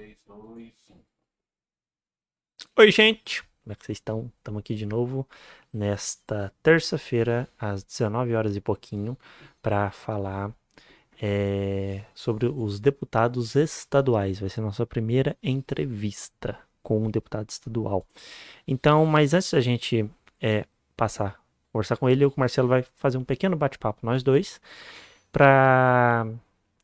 3, 0.00 0.16
2, 0.26 0.72
1. 0.90 0.94
Oi, 2.78 2.90
gente! 2.90 3.42
Como 3.62 3.72
é 3.72 3.74
que 3.74 3.84
vocês 3.84 3.98
estão? 3.98 4.32
Estamos 4.38 4.60
aqui 4.60 4.74
de 4.74 4.86
novo 4.86 5.28
nesta 5.70 6.50
terça-feira, 6.62 7.46
às 7.58 7.84
19 7.84 8.34
horas 8.34 8.56
e 8.56 8.62
pouquinho, 8.62 9.14
para 9.60 9.90
falar 9.90 10.50
é, 11.20 12.02
sobre 12.14 12.46
os 12.46 12.80
deputados 12.80 13.54
estaduais. 13.54 14.40
Vai 14.40 14.48
ser 14.48 14.62
nossa 14.62 14.86
primeira 14.86 15.36
entrevista 15.42 16.58
com 16.82 17.04
um 17.04 17.10
deputado 17.10 17.50
estadual. 17.50 18.06
Então, 18.66 19.04
mas 19.04 19.34
antes 19.34 19.52
da 19.52 19.60
gente 19.60 20.10
é, 20.40 20.64
passar, 20.96 21.38
conversar 21.70 21.98
com 21.98 22.08
ele, 22.08 22.24
o 22.24 22.32
Marcelo 22.38 22.68
vai 22.68 22.82
fazer 22.96 23.18
um 23.18 23.24
pequeno 23.24 23.54
bate-papo, 23.54 23.98
nós 24.06 24.22
dois, 24.22 24.62
para 25.30 26.26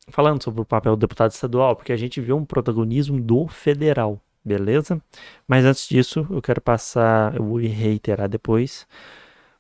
falando 0.08 0.42
sobre 0.42 0.60
o 0.60 0.64
papel 0.64 0.96
do 0.96 1.00
deputado 1.00 1.32
estadual, 1.32 1.74
porque 1.74 1.92
a 1.92 1.96
gente 1.96 2.20
viu 2.20 2.36
um 2.36 2.44
protagonismo 2.44 3.20
do 3.20 3.48
federal, 3.48 4.20
beleza? 4.44 5.00
Mas 5.46 5.64
antes 5.64 5.88
disso, 5.88 6.26
eu 6.30 6.40
quero 6.40 6.60
passar, 6.60 7.34
eu 7.34 7.44
vou 7.44 7.58
reiterar 7.58 8.28
depois, 8.28 8.86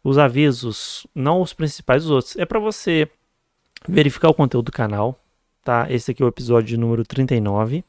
os 0.02 0.18
avisos, 0.18 1.06
não 1.14 1.42
os 1.42 1.52
principais, 1.52 2.04
os 2.04 2.10
outros. 2.10 2.36
É 2.36 2.44
para 2.44 2.60
você 2.60 3.08
verificar 3.88 4.28
o 4.28 4.34
conteúdo 4.34 4.66
do 4.66 4.72
canal, 4.72 5.18
tá? 5.64 5.86
Esse 5.90 6.12
aqui 6.12 6.22
é 6.22 6.26
o 6.26 6.28
episódio 6.28 6.78
número 6.78 7.04
39. 7.04 7.84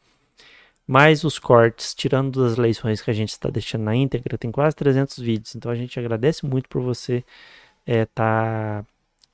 Mais 0.88 1.24
os 1.24 1.38
cortes, 1.38 1.94
tirando 1.94 2.42
das 2.44 2.58
eleições 2.58 3.02
que 3.02 3.12
a 3.12 3.14
gente 3.14 3.30
está 3.30 3.50
deixando 3.50 3.84
na 3.84 3.96
íntegra, 3.96 4.38
tem 4.38 4.52
quase 4.52 4.76
300 4.76 5.20
vídeos. 5.20 5.54
Então 5.54 5.70
a 5.72 5.76
gente 5.76 6.00
agradece 6.00 6.46
muito 6.46 6.70
por 6.70 6.82
você 6.82 7.24
estar 7.86 7.96
é, 8.00 8.06
tá 8.06 8.86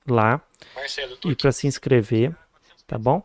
lá 0.07 0.41
Marcelo, 0.75 1.17
e 1.25 1.35
para 1.35 1.51
se 1.51 1.67
inscrever 1.67 2.35
tá 2.93 2.99
bom? 2.99 3.23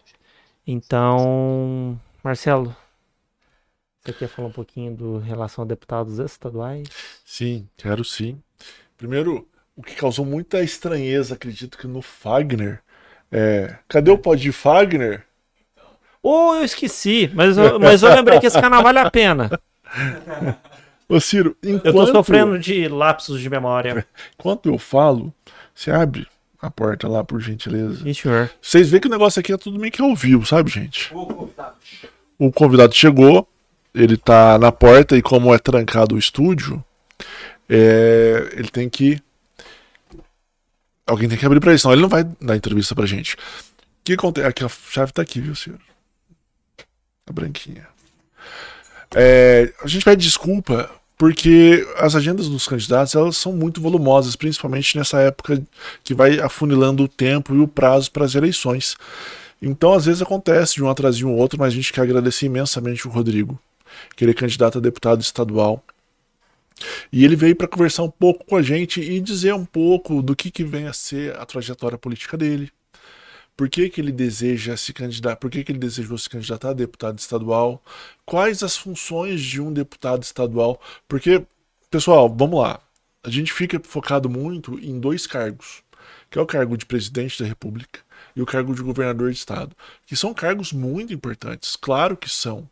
Então, 0.66 2.00
Marcelo, 2.24 2.74
você 4.00 4.14
quer 4.14 4.28
falar 4.28 4.48
um 4.48 4.52
pouquinho 4.52 4.96
do 4.96 5.18
relação 5.18 5.62
a 5.62 5.66
deputados 5.66 6.18
estaduais? 6.18 6.88
Sim, 7.22 7.68
quero 7.76 8.02
sim. 8.02 8.40
Primeiro, 8.96 9.46
o 9.76 9.82
que 9.82 9.94
causou 9.94 10.24
muita 10.24 10.62
estranheza, 10.62 11.34
acredito 11.34 11.76
que 11.76 11.86
no 11.86 12.00
Fagner, 12.00 12.80
é... 13.30 13.76
Cadê 13.86 14.10
o 14.10 14.16
pod 14.16 14.40
de 14.40 14.52
Fagner? 14.52 15.26
Oh, 16.22 16.54
eu 16.54 16.64
esqueci, 16.64 17.30
mas 17.34 17.58
eu, 17.58 17.78
mas 17.78 18.02
eu 18.02 18.08
lembrei 18.08 18.40
que 18.40 18.46
esse 18.46 18.60
canal 18.60 18.82
vale 18.82 19.00
a 19.00 19.10
pena. 19.10 19.50
Ô 21.06 21.20
Ciro, 21.20 21.54
enquanto... 21.62 21.86
Eu 21.86 21.92
tô 21.92 22.06
sofrendo 22.06 22.58
de 22.58 22.88
lapsos 22.88 23.38
de 23.38 23.50
memória. 23.50 24.06
Enquanto 24.38 24.70
eu 24.70 24.78
falo, 24.78 25.32
você 25.74 25.90
abre 25.90 26.26
a 26.60 26.70
porta 26.70 27.08
lá, 27.08 27.22
por 27.22 27.41
gentileza. 27.41 28.02
Senhor. 28.12 28.50
Vocês 28.60 28.91
veem 28.91 29.00
que 29.00 29.06
o 29.06 29.10
negócio 29.10 29.38
aqui 29.41 29.52
é 29.52 29.56
tudo 29.56 29.78
meio 29.78 29.92
que 29.92 30.02
ao 30.02 30.14
vivo, 30.14 30.44
sabe, 30.44 30.70
gente? 30.70 31.12
O 32.38 32.52
convidado 32.52 32.94
chegou, 32.94 33.48
ele 33.94 34.16
tá 34.16 34.58
na 34.58 34.72
porta 34.72 35.16
e 35.16 35.22
como 35.22 35.54
é 35.54 35.58
trancado 35.58 36.14
o 36.14 36.19
estúdio, 36.19 36.84
é, 37.69 38.50
ele 38.52 38.69
tem 38.69 38.88
que. 38.88 39.20
Alguém 41.06 41.28
tem 41.28 41.38
que 41.38 41.46
abrir 41.46 41.60
pra 41.60 41.70
ele, 41.70 41.78
senão 41.78 41.94
ele 41.94 42.02
não 42.02 42.08
vai 42.08 42.24
dar 42.41 42.56
entrevista 42.56 42.94
pra 42.94 43.06
gente. 43.06 43.34
O 43.34 43.38
que 44.04 44.12
acontece? 44.14 44.46
Aqui 44.46 44.64
a 44.64 44.69
chave 44.69 45.12
tá 45.12 45.22
aqui, 45.22 45.40
viu, 45.40 45.54
senhor? 45.54 45.80
A 47.26 47.32
branquinha. 47.32 47.86
É, 49.14 49.72
a 49.82 49.86
gente 49.86 50.04
pede 50.04 50.22
desculpa 50.22 50.90
porque 51.18 51.84
as 51.96 52.14
agendas 52.14 52.48
dos 52.48 52.68
candidatos 52.68 53.16
elas 53.16 53.36
são 53.36 53.52
muito 53.52 53.80
volumosas, 53.80 54.36
principalmente 54.36 54.96
nessa 54.96 55.20
época 55.20 55.60
que 56.04 56.14
vai 56.14 56.38
afunilando 56.38 57.02
o 57.02 57.08
tempo 57.08 57.54
e 57.54 57.58
o 57.58 57.66
prazo 57.66 58.10
para 58.12 58.24
as 58.24 58.36
eleições. 58.36 58.96
Então, 59.60 59.92
às 59.92 60.06
vezes 60.06 60.22
acontece 60.22 60.74
de 60.74 60.84
um 60.84 60.94
de 60.94 61.26
um 61.26 61.34
outro, 61.34 61.58
mas 61.58 61.72
a 61.72 61.76
gente 61.76 61.93
quer 61.93 62.02
agradecer 62.02 62.46
imensamente 62.46 63.08
o 63.08 63.10
Rodrigo, 63.10 63.58
que 64.14 64.25
ele 64.25 64.31
é 64.31 64.34
candidato 64.34 64.78
a 64.78 64.81
deputado 64.81 65.20
estadual. 65.20 65.82
E 67.12 67.25
ele 67.25 67.34
veio 67.34 67.56
para 67.56 67.66
conversar 67.66 68.04
um 68.04 68.10
pouco 68.10 68.44
com 68.46 68.54
a 68.54 68.62
gente 68.62 69.00
e 69.00 69.19
dizer 69.19 69.52
um 69.52 69.64
pouco 69.64 70.22
do 70.22 70.37
que, 70.37 70.48
que 70.48 70.62
vem 70.62 70.87
a 70.87 70.93
ser 70.93 71.37
a 71.37 71.44
trajetória 71.44 71.98
política 71.98 72.37
dele, 72.37 72.70
por 73.58 73.69
que, 73.69 73.90
que 73.90 74.00
ele 74.00 74.12
deseja 74.12 74.76
se 74.76 74.93
candidatar, 74.93 75.34
por 75.34 75.50
que, 75.50 75.64
que 75.64 75.72
ele 75.72 75.81
desejou 75.81 76.16
se 76.16 76.31
candidatar 76.31 76.70
a 76.70 76.72
deputado 76.72 77.19
estadual, 77.19 77.82
quais 78.25 78.62
as 78.62 78.76
funções 78.76 79.43
de 79.43 79.60
um 79.60 79.72
deputado 79.72 80.22
estadual, 80.22 80.81
porque, 81.08 81.44
pessoal, 81.90 82.32
vamos 82.32 82.60
lá, 82.60 82.81
a 83.20 83.28
gente 83.28 83.52
fica 83.52 83.81
focado 83.82 84.31
muito 84.31 84.78
em 84.78 85.00
dois 85.00 85.26
cargos, 85.26 85.82
que 86.31 86.38
é 86.38 86.40
o 86.40 86.46
cargo 86.46 86.76
de 86.76 86.87
presidente 86.87 87.43
da 87.43 87.49
república 87.49 87.99
e 88.37 88.40
o 88.40 88.46
cargo 88.46 88.72
de 88.72 88.81
governador 88.81 89.32
de 89.32 89.38
estado, 89.38 89.75
que 90.06 90.14
são 90.14 90.32
cargos 90.32 90.72
muito 90.72 91.12
importantes, 91.12 91.75
claro 91.75 92.16
que 92.16 92.31
são, 92.31 92.70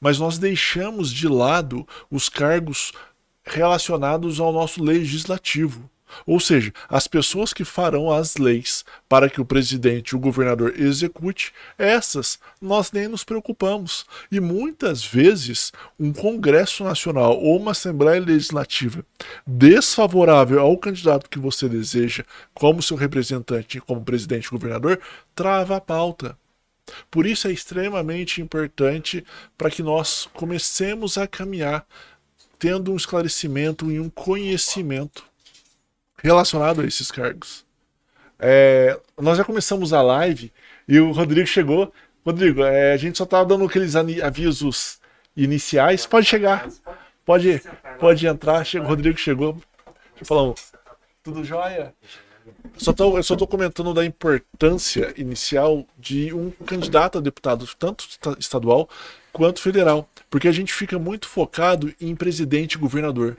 mas 0.00 0.20
nós 0.20 0.38
deixamos 0.38 1.12
de 1.12 1.26
lado 1.26 1.84
os 2.08 2.28
cargos 2.28 2.92
relacionados 3.44 4.38
ao 4.38 4.52
nosso 4.52 4.80
legislativo. 4.80 5.90
Ou 6.26 6.40
seja, 6.40 6.72
as 6.88 7.06
pessoas 7.06 7.52
que 7.52 7.64
farão 7.64 8.10
as 8.10 8.36
leis 8.36 8.84
para 9.08 9.28
que 9.28 9.40
o 9.40 9.44
presidente 9.44 10.10
e 10.10 10.16
o 10.16 10.20
governador 10.20 10.74
execute, 10.78 11.52
essas 11.76 12.38
nós 12.60 12.92
nem 12.92 13.08
nos 13.08 13.24
preocupamos. 13.24 14.06
E 14.30 14.40
muitas 14.40 15.04
vezes 15.04 15.72
um 15.98 16.12
Congresso 16.12 16.84
Nacional 16.84 17.38
ou 17.38 17.58
uma 17.58 17.72
Assembleia 17.72 18.20
Legislativa 18.20 19.04
desfavorável 19.46 20.60
ao 20.60 20.76
candidato 20.76 21.30
que 21.30 21.38
você 21.38 21.68
deseja 21.68 22.24
como 22.54 22.82
seu 22.82 22.96
representante, 22.96 23.80
como 23.80 24.04
presidente 24.04 24.46
e 24.46 24.50
governador, 24.50 25.00
trava 25.34 25.76
a 25.76 25.80
pauta. 25.80 26.36
Por 27.10 27.26
isso 27.26 27.48
é 27.48 27.52
extremamente 27.52 28.40
importante 28.40 29.24
para 29.56 29.70
que 29.70 29.82
nós 29.82 30.28
comecemos 30.32 31.18
a 31.18 31.26
caminhar 31.26 31.86
tendo 32.58 32.92
um 32.92 32.96
esclarecimento 32.96 33.90
e 33.90 34.00
um 34.00 34.10
conhecimento 34.10 35.24
relacionado 36.22 36.80
a 36.80 36.86
esses 36.86 37.10
cargos. 37.10 37.66
É, 38.38 38.98
nós 39.20 39.36
já 39.36 39.44
começamos 39.44 39.92
a 39.92 40.00
live 40.00 40.52
e 40.86 40.98
o 41.00 41.12
Rodrigo 41.12 41.46
chegou. 41.46 41.92
Rodrigo, 42.24 42.62
é, 42.62 42.92
a 42.92 42.96
gente 42.96 43.18
só 43.18 43.24
estava 43.24 43.44
dando 43.44 43.64
aqueles 43.64 43.94
avisos 43.96 45.00
iniciais. 45.36 46.06
Pode 46.06 46.26
chegar, 46.26 46.68
pode, 47.24 47.62
pode 47.98 48.26
entrar. 48.26 48.64
O 48.76 48.82
Rodrigo 48.86 49.18
chegou. 49.18 49.60
Tudo 51.22 51.44
jóia? 51.44 51.94
Só 52.76 52.92
tô, 52.92 53.16
eu 53.16 53.22
só 53.22 53.34
estou 53.34 53.48
comentando 53.48 53.92
da 53.92 54.04
importância 54.04 55.12
inicial 55.16 55.86
de 55.98 56.32
um 56.32 56.50
candidato 56.50 57.18
a 57.18 57.20
deputado, 57.20 57.68
tanto 57.78 58.06
estadual 58.38 58.88
quanto 59.32 59.60
federal, 59.60 60.08
porque 60.30 60.48
a 60.48 60.52
gente 60.52 60.72
fica 60.72 60.98
muito 60.98 61.28
focado 61.28 61.92
em 62.00 62.14
presidente 62.14 62.74
e 62.74 62.78
governador. 62.78 63.36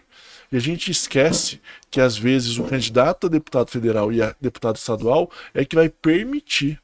E 0.52 0.58
a 0.58 0.60
gente 0.60 0.90
esquece 0.90 1.62
que 1.92 2.02
às 2.02 2.18
vezes 2.18 2.58
o 2.58 2.64
candidato 2.64 3.28
a 3.28 3.30
deputado 3.30 3.70
federal 3.70 4.12
e 4.12 4.22
a 4.22 4.36
deputado 4.42 4.78
estadual 4.78 5.30
é 5.54 5.64
que 5.64 5.76
vai 5.76 5.90
permitir 5.90 6.80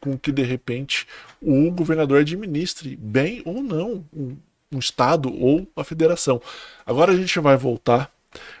com 0.00 0.16
que 0.18 0.32
de 0.32 0.42
repente 0.42 1.06
o 1.40 1.70
governador 1.70 2.20
administre 2.20 2.96
bem 2.96 3.42
ou 3.44 3.62
não 3.62 4.04
um, 4.12 4.36
um 4.72 4.78
estado 4.78 5.32
ou 5.32 5.68
a 5.76 5.84
federação. 5.84 6.40
Agora 6.86 7.12
a 7.12 7.16
gente 7.16 7.38
vai 7.38 7.56
voltar 7.56 8.10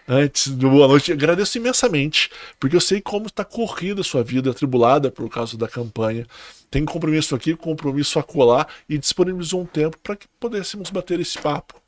antes 0.08 0.48
do 0.48 0.70
boa 0.70 0.88
noite. 0.88 1.12
Agradeço 1.12 1.58
imensamente, 1.58 2.30
porque 2.58 2.76
eu 2.76 2.80
sei 2.80 3.00
como 3.00 3.26
está 3.26 3.44
corrida 3.44 4.00
a 4.00 4.04
sua 4.04 4.22
vida, 4.22 4.50
atribulada 4.50 5.10
por 5.10 5.28
causa 5.28 5.56
da 5.56 5.68
campanha. 5.68 6.26
Tem 6.70 6.84
compromisso 6.84 7.34
aqui, 7.34 7.56
compromisso 7.56 8.18
a 8.18 8.22
colar 8.22 8.68
e 8.88 8.96
disponibilizou 8.96 9.62
um 9.62 9.66
tempo 9.66 9.96
para 10.02 10.16
que 10.16 10.26
pudéssemos 10.38 10.90
bater 10.90 11.18
esse 11.20 11.38
papo. 11.38 11.80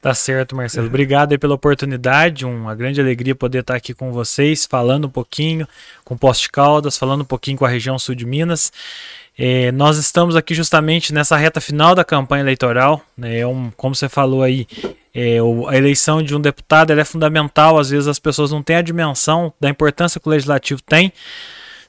Tá 0.00 0.14
certo, 0.14 0.54
Marcelo. 0.54 0.86
Obrigado 0.86 1.32
aí 1.32 1.38
pela 1.38 1.54
oportunidade. 1.54 2.46
Uma 2.46 2.74
grande 2.74 3.00
alegria 3.00 3.34
poder 3.34 3.60
estar 3.60 3.74
aqui 3.74 3.92
com 3.92 4.12
vocês, 4.12 4.64
falando 4.64 5.06
um 5.06 5.10
pouquinho 5.10 5.66
com 6.04 6.16
Posto 6.16 6.42
de 6.42 6.50
Caldas, 6.50 6.96
falando 6.96 7.22
um 7.22 7.24
pouquinho 7.24 7.58
com 7.58 7.64
a 7.64 7.68
região 7.68 7.98
sul 7.98 8.14
de 8.14 8.24
Minas. 8.24 8.72
É, 9.36 9.72
nós 9.72 9.98
estamos 9.98 10.36
aqui 10.36 10.54
justamente 10.54 11.12
nessa 11.12 11.36
reta 11.36 11.60
final 11.60 11.96
da 11.96 12.04
campanha 12.04 12.42
eleitoral. 12.42 13.04
Né, 13.16 13.40
é 13.40 13.46
um, 13.46 13.72
como 13.76 13.92
você 13.92 14.08
falou 14.08 14.44
aí, 14.44 14.68
é, 15.18 15.38
a 15.68 15.76
eleição 15.76 16.22
de 16.22 16.34
um 16.34 16.40
deputado 16.40 16.92
é 16.92 17.04
fundamental. 17.04 17.78
Às 17.78 17.90
vezes 17.90 18.06
as 18.06 18.18
pessoas 18.18 18.52
não 18.52 18.62
têm 18.62 18.76
a 18.76 18.82
dimensão 18.82 19.52
da 19.60 19.68
importância 19.68 20.20
que 20.20 20.28
o 20.28 20.30
legislativo 20.30 20.80
tem. 20.82 21.12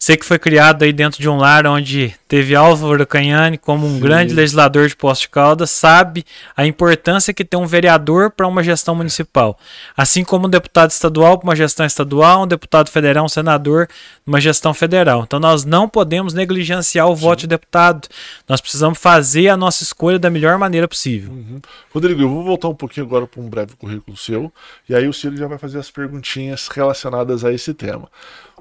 Sei 0.01 0.15
que 0.15 0.25
foi 0.25 0.39
criado 0.39 0.83
aí 0.83 0.93
dentro 0.93 1.21
de 1.21 1.27
um 1.27 1.35
lar 1.35 1.67
onde 1.67 2.15
teve 2.25 2.55
Álvaro 2.55 3.05
Canhane 3.05 3.57
como 3.57 3.85
um 3.85 3.95
Sim. 3.95 3.99
grande 3.99 4.33
legislador 4.33 4.87
de 4.87 4.95
Posto 4.95 5.23
de 5.23 5.29
Caldas, 5.29 5.71
sabe 5.71 6.25
a 6.55 6.65
importância 6.65 7.33
que 7.33 7.43
tem 7.43 7.59
um 7.59 7.67
vereador 7.67 8.31
para 8.31 8.47
uma 8.47 8.63
gestão 8.63 8.95
municipal. 8.95 9.59
Assim 9.97 10.23
como 10.23 10.47
um 10.47 10.49
deputado 10.49 10.91
estadual 10.91 11.37
para 11.37 11.49
uma 11.49 11.55
gestão 11.55 11.85
estadual, 11.85 12.43
um 12.43 12.47
deputado 12.47 12.89
federal, 12.89 13.25
um 13.25 13.29
senador 13.29 13.89
uma 14.25 14.39
gestão 14.39 14.73
federal. 14.73 15.23
Então 15.23 15.37
nós 15.37 15.65
não 15.65 15.89
podemos 15.89 16.33
negligenciar 16.33 17.09
o 17.09 17.15
Sim. 17.15 17.21
voto 17.21 17.39
de 17.41 17.47
deputado. 17.47 18.07
Nós 18.47 18.61
precisamos 18.61 18.97
fazer 18.97 19.49
a 19.49 19.57
nossa 19.57 19.83
escolha 19.83 20.17
da 20.17 20.29
melhor 20.29 20.57
maneira 20.57 20.87
possível. 20.87 21.31
Uhum. 21.31 21.59
Rodrigo, 21.93 22.21
eu 22.21 22.29
vou 22.29 22.43
voltar 22.45 22.69
um 22.69 22.75
pouquinho 22.75 23.05
agora 23.05 23.27
para 23.27 23.41
um 23.41 23.49
breve 23.49 23.75
currículo 23.75 24.15
seu, 24.15 24.49
e 24.87 24.95
aí 24.95 25.09
o 25.09 25.13
Ciro 25.13 25.35
já 25.35 25.47
vai 25.47 25.57
fazer 25.57 25.77
as 25.77 25.91
perguntinhas 25.91 26.69
relacionadas 26.69 27.43
a 27.43 27.51
esse 27.51 27.73
tema. 27.73 28.07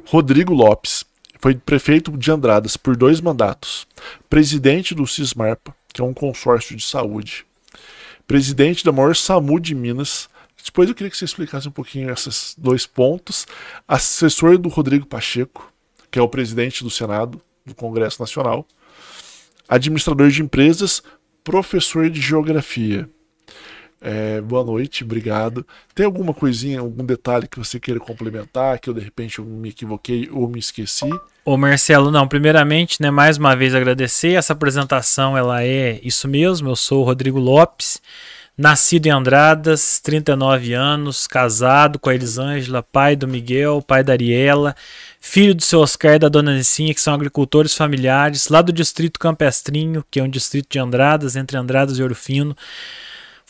Rodrigo 0.05 0.53
Lopes 0.55 1.05
foi 1.39 1.55
prefeito 1.55 2.17
de 2.17 2.31
Andradas 2.31 2.77
por 2.77 2.97
dois 2.97 3.21
mandatos, 3.21 3.87
presidente 4.29 4.95
do 4.95 5.07
Cismarpa, 5.07 5.75
que 5.93 6.01
é 6.01 6.05
um 6.05 6.13
consórcio 6.13 6.77
de 6.77 6.83
saúde. 6.85 7.47
Presidente 8.27 8.85
da 8.85 8.93
maior 8.93 9.17
SAMU 9.17 9.59
de 9.59 9.75
Minas. 9.75 10.29
Depois 10.63 10.89
eu 10.89 10.95
queria 10.95 11.11
que 11.11 11.17
você 11.17 11.25
explicasse 11.25 11.69
um 11.69 11.73
pouquinho 11.73 12.11
esses 12.11 12.55
dois 12.59 12.85
pontos. 12.87 13.47
Assessor 13.87 14.59
do 14.59 14.69
Rodrigo 14.69 15.07
Pacheco, 15.07 15.73
que 16.11 16.19
é 16.19 16.23
o 16.23 16.29
presidente 16.29 16.85
do 16.85 16.91
Senado, 16.91 17.41
do 17.65 17.75
Congresso 17.75 18.21
Nacional. 18.21 18.67
Administrador 19.69 20.29
de 20.29 20.43
empresas, 20.43 21.03
professor 21.43 22.11
de 22.11 22.21
geografia. 22.21 23.09
É, 24.01 24.41
boa 24.41 24.65
noite, 24.65 25.03
obrigado. 25.03 25.67
Tem 25.95 26.07
alguma 26.07 26.33
coisinha, 26.33 26.81
algum 26.81 27.05
detalhe 27.05 27.49
que 27.49 27.59
você 27.59 27.81
queira 27.81 27.99
complementar, 27.99 28.79
que 28.79 28.89
eu 28.89 28.95
de 28.95 29.01
repente 29.01 29.41
eu 29.41 29.45
me 29.45 29.71
equivoquei 29.71 30.29
ou 30.33 30.49
me 30.49 30.61
esqueci? 30.61 31.09
Ô 31.45 31.57
Marcelo, 31.57 32.11
não, 32.11 32.29
primeiramente, 32.29 33.03
né, 33.03 33.11
mais 33.11 33.39
uma 33.39 33.57
vez 33.57 33.75
agradecer, 33.75 34.35
essa 34.35 34.53
apresentação 34.53 35.37
ela 35.37 35.65
é 35.65 35.99
isso 36.03 36.29
mesmo, 36.29 36.69
eu 36.69 36.77
sou 36.77 37.03
o 37.03 37.05
Rodrigo 37.05 37.41
Lopes, 37.41 38.01
nascido 38.57 39.07
em 39.07 39.11
Andradas, 39.11 40.01
39 40.01 40.75
anos, 40.75 41.27
casado 41.27 41.99
com 41.99 42.11
a 42.11 42.15
Elisângela, 42.15 42.83
pai 42.83 43.17
do 43.17 43.27
Miguel, 43.27 43.81
pai 43.81 44.05
da 44.05 44.13
Ariela, 44.13 44.77
filho 45.21 45.55
do 45.55 45.63
seu 45.63 45.81
Oscar 45.81 46.15
e 46.15 46.19
da 46.19 46.29
dona 46.29 46.55
Nicinha, 46.55 46.93
que 46.93 47.01
são 47.01 47.15
agricultores 47.15 47.75
familiares, 47.75 48.49
lá 48.49 48.61
do 48.61 48.73
distrito 48.73 49.19
Campestrinho, 49.19 50.05
que 50.11 50.21
é 50.21 50.23
um 50.23 50.29
distrito 50.29 50.69
de 50.71 50.79
Andradas, 50.79 51.35
entre 51.35 51.57
Andradas 51.57 51.99
e 51.99 52.03
Ouro 52.03 52.15
Fino, 52.15 52.57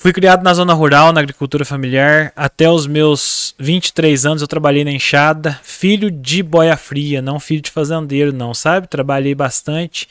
Fui 0.00 0.12
criado 0.12 0.44
na 0.44 0.54
zona 0.54 0.72
rural, 0.74 1.12
na 1.12 1.18
agricultura 1.18 1.64
familiar. 1.64 2.32
Até 2.36 2.70
os 2.70 2.86
meus 2.86 3.52
23 3.58 4.26
anos 4.26 4.40
eu 4.40 4.46
trabalhei 4.46 4.84
na 4.84 4.92
enxada. 4.92 5.58
Filho 5.60 6.08
de 6.08 6.40
boia 6.40 6.76
fria, 6.76 7.20
não 7.20 7.40
filho 7.40 7.60
de 7.60 7.72
fazendeiro, 7.72 8.32
não, 8.32 8.54
sabe? 8.54 8.86
Trabalhei 8.86 9.34
bastante. 9.34 10.08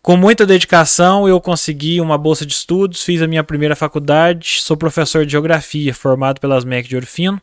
Com 0.00 0.16
muita 0.16 0.46
dedicação, 0.46 1.26
eu 1.26 1.40
consegui 1.40 2.00
uma 2.00 2.16
bolsa 2.16 2.46
de 2.46 2.52
estudos, 2.52 3.02
fiz 3.02 3.20
a 3.20 3.26
minha 3.26 3.42
primeira 3.42 3.74
faculdade. 3.74 4.60
Sou 4.60 4.76
professor 4.76 5.26
de 5.26 5.32
geografia, 5.32 5.92
formado 5.92 6.40
pelas 6.40 6.64
MEC 6.64 6.88
de 6.88 6.94
Ouro 6.94 7.06
Fino. 7.06 7.42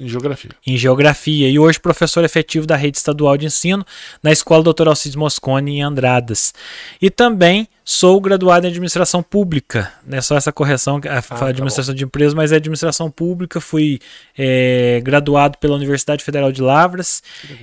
Em 0.00 0.08
geografia. 0.08 0.50
Em 0.66 0.76
geografia. 0.76 1.48
E 1.48 1.58
hoje 1.58 1.80
professor 1.80 2.24
efetivo 2.24 2.66
da 2.66 2.76
rede 2.76 2.98
estadual 2.98 3.36
de 3.36 3.46
ensino 3.46 3.84
na 4.22 4.30
Escola 4.30 4.62
Dr. 4.62 4.88
Alcides 4.88 5.16
Moscone, 5.16 5.78
em 5.78 5.82
Andradas. 5.82 6.54
E 7.02 7.10
também 7.10 7.68
sou 7.84 8.20
graduado 8.20 8.66
em 8.66 8.70
administração 8.70 9.22
pública. 9.22 9.90
Não 10.06 10.18
é 10.18 10.20
só 10.20 10.36
essa 10.36 10.52
correção, 10.52 11.00
a 11.08 11.18
ah, 11.18 11.46
administração 11.46 11.94
tá 11.94 11.96
de 11.96 12.04
empresas, 12.04 12.34
mas 12.34 12.52
é 12.52 12.56
administração 12.56 13.10
pública. 13.10 13.60
Fui 13.60 13.98
é, 14.36 15.00
graduado 15.02 15.58
pela 15.58 15.74
Universidade 15.74 16.22
Federal 16.22 16.52
de 16.52 16.62
Lavras. 16.62 17.22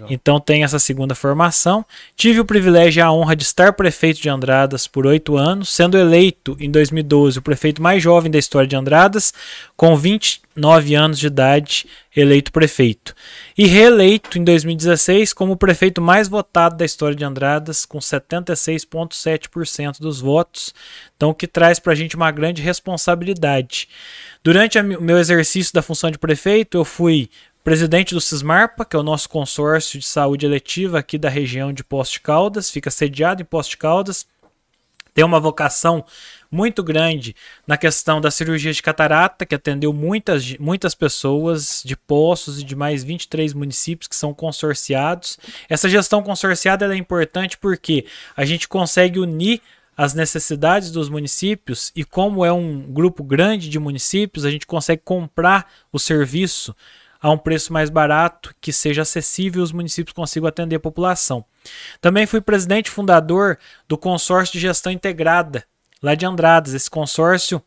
Então 0.10 0.40
tenho 0.40 0.66
essa 0.66 0.80
segunda 0.80 1.16
formação. 1.16 1.86
Tive 2.18 2.40
o 2.40 2.46
privilégio 2.46 3.00
e 3.00 3.02
a 3.02 3.12
honra 3.12 3.36
de 3.36 3.44
estar 3.44 3.72
prefeito 3.74 4.20
de 4.20 4.28
Andradas 4.28 4.88
por 4.88 5.06
oito 5.06 5.38
anos, 5.38 5.70
sendo 5.70 5.98
eleito 5.98 6.58
em 6.60 6.70
2012 6.70 7.40
o 7.40 7.42
prefeito 7.42 7.82
mais 7.82 8.02
jovem 8.04 8.32
da 8.32 8.40
história 8.40 8.68
de 8.68 8.76
Andradas, 8.76 9.34
com 9.78 9.96
29 10.56 10.96
anos 10.96 11.20
de 11.20 11.28
idade 11.28 11.86
eleito 12.16 12.52
prefeito. 12.52 13.14
E 13.58 13.68
reeleito 13.68 14.40
em 14.40 14.44
2016 14.44 15.34
como 15.34 15.54
o 15.54 15.58
prefeito 15.58 16.02
mais 16.02 16.30
votado 16.30 16.78
da 16.78 16.86
história 16.86 17.16
de 17.16 17.26
Andradas, 17.26 17.86
com 17.86 18.00
76,7% 18.00 20.00
dos 20.00 20.22
votos. 20.22 20.74
Então, 21.16 21.32
o 21.32 21.36
que 21.36 21.48
traz 21.48 21.78
para 21.78 21.92
a 21.92 21.96
gente 21.96 22.16
uma 22.16 22.32
grande 22.32 22.62
responsabilidade. 22.62 23.90
Durante 24.44 24.80
o 24.80 25.02
meu 25.02 25.18
exercício 25.18 25.74
da 25.74 25.82
função 25.82 26.10
de 26.10 26.18
prefeito, 26.18 26.78
eu 26.78 26.86
fui 26.86 27.30
presidente 27.64 28.14
do 28.14 28.22
Cismarpa, 28.22 28.86
que 28.86 28.96
é 28.96 29.00
o 29.00 29.04
nosso 29.04 29.28
consórcio 29.28 30.00
de 30.00 30.06
saúde 30.06 30.46
eletiva 30.46 31.00
aqui 31.00 31.18
da 31.18 31.30
região 31.30 31.74
de 31.74 31.84
Poste 31.84 32.22
Caldas, 32.22 32.70
fica 32.70 32.92
sediado 32.92 33.42
em 33.42 33.46
Poste 33.46 33.76
Caldas. 33.76 34.28
Tem 35.16 35.26
uma 35.26 35.40
vocação 35.40 36.06
muito 36.52 36.84
grande 36.84 37.36
na 37.66 37.78
questão 37.78 38.22
da 38.22 38.32
cirurgia 38.32 38.72
de 38.72 38.82
catarata, 38.82 39.46
que 39.46 39.56
atendeu 39.56 39.92
muitas, 39.92 40.58
muitas 40.58 40.96
pessoas 40.96 41.82
de 41.84 41.96
Poços 41.96 42.60
e 42.60 42.64
de 42.64 42.76
mais 42.76 43.04
23 43.04 43.54
municípios 43.54 44.08
que 44.08 44.16
são 44.16 44.34
consorciados. 44.34 45.38
Essa 45.70 45.90
gestão 45.90 46.22
consorciada 46.22 46.94
é 46.94 46.98
importante 46.98 47.58
porque 47.58 48.06
a 48.36 48.46
gente 48.46 48.68
consegue 48.68 49.20
unir 49.20 49.62
as 49.98 50.14
necessidades 50.14 50.92
dos 50.92 51.10
municípios 51.10 51.92
e 51.96 52.04
como 52.04 52.44
é 52.44 52.52
um 52.52 52.82
grupo 52.82 53.24
grande 53.24 53.70
de 53.70 53.80
municípios, 53.80 54.44
a 54.46 54.52
gente 54.52 54.68
consegue 54.68 55.02
comprar 55.06 55.72
o 55.92 55.98
serviço 55.98 56.76
a 57.22 57.32
um 57.32 57.38
preço 57.38 57.74
mais 57.74 57.90
barato, 57.90 58.54
que 58.62 58.72
seja 58.72 59.02
acessível 59.02 59.62
e 59.62 59.64
os 59.64 59.72
municípios 59.72 60.14
consigam 60.14 60.48
atender 60.48 60.76
a 60.76 60.80
população. 60.80 61.44
Também 62.00 62.28
fui 62.28 62.40
presidente 62.40 62.92
fundador 62.92 63.58
do 63.88 63.98
consórcio 63.98 64.54
de 64.54 64.60
gestão 64.60 64.92
integrada, 64.92 65.66
lá 66.02 66.16
de 66.16 66.26
Andradas. 66.26 66.74
Esse 66.74 66.90
consórcio 66.90 67.62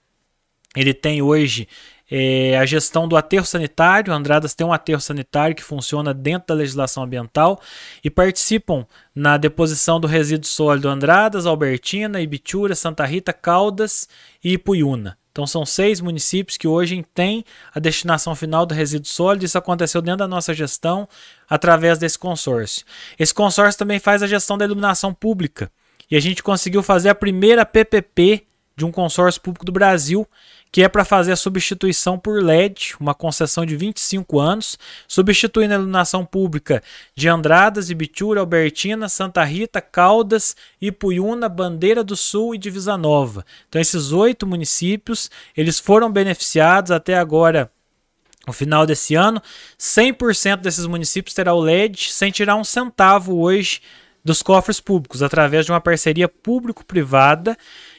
ele 0.76 0.92
tem 0.92 1.22
hoje 1.22 1.66
é, 2.10 2.56
a 2.58 2.64
gestão 2.64 3.06
do 3.06 3.16
aterro 3.16 3.44
sanitário. 3.44 4.12
Andradas 4.12 4.54
tem 4.54 4.66
um 4.66 4.72
aterro 4.72 5.00
sanitário 5.00 5.54
que 5.54 5.62
funciona 5.62 6.14
dentro 6.14 6.48
da 6.48 6.54
legislação 6.54 7.02
ambiental 7.02 7.60
e 8.02 8.10
participam 8.10 8.86
na 9.14 9.36
deposição 9.36 10.00
do 10.00 10.06
resíduo 10.06 10.48
sólido 10.48 10.88
Andradas, 10.88 11.46
Albertina, 11.46 12.20
Ibitura, 12.20 12.74
Santa 12.74 13.04
Rita, 13.04 13.32
Caldas 13.32 14.08
e 14.42 14.54
Ipuiuna. 14.54 15.18
Então 15.30 15.46
são 15.46 15.64
seis 15.64 16.00
municípios 16.00 16.56
que 16.56 16.66
hoje 16.66 17.04
têm 17.14 17.44
a 17.72 17.78
destinação 17.78 18.34
final 18.34 18.66
do 18.66 18.74
resíduo 18.74 19.06
sólido. 19.06 19.44
Isso 19.44 19.56
aconteceu 19.56 20.02
dentro 20.02 20.18
da 20.18 20.28
nossa 20.28 20.52
gestão 20.52 21.08
através 21.48 21.96
desse 21.96 22.18
consórcio. 22.18 22.84
Esse 23.16 23.32
consórcio 23.32 23.78
também 23.78 24.00
faz 24.00 24.22
a 24.22 24.26
gestão 24.26 24.58
da 24.58 24.64
iluminação 24.64 25.14
pública 25.14 25.70
e 26.10 26.16
a 26.16 26.20
gente 26.20 26.42
conseguiu 26.42 26.82
fazer 26.82 27.08
a 27.08 27.14
primeira 27.14 27.66
PPP 27.66 28.46
de 28.78 28.84
um 28.84 28.92
consórcio 28.92 29.40
público 29.40 29.66
do 29.66 29.72
Brasil, 29.72 30.26
que 30.70 30.82
é 30.82 30.88
para 30.88 31.04
fazer 31.04 31.32
a 31.32 31.36
substituição 31.36 32.16
por 32.16 32.40
LED, 32.42 32.94
uma 33.00 33.12
concessão 33.14 33.66
de 33.66 33.74
25 33.74 34.38
anos, 34.38 34.78
substituindo 35.08 35.74
a 35.74 35.76
iluminação 35.76 36.24
pública 36.24 36.80
de 37.14 37.28
Andradas, 37.28 37.90
Ibitura, 37.90 38.40
Albertina, 38.40 39.08
Santa 39.08 39.42
Rita, 39.42 39.80
Caldas, 39.80 40.54
Ipuiuna, 40.80 41.48
Bandeira 41.48 42.04
do 42.04 42.16
Sul 42.16 42.54
e 42.54 42.58
Divisa 42.58 42.96
Nova. 42.96 43.44
Então 43.68 43.80
esses 43.80 44.12
oito 44.12 44.46
municípios, 44.46 45.28
eles 45.56 45.80
foram 45.80 46.12
beneficiados 46.12 46.92
até 46.92 47.18
agora 47.18 47.70
no 48.46 48.52
final 48.52 48.86
desse 48.86 49.14
ano, 49.14 49.42
100% 49.78 50.56
desses 50.58 50.86
municípios 50.86 51.34
terá 51.34 51.52
o 51.52 51.60
LED 51.60 52.10
sem 52.10 52.30
tirar 52.30 52.56
um 52.56 52.64
centavo 52.64 53.38
hoje 53.40 53.82
dos 54.24 54.42
cofres 54.42 54.80
públicos 54.80 55.22
através 55.22 55.66
de 55.66 55.72
uma 55.72 55.80
parceria 55.80 56.28
público-privada 56.28 57.56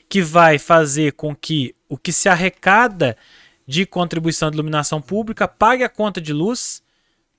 que 0.07 0.21
vai 0.21 0.57
fazer 0.57 1.13
com 1.13 1.35
que 1.35 1.75
o 1.87 1.97
que 1.97 2.11
se 2.11 2.27
arrecada 2.29 3.17
de 3.65 3.85
contribuição 3.85 4.49
de 4.49 4.55
iluminação 4.55 5.01
pública 5.01 5.47
pague 5.47 5.83
a 5.83 5.89
conta 5.89 6.19
de 6.19 6.33
luz, 6.33 6.81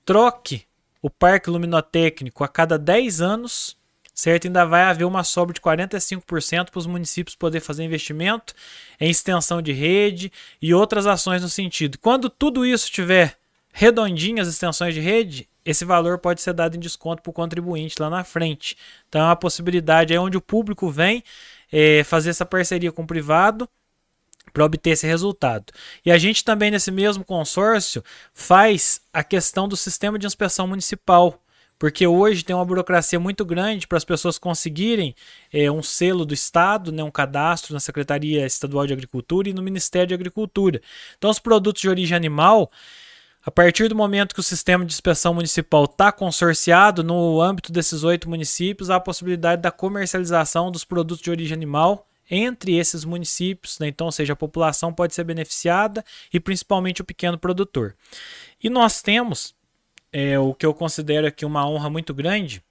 troque 0.05 0.63
o 1.01 1.09
parque 1.09 1.49
luminotécnico 1.49 2.43
a 2.43 2.47
cada 2.47 2.77
10 2.77 3.21
anos, 3.21 3.77
certo? 4.13 4.45
Ainda 4.45 4.65
vai 4.65 4.83
haver 4.83 5.03
uma 5.03 5.23
sobra 5.23 5.53
de 5.53 5.59
45% 5.59 6.69
para 6.69 6.79
os 6.79 6.85
municípios 6.85 7.35
poder 7.35 7.59
fazer 7.59 7.83
investimento 7.83 8.53
em 8.99 9.09
extensão 9.09 9.61
de 9.61 9.73
rede 9.73 10.31
e 10.61 10.73
outras 10.73 11.07
ações 11.07 11.41
no 11.41 11.49
sentido. 11.49 11.97
Quando 11.97 12.29
tudo 12.29 12.65
isso 12.65 12.85
estiver 12.85 13.37
redondinho, 13.73 14.41
as 14.41 14.47
extensões 14.47 14.93
de 14.93 14.99
rede, 14.99 15.49
esse 15.65 15.85
valor 15.85 16.17
pode 16.17 16.41
ser 16.41 16.53
dado 16.53 16.75
em 16.75 16.79
desconto 16.79 17.21
para 17.21 17.29
o 17.29 17.33
contribuinte 17.33 17.95
lá 17.99 18.09
na 18.09 18.23
frente. 18.23 18.77
Então, 19.07 19.21
é 19.21 19.25
uma 19.25 19.35
possibilidade 19.35 20.13
aí 20.13 20.19
onde 20.19 20.37
o 20.37 20.41
público 20.41 20.89
vem 20.89 21.23
é, 21.71 22.03
fazer 22.03 22.31
essa 22.31 22.45
parceria 22.45 22.91
com 22.91 23.03
o 23.03 23.07
privado 23.07 23.69
para 24.51 24.65
obter 24.65 24.91
esse 24.91 25.07
resultado. 25.07 25.65
E 26.05 26.11
a 26.11 26.17
gente 26.17 26.43
também, 26.43 26.71
nesse 26.71 26.91
mesmo 26.91 27.23
consórcio, 27.23 28.03
faz 28.33 29.01
a 29.13 29.23
questão 29.23 29.67
do 29.67 29.77
sistema 29.77 30.19
de 30.19 30.27
inspeção 30.27 30.67
municipal. 30.67 31.41
Porque 31.81 32.05
hoje 32.05 32.43
tem 32.43 32.55
uma 32.55 32.63
burocracia 32.63 33.19
muito 33.19 33.43
grande 33.43 33.87
para 33.87 33.97
as 33.97 34.05
pessoas 34.05 34.37
conseguirem 34.37 35.15
é, 35.51 35.71
um 35.71 35.81
selo 35.81 36.25
do 36.25 36.33
Estado, 36.33 36.91
né, 36.91 37.03
um 37.03 37.09
cadastro 37.09 37.73
na 37.73 37.79
Secretaria 37.79 38.45
Estadual 38.45 38.85
de 38.85 38.93
Agricultura 38.93 39.49
e 39.49 39.53
no 39.53 39.63
Ministério 39.63 40.09
de 40.09 40.13
Agricultura. 40.13 40.79
Então, 41.17 41.31
os 41.31 41.39
produtos 41.39 41.81
de 41.81 41.89
origem 41.89 42.15
animal, 42.15 42.71
a 43.43 43.51
partir 43.51 43.87
do 43.87 43.95
momento 43.95 44.33
que 44.33 44.39
o 44.39 44.43
sistema 44.43 44.85
de 44.85 44.93
inspeção 44.93 45.33
municipal 45.33 45.85
está 45.85 46.11
consorciado, 46.11 47.03
no 47.03 47.41
âmbito 47.41 47.71
desses 47.71 48.03
oito 48.03 48.29
municípios, 48.29 48.89
há 48.89 48.97
a 48.97 48.99
possibilidade 48.99 49.61
da 49.61 49.71
comercialização 49.71 50.71
dos 50.71 50.83
produtos 50.83 51.23
de 51.23 51.31
origem 51.31 51.55
animal 51.55 52.07
entre 52.29 52.77
esses 52.77 53.03
municípios, 53.03 53.77
né? 53.79 53.87
então, 53.87 54.05
ou 54.05 54.11
seja, 54.11 54.33
a 54.33 54.37
população 54.37 54.93
pode 54.93 55.13
ser 55.13 55.23
beneficiada 55.23 56.03
e 56.33 56.39
principalmente 56.39 57.01
o 57.01 57.05
pequeno 57.05 57.37
produtor. 57.37 57.95
E 58.63 58.69
nós 58.69 59.01
temos 59.01 59.53
é, 60.11 60.37
o 60.37 60.53
que 60.53 60.65
eu 60.65 60.73
considero 60.73 61.27
aqui 61.27 61.45
uma 61.45 61.67
honra 61.67 61.89
muito 61.89 62.13
grande, 62.13 62.63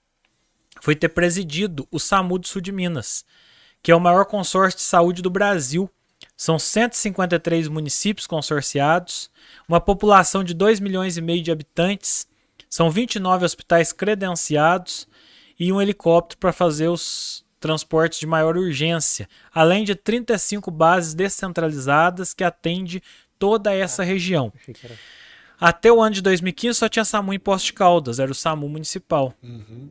foi 0.80 0.94
ter 0.94 1.08
presidido 1.08 1.86
o 1.90 1.98
SAMU 1.98 2.38
do 2.38 2.46
Sul 2.46 2.60
de 2.60 2.72
Minas, 2.72 3.24
que 3.82 3.90
é 3.90 3.96
o 3.96 4.00
maior 4.00 4.24
consórcio 4.26 4.78
de 4.78 4.84
saúde 4.84 5.22
do 5.22 5.30
Brasil. 5.30 5.90
São 6.40 6.58
153 6.58 7.68
municípios 7.68 8.26
consorciados, 8.26 9.30
uma 9.68 9.78
população 9.78 10.42
de 10.42 10.54
2 10.54 10.80
milhões 10.80 11.18
e 11.18 11.20
meio 11.20 11.42
de 11.42 11.52
habitantes, 11.52 12.26
são 12.66 12.90
29 12.90 13.44
hospitais 13.44 13.92
credenciados 13.92 15.06
e 15.58 15.70
um 15.70 15.82
helicóptero 15.82 16.38
para 16.38 16.50
fazer 16.50 16.88
os 16.88 17.44
transportes 17.60 18.20
de 18.20 18.26
maior 18.26 18.56
urgência, 18.56 19.28
além 19.52 19.84
de 19.84 19.94
35 19.94 20.70
bases 20.70 21.12
descentralizadas 21.12 22.32
que 22.32 22.42
atende 22.42 23.02
toda 23.38 23.74
essa 23.74 24.02
região. 24.02 24.50
Até 25.60 25.92
o 25.92 26.00
ano 26.00 26.14
de 26.14 26.22
2015 26.22 26.78
só 26.78 26.88
tinha 26.88 27.04
SAMU 27.04 27.34
em 27.34 27.38
Posto 27.38 27.66
de 27.66 27.74
Caldas, 27.74 28.18
era 28.18 28.32
o 28.32 28.34
SAMU 28.34 28.66
municipal. 28.66 29.34
Uhum. 29.42 29.90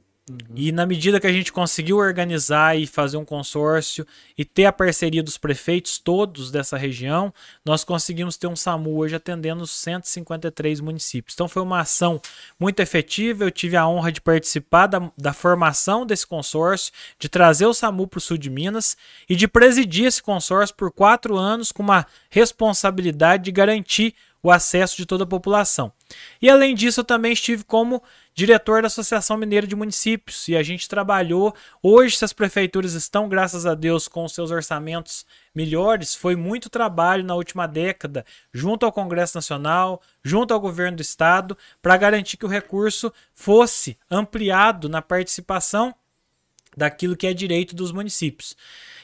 E 0.55 0.71
na 0.71 0.85
medida 0.85 1.19
que 1.19 1.27
a 1.27 1.31
gente 1.31 1.51
conseguiu 1.51 1.97
organizar 1.97 2.77
e 2.77 2.85
fazer 2.85 3.17
um 3.17 3.25
consórcio 3.25 4.05
e 4.37 4.45
ter 4.45 4.65
a 4.65 4.73
parceria 4.73 5.23
dos 5.23 5.37
prefeitos 5.37 5.97
todos 5.97 6.51
dessa 6.51 6.77
região, 6.77 7.33
nós 7.65 7.83
conseguimos 7.83 8.37
ter 8.37 8.47
um 8.47 8.55
SAMU 8.55 8.97
hoje 8.97 9.15
atendendo 9.15 9.65
153 9.65 10.79
municípios. 10.79 11.33
Então 11.33 11.47
foi 11.47 11.61
uma 11.61 11.79
ação 11.79 12.21
muito 12.59 12.79
efetiva. 12.79 13.43
Eu 13.43 13.51
tive 13.51 13.77
a 13.77 13.87
honra 13.87 14.11
de 14.11 14.21
participar 14.21 14.87
da, 14.87 15.11
da 15.17 15.33
formação 15.33 16.05
desse 16.05 16.25
consórcio, 16.25 16.91
de 17.17 17.29
trazer 17.29 17.65
o 17.65 17.73
SAMU 17.73 18.07
para 18.07 18.17
o 18.17 18.21
sul 18.21 18.37
de 18.37 18.49
Minas 18.49 18.97
e 19.27 19.35
de 19.35 19.47
presidir 19.47 20.05
esse 20.05 20.21
consórcio 20.21 20.75
por 20.75 20.91
quatro 20.91 21.37
anos 21.37 21.71
com 21.71 21.83
uma 21.83 22.05
responsabilidade 22.29 23.43
de 23.43 23.51
garantir 23.51 24.15
o 24.41 24.49
acesso 24.51 24.95
de 24.95 25.05
toda 25.05 25.23
a 25.23 25.27
população. 25.27 25.91
E 26.41 26.49
além 26.49 26.73
disso, 26.73 27.01
eu 27.01 27.03
também 27.03 27.33
estive 27.33 27.63
como 27.63 28.01
diretor 28.33 28.81
da 28.81 28.87
Associação 28.87 29.37
Mineira 29.37 29.67
de 29.67 29.75
Municípios 29.75 30.47
e 30.47 30.55
a 30.55 30.63
gente 30.63 30.87
trabalhou. 30.87 31.53
Hoje, 31.81 32.15
se 32.15 32.25
as 32.25 32.33
prefeituras 32.33 32.93
estão, 32.93 33.27
graças 33.27 33.65
a 33.65 33.75
Deus, 33.75 34.07
com 34.07 34.27
seus 34.27 34.51
orçamentos 34.51 35.25
melhores, 35.53 36.15
foi 36.15 36.35
muito 36.35 36.69
trabalho 36.69 37.23
na 37.23 37.35
última 37.35 37.67
década, 37.67 38.25
junto 38.53 38.85
ao 38.85 38.91
Congresso 38.91 39.37
Nacional, 39.37 40.01
junto 40.23 40.53
ao 40.53 40.59
governo 40.59 40.97
do 40.97 41.01
Estado, 41.01 41.57
para 41.81 41.97
garantir 41.97 42.37
que 42.37 42.45
o 42.45 42.49
recurso 42.49 43.11
fosse 43.33 43.97
ampliado 44.09 44.87
na 44.87 45.01
participação 45.01 45.93
daquilo 46.75 47.15
que 47.15 47.27
é 47.27 47.33
direito 47.33 47.75
dos 47.75 47.91
municípios. 47.91 48.55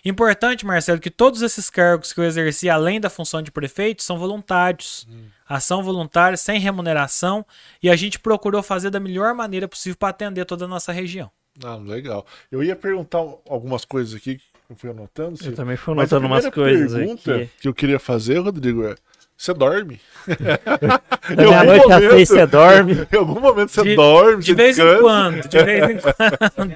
Importante, 0.04 0.66
Marcelo, 0.66 1.00
que 1.00 1.10
todos 1.10 1.42
esses 1.42 1.70
cargos 1.70 2.14
que 2.14 2.20
eu 2.20 2.24
exerci 2.24 2.70
além 2.70 3.00
da 3.00 3.10
função 3.10 3.42
de 3.42 3.52
prefeito 3.52 4.04
são 4.04 4.20
voluntários. 4.20 5.08
Hum. 5.10 5.26
Ação 5.48 5.84
voluntária, 5.84 6.38
sem 6.38 6.60
remuneração, 6.60 7.46
e 7.82 7.90
a 7.90 7.96
gente 7.96 8.20
procurou 8.20 8.64
fazer 8.64 8.90
da 8.90 9.00
melhor 9.00 9.34
maneira 9.34 9.68
possível 9.68 9.98
para 9.98 10.10
atender 10.10 10.46
toda 10.46 10.66
a 10.66 10.68
nossa 10.68 10.92
região. 10.92 11.30
Ah, 11.64 11.76
legal. 11.76 12.26
Eu 12.52 12.64
ia 12.64 12.76
perguntar 12.76 13.20
algumas 13.50 13.86
coisas 13.86 14.16
aqui 14.16 14.38
que 14.38 14.44
eu 14.70 14.76
fui 14.76 14.90
anotando. 14.90 15.40
Eu 15.44 15.56
também 15.56 15.78
fui 15.78 15.94
anotando 15.94 16.26
umas 16.26 16.50
coisas 16.50 16.94
pergunta 16.94 17.36
aqui. 17.36 17.50
que 17.62 17.68
eu 17.68 17.74
queria 17.74 18.00
fazer, 18.00 18.40
Rodrigo, 18.40 18.84
é 18.84 18.96
você 19.38 19.54
dorme? 19.54 20.00
Meia-noite 21.38 21.92
às 21.92 22.04
seis 22.04 22.30
você 22.30 22.48
dorme. 22.48 23.08
Em 23.12 23.18
algum 23.18 23.40
momento 23.40 23.70
você 23.70 23.84
de, 23.84 23.96
dorme. 23.96 24.44
De 24.44 24.54
vez 24.54 24.76
descansa. 24.78 24.98
em 24.98 25.02
quando, 25.02 25.50
de 25.50 25.64
vez 25.64 25.90
em 25.90 25.98
quando. 26.00 26.76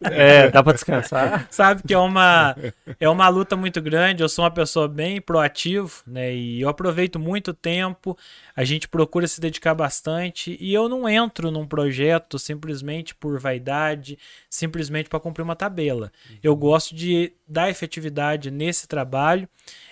é, 0.10 0.50
dá 0.50 0.62
pra 0.62 0.72
descansar. 0.72 1.46
Sabe 1.50 1.82
que 1.86 1.92
é 1.92 1.98
uma, 1.98 2.56
é 2.98 3.08
uma 3.08 3.28
luta 3.28 3.56
muito 3.56 3.80
grande. 3.82 4.22
Eu 4.22 4.28
sou 4.28 4.44
uma 4.44 4.50
pessoa 4.50 4.88
bem 4.88 5.20
proativo, 5.20 6.02
né? 6.06 6.34
E 6.34 6.62
eu 6.62 6.68
aproveito 6.68 7.18
muito 7.18 7.52
tempo. 7.52 8.16
A 8.56 8.64
gente 8.64 8.88
procura 8.88 9.26
se 9.26 9.40
dedicar 9.40 9.74
bastante. 9.74 10.56
E 10.58 10.72
eu 10.72 10.88
não 10.88 11.06
entro 11.06 11.50
num 11.50 11.66
projeto 11.66 12.38
simplesmente 12.38 13.14
por 13.14 13.38
vaidade, 13.38 14.18
simplesmente 14.48 15.10
para 15.10 15.20
cumprir 15.20 15.42
uma 15.42 15.54
tabela. 15.54 16.10
Eu 16.42 16.56
gosto 16.56 16.94
de 16.94 17.32
dar 17.46 17.68
efetividade 17.68 18.50
nesse 18.50 18.88
trabalho. 18.88 19.46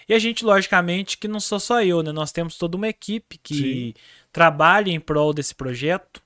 E 0.08 0.14
a 0.14 0.18
gente, 0.18 0.44
logicamente, 0.44 1.18
que 1.18 1.26
não 1.26 1.40
sou 1.40 1.58
só 1.58 1.82
eu, 1.82 2.02
né? 2.02 2.12
Nós 2.12 2.30
temos 2.30 2.56
toda 2.56 2.76
uma 2.76 2.88
equipe 2.88 3.38
que 3.38 3.54
Sim. 3.54 3.94
trabalha 4.32 4.90
em 4.90 5.00
prol 5.00 5.32
desse 5.32 5.54
projeto 5.54 6.22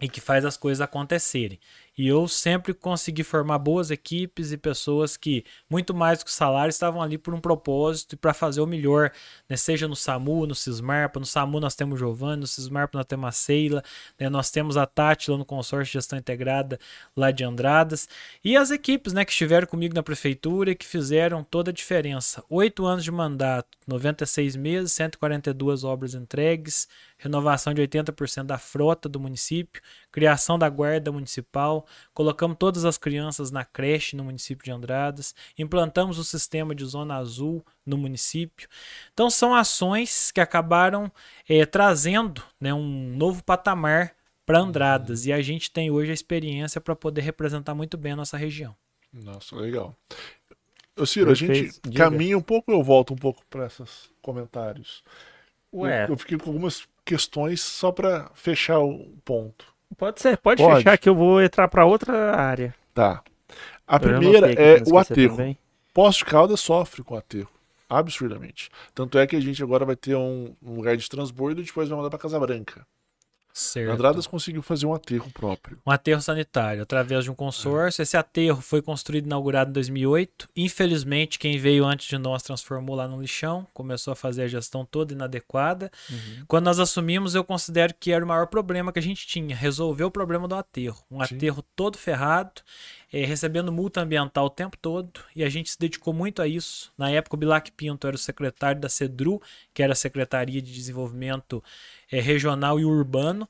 e 0.00 0.08
que 0.08 0.20
faz 0.20 0.44
as 0.44 0.56
coisas 0.56 0.80
acontecerem. 0.80 1.58
E 1.98 2.06
eu 2.06 2.28
sempre 2.28 2.72
consegui 2.72 3.24
formar 3.24 3.58
boas 3.58 3.90
equipes 3.90 4.52
e 4.52 4.56
pessoas 4.56 5.16
que, 5.16 5.44
muito 5.68 5.92
mais 5.92 6.22
que 6.22 6.30
o 6.30 6.32
salário, 6.32 6.70
estavam 6.70 7.02
ali 7.02 7.18
por 7.18 7.34
um 7.34 7.40
propósito 7.40 8.12
e 8.12 8.16
para 8.16 8.32
fazer 8.32 8.60
o 8.60 8.66
melhor, 8.66 9.10
né? 9.48 9.56
seja 9.56 9.88
no 9.88 9.96
SAMU, 9.96 10.46
no 10.46 10.54
Cismarpa. 10.54 11.18
No 11.18 11.26
SAMU 11.26 11.58
nós 11.58 11.74
temos 11.74 11.96
o 11.96 11.98
Giovanni, 11.98 12.42
no 12.42 12.46
Cismarpa 12.46 12.96
nós 12.96 13.06
temos 13.06 13.28
a 13.28 13.32
Seila, 13.32 13.82
né? 14.16 14.28
nós 14.28 14.48
temos 14.48 14.76
a 14.76 14.86
Tati 14.86 15.28
lá 15.28 15.36
no 15.36 15.44
consórcio 15.44 15.90
de 15.90 15.94
gestão 15.94 16.16
integrada 16.16 16.78
lá 17.16 17.32
de 17.32 17.42
Andradas. 17.42 18.08
E 18.44 18.56
as 18.56 18.70
equipes 18.70 19.12
né, 19.12 19.24
que 19.24 19.32
estiveram 19.32 19.66
comigo 19.66 19.92
na 19.92 20.02
prefeitura 20.02 20.70
e 20.70 20.76
que 20.76 20.86
fizeram 20.86 21.42
toda 21.42 21.72
a 21.72 21.74
diferença. 21.74 22.44
Oito 22.48 22.86
anos 22.86 23.02
de 23.02 23.10
mandato, 23.10 23.76
96 23.88 24.54
meses, 24.54 24.92
142 24.92 25.82
obras 25.82 26.14
entregues, 26.14 26.86
renovação 27.18 27.74
de 27.74 27.82
80% 27.82 28.44
da 28.44 28.56
frota 28.56 29.08
do 29.08 29.18
município, 29.18 29.82
criação 30.10 30.58
da 30.58 30.68
guarda 30.68 31.12
municipal, 31.12 31.84
colocamos 32.14 32.56
todas 32.58 32.84
as 32.84 32.96
crianças 32.96 33.50
na 33.50 33.64
creche 33.64 34.16
no 34.16 34.24
município 34.24 34.64
de 34.64 34.70
Andradas, 34.70 35.34
implantamos 35.58 36.18
o 36.18 36.24
sistema 36.24 36.74
de 36.74 36.84
zona 36.84 37.16
azul 37.16 37.64
no 37.84 37.98
município. 37.98 38.68
Então 39.12 39.28
são 39.28 39.54
ações 39.54 40.30
que 40.30 40.40
acabaram 40.40 41.10
é, 41.48 41.66
trazendo 41.66 42.42
né, 42.60 42.72
um 42.72 43.14
novo 43.16 43.42
patamar 43.42 44.14
para 44.46 44.60
Andradas 44.60 45.24
uhum. 45.24 45.28
e 45.28 45.32
a 45.32 45.42
gente 45.42 45.70
tem 45.70 45.90
hoje 45.90 46.10
a 46.10 46.14
experiência 46.14 46.80
para 46.80 46.96
poder 46.96 47.20
representar 47.20 47.74
muito 47.74 47.98
bem 47.98 48.12
a 48.12 48.16
nossa 48.16 48.36
região. 48.36 48.74
Nossa, 49.12 49.56
legal. 49.56 49.96
Ô 50.96 51.06
Ciro, 51.06 51.30
a 51.30 51.34
gente 51.34 51.80
caminha 51.94 52.36
um 52.36 52.42
pouco, 52.42 52.72
eu 52.72 52.82
volto 52.82 53.12
um 53.12 53.16
pouco 53.16 53.44
para 53.48 53.66
esses 53.66 54.10
comentários. 54.20 55.02
Ué. 55.72 56.04
Eu, 56.04 56.08
eu 56.10 56.16
fiquei 56.16 56.38
com 56.38 56.50
algumas 56.50 56.86
questões 57.08 57.62
só 57.62 57.90
para 57.90 58.30
fechar 58.34 58.80
o 58.80 59.06
ponto. 59.24 59.64
Pode 59.96 60.20
ser, 60.20 60.36
pode, 60.36 60.62
pode. 60.62 60.76
fechar 60.76 60.98
que 60.98 61.08
eu 61.08 61.14
vou 61.14 61.40
entrar 61.40 61.66
para 61.66 61.86
outra 61.86 62.36
área. 62.36 62.74
Tá. 62.92 63.22
A 63.86 63.96
eu 63.96 64.00
primeira 64.00 64.52
é 64.52 64.82
o 64.86 64.98
aterro. 64.98 65.56
Posto 65.94 66.18
de 66.18 66.24
Caldas 66.26 66.60
sofre 66.60 67.02
com 67.02 67.16
aterro. 67.16 67.48
Absurdamente. 67.88 68.68
Tanto 68.94 69.18
é 69.18 69.26
que 69.26 69.34
a 69.34 69.40
gente 69.40 69.62
agora 69.62 69.86
vai 69.86 69.96
ter 69.96 70.14
um, 70.14 70.54
um 70.62 70.74
lugar 70.74 70.94
de 70.98 71.08
transbordo 71.08 71.62
e 71.62 71.64
depois 71.64 71.88
vai 71.88 71.96
mandar 71.96 72.10
para 72.10 72.18
Casa 72.18 72.38
Branca. 72.38 72.86
Certo. 73.58 73.90
Andradas 73.90 74.24
conseguiu 74.24 74.62
fazer 74.62 74.86
um 74.86 74.94
aterro 74.94 75.28
próprio. 75.32 75.80
Um 75.84 75.90
aterro 75.90 76.22
sanitário, 76.22 76.80
através 76.80 77.24
de 77.24 77.30
um 77.30 77.34
consórcio. 77.34 78.00
É. 78.00 78.04
Esse 78.04 78.16
aterro 78.16 78.62
foi 78.62 78.80
construído 78.80 79.24
e 79.24 79.26
inaugurado 79.26 79.70
em 79.70 79.72
2008. 79.72 80.48
Infelizmente, 80.54 81.40
quem 81.40 81.58
veio 81.58 81.84
antes 81.84 82.06
de 82.06 82.16
nós 82.18 82.44
transformou 82.44 82.94
lá 82.94 83.08
no 83.08 83.20
lixão, 83.20 83.66
começou 83.74 84.12
a 84.12 84.14
fazer 84.16 84.42
a 84.42 84.46
gestão 84.48 84.84
toda 84.84 85.12
inadequada. 85.12 85.90
Uhum. 86.08 86.44
Quando 86.46 86.66
nós 86.66 86.78
assumimos, 86.78 87.34
eu 87.34 87.42
considero 87.42 87.92
que 87.98 88.12
era 88.12 88.24
o 88.24 88.28
maior 88.28 88.46
problema 88.46 88.92
que 88.92 89.00
a 89.00 89.02
gente 89.02 89.26
tinha, 89.26 89.56
resolver 89.56 90.04
o 90.04 90.10
problema 90.10 90.46
do 90.46 90.54
aterro. 90.54 91.02
Um 91.10 91.24
Sim. 91.24 91.34
aterro 91.34 91.64
todo 91.74 91.98
ferrado 91.98 92.62
é, 93.12 93.24
recebendo 93.24 93.72
multa 93.72 94.00
ambiental 94.00 94.46
o 94.46 94.50
tempo 94.50 94.76
todo 94.76 95.20
e 95.34 95.42
a 95.42 95.48
gente 95.48 95.70
se 95.70 95.78
dedicou 95.78 96.12
muito 96.12 96.42
a 96.42 96.46
isso. 96.46 96.92
Na 96.96 97.10
época, 97.10 97.36
o 97.36 97.38
Bilac 97.38 97.72
Pinto 97.72 98.06
era 98.06 98.16
o 98.16 98.18
secretário 98.18 98.80
da 98.80 98.88
CEDRU, 98.88 99.40
que 99.72 99.82
era 99.82 99.92
a 99.92 99.96
Secretaria 99.96 100.60
de 100.60 100.72
Desenvolvimento 100.72 101.62
é, 102.10 102.20
Regional 102.20 102.78
e 102.78 102.84
Urbano, 102.84 103.48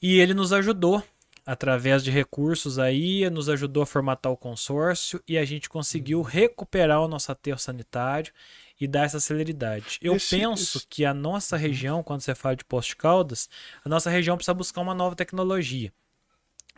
e 0.00 0.18
ele 0.18 0.32
nos 0.32 0.52
ajudou 0.52 1.02
através 1.44 2.04
de 2.04 2.10
recursos 2.10 2.78
aí, 2.78 3.28
nos 3.28 3.48
ajudou 3.48 3.82
a 3.82 3.86
formatar 3.86 4.30
o 4.30 4.36
consórcio 4.36 5.22
e 5.26 5.36
a 5.36 5.44
gente 5.44 5.68
conseguiu 5.68 6.22
recuperar 6.22 7.00
o 7.00 7.08
nosso 7.08 7.32
aterro 7.32 7.58
sanitário 7.58 8.32
e 8.80 8.86
dar 8.86 9.04
essa 9.04 9.20
celeridade. 9.20 9.98
Eu 10.00 10.16
esse, 10.16 10.38
penso 10.38 10.78
esse... 10.78 10.86
que 10.86 11.04
a 11.04 11.12
nossa 11.12 11.56
uhum. 11.56 11.62
região, 11.62 12.02
quando 12.02 12.20
você 12.20 12.34
fala 12.34 12.56
de 12.56 12.64
Posto 12.64 12.90
de 12.90 12.96
Caldas, 12.96 13.48
a 13.84 13.88
nossa 13.88 14.08
região 14.08 14.36
precisa 14.36 14.54
buscar 14.54 14.80
uma 14.80 14.94
nova 14.94 15.14
tecnologia. 15.14 15.92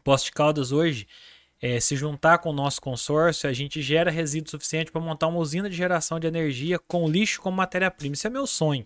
Posto 0.03 0.27
de 0.27 0.33
Caldas 0.33 0.73
hoje 0.73 1.07
é, 1.63 1.79
se 1.79 1.95
juntar 1.95 2.39
com 2.39 2.51
o 2.51 2.53
nosso 2.53 2.81
consórcio, 2.81 3.49
a 3.49 3.53
gente 3.53 3.81
gera 3.81 4.11
resíduo 4.11 4.51
suficiente 4.51 4.91
para 4.91 5.01
montar 5.01 5.29
uma 5.29 5.39
usina 5.39 5.71
de 5.71 5.77
geração 5.77 6.19
de 6.19 6.27
energia 6.27 6.77
com 6.77 7.09
lixo 7.09 7.41
como 7.41 7.57
matéria-prima. 7.57 8.15
Isso 8.15 8.27
é 8.27 8.31
meu 8.31 8.49
sonho. 8.49 8.85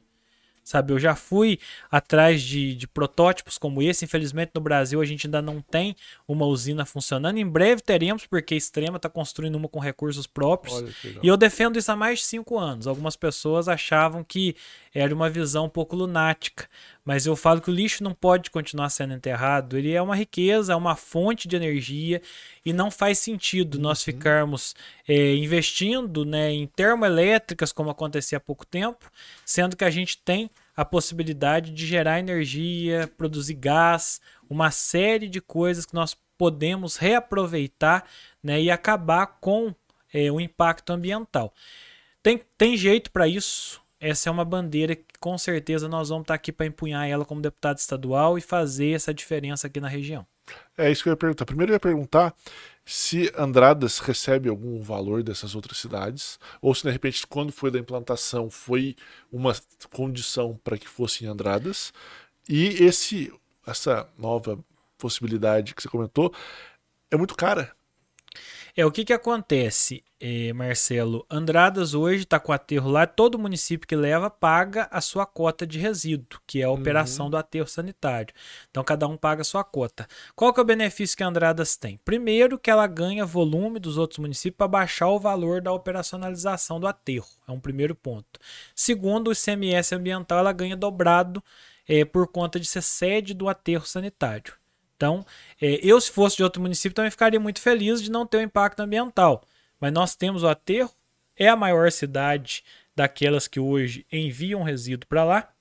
Sabe, 0.62 0.92
eu 0.92 0.98
já 0.98 1.14
fui 1.14 1.60
atrás 1.88 2.42
de, 2.42 2.74
de, 2.74 2.88
protótipos 2.88 3.56
como 3.56 3.80
esse. 3.80 4.04
Infelizmente, 4.04 4.50
no 4.52 4.60
Brasil, 4.60 5.00
a 5.00 5.04
gente 5.04 5.28
ainda 5.28 5.40
não 5.40 5.62
tem 5.62 5.94
uma 6.26 6.44
usina 6.44 6.84
funcionando. 6.84 7.38
Em 7.38 7.46
breve 7.46 7.80
teremos, 7.80 8.26
porque 8.26 8.54
a 8.54 8.56
Extrema 8.56 8.96
está 8.96 9.08
construindo 9.08 9.54
uma 9.54 9.68
com 9.68 9.78
recursos 9.78 10.26
próprios. 10.26 10.82
E 11.22 11.28
eu 11.28 11.36
defendo 11.36 11.78
isso 11.78 11.92
há 11.92 11.94
mais 11.94 12.18
de 12.18 12.24
cinco 12.24 12.58
anos. 12.58 12.88
Algumas 12.88 13.14
pessoas 13.14 13.68
achavam 13.68 14.24
que 14.24 14.56
era 14.92 15.14
uma 15.14 15.30
visão 15.30 15.66
um 15.66 15.68
pouco 15.68 15.94
lunática. 15.94 16.68
Mas 17.06 17.24
eu 17.24 17.36
falo 17.36 17.60
que 17.60 17.70
o 17.70 17.72
lixo 17.72 18.02
não 18.02 18.12
pode 18.12 18.50
continuar 18.50 18.90
sendo 18.90 19.14
enterrado. 19.14 19.78
Ele 19.78 19.92
é 19.92 20.02
uma 20.02 20.16
riqueza, 20.16 20.72
é 20.72 20.76
uma 20.76 20.96
fonte 20.96 21.46
de 21.46 21.54
energia 21.54 22.20
e 22.64 22.72
não 22.72 22.90
faz 22.90 23.20
sentido 23.20 23.78
nós 23.78 24.00
uhum. 24.00 24.12
ficarmos 24.12 24.74
é, 25.06 25.36
investindo 25.36 26.24
né, 26.24 26.50
em 26.50 26.66
termoelétricas, 26.66 27.70
como 27.70 27.90
acontecia 27.90 28.38
há 28.38 28.40
pouco 28.40 28.66
tempo, 28.66 29.08
sendo 29.44 29.76
que 29.76 29.84
a 29.84 29.90
gente 29.90 30.18
tem 30.18 30.50
a 30.76 30.84
possibilidade 30.84 31.72
de 31.72 31.86
gerar 31.86 32.18
energia, 32.18 33.08
produzir 33.16 33.54
gás, 33.54 34.20
uma 34.50 34.72
série 34.72 35.28
de 35.28 35.40
coisas 35.40 35.86
que 35.86 35.94
nós 35.94 36.16
podemos 36.36 36.96
reaproveitar 36.96 38.04
né, 38.42 38.60
e 38.60 38.68
acabar 38.68 39.38
com 39.40 39.72
é, 40.12 40.30
o 40.32 40.40
impacto 40.40 40.92
ambiental. 40.92 41.54
Tem, 42.20 42.42
tem 42.58 42.76
jeito 42.76 43.12
para 43.12 43.28
isso. 43.28 43.80
Essa 43.98 44.28
é 44.28 44.32
uma 44.32 44.44
bandeira 44.44 44.94
que 44.94 45.04
com 45.18 45.36
certeza 45.38 45.88
nós 45.88 46.10
vamos 46.10 46.24
estar 46.24 46.34
aqui 46.34 46.52
para 46.52 46.66
empunhar 46.66 47.08
ela 47.08 47.24
como 47.24 47.40
deputado 47.40 47.78
estadual 47.78 48.36
e 48.36 48.40
fazer 48.40 48.90
essa 48.90 49.12
diferença 49.12 49.66
aqui 49.66 49.80
na 49.80 49.88
região. 49.88 50.26
É 50.76 50.90
isso 50.90 51.02
que 51.02 51.08
eu 51.08 51.12
ia 51.12 51.16
perguntar. 51.16 51.46
Primeiro 51.46 51.72
eu 51.72 51.76
ia 51.76 51.80
perguntar 51.80 52.34
se 52.84 53.32
Andradas 53.36 53.98
recebe 53.98 54.48
algum 54.48 54.80
valor 54.80 55.22
dessas 55.22 55.56
outras 55.56 55.78
cidades, 55.78 56.38
ou 56.60 56.72
se 56.72 56.84
de 56.84 56.90
repente, 56.90 57.26
quando 57.26 57.50
foi 57.50 57.70
da 57.70 57.78
implantação, 57.78 58.48
foi 58.48 58.94
uma 59.32 59.56
condição 59.92 60.58
para 60.62 60.78
que 60.78 60.86
fosse 60.86 61.24
em 61.24 61.28
Andradas. 61.28 61.92
E 62.48 62.84
esse, 62.84 63.32
essa 63.66 64.08
nova 64.16 64.58
possibilidade 64.96 65.74
que 65.74 65.82
você 65.82 65.88
comentou 65.88 66.32
é 67.10 67.16
muito 67.16 67.34
cara. 67.34 67.75
É, 68.78 68.84
o 68.84 68.92
que 68.92 69.06
que 69.06 69.12
acontece, 69.14 70.04
eh, 70.20 70.52
Marcelo? 70.52 71.24
Andradas 71.30 71.94
hoje 71.94 72.24
está 72.24 72.38
com 72.38 72.52
aterro 72.52 72.90
lá, 72.90 73.06
todo 73.06 73.38
município 73.38 73.88
que 73.88 73.96
leva 73.96 74.28
paga 74.28 74.86
a 74.90 75.00
sua 75.00 75.24
cota 75.24 75.66
de 75.66 75.78
resíduo, 75.78 76.38
que 76.46 76.60
é 76.60 76.64
a 76.64 76.70
operação 76.70 77.24
Uhum. 77.26 77.30
do 77.30 77.36
aterro 77.38 77.66
sanitário. 77.66 78.34
Então 78.70 78.84
cada 78.84 79.08
um 79.08 79.16
paga 79.16 79.40
a 79.40 79.44
sua 79.46 79.64
cota. 79.64 80.06
Qual 80.34 80.52
que 80.52 80.60
é 80.60 80.62
o 80.62 80.66
benefício 80.66 81.16
que 81.16 81.24
Andradas 81.24 81.74
tem? 81.78 81.98
Primeiro, 82.04 82.58
que 82.58 82.70
ela 82.70 82.86
ganha 82.86 83.24
volume 83.24 83.78
dos 83.80 83.96
outros 83.96 84.18
municípios 84.18 84.58
para 84.58 84.68
baixar 84.68 85.08
o 85.08 85.18
valor 85.18 85.62
da 85.62 85.72
operacionalização 85.72 86.78
do 86.78 86.86
aterro. 86.86 87.26
É 87.48 87.52
um 87.52 87.60
primeiro 87.60 87.94
ponto. 87.94 88.38
Segundo, 88.74 89.28
o 89.28 89.32
ICMS 89.32 89.94
ambiental 89.94 90.38
ela 90.40 90.52
ganha 90.52 90.76
dobrado 90.76 91.42
eh, 91.88 92.04
por 92.04 92.28
conta 92.28 92.60
de 92.60 92.66
ser 92.66 92.82
sede 92.82 93.32
do 93.32 93.48
aterro 93.48 93.86
sanitário. 93.86 94.52
Então, 94.96 95.24
eh, 95.60 95.78
eu, 95.82 96.00
se 96.00 96.10
fosse 96.10 96.36
de 96.36 96.42
outro 96.42 96.60
município, 96.62 96.94
também 96.94 97.10
ficaria 97.10 97.38
muito 97.38 97.60
feliz 97.60 98.02
de 98.02 98.10
não 98.10 98.26
ter 98.26 98.38
o 98.38 98.42
impacto 98.42 98.80
ambiental. 98.80 99.42
Mas 99.80 99.92
nós 99.92 100.16
temos 100.16 100.42
o 100.42 100.48
aterro, 100.48 100.90
é 101.36 101.48
a 101.48 101.56
maior 101.56 101.92
cidade 101.92 102.64
daquelas 102.94 103.46
que 103.46 103.60
hoje 103.60 104.06
enviam 104.10 104.62
resíduo 104.62 105.06
para 105.06 105.24
lá. 105.24 105.52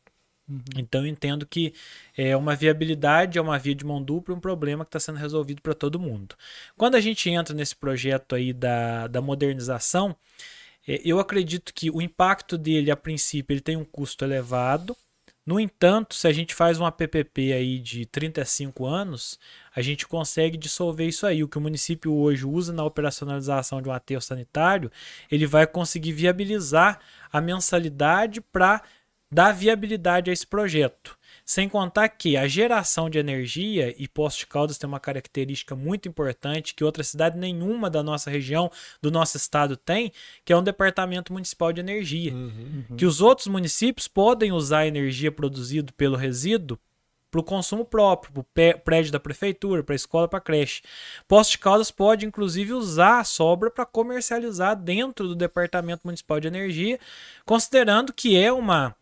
Então, 0.78 1.02
eu 1.02 1.08
entendo 1.08 1.46
que 1.46 1.74
é 2.16 2.38
uma 2.38 2.56
viabilidade, 2.56 3.38
é 3.38 3.42
uma 3.42 3.58
via 3.58 3.74
de 3.74 3.84
mão 3.84 4.02
dupla, 4.02 4.36
um 4.36 4.40
problema 4.40 4.86
que 4.86 4.90
está 4.90 5.00
sendo 5.00 5.18
resolvido 5.18 5.62
para 5.62 5.74
todo 5.74 6.00
mundo. 6.00 6.36
Quando 6.78 6.96
a 6.96 7.02
gente 7.02 7.30
entra 7.30 7.54
nesse 7.56 7.76
projeto 7.76 8.36
aí 8.36 8.54
da, 8.54 9.08
da 9.08 9.22
modernização, 9.22 10.16
eh, 10.88 11.02
eu 11.04 11.20
acredito 11.20 11.74
que 11.74 11.90
o 11.90 12.02
impacto 12.02 12.58
dele, 12.58 12.92
a 12.92 12.96
princípio, 12.96 13.54
ele 13.54 13.62
tem 13.62 13.76
um 13.76 13.86
custo 13.86 14.24
elevado. 14.24 14.96
No 15.46 15.60
entanto, 15.60 16.16
se 16.16 16.28
a 16.28 16.34
gente 16.34 16.56
faz 16.56 16.80
uma 16.80 16.92
PPP 16.92 17.54
aí 17.54 17.78
de 17.78 18.04
35 18.08 18.84
anos, 18.88 19.40
a 19.76 19.82
gente 19.82 20.08
consegue 20.08 20.58
dissolver 20.58 21.08
isso 21.08 21.28
aí. 21.28 21.44
O 21.44 21.48
que 21.48 21.58
o 21.60 21.62
município 21.62 22.12
hoje 22.12 22.48
usa 22.48 22.74
na 22.74 22.84
operacionalização 22.84 23.80
de 23.80 23.88
um 23.88 23.92
aterro 23.92 24.22
sanitário, 24.22 24.92
ele 25.32 25.46
vai 25.46 25.68
conseguir 25.68 26.14
viabilizar 26.14 27.00
a 27.32 27.40
mensalidade 27.40 28.42
para 28.42 28.82
dar 29.32 29.52
viabilidade 29.52 30.32
a 30.32 30.34
esse 30.34 30.48
projeto. 30.48 31.16
Sem 31.46 31.70
contar 31.70 32.10
que 32.10 32.36
a 32.36 32.48
geração 32.48 33.08
de 33.08 33.20
energia, 33.20 33.94
e 34.00 34.08
Poços 34.08 34.40
de 34.40 34.48
Caldas 34.48 34.80
tem 34.80 34.88
uma 34.88 35.00
característica 35.00 35.76
muito 35.76 36.10
importante 36.10 36.74
que 36.74 36.84
outra 36.84 37.04
cidade 37.04 37.38
nenhuma 37.38 37.88
da 37.88 38.02
nossa 38.02 38.32
região, 38.32 38.72
do 39.00 39.12
nosso 39.12 39.38
estado 39.38 39.78
tem, 39.78 40.12
que 40.44 40.52
é 40.52 40.58
um 40.58 40.64
departamento 40.64 41.32
municipal 41.32 41.72
de 41.72 41.82
energia. 41.82 42.34
Que 42.98 43.06
os 43.06 43.22
outros 43.22 43.46
municípios 43.46 44.08
podem 44.08 44.52
usar 44.52 44.80
a 44.80 44.88
energia 44.88 45.32
produzida 45.32 45.94
pelo 45.96 46.18
resíduo 46.18 46.80
para 47.30 47.42
o 47.42 47.44
consumo 47.44 47.86
próprio, 47.86 48.32
para 48.34 48.78
o 48.78 48.80
prédio 48.80 49.12
da 49.12 49.20
prefeitura, 49.20 49.84
para 49.84 49.94
a 49.94 49.96
escola, 49.98 50.28
para 50.28 50.40
a 50.40 50.42
creche. 50.42 50.82
Poços 51.28 51.52
de 51.52 51.58
Caldas 51.60 51.92
pode, 51.92 52.26
inclusive, 52.26 52.74
usar 52.74 53.20
a 53.20 53.24
sobra 53.24 53.70
para 53.70 53.86
comercializar 53.86 54.76
dentro 54.76 55.28
do 55.28 55.36
Departamento 55.36 56.02
Municipal 56.06 56.40
de 56.40 56.48
Energia, 56.48 56.98
considerando 57.46 58.14
que 58.14 58.36
é 58.36 58.52
uma 58.52 58.96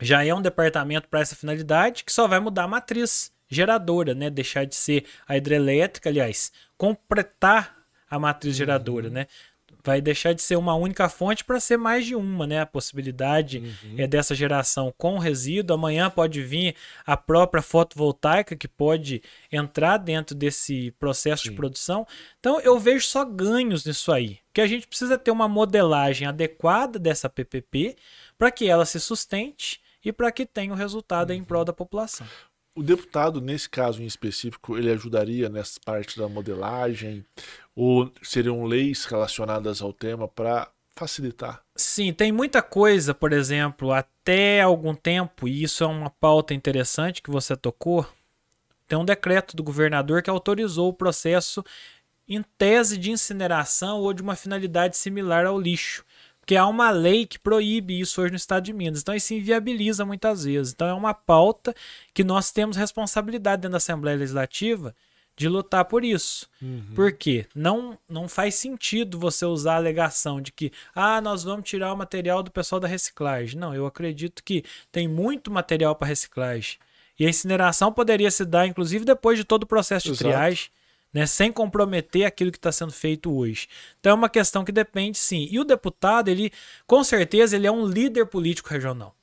já 0.00 0.24
é 0.24 0.32
um 0.32 0.42
departamento 0.42 1.08
para 1.08 1.20
essa 1.20 1.34
finalidade 1.34 2.04
que 2.04 2.12
só 2.12 2.26
vai 2.28 2.40
mudar 2.40 2.64
a 2.64 2.68
matriz 2.68 3.32
geradora, 3.48 4.14
né? 4.14 4.30
Deixar 4.30 4.64
de 4.64 4.74
ser 4.74 5.04
a 5.26 5.36
hidrelétrica, 5.36 6.08
aliás, 6.08 6.52
completar 6.76 7.76
a 8.08 8.18
matriz 8.18 8.56
geradora, 8.56 9.10
né? 9.10 9.26
Vai 9.84 10.00
deixar 10.00 10.34
de 10.34 10.42
ser 10.42 10.56
uma 10.56 10.74
única 10.74 11.08
fonte 11.08 11.44
para 11.44 11.58
ser 11.60 11.78
mais 11.78 12.04
de 12.04 12.14
uma, 12.14 12.46
né? 12.46 12.60
A 12.60 12.66
possibilidade 12.66 13.62
é 13.96 14.06
dessa 14.06 14.34
geração 14.34 14.92
com 14.98 15.18
resíduo. 15.18 15.74
Amanhã 15.74 16.10
pode 16.10 16.42
vir 16.42 16.74
a 17.06 17.16
própria 17.16 17.62
fotovoltaica 17.62 18.56
que 18.56 18.68
pode 18.68 19.22
entrar 19.50 19.96
dentro 19.96 20.34
desse 20.34 20.90
processo 20.98 21.44
de 21.44 21.50
Sim. 21.50 21.56
produção. 21.56 22.06
Então 22.38 22.60
eu 22.60 22.78
vejo 22.78 23.06
só 23.06 23.24
ganhos 23.24 23.84
nisso 23.84 24.12
aí. 24.12 24.38
Que 24.52 24.60
a 24.60 24.66
gente 24.66 24.86
precisa 24.86 25.16
ter 25.16 25.30
uma 25.30 25.48
modelagem 25.48 26.26
adequada 26.28 26.98
dessa 26.98 27.28
PPP 27.28 27.96
para 28.36 28.50
que 28.50 28.68
ela 28.68 28.84
se 28.84 29.00
sustente 29.00 29.80
e 30.04 30.12
para 30.12 30.32
que 30.32 30.46
tenha 30.46 30.72
o 30.72 30.76
resultado 30.76 31.32
em 31.32 31.42
prol 31.42 31.64
da 31.64 31.72
população. 31.72 32.26
O 32.74 32.82
deputado, 32.82 33.40
nesse 33.40 33.68
caso 33.68 34.02
em 34.02 34.06
específico, 34.06 34.78
ele 34.78 34.90
ajudaria 34.90 35.48
nessa 35.48 35.80
parte 35.84 36.16
da 36.16 36.28
modelagem? 36.28 37.24
Ou 37.74 38.12
seriam 38.22 38.64
leis 38.64 39.04
relacionadas 39.04 39.82
ao 39.82 39.92
tema 39.92 40.28
para 40.28 40.70
facilitar? 40.94 41.62
Sim, 41.74 42.12
tem 42.12 42.30
muita 42.30 42.62
coisa, 42.62 43.12
por 43.12 43.32
exemplo, 43.32 43.92
até 43.92 44.60
algum 44.60 44.94
tempo, 44.94 45.48
e 45.48 45.62
isso 45.62 45.82
é 45.82 45.86
uma 45.86 46.10
pauta 46.10 46.54
interessante 46.54 47.22
que 47.22 47.30
você 47.30 47.56
tocou. 47.56 48.06
Tem 48.86 48.98
um 48.98 49.04
decreto 49.04 49.56
do 49.56 49.62
governador 49.62 50.22
que 50.22 50.30
autorizou 50.30 50.88
o 50.88 50.94
processo 50.94 51.64
em 52.28 52.42
tese 52.56 52.96
de 52.96 53.10
incineração 53.10 53.98
ou 54.00 54.12
de 54.12 54.22
uma 54.22 54.36
finalidade 54.36 54.96
similar 54.96 55.46
ao 55.46 55.60
lixo. 55.60 56.04
Porque 56.48 56.56
há 56.56 56.66
uma 56.66 56.88
lei 56.88 57.26
que 57.26 57.38
proíbe 57.38 58.00
isso 58.00 58.22
hoje 58.22 58.30
no 58.30 58.38
estado 58.38 58.64
de 58.64 58.72
Minas. 58.72 59.02
Então 59.02 59.14
isso 59.14 59.34
inviabiliza 59.34 60.02
muitas 60.06 60.44
vezes. 60.44 60.72
Então 60.72 60.88
é 60.88 60.94
uma 60.94 61.12
pauta 61.12 61.74
que 62.14 62.24
nós 62.24 62.50
temos 62.50 62.74
responsabilidade 62.74 63.60
dentro 63.60 63.72
da 63.72 63.76
Assembleia 63.76 64.16
Legislativa 64.16 64.96
de 65.36 65.46
lutar 65.46 65.84
por 65.84 66.02
isso. 66.02 66.48
Por 66.94 67.12
quê? 67.12 67.44
Não, 67.54 67.98
não 68.08 68.26
faz 68.26 68.54
sentido 68.54 69.18
você 69.18 69.44
usar 69.44 69.74
a 69.74 69.76
alegação 69.76 70.40
de 70.40 70.50
que 70.50 70.72
ah, 70.94 71.20
nós 71.20 71.44
vamos 71.44 71.68
tirar 71.68 71.92
o 71.92 71.96
material 71.98 72.42
do 72.42 72.50
pessoal 72.50 72.80
da 72.80 72.88
reciclagem. 72.88 73.60
Não, 73.60 73.74
eu 73.74 73.84
acredito 73.84 74.42
que 74.42 74.64
tem 74.90 75.06
muito 75.06 75.50
material 75.50 75.94
para 75.94 76.08
reciclagem. 76.08 76.78
E 77.20 77.26
a 77.26 77.28
incineração 77.28 77.92
poderia 77.92 78.30
se 78.30 78.46
dar, 78.46 78.66
inclusive, 78.66 79.04
depois 79.04 79.36
de 79.36 79.44
todo 79.44 79.64
o 79.64 79.66
processo 79.66 80.06
de 80.06 80.12
Exato. 80.12 80.24
triagem, 80.24 80.70
né, 81.12 81.26
sem 81.26 81.50
comprometer 81.50 82.24
aquilo 82.26 82.50
que 82.52 82.58
está 82.58 82.70
sendo 82.72 82.92
feito 82.92 83.34
hoje. 83.34 83.66
Então 83.98 84.12
é 84.12 84.14
uma 84.14 84.28
questão 84.28 84.64
que 84.64 84.72
depende, 84.72 85.18
sim. 85.18 85.48
E 85.50 85.58
o 85.58 85.64
deputado, 85.64 86.28
ele, 86.28 86.52
com 86.86 87.02
certeza, 87.02 87.56
ele 87.56 87.66
é 87.66 87.72
um 87.72 87.86
líder 87.86 88.26
político 88.26 88.68
regional. 88.68 89.14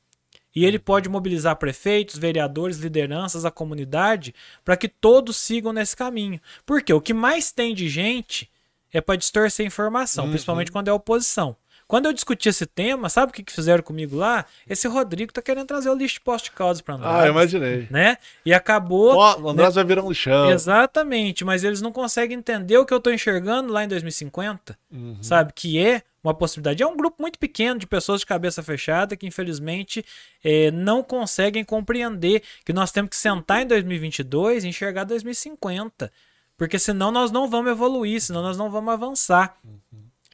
E 0.56 0.64
ele 0.66 0.80
pode 0.80 1.10
mobilizar 1.10 1.56
prefeitos, 1.58 2.18
vereadores, 2.18 2.78
lideranças, 2.78 3.44
a 3.44 3.52
comunidade, 3.52 4.34
para 4.64 4.78
que 4.78 4.88
todos 4.88 5.36
sigam 5.36 5.74
nesse 5.74 5.96
caminho. 5.98 6.40
Porque 6.66 6.94
o 6.94 7.02
que 7.02 7.14
mais 7.14 7.52
tem 7.52 7.76
de 7.76 7.90
gente 7.90 8.50
é 8.94 9.02
para 9.02 9.18
distorcer 9.18 9.66
informação, 9.66 10.24
Uhum. 10.24 10.32
principalmente 10.32 10.72
quando 10.72 10.88
é 10.88 10.94
oposição. 10.94 11.58
Quando 11.88 12.08
eu 12.08 12.14
discuti 12.14 12.50
esse 12.50 12.66
tema, 12.66 13.10
sabe 13.10 13.30
o 13.32 13.34
que 13.34 13.44
que 13.44 13.54
fizeram 13.54 13.84
comigo 13.84 14.16
lá? 14.16 14.46
Esse 14.68 14.88
Rodrigo 14.88 15.32
tá 15.32 15.40
querendo 15.42 15.68
trazer 15.68 15.90
o 15.90 15.94
lixo 15.94 16.16
de 16.16 16.22
posto 16.22 16.46
de 16.46 16.52
causa 16.52 16.82
para 16.82 16.96
Andrade. 16.96 17.20
Ah, 17.24 17.26
eu 17.28 17.32
imaginei. 17.32 17.88
Né? 17.92 18.18
E 18.44 18.52
acabou. 18.54 19.16
Ó, 19.16 19.40
o 19.40 19.50
Andrés 19.50 19.76
vai 19.76 19.84
virar 19.84 20.04
um 20.04 20.10
lixão. 20.10 20.50
Exatamente, 20.50 21.46
mas 21.46 21.64
eles 21.64 21.82
não 21.82 21.92
conseguem 21.92 22.38
entender 22.40 22.78
o 22.78 22.86
que 22.86 22.94
eu 22.94 23.00
tô 23.00 23.12
enxergando 23.12 23.72
lá 23.72 23.84
em 23.84 23.88
2050, 23.88 24.78
Uhum. 24.92 25.18
sabe? 25.22 25.54
Que 25.54 25.78
é 25.80 26.02
uma 26.24 26.34
possibilidade. 26.34 26.82
É 26.82 26.88
um 26.88 26.98
grupo 26.98 27.22
muito 27.22 27.38
pequeno 27.38 27.80
de 27.80 27.86
pessoas 27.86 28.22
de 28.22 28.26
cabeça 28.26 28.64
fechada 28.64 29.16
que, 29.16 29.28
infelizmente, 29.28 30.04
eh, 30.44 30.72
não 30.72 31.04
conseguem 31.04 31.64
compreender 31.64 32.42
que 32.66 32.74
nós 32.74 32.92
temos 32.92 33.10
que 33.12 33.16
sentar 33.16 33.62
em 33.62 33.68
2022 33.68 34.64
e 34.64 34.68
enxergar 34.70 35.04
2050. 35.04 36.12
Porque 36.58 36.80
senão 36.80 37.12
nós 37.12 37.30
não 37.32 37.48
vamos 37.48 37.72
evoluir, 37.72 38.20
senão 38.22 38.42
nós 38.42 38.58
não 38.58 38.72
vamos 38.72 38.92
avançar. 38.92 39.56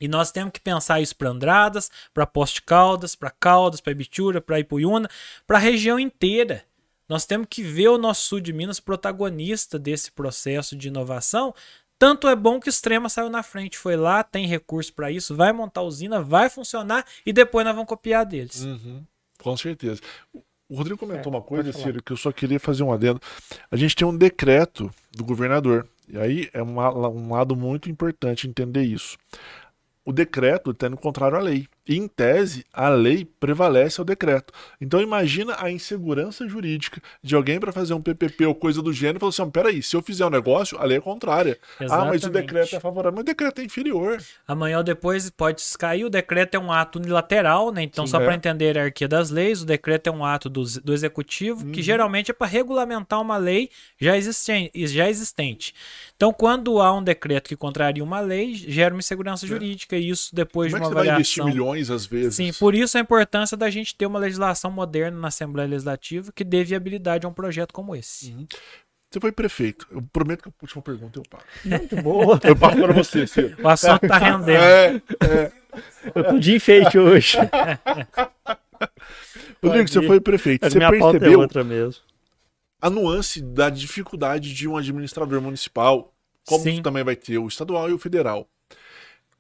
E 0.02 0.08
nós 0.08 0.32
temos 0.32 0.52
que 0.52 0.60
pensar 0.60 1.00
isso 1.00 1.16
para 1.16 1.30
Andradas, 1.30 1.92
para 2.14 2.26
Poste 2.26 2.62
Caldas, 2.64 3.16
para 3.16 3.30
Caldas, 3.30 3.80
para 3.80 3.92
Ibitura, 3.92 4.42
para 4.42 4.60
Ipuiuna, 4.60 5.08
para 5.46 5.58
a 5.58 5.60
região 5.62 6.00
inteira. 6.00 6.64
Nós 7.08 7.26
temos 7.26 7.46
que 7.50 7.62
ver 7.62 7.90
o 7.90 7.98
nosso 7.98 8.24
sul 8.28 8.40
de 8.40 8.52
Minas 8.52 8.80
protagonista 8.80 9.78
desse 9.78 10.12
processo 10.12 10.76
de 10.76 10.88
inovação. 10.88 11.54
Tanto 12.00 12.28
é 12.28 12.36
bom 12.36 12.60
que 12.60 12.68
o 12.68 12.72
Extrema 12.72 13.10
saiu 13.10 13.30
na 13.30 13.44
frente, 13.44 13.78
foi 13.78 13.96
lá, 13.96 14.24
tem 14.24 14.48
recurso 14.48 14.92
para 14.92 15.12
isso, 15.12 15.36
vai 15.36 15.54
montar 15.54 15.82
a 15.82 15.84
usina, 15.84 16.20
vai 16.20 16.50
funcionar 16.50 17.06
e 17.24 17.32
depois 17.32 17.64
nós 17.64 17.76
vamos 17.76 17.88
copiar 17.88 18.26
deles. 18.26 18.64
Uhum, 18.64 19.04
com 19.38 19.56
certeza. 19.56 20.02
O 20.68 20.76
Rodrigo 20.76 20.98
comentou 20.98 21.32
É, 21.32 21.36
uma 21.36 21.42
coisa. 21.44 21.72
Ciro, 21.74 22.02
que 22.02 22.14
eu 22.14 22.18
só 22.18 22.32
queria 22.32 22.60
fazer 22.60 22.82
um 22.82 22.92
adendo. 22.94 23.22
A 23.70 23.76
gente 23.76 23.96
tem 23.96 24.08
um 24.08 24.18
decreto 24.18 24.90
do 25.12 25.24
governador. 25.24 25.88
E 26.08 26.18
aí 26.18 26.50
é 26.54 26.62
uma- 26.62 27.10
um 27.10 27.32
lado 27.34 27.56
muito 27.56 27.90
importante 27.90 28.48
entender 28.48 28.84
isso. 28.84 29.18
O 30.04 30.12
decreto 30.12 30.72
está 30.72 30.88
indo 30.88 30.98
contrário 30.98 31.38
à 31.38 31.42
lei. 31.42 31.68
Em 31.88 32.08
tese, 32.08 32.66
a 32.72 32.90
lei 32.90 33.26
prevalece 33.40 34.00
ao 34.00 34.06
decreto. 34.06 34.54
Então, 34.80 35.02
imagina 35.02 35.56
a 35.58 35.72
insegurança 35.72 36.48
jurídica 36.48 37.02
de 37.24 37.36
alguém 37.36 37.60
para 37.60 37.72
fazer 37.72 37.94
um 37.94 38.02
PPP 38.02 38.46
ou 38.46 38.54
coisa 38.56 38.82
do 38.82 38.94
gênero 38.94 39.18
e 39.18 39.20
falar 39.20 39.30
assim: 39.30 39.50
peraí, 39.50 39.82
se 39.84 39.96
eu 39.96 40.02
fizer 40.02 40.26
um 40.26 40.30
negócio, 40.30 40.78
a 40.80 40.86
lei 40.86 40.98
é 40.98 41.02
contrária. 41.02 41.58
Exatamente. 41.80 42.08
Ah, 42.08 42.12
mas 42.12 42.24
o 42.24 42.30
decreto 42.30 42.76
é 42.76 42.80
favorável. 42.80 43.14
Mas 43.16 43.24
o 43.24 43.26
decreto 43.26 43.62
é 43.62 43.64
inferior. 43.64 44.18
Amanhã 44.48 44.78
ou 44.78 44.84
depois 44.84 45.30
pode 45.32 45.64
cair. 45.78 46.06
O 46.06 46.10
decreto 46.10 46.56
é 46.56 46.60
um 46.60 46.72
ato 46.72 47.00
unilateral, 47.00 47.72
né? 47.72 47.82
Então, 47.84 48.06
Sim, 48.06 48.12
só 48.12 48.22
é. 48.22 48.26
para 48.26 48.36
entender 48.36 48.66
a 48.78 48.82
hierarquia 48.82 49.08
das 49.08 49.30
leis, 49.32 49.62
o 49.64 49.66
decreto 49.66 50.08
é 50.08 50.12
um 50.12 50.24
ato 50.24 50.50
do, 50.50 50.64
do 50.82 50.94
executivo 50.94 51.66
Uhum. 51.66 51.72
que 51.72 51.82
geralmente 51.82 52.32
é 52.32 52.34
para 52.34 52.48
regulamentar 52.48 53.20
uma 53.22 53.38
lei 53.38 53.70
já 54.00 54.16
existente, 54.18 54.72
já 54.88 55.10
existente. 55.10 55.74
Então, 56.16 56.32
quando 56.34 56.80
há 56.82 56.94
um 56.96 57.04
decreto 57.04 57.48
que 57.50 57.56
contraria 57.56 58.04
uma 58.04 58.20
lei, 58.20 58.54
gera 58.56 58.94
uma 58.94 59.00
insegurança 59.00 59.46
jurídica 59.48 59.98
e 59.98 60.10
isso 60.10 60.34
depois 60.36 60.72
É. 60.74 60.80
Como 60.80 60.84
é 60.84 60.88
de 60.88 60.90
que 60.90 60.96
uma 60.96 61.02
você 61.04 61.08
vai 61.08 61.16
investir 61.16 61.42
avaliação. 61.42 61.71
Milhões 61.72 61.90
às 61.90 62.06
vezes? 62.06 62.36
Sim, 62.36 62.52
por 62.54 62.76
isso 62.76 62.98
a 62.98 63.02
importância 63.02 63.56
da 63.56 63.70
gente 63.70 63.96
ter 63.96 64.06
uma 64.06 64.20
legislação 64.20 64.72
moderna 64.72 65.18
na 65.18 65.28
Assembleia 65.30 65.68
Legislativa 65.70 66.32
que 66.32 66.44
dê 66.44 66.64
viabilidade 66.64 67.26
a 67.26 67.30
um 67.30 67.34
projeto 67.34 67.74
como 67.74 67.96
esse. 67.96 68.36
Você 69.10 69.20
foi 69.20 69.32
prefeito. 69.32 69.88
Eu 69.92 70.02
prometo 70.02 70.44
que 70.44 70.50
a 70.50 70.54
última 70.62 70.82
pergunta 70.82 71.20
eu 71.20 71.24
paro. 71.30 71.44
Muito 71.66 71.96
boa. 72.02 72.40
Eu 72.44 72.56
paro 72.56 72.82
para 72.82 72.94
você, 72.94 73.28
Ciro. 73.28 73.58
O 73.62 73.68
assunto 73.68 74.08
tá 74.08 74.18
rendendo. 74.18 74.52
É, 74.52 75.02
é. 75.22 75.52
Eu 76.16 76.24
tô 76.24 76.40
de 76.40 76.56
enfeite 76.56 76.98
hoje. 76.98 77.38
Rodrigo, 79.62 79.88
você 79.88 80.02
foi 80.08 80.20
prefeito. 80.22 80.62
Mas 80.64 80.74
Você 80.74 80.80
minha 80.80 80.90
pauta 80.98 81.18
é 81.18 81.20
percebeu 81.20 81.40
outra 81.40 81.64
mesmo. 81.64 82.02
a 82.82 82.90
nuance 82.90 83.42
da 83.42 83.70
dificuldade 83.70 84.54
de 84.54 84.68
um 84.68 84.78
administrador 84.78 85.42
municipal, 85.42 86.14
como 86.46 86.64
Sim. 86.64 86.82
também 86.82 87.04
vai 87.04 87.16
ter 87.16 87.38
o 87.38 87.48
estadual 87.48 87.90
e 87.90 87.94
o 87.94 87.98
federal. 87.98 88.48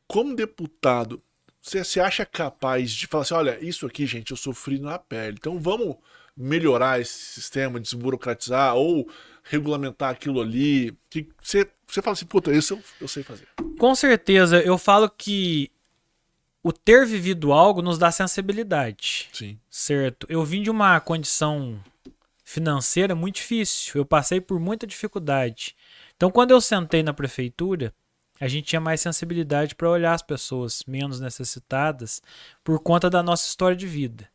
Como 0.05 0.35
deputado, 0.35 1.21
você 1.61 1.83
se 1.83 1.99
acha 1.99 2.25
capaz 2.25 2.91
de 2.91 3.07
falar 3.07 3.21
assim: 3.21 3.33
olha, 3.33 3.57
isso 3.63 3.85
aqui, 3.85 4.05
gente, 4.05 4.31
eu 4.31 4.37
sofri 4.37 4.79
na 4.79 4.97
pele. 4.97 5.37
Então 5.39 5.59
vamos 5.59 5.95
melhorar 6.35 6.99
esse 6.99 7.13
sistema, 7.13 7.79
desburocratizar 7.79 8.75
ou 8.75 9.07
regulamentar 9.43 10.09
aquilo 10.09 10.41
ali. 10.41 10.97
Que 11.09 11.27
você, 11.41 11.67
você 11.85 12.01
fala 12.01 12.13
assim: 12.13 12.25
puta, 12.25 12.51
isso 12.51 12.73
eu, 12.73 12.83
eu 13.01 13.07
sei 13.07 13.21
fazer. 13.21 13.47
Com 13.77 13.93
certeza, 13.93 14.59
eu 14.61 14.77
falo 14.77 15.09
que 15.09 15.71
o 16.63 16.71
ter 16.71 17.05
vivido 17.05 17.51
algo 17.51 17.81
nos 17.81 17.97
dá 17.97 18.11
sensibilidade. 18.11 19.29
Sim. 19.31 19.59
Certo. 19.69 20.25
Eu 20.29 20.43
vim 20.43 20.63
de 20.63 20.69
uma 20.69 20.99
condição 20.99 21.79
financeira 22.43 23.15
muito 23.15 23.35
difícil. 23.35 24.01
Eu 24.01 24.05
passei 24.05 24.41
por 24.41 24.59
muita 24.59 24.85
dificuldade. 24.85 25.75
Então, 26.15 26.29
quando 26.29 26.51
eu 26.51 26.61
sentei 26.61 27.01
na 27.01 27.13
prefeitura, 27.13 27.93
a 28.41 28.47
gente 28.47 28.65
tinha 28.65 28.81
mais 28.81 28.99
sensibilidade 28.99 29.75
para 29.75 29.87
olhar 29.87 30.13
as 30.13 30.23
pessoas 30.23 30.83
menos 30.87 31.19
necessitadas 31.19 32.23
por 32.63 32.79
conta 32.79 33.07
da 33.07 33.21
nossa 33.21 33.45
história 33.45 33.77
de 33.77 33.85
vida. 33.85 34.27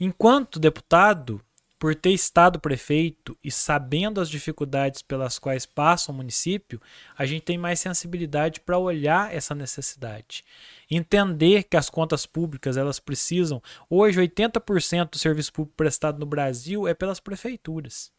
Enquanto 0.00 0.58
deputado, 0.58 1.38
por 1.78 1.94
ter 1.94 2.12
estado 2.12 2.58
prefeito 2.58 3.36
e 3.44 3.50
sabendo 3.50 4.22
as 4.22 4.30
dificuldades 4.30 5.02
pelas 5.02 5.38
quais 5.38 5.66
passa 5.66 6.10
o 6.10 6.14
município, 6.14 6.80
a 7.14 7.26
gente 7.26 7.42
tem 7.42 7.58
mais 7.58 7.78
sensibilidade 7.78 8.58
para 8.60 8.78
olhar 8.78 9.34
essa 9.34 9.54
necessidade. 9.54 10.44
Entender 10.90 11.64
que 11.64 11.76
as 11.76 11.90
contas 11.90 12.24
públicas, 12.24 12.78
elas 12.78 12.98
precisam, 12.98 13.62
hoje 13.90 14.18
80% 14.18 15.10
do 15.10 15.18
serviço 15.18 15.52
público 15.52 15.76
prestado 15.76 16.18
no 16.18 16.24
Brasil 16.24 16.88
é 16.88 16.94
pelas 16.94 17.20
prefeituras. 17.20 18.10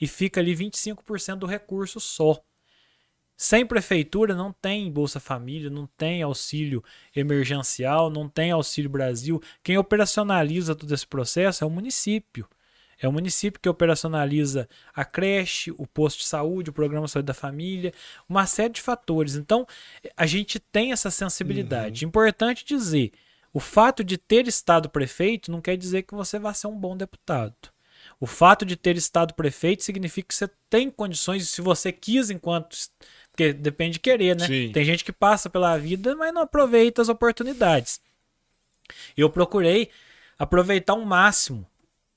E 0.00 0.08
fica 0.08 0.40
ali 0.40 0.56
25% 0.56 1.36
do 1.36 1.46
recurso 1.46 2.00
só. 2.00 2.42
Sem 3.42 3.66
prefeitura 3.66 4.36
não 4.36 4.52
tem 4.52 4.88
Bolsa 4.88 5.18
Família, 5.18 5.68
não 5.68 5.84
tem 5.84 6.22
auxílio 6.22 6.80
emergencial, 7.14 8.08
não 8.08 8.28
tem 8.28 8.52
Auxílio 8.52 8.88
Brasil. 8.88 9.42
Quem 9.64 9.76
operacionaliza 9.76 10.76
todo 10.76 10.94
esse 10.94 11.04
processo 11.04 11.64
é 11.64 11.66
o 11.66 11.70
município. 11.70 12.48
É 13.00 13.08
o 13.08 13.12
município 13.12 13.60
que 13.60 13.68
operacionaliza 13.68 14.68
a 14.94 15.04
creche, 15.04 15.72
o 15.76 15.88
posto 15.88 16.18
de 16.18 16.26
saúde, 16.26 16.70
o 16.70 16.72
programa 16.72 17.06
de 17.06 17.10
saúde 17.10 17.26
da 17.26 17.34
família, 17.34 17.92
uma 18.28 18.46
série 18.46 18.74
de 18.74 18.80
fatores. 18.80 19.34
Então, 19.34 19.66
a 20.16 20.24
gente 20.24 20.60
tem 20.60 20.92
essa 20.92 21.10
sensibilidade. 21.10 22.04
Importante 22.04 22.64
dizer, 22.64 23.10
o 23.52 23.58
fato 23.58 24.04
de 24.04 24.16
ter 24.16 24.46
estado 24.46 24.88
prefeito 24.88 25.50
não 25.50 25.60
quer 25.60 25.76
dizer 25.76 26.02
que 26.02 26.14
você 26.14 26.38
vai 26.38 26.54
ser 26.54 26.68
um 26.68 26.78
bom 26.78 26.96
deputado. 26.96 27.72
O 28.18 28.26
fato 28.26 28.64
de 28.64 28.76
ter 28.76 28.96
estado 28.96 29.34
prefeito 29.34 29.82
significa 29.82 30.28
que 30.28 30.34
você 30.34 30.48
tem 30.68 30.90
condições, 30.90 31.48
se 31.48 31.60
você 31.60 31.92
quis 31.92 32.30
enquanto. 32.30 32.76
Porque 33.32 33.52
depende 33.52 33.94
de 33.94 34.00
querer, 34.00 34.36
né? 34.36 34.46
Sim. 34.46 34.70
Tem 34.72 34.84
gente 34.84 35.04
que 35.04 35.12
passa 35.12 35.48
pela 35.48 35.76
vida, 35.78 36.14
mas 36.14 36.32
não 36.32 36.42
aproveita 36.42 37.00
as 37.00 37.08
oportunidades. 37.08 38.00
Eu 39.16 39.30
procurei 39.30 39.90
aproveitar 40.38 40.94
o 40.94 41.04
máximo 41.04 41.66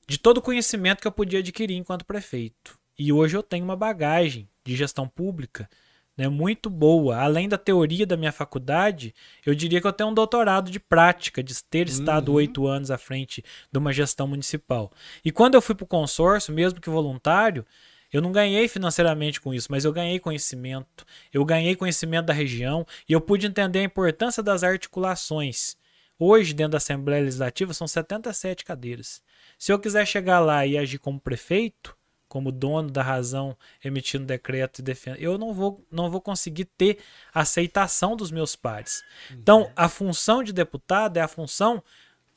de 0.07 0.17
todo 0.19 0.37
o 0.37 0.41
conhecimento 0.41 1.01
que 1.01 1.07
eu 1.07 1.11
podia 1.11 1.39
adquirir 1.39 1.75
enquanto 1.75 2.05
prefeito. 2.05 2.77
E 2.99 3.11
hoje 3.11 3.35
eu 3.35 3.43
tenho 3.43 3.63
uma 3.63 3.75
bagagem 3.75 4.47
de 4.63 4.75
gestão 4.75 5.07
pública 5.07 5.69
né, 6.17 6.27
muito 6.27 6.69
boa. 6.69 7.17
Além 7.17 7.49
da 7.49 7.57
teoria 7.57 8.05
da 8.05 8.17
minha 8.17 8.31
faculdade, 8.31 9.13
eu 9.45 9.53
diria 9.53 9.81
que 9.81 9.87
eu 9.87 9.93
tenho 9.93 10.09
um 10.09 10.13
doutorado 10.13 10.71
de 10.71 10.79
prática, 10.79 11.43
de 11.43 11.63
ter 11.63 11.87
estado 11.87 12.33
oito 12.33 12.65
anos 12.67 12.91
à 12.91 12.97
frente 12.97 13.43
de 13.71 13.77
uma 13.77 13.91
gestão 13.91 14.27
municipal. 14.27 14.91
E 15.23 15.31
quando 15.31 15.55
eu 15.55 15.61
fui 15.61 15.75
para 15.75 15.83
o 15.83 15.87
consórcio, 15.87 16.53
mesmo 16.53 16.79
que 16.79 16.89
voluntário, 16.89 17.65
eu 18.11 18.21
não 18.21 18.31
ganhei 18.31 18.67
financeiramente 18.67 19.41
com 19.41 19.53
isso, 19.53 19.67
mas 19.69 19.85
eu 19.85 19.91
ganhei 19.91 20.19
conhecimento. 20.19 21.05
Eu 21.33 21.43
ganhei 21.43 21.75
conhecimento 21.75 22.27
da 22.27 22.33
região 22.33 22.85
e 23.07 23.13
eu 23.13 23.21
pude 23.21 23.47
entender 23.47 23.79
a 23.79 23.83
importância 23.83 24.41
das 24.41 24.63
articulações. 24.63 25.75
Hoje, 26.17 26.53
dentro 26.53 26.71
da 26.71 26.77
Assembleia 26.77 27.23
Legislativa, 27.23 27.73
são 27.73 27.87
77 27.87 28.63
cadeiras. 28.63 29.21
Se 29.57 29.71
eu 29.71 29.79
quiser 29.79 30.05
chegar 30.05 30.39
lá 30.39 30.65
e 30.65 30.77
agir 30.77 30.97
como 30.97 31.19
prefeito, 31.19 31.95
como 32.27 32.51
dono 32.51 32.89
da 32.89 33.03
razão, 33.03 33.55
emitindo 33.83 34.25
decreto 34.25 34.79
e 34.79 34.81
defendendo, 34.81 35.21
eu 35.21 35.37
não 35.37 35.53
vou, 35.53 35.85
não 35.91 36.09
vou 36.09 36.21
conseguir 36.21 36.65
ter 36.65 36.99
aceitação 37.33 38.15
dos 38.15 38.31
meus 38.31 38.55
pares. 38.55 39.03
Então, 39.31 39.71
a 39.75 39.87
função 39.87 40.43
de 40.43 40.51
deputado 40.51 41.17
é 41.17 41.21
a 41.21 41.27
função 41.27 41.83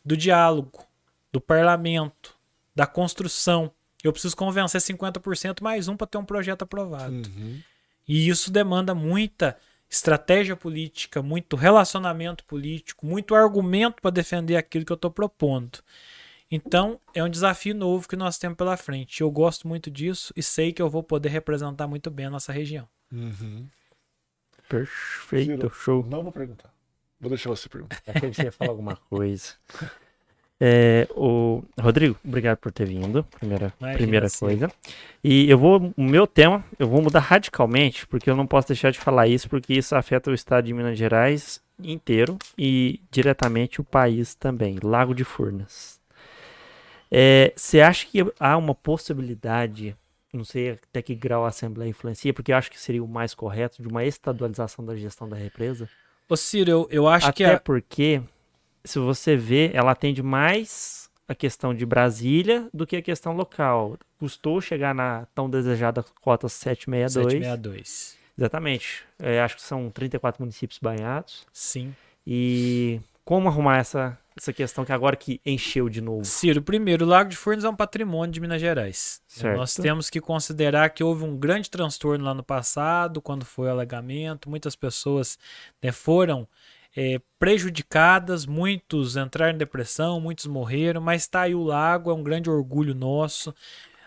do 0.04 0.16
diálogo, 0.16 0.84
do 1.32 1.40
parlamento, 1.40 2.36
da 2.74 2.86
construção. 2.86 3.72
Eu 4.02 4.12
preciso 4.12 4.36
convencer 4.36 4.80
50% 4.80 5.60
mais 5.60 5.88
um 5.88 5.96
para 5.96 6.06
ter 6.06 6.18
um 6.18 6.24
projeto 6.24 6.62
aprovado. 6.62 7.14
E 8.06 8.28
isso 8.28 8.50
demanda 8.50 8.94
muita 8.94 9.56
estratégia 9.90 10.54
política, 10.54 11.22
muito 11.22 11.56
relacionamento 11.56 12.44
político, 12.44 13.06
muito 13.06 13.34
argumento 13.34 14.00
para 14.02 14.10
defender 14.10 14.56
aquilo 14.56 14.84
que 14.84 14.92
eu 14.92 14.96
estou 14.96 15.10
propondo. 15.10 15.78
Então, 16.50 16.98
é 17.14 17.22
um 17.22 17.28
desafio 17.28 17.74
novo 17.74 18.08
que 18.08 18.16
nós 18.16 18.38
temos 18.38 18.56
pela 18.56 18.76
frente. 18.76 19.20
Eu 19.20 19.30
gosto 19.30 19.68
muito 19.68 19.90
disso 19.90 20.32
e 20.36 20.42
sei 20.42 20.72
que 20.72 20.80
eu 20.80 20.88
vou 20.88 21.02
poder 21.02 21.28
representar 21.28 21.86
muito 21.86 22.10
bem 22.10 22.26
a 22.26 22.30
nossa 22.30 22.52
região. 22.52 22.88
Perfeito, 24.68 25.50
Ciro, 25.52 25.70
show. 25.74 26.06
Não 26.06 26.22
vou 26.22 26.32
perguntar. 26.32 26.72
Vou 27.20 27.28
deixar 27.28 27.50
você 27.50 27.68
perguntar. 27.68 28.00
Achei 28.06 28.30
que 28.30 28.36
você 28.36 28.42
ia 28.44 28.52
falar 28.52 28.70
alguma 28.70 28.96
coisa. 28.96 29.54
É, 30.60 31.06
o 31.12 31.62
Rodrigo, 31.80 32.16
obrigado 32.24 32.58
por 32.58 32.72
ter 32.72 32.84
vindo. 32.84 33.22
Primeira, 33.38 33.72
Imagina, 33.78 33.98
primeira 33.98 34.26
coisa. 34.30 34.70
E 35.22 35.48
eu 35.48 35.56
vou, 35.56 35.92
o 35.96 36.02
meu 36.02 36.26
tema, 36.26 36.64
eu 36.78 36.88
vou 36.88 37.00
mudar 37.00 37.20
radicalmente, 37.20 38.06
porque 38.06 38.28
eu 38.28 38.36
não 38.36 38.46
posso 38.46 38.68
deixar 38.68 38.90
de 38.90 38.98
falar 38.98 39.28
isso, 39.28 39.48
porque 39.48 39.74
isso 39.74 39.94
afeta 39.94 40.30
o 40.30 40.34
estado 40.34 40.64
de 40.64 40.74
Minas 40.74 40.98
Gerais 40.98 41.60
inteiro 41.80 42.36
e 42.56 43.00
diretamente 43.10 43.80
o 43.80 43.84
país 43.84 44.34
também. 44.34 44.78
Lago 44.82 45.14
de 45.14 45.22
Furnas. 45.22 46.00
É, 47.10 47.52
Você 47.56 47.80
acha 47.80 48.06
que 48.06 48.18
há 48.38 48.56
uma 48.56 48.74
possibilidade, 48.74 49.96
não 50.32 50.44
sei 50.44 50.70
até 50.70 51.00
que 51.00 51.14
grau 51.14 51.44
a 51.44 51.48
Assembleia 51.48 51.88
influencia, 51.88 52.34
porque 52.34 52.52
eu 52.52 52.56
acho 52.56 52.70
que 52.70 52.80
seria 52.80 53.02
o 53.02 53.08
mais 53.08 53.32
correto, 53.32 53.80
de 53.80 53.88
uma 53.88 54.04
estadualização 54.04 54.84
da 54.84 54.96
gestão 54.96 55.28
da 55.28 55.36
represa? 55.36 55.88
Ô 56.28 56.36
Ciro, 56.36 56.70
eu, 56.70 56.88
eu 56.90 57.08
acho 57.08 57.32
que 57.32 57.44
Até 57.44 57.54
a, 57.54 57.60
porque, 57.60 58.20
se 58.88 58.98
você 58.98 59.36
vê, 59.36 59.70
ela 59.74 59.92
atende 59.92 60.22
mais 60.22 61.08
a 61.28 61.34
questão 61.34 61.74
de 61.74 61.84
Brasília 61.84 62.68
do 62.72 62.86
que 62.86 62.96
a 62.96 63.02
questão 63.02 63.34
local. 63.34 63.98
Custou 64.18 64.60
chegar 64.60 64.94
na 64.94 65.26
tão 65.34 65.48
desejada 65.48 66.02
cota 66.20 66.48
762. 66.48 67.32
762. 67.32 68.18
Exatamente. 68.38 69.04
É, 69.18 69.40
acho 69.40 69.56
que 69.56 69.62
são 69.62 69.90
34 69.90 70.40
municípios 70.40 70.78
banhados. 70.78 71.46
Sim. 71.52 71.94
E 72.26 73.00
como 73.24 73.48
arrumar 73.48 73.78
essa, 73.78 74.16
essa 74.36 74.52
questão 74.52 74.84
que 74.84 74.92
agora 74.92 75.16
que 75.16 75.40
encheu 75.44 75.88
de 75.88 76.00
novo? 76.00 76.24
Ciro, 76.24 76.62
primeiro, 76.62 77.04
o 77.04 77.08
Lago 77.08 77.28
de 77.28 77.36
Furnas 77.36 77.64
é 77.64 77.68
um 77.68 77.76
patrimônio 77.76 78.32
de 78.32 78.40
Minas 78.40 78.60
Gerais. 78.60 79.20
Certo. 79.26 79.56
Nós 79.56 79.74
temos 79.74 80.08
que 80.08 80.20
considerar 80.20 80.90
que 80.90 81.02
houve 81.02 81.24
um 81.24 81.36
grande 81.36 81.68
transtorno 81.68 82.24
lá 82.24 82.32
no 82.32 82.42
passado, 82.42 83.20
quando 83.20 83.44
foi 83.44 83.66
o 83.68 83.70
alagamento. 83.70 84.48
Muitas 84.48 84.76
pessoas 84.76 85.38
né, 85.82 85.90
foram 85.92 86.48
é, 86.96 87.20
prejudicadas, 87.38 88.46
muitos 88.46 89.16
entraram 89.16 89.54
em 89.54 89.58
depressão, 89.58 90.20
muitos 90.20 90.46
morreram, 90.46 91.00
mas 91.00 91.22
está 91.22 91.42
aí 91.42 91.54
o 91.54 91.62
lago, 91.62 92.10
é 92.10 92.14
um 92.14 92.22
grande 92.22 92.50
orgulho 92.50 92.94
nosso. 92.94 93.54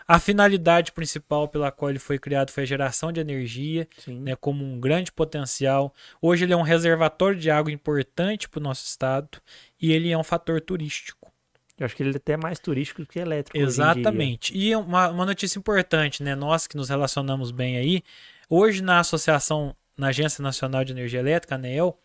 A 0.06 0.18
finalidade 0.18 0.92
principal 0.92 1.48
pela 1.48 1.70
qual 1.70 1.90
ele 1.90 1.98
foi 1.98 2.18
criado 2.18 2.50
foi 2.50 2.64
a 2.64 2.66
geração 2.66 3.12
de 3.12 3.20
energia, 3.20 3.88
né, 4.06 4.36
como 4.36 4.64
um 4.64 4.78
grande 4.78 5.12
potencial. 5.12 5.94
Hoje 6.20 6.44
ele 6.44 6.52
é 6.52 6.56
um 6.56 6.62
reservatório 6.62 7.38
de 7.38 7.50
água 7.50 7.72
importante 7.72 8.48
para 8.48 8.58
o 8.58 8.62
nosso 8.62 8.84
estado 8.84 9.38
e 9.80 9.92
ele 9.92 10.10
é 10.10 10.18
um 10.18 10.24
fator 10.24 10.60
turístico. 10.60 11.32
Eu 11.78 11.86
acho 11.86 11.96
que 11.96 12.02
ele 12.02 12.12
é 12.12 12.16
até 12.16 12.36
mais 12.36 12.58
turístico 12.58 13.02
do 13.02 13.08
que 13.08 13.18
elétrico. 13.18 13.56
Exatamente. 13.56 14.56
E 14.56 14.74
uma, 14.76 15.08
uma 15.08 15.24
notícia 15.24 15.58
importante, 15.58 16.22
né? 16.22 16.34
Nós 16.34 16.66
que 16.66 16.76
nos 16.76 16.88
relacionamos 16.88 17.50
bem 17.50 17.76
aí, 17.76 18.02
hoje 18.48 18.82
na 18.82 19.00
Associação, 19.00 19.74
na 19.96 20.08
Agência 20.08 20.42
Nacional 20.42 20.84
de 20.84 20.92
Energia 20.92 21.20
Elétrica, 21.20 21.54
ANEEL, 21.54 21.98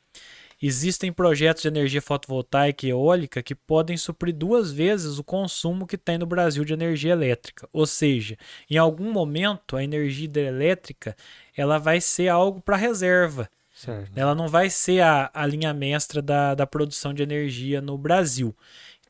Existem 0.62 1.14
projetos 1.14 1.62
de 1.62 1.68
energia 1.68 2.02
fotovoltaica 2.02 2.86
e 2.86 2.90
eólica 2.90 3.44
que 3.44 3.54
podem 3.54 3.96
suprir 3.96 4.34
duas 4.34 4.72
vezes 4.72 5.20
o 5.20 5.24
consumo 5.24 5.86
que 5.86 5.98
tem 5.98 6.18
no 6.18 6.26
Brasil 6.26 6.66
de 6.66 6.74
energia 6.74 7.12
elétrica. 7.12 7.70
Ou 7.72 7.86
seja, 7.86 8.36
em 8.68 8.78
algum 8.78 9.12
momento 9.12 9.78
a 9.78 9.84
energia 9.84 10.26
hidrelétrica 10.26 11.16
ela 11.56 11.78
vai 11.78 12.02
ser 12.02 12.30
algo 12.30 12.60
para 12.60 12.76
reserva. 12.76 13.48
Certo. 13.72 14.12
Ela 14.16 14.34
não 14.34 14.48
vai 14.48 14.72
ser 14.72 15.02
a, 15.02 15.30
a 15.32 15.46
linha 15.46 15.72
mestra 15.72 16.20
da, 16.20 16.56
da 16.56 16.66
produção 16.66 17.14
de 17.14 17.22
energia 17.22 17.80
no 17.80 17.96
Brasil. 17.96 18.56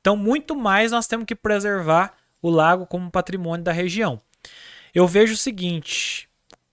Então, 0.02 0.18
muito 0.18 0.54
mais 0.54 0.92
nós 0.92 1.08
temos 1.08 1.26
que 1.26 1.36
preservar 1.36 2.14
o 2.42 2.50
lago 2.50 2.86
como 2.86 3.10
patrimônio 3.10 3.64
da 3.64 3.72
região. 3.72 4.22
Eu 4.94 5.08
vejo 5.08 5.34
o 5.34 5.38
seguinte: 5.38 6.27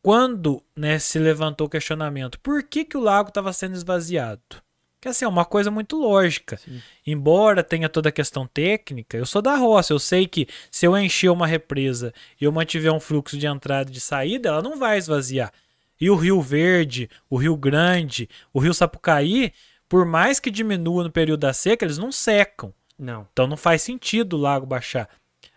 quando 0.05 0.63
né, 0.77 0.99
se 0.99 1.19
levantou 1.19 1.67
o 1.67 1.71
questionamento, 1.71 2.39
por 2.41 2.63
que, 2.63 2.85
que 2.85 2.95
o 2.95 3.01
lago 3.01 3.31
estava 3.31 3.55
sendo 3.55 3.75
esvaziado? 3.75 4.63
Que 5.01 5.09
assim, 5.09 5.25
é 5.25 5.29
uma 5.29 5.47
coisa 5.47 5.71
muito 5.71 5.97
lógica. 5.97 6.59
Sim. 6.59 6.83
Embora 7.07 7.65
tenha 7.65 7.89
toda 7.89 8.11
a 8.11 8.13
questão 8.13 8.47
técnica, 8.47 9.17
eu 9.17 9.25
sou 9.25 9.41
da 9.41 9.57
roça, 9.57 9.95
eu 9.95 9.99
sei 9.99 10.27
que 10.27 10.47
se 10.71 10.87
eu 10.87 10.95
encher 10.99 11.31
uma 11.31 11.47
represa 11.47 12.13
e 12.39 12.45
eu 12.45 12.53
mantiver 12.53 12.93
um 12.93 13.01
fluxo 13.01 13.39
de 13.39 13.47
entrada 13.47 13.89
e 13.89 13.95
de 13.95 14.01
saída, 14.01 14.51
ela 14.51 14.61
não 14.61 14.79
vai 14.79 14.99
esvaziar. 14.99 15.51
E 15.99 16.11
o 16.11 16.17
Rio 16.17 16.43
Verde, 16.43 17.09
o 17.31 17.39
Rio 17.39 17.57
Grande, 17.57 18.29
o 18.53 18.59
Rio 18.59 18.75
Sapucaí, 18.75 19.55
por 19.89 20.05
mais 20.05 20.39
que 20.39 20.51
diminua 20.51 21.03
no 21.03 21.11
período 21.11 21.41
da 21.41 21.55
seca, 21.55 21.83
eles 21.83 21.97
não 21.97 22.13
secam. 22.13 22.75
Não. 22.99 23.27
Então 23.33 23.47
não 23.47 23.57
faz 23.57 23.81
sentido 23.81 24.37
o 24.37 24.41
lago 24.41 24.67
baixar. 24.67 25.09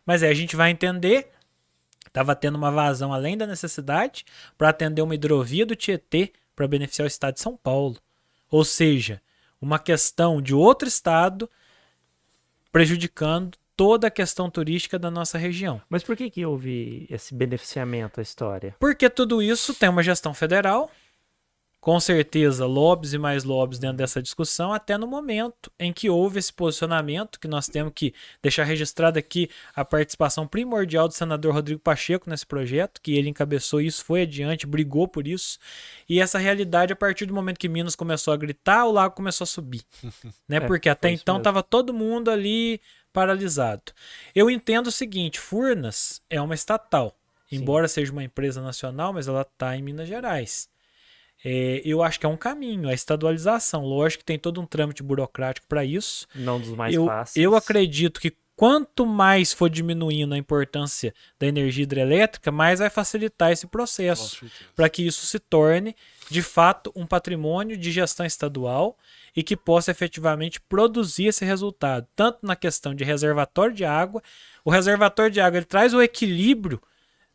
Mas 0.05 0.23
aí 0.23 0.29
a 0.29 0.33
gente 0.33 0.55
vai 0.55 0.71
entender, 0.71 1.31
estava 2.17 2.35
tendo 2.35 2.55
uma 2.55 2.71
vazão 2.71 3.13
além 3.13 3.37
da 3.37 3.45
necessidade 3.45 4.25
para 4.57 4.69
atender 4.69 5.01
uma 5.03 5.13
hidrovia 5.13 5.65
do 5.65 5.75
Tietê 5.75 6.33
para 6.55 6.67
beneficiar 6.67 7.05
o 7.05 7.07
estado 7.07 7.35
de 7.35 7.41
São 7.41 7.55
Paulo. 7.55 7.97
Ou 8.49 8.65
seja, 8.65 9.21
uma 9.61 9.77
questão 9.77 10.41
de 10.41 10.55
outro 10.55 10.87
estado 10.87 11.49
prejudicando 12.71 13.57
toda 13.75 14.07
a 14.07 14.11
questão 14.11 14.49
turística 14.49 14.97
da 14.97 15.11
nossa 15.11 15.37
região. 15.37 15.79
Mas 15.87 16.03
por 16.03 16.17
que, 16.17 16.31
que 16.31 16.43
houve 16.43 17.05
esse 17.09 17.35
beneficiamento 17.35 18.19
à 18.19 18.23
história? 18.23 18.75
Porque 18.79 19.07
tudo 19.07 19.39
isso 19.39 19.75
tem 19.75 19.87
uma 19.87 20.01
gestão 20.01 20.33
federal, 20.33 20.89
com 21.87 22.01
certeza 22.01 22.65
lobbies 22.65 23.13
e 23.13 23.17
mais 23.17 23.45
lobbies 23.45 23.79
dentro 23.79 23.95
dessa 23.95 24.21
discussão, 24.21 24.73
até 24.73 24.97
no 24.97 25.07
momento 25.07 25.71
em 25.79 25.93
que 25.93 26.09
houve 26.09 26.37
esse 26.37 26.51
posicionamento, 26.51 27.39
que 27.39 27.47
nós 27.47 27.69
temos 27.69 27.93
que 27.95 28.13
deixar 28.43 28.65
registrado 28.65 29.17
aqui 29.17 29.49
a 29.73 29.85
participação 29.85 30.45
primordial 30.45 31.07
do 31.07 31.13
senador 31.13 31.53
Rodrigo 31.53 31.79
Pacheco 31.79 32.29
nesse 32.29 32.45
projeto, 32.45 33.01
que 33.01 33.15
ele 33.15 33.29
encabeçou 33.29 33.79
isso, 33.79 34.03
foi 34.03 34.23
adiante, 34.23 34.67
brigou 34.67 35.07
por 35.07 35.25
isso. 35.25 35.59
E 36.09 36.19
essa 36.19 36.37
realidade, 36.37 36.91
a 36.91 36.95
partir 36.97 37.25
do 37.25 37.33
momento 37.33 37.57
que 37.57 37.69
Minas 37.69 37.95
começou 37.95 38.33
a 38.33 38.37
gritar, 38.37 38.83
o 38.83 38.91
lago 38.91 39.15
começou 39.15 39.45
a 39.45 39.47
subir. 39.47 39.83
né? 40.45 40.57
É, 40.57 40.59
Porque 40.59 40.89
até 40.89 41.09
então 41.09 41.37
estava 41.37 41.63
todo 41.63 41.93
mundo 41.93 42.29
ali 42.29 42.81
paralisado. 43.13 43.93
Eu 44.35 44.49
entendo 44.49 44.87
o 44.87 44.91
seguinte: 44.91 45.39
Furnas 45.39 46.21
é 46.29 46.41
uma 46.41 46.53
estatal. 46.53 47.17
Sim. 47.49 47.55
Embora 47.55 47.87
seja 47.87 48.11
uma 48.11 48.25
empresa 48.25 48.61
nacional, 48.61 49.13
mas 49.13 49.29
ela 49.29 49.43
está 49.43 49.77
em 49.77 49.81
Minas 49.81 50.09
Gerais. 50.09 50.67
É, 51.43 51.81
eu 51.85 52.01
acho 52.03 52.19
que 52.19 52.25
é 52.25 52.29
um 52.29 52.37
caminho, 52.37 52.89
a 52.89 52.93
estadualização. 52.93 53.85
Lógico 53.85 54.19
que 54.19 54.25
tem 54.25 54.39
todo 54.39 54.59
um 54.59 54.65
trâmite 54.65 55.03
burocrático 55.03 55.67
para 55.67 55.85
isso. 55.85 56.27
Não 56.33 56.59
dos 56.59 56.69
mais 56.69 56.93
eu, 56.93 57.05
fáceis. 57.05 57.43
Eu 57.43 57.55
acredito 57.55 58.19
que 58.19 58.35
quanto 58.57 59.05
mais 59.05 59.53
for 59.53 59.69
diminuindo 59.69 60.33
a 60.33 60.37
importância 60.37 61.13
da 61.39 61.45
energia 61.45 61.83
hidrelétrica, 61.83 62.51
mais 62.51 62.79
vai 62.79 62.89
facilitar 62.89 63.51
esse 63.51 63.67
processo 63.67 64.43
para 64.75 64.89
que 64.89 65.05
isso 65.05 65.27
se 65.27 65.37
torne, 65.37 65.95
de 66.27 66.41
fato, 66.41 66.91
um 66.95 67.05
patrimônio 67.05 67.77
de 67.77 67.91
gestão 67.91 68.25
estadual 68.25 68.97
e 69.35 69.43
que 69.43 69.55
possa 69.55 69.91
efetivamente 69.91 70.59
produzir 70.59 71.27
esse 71.27 71.45
resultado, 71.45 72.07
tanto 72.15 72.39
na 72.41 72.55
questão 72.55 72.95
de 72.95 73.03
reservatório 73.03 73.75
de 73.75 73.85
água. 73.85 74.23
O 74.65 74.71
reservatório 74.71 75.31
de 75.31 75.39
água 75.39 75.59
ele 75.59 75.65
traz 75.65 75.93
o 75.93 76.01
equilíbrio 76.01 76.81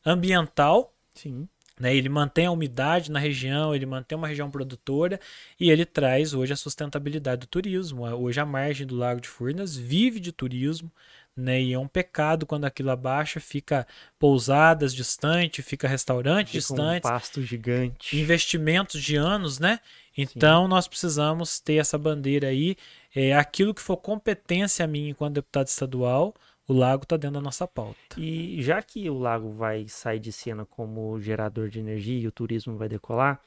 ambiental. 0.05 0.93
Sim. 1.15 1.49
Né? 1.83 1.97
Ele 1.97 2.09
mantém 2.09 2.47
a 2.47 2.53
umidade 2.53 3.11
na 3.11 3.19
região, 3.19 3.75
ele 3.75 3.85
mantém 3.85 4.17
uma 4.17 4.29
região 4.29 4.49
produtora 4.49 5.19
e 5.59 5.69
ele 5.69 5.85
traz 5.85 6.33
hoje 6.33 6.53
a 6.53 6.57
sustentabilidade 6.57 7.41
do 7.41 7.47
turismo. 7.49 8.05
Hoje 8.05 8.39
a 8.39 8.47
margem 8.47 8.87
do 8.87 8.95
Lago 8.95 9.21
de 9.21 9.27
Furnas 9.27 9.77
vive 9.77 10.21
de 10.21 10.31
turismo, 10.31 10.89
né? 11.37 11.61
E 11.61 11.73
é 11.73 11.79
um 11.81 11.89
pecado 11.89 12.47
quando 12.47 12.67
aquilo 12.67 12.93
abaixa, 12.93 13.41
fica 13.41 13.85
pousadas 14.17 14.95
distante, 14.95 15.61
fica 15.61 15.89
restaurante 15.89 16.53
fica 16.53 16.59
distante, 16.61 17.05
um 17.05 17.11
pasto 17.11 17.43
gigante, 17.43 18.17
investimentos 18.17 19.03
de 19.03 19.17
anos, 19.17 19.59
né? 19.59 19.81
Então 20.17 20.67
Sim. 20.67 20.71
nós 20.71 20.87
precisamos 20.87 21.59
ter 21.59 21.81
essa 21.81 21.99
bandeira 21.99 22.47
aí, 22.47 22.77
é 23.13 23.35
aquilo 23.35 23.75
que 23.75 23.83
for 23.83 23.97
competência 23.97 24.87
minha 24.87 25.11
enquanto 25.11 25.35
deputado 25.35 25.67
estadual, 25.67 26.33
o 26.73 26.79
lago 26.79 27.03
está 27.05 27.17
dentro 27.17 27.35
da 27.35 27.41
nossa 27.41 27.69
pauta. 27.69 27.99
E 28.17 28.61
já 28.63 28.81
que 28.83 29.09
o 29.11 29.19
lago 29.19 29.51
vai 29.51 29.87
sair 29.89 30.19
de 30.19 30.33
cena 30.33 30.65
como 30.65 31.21
gerador 31.21 31.69
de 31.69 31.79
energia 31.79 32.19
e 32.19 32.27
o 32.27 32.33
turismo 32.33 32.77
vai 32.77 32.89
decolar, 32.89 33.41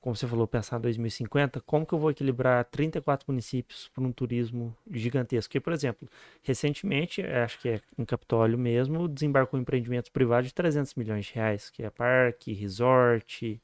como 0.00 0.16
você 0.16 0.26
falou, 0.26 0.48
pensar 0.48 0.78
em 0.78 0.80
2050, 0.80 1.60
como 1.60 1.84
que 1.84 1.92
eu 1.92 1.98
vou 1.98 2.10
equilibrar 2.10 2.64
34 2.64 3.26
municípios 3.28 3.90
para 3.94 4.02
um 4.02 4.10
turismo 4.10 4.74
gigantesco? 4.90 5.50
Porque, 5.50 5.60
por 5.60 5.74
exemplo, 5.74 6.08
recentemente, 6.42 7.20
acho 7.20 7.60
que 7.60 7.68
é 7.68 7.80
em 7.98 8.04
Capitólio 8.06 8.56
mesmo, 8.56 9.06
desembarcou 9.06 9.60
empreendimentos 9.60 10.08
privados 10.08 10.48
de 10.48 10.54
300 10.54 10.94
milhões 10.94 11.26
de 11.26 11.34
reais, 11.34 11.68
que 11.68 11.82
é 11.82 11.90
parque, 11.90 12.54
resort. 12.54 13.60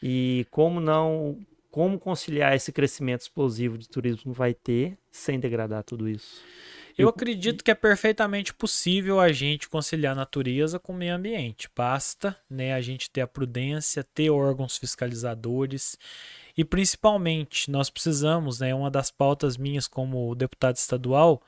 E 0.00 0.46
como 0.48 0.78
não, 0.78 1.36
como 1.72 1.98
conciliar 1.98 2.54
esse 2.54 2.70
crescimento 2.70 3.22
explosivo 3.22 3.76
de 3.76 3.88
turismo 3.88 4.32
vai 4.32 4.54
ter 4.54 4.96
sem 5.10 5.40
degradar 5.40 5.82
tudo 5.82 6.08
isso? 6.08 6.40
Eu 6.98 7.08
acredito 7.08 7.62
que 7.62 7.70
é 7.70 7.76
perfeitamente 7.76 8.52
possível 8.52 9.20
a 9.20 9.30
gente 9.30 9.68
conciliar 9.68 10.16
natureza 10.16 10.80
com 10.80 10.92
meio 10.92 11.14
ambiente. 11.14 11.70
Basta 11.74 12.36
né, 12.50 12.74
a 12.74 12.80
gente 12.80 13.08
ter 13.08 13.20
a 13.20 13.26
prudência, 13.26 14.02
ter 14.02 14.30
órgãos 14.30 14.76
fiscalizadores 14.76 15.96
e 16.56 16.64
principalmente 16.64 17.70
nós 17.70 17.88
precisamos, 17.88 18.58
né, 18.58 18.74
uma 18.74 18.90
das 18.90 19.12
pautas 19.12 19.56
minhas 19.56 19.86
como 19.86 20.34
deputado 20.34 20.74
estadual, 20.74 21.40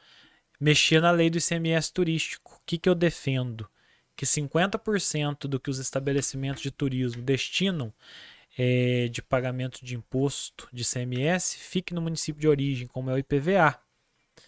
mexer 0.61 1.01
na 1.01 1.11
lei 1.11 1.29
do 1.29 1.39
ICMS 1.39 1.93
turístico. 1.93 2.55
O 2.55 2.61
que, 2.65 2.79
que 2.79 2.89
eu 2.89 2.95
defendo? 2.95 3.69
Que 4.15 4.25
50% 4.25 5.49
do 5.49 5.59
que 5.59 5.69
os 5.69 5.81
estabelecimentos 5.81 6.63
de 6.63 6.71
turismo 6.71 7.23
destinam 7.23 7.93
é, 8.57 9.09
de 9.09 9.21
pagamento 9.21 9.85
de 9.85 9.97
imposto 9.97 10.69
de 10.73 10.83
ICMS 10.83 11.57
fique 11.59 11.93
no 11.93 12.01
município 12.01 12.41
de 12.41 12.47
origem, 12.47 12.87
como 12.87 13.11
é 13.11 13.15
o 13.15 13.19
IPVA. 13.19 13.90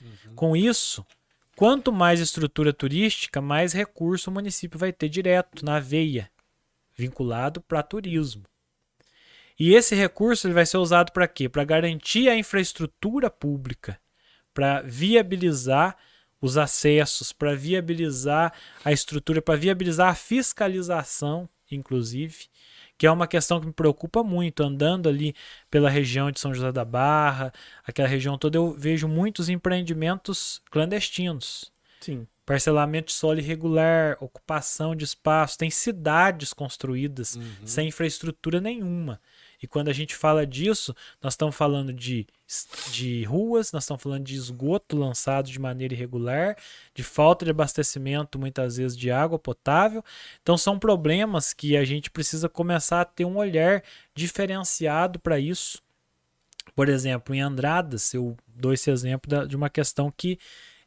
Uhum. 0.03 0.35
Com 0.35 0.57
isso, 0.57 1.07
quanto 1.57 1.93
mais 1.93 2.21
estrutura 2.21 2.73
turística, 2.73 3.41
mais 3.41 3.73
recurso 3.73 4.31
o 4.31 4.33
município 4.33 4.79
vai 4.79 4.93
ter 4.93 5.09
direto 5.09 5.65
na 5.65 5.79
veia, 5.79 6.31
vinculado 6.97 7.61
para 7.61 7.83
turismo. 7.83 8.45
E 9.59 9.75
esse 9.75 9.95
recurso 9.95 10.47
ele 10.47 10.55
vai 10.55 10.67
ser 10.67 10.79
usado 10.79 11.12
para 11.12 11.29
quê? 11.29 11.49
Para 11.49 11.65
garantir 11.65 12.29
a 12.29 12.37
infraestrutura 12.37 13.31
pública, 13.31 14.01
para 14.53 14.83
viabilizar 14.83 15.97
os 16.41 16.57
acessos, 16.57 17.33
para 17.33 17.55
viabilizar 17.55 18.53
a 18.85 18.91
estrutura, 18.91 19.41
para 19.41 19.57
viabilizar 19.57 20.11
a 20.11 20.15
fiscalização, 20.15 21.49
inclusive, 21.71 22.47
que 23.03 23.07
é 23.09 23.11
uma 23.11 23.27
questão 23.27 23.59
que 23.59 23.67
me 23.67 23.73
preocupa 23.73 24.23
muito. 24.23 24.62
Andando 24.62 25.09
ali 25.09 25.35
pela 25.69 25.91
região 25.91 26.31
de 26.31 26.38
São 26.38 26.55
José 26.55 26.71
da 26.71 26.85
Barra, 26.85 27.53
aquela 27.85 28.07
região 28.07 28.38
toda, 28.38 28.57
eu 28.57 28.73
vejo 28.79 29.09
muitos 29.09 29.49
empreendimentos 29.49 30.62
clandestinos. 30.71 31.73
Sim. 32.01 32.29
Parcelamento 32.47 33.09
de 33.09 33.15
solo 33.15 33.41
irregular, 33.41 34.17
ocupação 34.21 34.95
de 34.95 35.03
espaço, 35.03 35.59
tem 35.59 35.69
cidades 35.69 36.53
construídas 36.53 37.35
uhum. 37.35 37.67
sem 37.67 37.88
infraestrutura 37.88 38.61
nenhuma. 38.61 39.21
E 39.62 39.66
quando 39.66 39.88
a 39.88 39.92
gente 39.92 40.16
fala 40.16 40.44
disso, 40.44 40.94
nós 41.22 41.35
estamos 41.35 41.55
falando 41.55 41.92
de, 41.92 42.27
de 42.90 43.22
ruas, 43.22 43.70
nós 43.70 43.85
estamos 43.85 44.03
falando 44.03 44.25
de 44.25 44.35
esgoto 44.35 44.96
lançado 44.96 45.48
de 45.48 45.59
maneira 45.61 45.94
irregular, 45.94 46.57
de 46.92 47.05
falta 47.05 47.44
de 47.44 47.53
abastecimento, 47.53 48.38
muitas 48.38 48.77
vezes, 48.77 48.96
de 48.96 49.11
água 49.11 49.38
potável. 49.38 50.05
Então, 50.42 50.59
são 50.59 50.79
problemas 50.79 51.53
que 51.53 51.77
a 51.77 51.85
gente 51.85 52.11
precisa 52.11 52.48
começar 52.48 53.01
a 53.01 53.05
ter 53.05 53.25
um 53.25 53.37
olhar 53.37 53.85
diferenciado 54.14 55.20
para 55.20 55.38
isso. 55.38 55.81
Por 56.75 56.88
exemplo, 56.88 57.35
em 57.35 57.40
Andradas, 57.40 58.12
eu 58.14 58.37
dou 58.48 58.72
esse 58.72 58.90
exemplo 58.90 59.46
de 59.46 59.55
uma 59.55 59.70
questão 59.70 60.11
que 60.11 60.38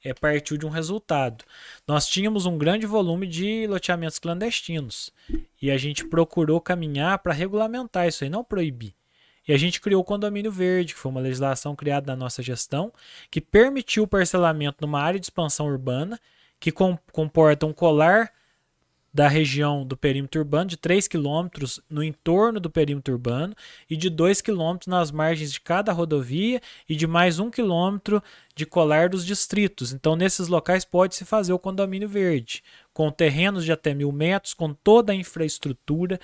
é, 0.06 0.14
partiu 0.14 0.56
de 0.56 0.66
um 0.66 0.70
resultado. 0.70 1.44
Nós 1.88 2.08
tínhamos 2.08 2.46
um 2.46 2.58
grande 2.58 2.86
volume 2.86 3.26
de 3.26 3.66
loteamentos 3.66 4.20
clandestinos 4.20 5.12
e 5.60 5.72
a 5.72 5.78
gente 5.78 6.06
procurou 6.06 6.62
caminhar 6.62 7.18
para 7.20 7.34
regulamentar 7.34 8.08
isso 8.08 8.24
aí, 8.24 8.30
não 8.30 8.44
proibir. 8.44 8.94
E 9.48 9.54
a 9.54 9.58
gente 9.58 9.82
criou 9.82 10.02
o 10.02 10.06
condomínio 10.06 10.52
verde, 10.52 10.94
que 10.94 11.00
foi 11.00 11.12
uma 11.12 11.22
legislação 11.22 11.76
criada 11.76 12.12
na 12.12 12.16
nossa 12.16 12.42
gestão, 12.42 12.94
que 13.30 13.42
permitiu 13.42 14.04
o 14.04 14.08
parcelamento 14.08 14.78
numa 14.82 15.02
área 15.02 15.20
de 15.20 15.26
expansão 15.26 15.68
urbana, 15.68 16.20
que 16.60 16.72
com, 16.72 16.98
comporta 17.12 17.66
um 17.66 17.74
colar 17.74 18.32
da 19.16 19.30
região 19.30 19.86
do 19.86 19.96
perímetro 19.96 20.42
urbano, 20.42 20.66
de 20.66 20.76
3 20.76 21.08
quilômetros 21.08 21.80
no 21.90 22.04
entorno 22.04 22.60
do 22.60 22.70
perímetro 22.70 23.14
urbano 23.14 23.56
e 23.90 23.96
de 23.96 24.10
2 24.10 24.42
quilômetros 24.42 24.88
nas 24.88 25.10
margens 25.10 25.54
de 25.54 25.62
cada 25.62 25.94
rodovia 25.94 26.62
e 26.90 26.98
de 26.98 27.08
mais 27.08 27.40
1 27.40 27.50
quilômetro 27.50 28.22
de 28.54 28.66
colar 28.66 29.08
dos 29.08 29.26
distritos. 29.26 29.94
Então, 29.94 30.18
nesses 30.18 30.50
locais 30.50 30.84
pode-se 30.84 31.24
fazer 31.24 31.54
o 31.54 31.60
condomínio 31.60 32.10
verde, 32.10 32.62
com 32.94 33.10
terrenos 33.10 33.64
de 33.64 33.72
até 33.72 33.94
mil 33.94 34.12
metros, 34.12 34.54
com 34.54 34.74
toda 34.74 35.14
a 35.14 35.16
infraestrutura, 35.16 36.20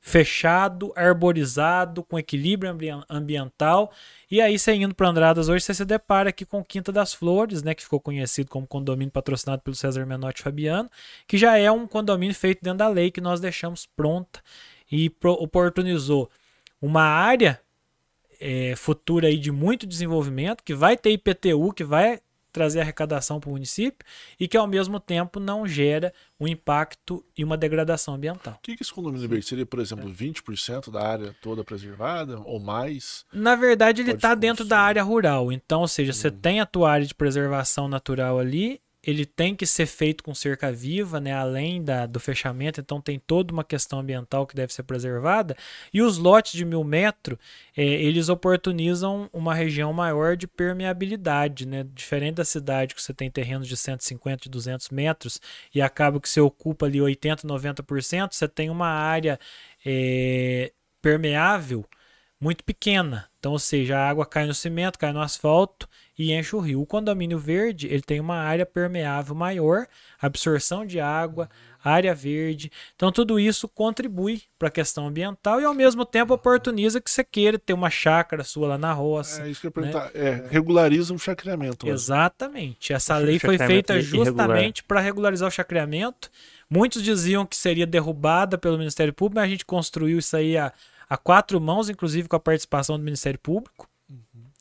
fechado, 0.00 0.92
arborizado, 0.96 2.02
com 2.02 2.18
equilíbrio 2.18 2.74
ambiental. 3.08 3.92
E 4.30 4.40
aí, 4.40 4.58
você 4.58 4.74
indo 4.74 4.94
para 4.94 5.08
Andradas 5.08 5.48
hoje, 5.48 5.64
você 5.64 5.74
se 5.74 5.84
depara 5.84 6.30
aqui 6.30 6.44
com 6.44 6.64
Quinta 6.64 6.90
das 6.90 7.12
Flores, 7.12 7.62
né, 7.62 7.74
que 7.74 7.82
ficou 7.82 8.00
conhecido 8.00 8.48
como 8.48 8.66
condomínio 8.66 9.12
patrocinado 9.12 9.62
pelo 9.62 9.76
César 9.76 10.06
Menotti 10.06 10.42
Fabiano, 10.42 10.90
que 11.26 11.36
já 11.36 11.58
é 11.58 11.70
um 11.70 11.86
condomínio 11.86 12.34
feito 12.34 12.62
dentro 12.62 12.78
da 12.78 12.88
lei 12.88 13.10
que 13.10 13.20
nós 13.20 13.40
deixamos 13.40 13.86
pronta 13.86 14.40
e 14.90 15.12
oportunizou 15.22 16.30
uma 16.80 17.02
área 17.02 17.60
é, 18.40 18.74
futura 18.76 19.28
aí 19.28 19.36
de 19.36 19.52
muito 19.52 19.86
desenvolvimento, 19.86 20.64
que 20.64 20.74
vai 20.74 20.96
ter 20.96 21.10
IPTU, 21.10 21.72
que 21.74 21.84
vai 21.84 22.20
trazer 22.52 22.80
arrecadação 22.80 23.40
para 23.40 23.48
o 23.48 23.52
município 23.52 24.06
e 24.38 24.46
que 24.46 24.56
ao 24.56 24.66
mesmo 24.66 24.98
tempo 24.98 25.40
não 25.40 25.66
gera 25.66 26.12
um 26.38 26.48
impacto 26.48 27.24
e 27.36 27.44
uma 27.44 27.56
degradação 27.56 28.14
ambiental. 28.14 28.54
O 28.54 28.62
que, 28.62 28.76
que 28.76 28.82
esse 28.82 28.92
condomínio 28.92 29.28
verde 29.28 29.46
seria, 29.46 29.66
por 29.66 29.78
exemplo, 29.78 30.10
20% 30.10 30.90
da 30.90 31.06
área 31.06 31.34
toda 31.40 31.64
preservada 31.64 32.38
ou 32.40 32.58
mais? 32.58 33.24
Na 33.32 33.54
verdade, 33.54 34.02
ele 34.02 34.12
está 34.12 34.34
dentro 34.34 34.64
da 34.64 34.80
área 34.80 35.02
rural. 35.02 35.52
Então, 35.52 35.82
ou 35.82 35.88
seja, 35.88 36.10
hum. 36.10 36.14
você 36.14 36.30
tem 36.30 36.60
a 36.60 36.66
tua 36.66 36.90
área 36.90 37.06
de 37.06 37.14
preservação 37.14 37.88
natural 37.88 38.38
ali 38.38 38.80
ele 39.02 39.24
tem 39.24 39.54
que 39.54 39.66
ser 39.66 39.86
feito 39.86 40.22
com 40.22 40.34
cerca 40.34 40.70
viva, 40.70 41.20
né, 41.20 41.32
além 41.32 41.82
da, 41.82 42.06
do 42.06 42.20
fechamento, 42.20 42.80
então 42.80 43.00
tem 43.00 43.18
toda 43.18 43.52
uma 43.52 43.64
questão 43.64 44.00
ambiental 44.00 44.46
que 44.46 44.54
deve 44.54 44.72
ser 44.72 44.82
preservada. 44.82 45.56
E 45.92 46.02
os 46.02 46.18
lotes 46.18 46.52
de 46.52 46.64
mil 46.64 46.84
metros, 46.84 47.38
é, 47.76 47.82
eles 47.82 48.28
oportunizam 48.28 49.28
uma 49.32 49.54
região 49.54 49.92
maior 49.92 50.36
de 50.36 50.46
permeabilidade, 50.46 51.66
né, 51.66 51.84
diferente 51.94 52.36
da 52.36 52.44
cidade 52.44 52.94
que 52.94 53.02
você 53.02 53.14
tem 53.14 53.30
terrenos 53.30 53.66
de 53.66 53.76
150, 53.76 54.44
de 54.44 54.50
200 54.50 54.90
metros 54.90 55.40
e 55.74 55.80
acaba 55.80 56.20
que 56.20 56.28
você 56.28 56.40
ocupa 56.40 56.86
ali 56.86 57.00
80, 57.00 57.46
90%, 57.46 58.32
você 58.32 58.48
tem 58.48 58.68
uma 58.68 58.88
área 58.88 59.38
é, 59.84 60.72
permeável 61.00 61.86
muito 62.40 62.64
pequena. 62.64 63.28
Então, 63.38 63.52
ou 63.52 63.58
seja, 63.58 63.98
a 63.98 64.08
água 64.08 64.26
cai 64.26 64.46
no 64.46 64.54
cimento, 64.54 64.98
cai 64.98 65.12
no 65.12 65.20
asfalto 65.20 65.88
e 66.20 66.34
enche 66.34 66.54
o 66.54 66.58
rio. 66.58 66.82
O 66.82 66.86
condomínio 66.86 67.38
verde 67.38 67.86
ele 67.86 68.02
tem 68.02 68.20
uma 68.20 68.36
área 68.36 68.66
permeável 68.66 69.34
maior, 69.34 69.86
absorção 70.20 70.84
de 70.84 71.00
água, 71.00 71.48
área 71.82 72.14
verde. 72.14 72.70
Então 72.94 73.10
tudo 73.10 73.40
isso 73.40 73.66
contribui 73.66 74.42
para 74.58 74.68
a 74.68 74.70
questão 74.70 75.06
ambiental 75.06 75.62
e 75.62 75.64
ao 75.64 75.72
mesmo 75.72 76.04
tempo 76.04 76.34
oportuniza 76.34 77.00
que 77.00 77.10
você 77.10 77.24
queira 77.24 77.58
ter 77.58 77.72
uma 77.72 77.88
chácara 77.88 78.44
sua 78.44 78.68
lá 78.68 78.76
na 78.76 78.92
roça. 78.92 79.46
É 79.46 79.48
isso 79.48 79.62
que 79.62 79.68
eu 79.68 79.72
ia 79.74 79.86
né? 79.86 79.92
perguntar. 79.92 80.12
Né? 80.12 80.28
É, 80.28 80.46
regulariza 80.50 81.14
o 81.14 81.18
chacreamento. 81.18 81.88
Exatamente. 81.88 82.92
Essa 82.92 83.16
lei 83.16 83.38
foi 83.38 83.56
feita 83.56 83.98
justamente 83.98 84.84
para 84.84 85.00
regularizar 85.00 85.48
o 85.48 85.50
chacreamento. 85.50 86.30
Muitos 86.68 87.02
diziam 87.02 87.46
que 87.46 87.56
seria 87.56 87.86
derrubada 87.86 88.58
pelo 88.58 88.76
Ministério 88.76 89.14
Público, 89.14 89.36
mas 89.36 89.46
a 89.46 89.50
gente 89.50 89.64
construiu 89.64 90.18
isso 90.18 90.36
aí 90.36 90.58
a, 90.58 90.70
a 91.08 91.16
quatro 91.16 91.58
mãos, 91.58 91.88
inclusive 91.88 92.28
com 92.28 92.36
a 92.36 92.40
participação 92.40 92.98
do 92.98 93.04
Ministério 93.04 93.38
Público. 93.38 93.89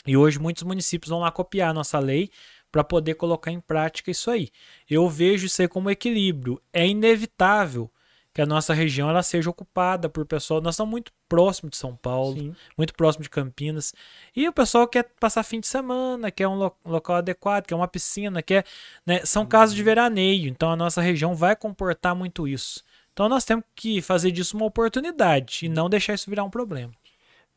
E 0.08 0.16
hoje 0.16 0.40
muitos 0.40 0.64
municípios 0.64 1.10
vão 1.10 1.20
lá 1.20 1.32
copiar 1.32 1.70
a 1.70 1.74
nossa 1.74 2.00
lei 2.00 2.30
para 2.72 2.84
poder 2.84 3.16
colocar 3.16 3.52
em 3.52 3.60
prática 3.60 4.12
isso 4.12 4.30
aí. 4.30 4.50
Eu 4.90 5.10
vejo 5.10 5.46
isso 5.46 5.62
aí 5.62 5.68
como 5.68 5.90
equilíbrio. 5.90 6.62
É 6.72 6.88
inevitável 6.88 7.92
que 8.34 8.42
a 8.42 8.46
nossa 8.46 8.74
região 8.74 9.10
ela 9.10 9.24
seja 9.24 9.50
ocupada 9.50 10.08
por 10.08 10.26
pessoal. 10.26 10.62
Nós 10.62 10.76
estamos 10.76 10.92
muito 10.92 11.12
próximo 11.28 11.70
de 11.70 11.78
São 11.78 11.96
Paulo, 11.96 12.38
Sim. 12.38 12.56
muito 12.78 12.94
próximo 12.94 13.24
de 13.24 13.30
Campinas. 13.30 13.94
E 14.36 14.48
o 14.48 14.54
pessoal 14.54 14.88
quer 14.88 15.04
passar 15.20 15.44
fim 15.44 15.60
de 15.60 15.68
semana, 15.68 16.32
quer 16.32 16.48
um 16.48 16.56
lo 16.56 16.72
local 16.86 17.18
adequado, 17.18 17.66
quer 17.66 17.76
uma 17.76 17.88
piscina, 17.88 18.42
quer. 18.42 18.66
Né? 19.06 19.26
São 19.26 19.44
uhum. 19.44 19.50
casos 19.50 19.76
de 19.76 19.84
veraneio. 19.84 20.48
Então 20.48 20.72
a 20.72 20.76
nossa 20.76 21.02
região 21.02 21.36
vai 21.36 21.56
comportar 21.56 22.16
muito 22.16 22.48
isso. 22.48 22.84
Então 23.12 23.28
nós 23.28 23.44
temos 23.44 23.66
que 23.76 24.02
fazer 24.02 24.32
disso 24.32 24.56
uma 24.56 24.66
oportunidade 24.66 25.66
e 25.66 25.70
não 25.70 25.90
deixar 25.90 26.14
isso 26.14 26.30
virar 26.30 26.44
um 26.44 26.50
problema. 26.50 26.94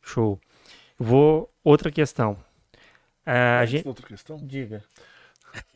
Show. 0.02 0.40
Vou. 1.02 1.52
Outra 1.64 1.90
questão. 1.90 2.36
A 3.24 3.64
gente... 3.66 3.86
Outra 3.86 4.06
questão? 4.06 4.38
Diga. 4.42 4.82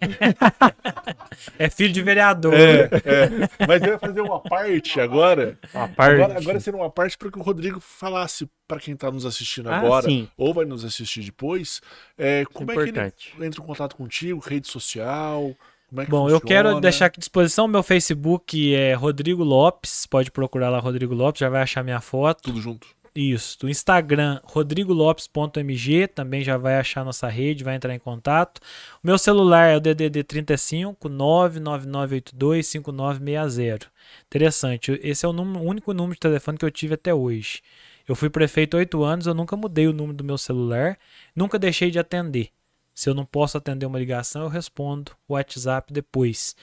é 1.59 1.69
filho 1.69 1.93
de 1.93 2.03
vereador. 2.03 2.55
É, 2.55 2.89
é. 3.05 3.67
Mas 3.67 3.83
eu 3.83 3.89
ia 3.89 3.99
fazer 3.99 4.21
uma 4.21 4.41
parte 4.41 5.01
agora. 5.01 5.59
Uma 5.75 5.89
parte. 5.89 6.23
Agora, 6.23 6.39
agora 6.39 6.61
seria 6.61 6.81
uma 6.81 6.91
parte 6.91 7.19
para 7.19 7.31
que 7.31 7.39
o 7.39 7.43
Rodrigo 7.43 7.81
falasse 7.81 8.49
para 8.67 8.79
quem 8.79 8.95
está 8.95 9.11
nos 9.11 9.27
assistindo 9.27 9.69
ah, 9.69 9.77
agora 9.77 10.07
sim. 10.07 10.29
ou 10.37 10.55
vai 10.55 10.65
nos 10.65 10.85
assistir 10.85 11.23
depois. 11.23 11.83
É, 12.17 12.45
como 12.53 12.71
Importante. 12.73 12.99
é 12.99 13.11
que 13.11 13.37
ele 13.37 13.47
entra 13.47 13.63
em 13.63 13.67
contato 13.67 13.97
contigo, 13.97 14.41
rede 14.41 14.69
social? 14.69 15.55
Como 15.89 16.01
é 16.01 16.05
que 16.05 16.11
Bom, 16.11 16.23
funciona? 16.23 16.37
eu 16.37 16.41
quero 16.41 16.81
deixar 16.81 17.07
aqui 17.07 17.19
à 17.19 17.21
disposição 17.21 17.69
meu 17.69 17.83
Facebook 17.83 18.75
é 18.75 18.95
Rodrigo 18.95 19.45
Lopes. 19.45 20.07
Pode 20.07 20.31
procurar 20.31 20.69
lá 20.69 20.79
Rodrigo 20.79 21.15
Lopes, 21.15 21.41
já 21.41 21.49
vai 21.49 21.63
achar 21.63 21.85
minha 21.85 22.01
foto. 22.01 22.43
Tudo 22.43 22.61
junto. 22.61 22.89
Isso. 23.17 23.59
Do 23.61 23.71
Instagram, 23.71 24.41
rodrigolopes.mg, 24.45 26.07
também 26.09 26.45
já 26.45 26.59
vai 26.59 26.77
achar 26.77 27.03
nossa 27.03 27.27
rede, 27.29 27.65
vai 27.65 27.75
entrar 27.75 27.95
em 27.95 27.99
contato. 27.99 28.61
O 29.03 29.07
meu 29.07 29.17
celular 29.17 29.69
é 29.69 29.77
o 29.77 29.81
DDD 29.81 30.23
35 30.23 31.09
99982 31.09 32.67
5960. 32.67 33.91
Interessante. 34.27 35.01
Esse 35.03 35.25
é 35.25 35.29
o, 35.29 35.33
número, 35.33 35.65
o 35.65 35.67
único 35.67 35.95
número 35.95 36.13
de 36.13 36.21
telefone 36.21 36.59
que 36.59 36.65
eu 36.67 36.71
tive 36.71 36.93
até 36.93 37.15
hoje. 37.15 37.63
Eu 38.07 38.15
fui 38.15 38.29
prefeito 38.29 38.77
oito 38.77 39.03
anos, 39.03 39.27
eu 39.27 39.33
nunca 39.33 39.57
mudei 39.57 39.89
o 39.89 39.95
número 39.95 40.19
do 40.19 40.23
meu 40.23 40.37
celular, 40.37 40.99
nunca 41.35 41.59
deixei 41.59 41.91
de 41.91 41.99
atender. 41.99 42.51
Se 42.95 43.09
eu 43.09 43.15
não 43.15 43.25
posso 43.25 43.57
atender 43.57 43.87
uma 43.87 43.99
ligação, 43.99 44.43
eu 44.43 44.49
respondo 44.49 45.13
o 45.27 45.33
WhatsApp 45.33 45.91
depois. 45.91 46.55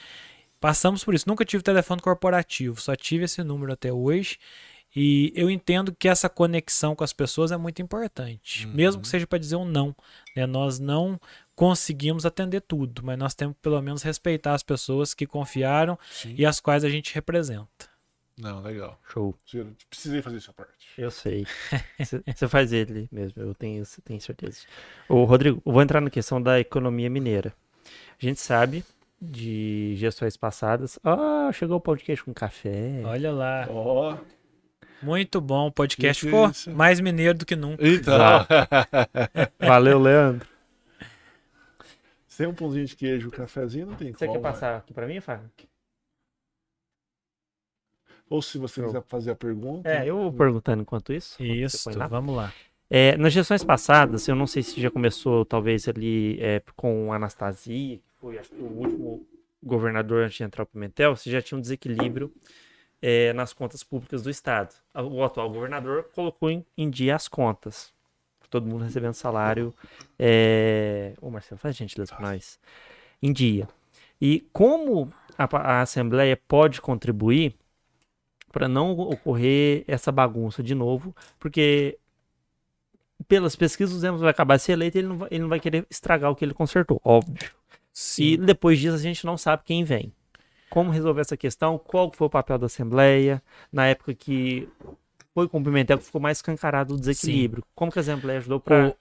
Passamos 0.59 1.03
por 1.03 1.15
isso. 1.15 1.27
Nunca 1.27 1.43
tive 1.43 1.63
telefone 1.63 1.99
corporativo, 1.99 2.79
só 2.79 2.95
tive 2.95 3.25
esse 3.25 3.43
número 3.43 3.73
até 3.73 3.91
hoje. 3.91 4.37
E 4.95 5.33
eu 5.35 5.49
entendo 5.49 5.93
que 5.93 6.07
essa 6.07 6.29
conexão 6.29 6.95
com 6.95 7.03
as 7.03 7.13
pessoas 7.13 7.51
é 7.51 7.57
muito 7.57 7.81
importante, 7.81 8.67
uhum. 8.67 8.73
mesmo 8.73 9.01
que 9.01 9.07
seja 9.07 9.25
para 9.25 9.39
dizer 9.39 9.55
um 9.55 9.65
não. 9.65 9.95
Né? 10.35 10.45
Nós 10.45 10.79
não 10.79 11.19
conseguimos 11.55 12.25
atender 12.25 12.61
tudo, 12.61 13.01
mas 13.03 13.17
nós 13.17 13.33
temos 13.33 13.55
que 13.55 13.61
pelo 13.61 13.81
menos 13.81 14.03
respeitar 14.03 14.53
as 14.53 14.63
pessoas 14.63 15.13
que 15.13 15.25
confiaram 15.25 15.97
Sim. 16.11 16.35
e 16.37 16.45
as 16.45 16.59
quais 16.59 16.83
a 16.83 16.89
gente 16.89 17.13
representa. 17.13 17.91
Não, 18.37 18.61
legal. 18.61 18.99
Show. 19.07 19.35
Precisei 19.89 20.21
fazer 20.21 20.37
essa 20.37 20.53
parte. 20.53 20.87
Eu 20.97 21.11
sei. 21.11 21.45
Você 22.35 22.47
faz 22.47 22.73
ele 22.73 23.07
mesmo, 23.11 23.41
eu 23.41 23.53
tenho, 23.53 23.83
tenho 24.03 24.21
certeza. 24.21 24.61
Ô, 25.07 25.23
Rodrigo, 25.23 25.61
eu 25.65 25.71
vou 25.71 25.81
entrar 25.81 26.01
na 26.01 26.09
questão 26.09 26.41
da 26.41 26.59
economia 26.59 27.09
mineira. 27.09 27.53
A 27.85 28.25
gente 28.25 28.39
sabe 28.39 28.83
de 29.21 29.95
gestões 29.97 30.35
passadas. 30.35 30.99
Ah, 31.03 31.47
oh, 31.49 31.53
chegou 31.53 31.77
o 31.77 31.81
pão 31.81 31.95
de 31.95 32.03
queijo 32.03 32.25
com 32.25 32.33
café. 32.33 33.01
Olha 33.05 33.31
lá. 33.31 33.67
Ó. 33.69 34.13
Oh. 34.13 34.42
Muito 35.03 35.41
bom. 35.41 35.67
O 35.67 35.71
podcast 35.71 36.21
que 36.21 36.27
ficou 36.27 36.49
isso? 36.49 36.71
mais 36.71 36.99
mineiro 36.99 37.37
do 37.37 37.45
que 37.45 37.55
nunca. 37.55 37.85
Então. 37.85 38.17
Valeu, 39.59 39.99
Leandro. 39.99 40.47
Sem 42.27 42.47
um 42.47 42.53
pãozinho 42.53 42.85
de 42.85 42.95
queijo, 42.95 43.27
um 43.27 43.31
cafezinho, 43.31 43.85
não 43.85 43.95
tem 43.95 44.11
Você 44.11 44.27
quer 44.27 44.39
passar 44.39 44.77
aqui 44.77 44.93
pra 44.93 45.05
mim, 45.05 45.19
Fábio? 45.19 45.51
Ou 48.27 48.41
se 48.41 48.57
você 48.57 48.81
eu... 48.81 48.85
quiser 48.85 49.03
fazer 49.03 49.31
a 49.31 49.35
pergunta. 49.35 49.87
É, 49.87 50.09
eu 50.09 50.17
vou 50.17 50.33
perguntando 50.33 50.81
enquanto 50.81 51.13
isso. 51.13 51.41
Isso, 51.43 51.91
vamos 52.09 52.35
lá. 52.35 52.51
É, 52.89 53.15
nas 53.17 53.33
gestões 53.33 53.63
passadas, 53.63 54.27
eu 54.27 54.35
não 54.35 54.47
sei 54.47 54.63
se 54.63 54.81
já 54.81 54.89
começou, 54.89 55.45
talvez, 55.45 55.87
ali 55.87 56.39
é, 56.41 56.61
com 56.75 57.13
Anastasia, 57.13 57.97
que 57.97 58.03
foi 58.19 58.37
acho 58.37 58.53
o 58.55 58.79
último 58.79 59.27
governador 59.61 60.23
antes 60.23 60.37
de 60.37 60.43
entrar 60.43 60.63
o 60.63 60.65
Pimentel, 60.65 61.15
você 61.15 61.29
já 61.29 61.41
tinha 61.41 61.57
um 61.57 61.61
desequilíbrio 61.61 62.33
é, 63.05 63.33
nas 63.33 63.51
contas 63.51 63.83
públicas 63.83 64.23
do 64.23 64.29
Estado. 64.29 64.73
O 64.95 65.21
atual 65.25 65.51
governador 65.51 66.09
colocou 66.15 66.49
em, 66.49 66.65
em 66.77 66.89
dia 66.89 67.17
as 67.17 67.27
contas. 67.27 67.91
Todo 68.49 68.65
mundo 68.65 68.85
recebendo 68.85 69.13
salário. 69.13 69.73
É... 70.17 71.13
Ô, 71.19 71.29
Marcelo, 71.29 71.59
faz 71.59 71.75
gentileza 71.75 72.15
para 72.15 72.29
nós. 72.29 72.57
Em 73.21 73.33
dia. 73.33 73.67
E 74.21 74.47
como 74.53 75.11
a, 75.37 75.43
a 75.57 75.81
Assembleia 75.81 76.39
pode 76.47 76.79
contribuir 76.79 77.55
para 78.53 78.69
não 78.69 78.91
ocorrer 78.91 79.83
essa 79.85 80.11
bagunça 80.11 80.63
de 80.63 80.75
novo, 80.75 81.13
porque 81.39 81.97
pelas 83.27 83.55
pesquisas 83.55 83.95
o 83.95 83.99
Zemos 83.99 84.21
vai 84.21 84.29
acabar 84.29 84.57
ser 84.59 84.73
eleito 84.73 84.97
e 84.97 84.99
ele 84.99 85.07
não 85.07 85.17
vai, 85.17 85.27
ele 85.31 85.41
não 85.41 85.49
vai 85.49 85.59
querer 85.59 85.85
estragar 85.89 86.31
o 86.31 86.35
que 86.35 86.45
ele 86.45 86.53
consertou, 86.53 87.01
óbvio. 87.03 87.51
Sim. 87.91 88.23
E 88.23 88.37
depois 88.37 88.79
disso 88.79 88.95
a 88.95 88.99
gente 88.99 89.25
não 89.25 89.37
sabe 89.37 89.63
quem 89.65 89.83
vem. 89.83 90.13
Como 90.73 90.89
resolver 90.89 91.21
essa 91.21 91.37
questão? 91.37 91.77
Qual 91.77 92.11
foi 92.11 92.25
o 92.25 92.29
papel 92.31 92.57
da 92.57 92.65
Assembleia? 92.65 93.43
Na 93.71 93.85
época 93.85 94.11
que 94.15 94.67
foi 95.31 95.47
com 95.47 95.59
o 95.59 95.63
Pimentel 95.63 95.99
que 95.99 96.03
ficou 96.03 96.19
mais 96.19 96.39
escancarado 96.39 96.95
o 96.95 96.99
desequilíbrio. 96.99 97.63
Como 97.75 97.91
que 97.91 97.99
a 97.99 98.01
Assembleia 98.01 98.39
ajudou 98.39 98.59
para 98.59 98.95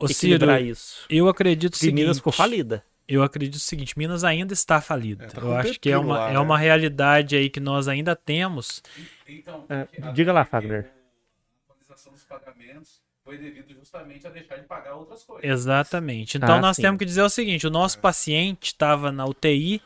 ô, 0.00 0.08
Ciro, 0.08 0.34
equilibrar 0.34 0.60
isso? 0.60 1.06
eu 1.08 1.28
acredito 1.28 1.78
Porque 1.78 1.92
Minas 1.92 2.16
ficou 2.16 2.32
falida. 2.32 2.84
Eu 3.06 3.22
acredito 3.22 3.54
o 3.54 3.60
seguinte, 3.60 3.96
Minas 3.96 4.24
ainda 4.24 4.52
está 4.52 4.80
falida. 4.80 5.26
É, 5.26 5.28
tá 5.28 5.40
eu 5.40 5.54
acho 5.54 5.78
que 5.78 5.92
é 5.92 5.96
uma, 5.96 6.18
lá, 6.18 6.30
é 6.30 6.32
né? 6.32 6.38
uma 6.40 6.58
realidade 6.58 7.36
aí 7.36 7.48
que 7.48 7.60
nós 7.60 7.86
ainda 7.86 8.16
temos. 8.16 8.82
Então, 9.28 9.64
É, 9.68 9.86
diga 10.10 10.32
lá, 10.32 10.44
Fagner. 10.44 10.90
A 11.68 11.72
atualização 11.72 12.12
dos 12.12 12.24
pagamentos 12.24 13.00
foi 13.22 13.38
devido 13.38 13.72
justamente 13.74 14.26
a 14.26 14.30
deixar 14.30 14.56
de 14.56 14.64
pagar 14.64 14.96
outras 14.96 15.22
coisas. 15.22 15.48
Exatamente. 15.48 16.36
Então 16.36 16.56
Ah, 16.56 16.60
nós 16.60 16.74
sim. 16.74 16.82
temos 16.82 16.98
que 16.98 17.04
dizer 17.04 17.22
o 17.22 17.30
seguinte: 17.30 17.64
o 17.64 17.70
nosso 17.70 18.00
paciente 18.00 18.66
estava 18.72 19.12
na 19.12 19.24
UTI 19.24 19.80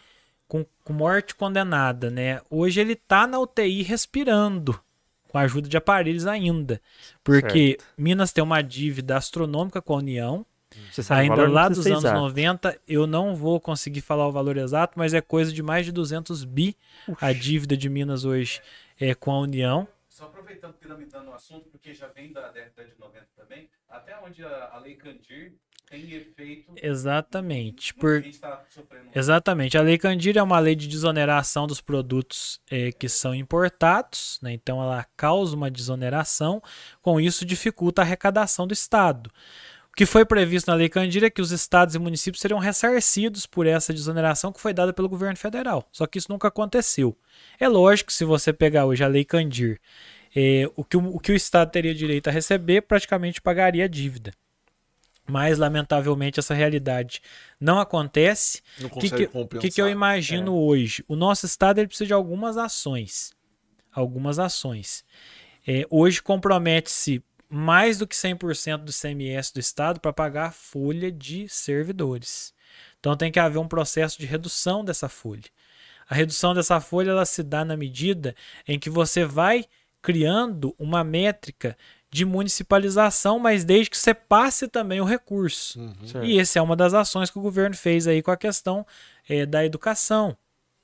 com, 0.49 0.65
com 0.85 0.93
morte 0.93 1.35
condenada, 1.35 2.11
né? 2.11 2.41
Hoje 2.51 2.81
ele 2.81 2.93
está 2.93 3.27
na 3.27 3.39
UTI 3.39 3.83
respirando, 3.83 4.81
com 5.29 5.39
a 5.39 5.43
ajuda 5.43 5.69
de 5.69 5.77
aparelhos 5.77 6.27
ainda. 6.27 6.81
Porque 7.23 7.79
Minas 7.97 8.33
tem 8.33 8.43
uma 8.43 8.63
dívida 8.63 9.17
astronômica 9.17 9.83
com 9.83 9.95
a 9.95 9.99
União. 9.99 10.47
Você 10.91 11.03
sabe 11.03 11.29
o 11.29 11.33
Ainda 11.33 11.49
lá 11.49 11.69
dos 11.69 11.87
anos 11.87 12.05
exato. 12.05 12.21
90, 12.21 12.81
eu 12.87 13.07
não 13.07 13.35
vou 13.35 13.61
conseguir 13.61 14.01
falar 14.01 14.27
o 14.27 14.33
valor 14.33 14.57
exato, 14.57 14.99
mas 14.99 15.15
é 15.15 15.21
coisa 15.21 15.53
de 15.53 15.63
mais 15.63 15.87
de 15.87 15.93
200 15.93 16.45
bi 16.45 16.77
a 17.21 17.33
dívida 17.33 17.77
de 17.77 17.89
Minas 17.89 18.25
hoje 18.25 18.61
é 19.01 19.15
com 19.15 19.31
a 19.31 19.41
União. 19.41 19.89
Só 20.09 20.25
aproveitando, 20.25 20.75
piramidando 20.75 21.31
o 21.31 21.35
assunto, 21.35 21.69
porque 21.71 21.95
já 21.95 22.09
vem 22.09 22.33
da 22.33 22.51
década 22.51 22.85
de 22.89 22.99
90 22.99 23.27
também, 23.37 23.71
até 23.89 24.19
onde 24.19 24.45
a, 24.45 24.71
a 24.73 24.79
Lei 24.79 24.97
Candir 24.97 25.55
tem 25.89 26.13
efeito. 26.13 26.73
Exatamente. 26.83 27.95
Por, 27.95 28.23
sofrendo. 28.69 29.11
Exatamente. 29.15 29.79
A 29.79 29.83
Lei 29.83 29.97
Candir 29.97 30.37
é 30.37 30.43
uma 30.43 30.59
lei 30.59 30.75
de 30.75 30.89
desoneração 30.89 31.67
dos 31.67 31.81
produtos 31.81 32.61
eh, 32.71 32.91
que 32.91 33.09
são 33.09 33.35
importados, 33.35 34.39
né? 34.43 34.53
então 34.53 34.83
ela 34.83 35.07
causa 35.17 35.55
uma 35.55 35.71
desoneração, 35.71 36.61
com 37.01 37.21
isso 37.21 37.45
dificulta 37.45 38.03
a 38.03 38.05
arrecadação 38.05 38.67
do 38.67 38.75
Estado. 38.75 39.31
O 39.93 39.97
que 39.97 40.05
foi 40.05 40.27
previsto 40.27 40.71
na 40.71 40.77
Lei 40.77 40.89
Candir 40.89 41.25
é 41.25 41.31
que 41.31 41.41
os 41.41 41.53
estados 41.53 41.95
e 41.95 41.99
municípios 41.99 42.43
seriam 42.43 42.59
ressarcidos 42.59 43.47
por 43.47 43.67
essa 43.67 43.95
desoneração 43.95 44.53
que 44.53 44.61
foi 44.61 44.75
dada 44.75 44.93
pelo 44.93 45.09
governo 45.09 45.39
federal. 45.39 45.89
Só 45.91 46.07
que 46.07 46.19
isso 46.19 46.31
nunca 46.31 46.49
aconteceu. 46.49 47.17
É 47.59 47.67
lógico 47.69 48.09
que 48.09 48.13
se 48.13 48.25
você 48.25 48.53
pegar 48.53 48.85
hoje 48.85 49.03
a 49.05 49.09
Lei 49.09 49.25
Candir, 49.25 49.81
eh, 50.35 50.69
o, 50.75 50.85
que 50.85 50.97
o, 50.97 51.15
o 51.15 51.21
que 51.21 51.33
o 51.33 51.37
Estado 51.37 51.71
teria 51.71 51.95
direito 51.95 52.29
a 52.29 52.33
receber 52.33 52.83
praticamente 52.83 53.41
pagaria 53.41 53.85
a 53.85 53.89
dívida. 53.89 54.33
Mas, 55.29 55.59
lamentavelmente, 55.59 56.39
essa 56.39 56.55
realidade 56.55 57.21
não 57.61 57.79
acontece. 57.81 58.63
Não 58.79 58.87
O 58.87 58.91
que, 58.91 59.11
consegue 59.11 59.27
que, 59.27 59.59
que 59.59 59.71
que 59.71 59.83
eu 59.83 59.89
imagino 59.89 60.55
hoje? 60.55 61.05
O 61.09 61.17
nosso 61.17 61.47
Estado 61.47 61.79
ele 61.79 61.89
precisa 61.89 62.07
de 62.07 62.13
algumas 62.13 62.57
ações. 62.57 63.33
Algumas 63.93 64.39
ações. 64.39 65.05
É, 65.67 65.85
hoje 65.91 66.23
compromete-se 66.23 67.23
mais 67.49 67.99
do 67.99 68.07
que 68.07 68.15
100% 68.15 68.79
do 68.79 68.93
CMS 68.93 69.53
do 69.53 69.61
Estado 69.61 70.01
para 70.01 70.13
pagar 70.13 70.47
a 70.47 70.53
folha 70.53 71.11
de 71.11 71.49
servidores. 71.49 72.55
Então 73.01 73.17
tem 73.17 73.31
que 73.31 73.39
haver 73.39 73.59
um 73.59 73.69
processo 73.69 74.19
de 74.19 74.27
redução 74.27 74.85
dessa 74.85 75.09
folha. 75.09 75.45
A 76.09 76.15
redução 76.15 76.55
dessa 76.55 76.81
folha 76.81 77.11
ela 77.11 77.25
se 77.25 77.43
dá 77.43 77.65
na 77.65 77.77
medida 77.77 78.35
em 78.67 78.79
que 78.79 78.91
você 78.91 79.25
vai 79.25 79.65
criando 80.01 80.75
uma 80.79 81.03
métrica 81.03 81.77
de 82.17 82.25
municipalização, 82.25 83.39
mas 83.39 83.63
desde 83.63 83.91
que 83.91 83.99
você 83.99 84.15
passe 84.15 84.67
também 84.69 85.01
o 85.03 85.05
recurso. 85.05 85.79
Certo. 86.07 86.25
E 86.25 86.39
essa 86.39 86.59
é 86.59 86.63
uma 86.63 86.75
das 86.75 86.95
ações 86.95 87.29
que 87.31 87.39
o 87.39 87.43
governo 87.43 87.77
fez 87.77 88.07
aí 88.07 88.23
com 88.23 88.31
a 88.31 88.37
questão 88.39 88.87
eh, 89.29 89.45
da 89.45 89.63
educação, 89.67 90.35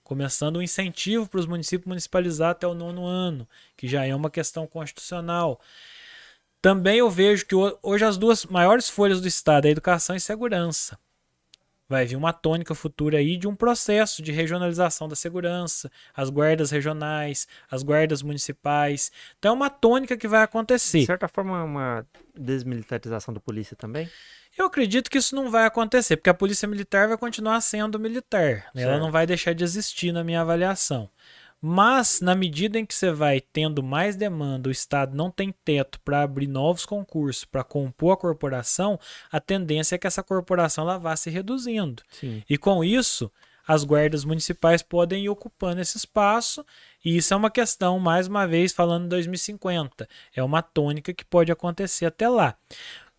começando 0.05 0.57
um 0.59 0.63
incentivo 0.63 1.27
para 1.27 1.41
os 1.41 1.47
municípios 1.47 1.89
municipalizar 1.89 2.51
até 2.51 2.67
o 2.67 2.75
nono 2.75 3.07
ano, 3.07 3.49
que 3.79 3.89
já 3.89 4.05
é 4.05 4.15
uma 4.15 4.29
questão 4.29 4.67
constitucional. 4.67 5.59
Também 6.61 6.99
eu 6.99 7.11
vejo 7.11 7.47
que 7.47 7.55
ho- 7.55 7.79
hoje 7.83 8.05
as 8.05 8.19
duas 8.19 8.45
maiores 8.45 8.91
folhas 8.91 9.21
do 9.21 9.27
Estado 9.27 9.67
é 9.67 9.71
educação 9.71 10.15
e 10.15 10.21
segurança. 10.21 10.99
Vai 11.93 12.07
vir 12.07 12.17
uma 12.17 12.33
tônica 12.33 12.75
futura 12.75 13.19
aí 13.19 13.37
de 13.37 13.47
um 13.47 13.55
processo 13.55 14.23
de 14.23 14.33
regionalização 14.33 15.07
da 15.07 15.15
segurança, 15.15 15.91
as 16.17 16.31
guardas 16.31 16.71
regionais, 16.71 17.47
as 17.71 17.83
guardas 17.83 18.23
municipais. 18.23 19.13
Então 19.39 19.51
é 19.51 19.55
uma 19.55 19.69
tônica 19.69 20.17
que 20.17 20.27
vai 20.27 20.41
De 20.41 20.45
acontecer. 20.45 21.05
certa 21.05 21.29
forma, 21.29 21.59
é 21.61 21.63
uma 21.63 22.07
desmilitarização 22.35 23.35
da 23.35 23.41
polícia 23.41 23.77
também. 23.77 24.09
Eu 24.57 24.67
acredito 24.67 25.11
que 25.11 25.19
isso 25.19 25.35
não 25.35 25.51
vai 25.51 25.67
acontecer, 25.67 26.17
porque 26.17 26.31
a 26.31 26.35
polícia 26.35 26.67
militar 26.67 27.09
vai 27.09 27.19
continuar 27.19 27.61
sendo 27.61 27.99
militar. 27.99 28.67
né? 28.75 28.83
Ela 28.85 28.99
não 28.99 29.11
vai 29.11 29.27
deixar 29.27 29.55
de 29.55 29.63
existir 29.63 30.13
na 30.13 30.25
minha 30.25 30.41
avaliação. 30.41 31.11
Mas, 31.65 32.21
na 32.21 32.35
medida 32.35 32.77
em 32.77 32.85
que 32.85 32.93
você 32.93 33.13
vai 33.13 33.41
tendo 33.41 33.85
mais 33.85 34.17
demanda, 34.17 34.69
o 34.69 34.73
Estado 34.73 35.17
não 35.17 35.31
tem 35.31 35.55
teto 35.65 36.01
para 36.01 36.23
abrir 36.23 36.49
novos 36.49 36.85
concursos, 36.85 37.45
para 37.45 37.63
compor 37.63 38.15
a 38.15 38.17
corporação, 38.17 38.99
a 39.31 39.39
tendência 39.39 39.95
é 39.95 39.99
que 39.99 40.09
essa 40.09 40.25
corporação 40.25 40.83
ela 40.83 40.99
vá 40.99 41.15
se 41.15 41.31
reduzindo. 41.31 42.03
Sim. 42.11 42.43
E 42.51 42.59
com 42.59 42.83
isso, 42.83 43.31
as 43.67 43.85
guardas 43.85 44.25
municipais 44.25 44.83
podem 44.83 45.25
ir 45.25 45.29
ocupando 45.29 45.81
esse 45.81 45.97
espaço, 45.97 46.67
e 47.05 47.17
isso 47.17 47.33
é 47.33 47.37
uma 47.37 47.51
questão, 47.51 47.99
mais 48.01 48.27
uma 48.27 48.45
vez, 48.45 48.73
falando 48.73 49.05
em 49.05 49.09
2050. 49.09 50.09
É 50.35 50.43
uma 50.43 50.63
tônica 50.63 51.15
que 51.15 51.25
pode 51.25 51.53
acontecer 51.53 52.07
até 52.07 52.29
lá. 52.29 52.57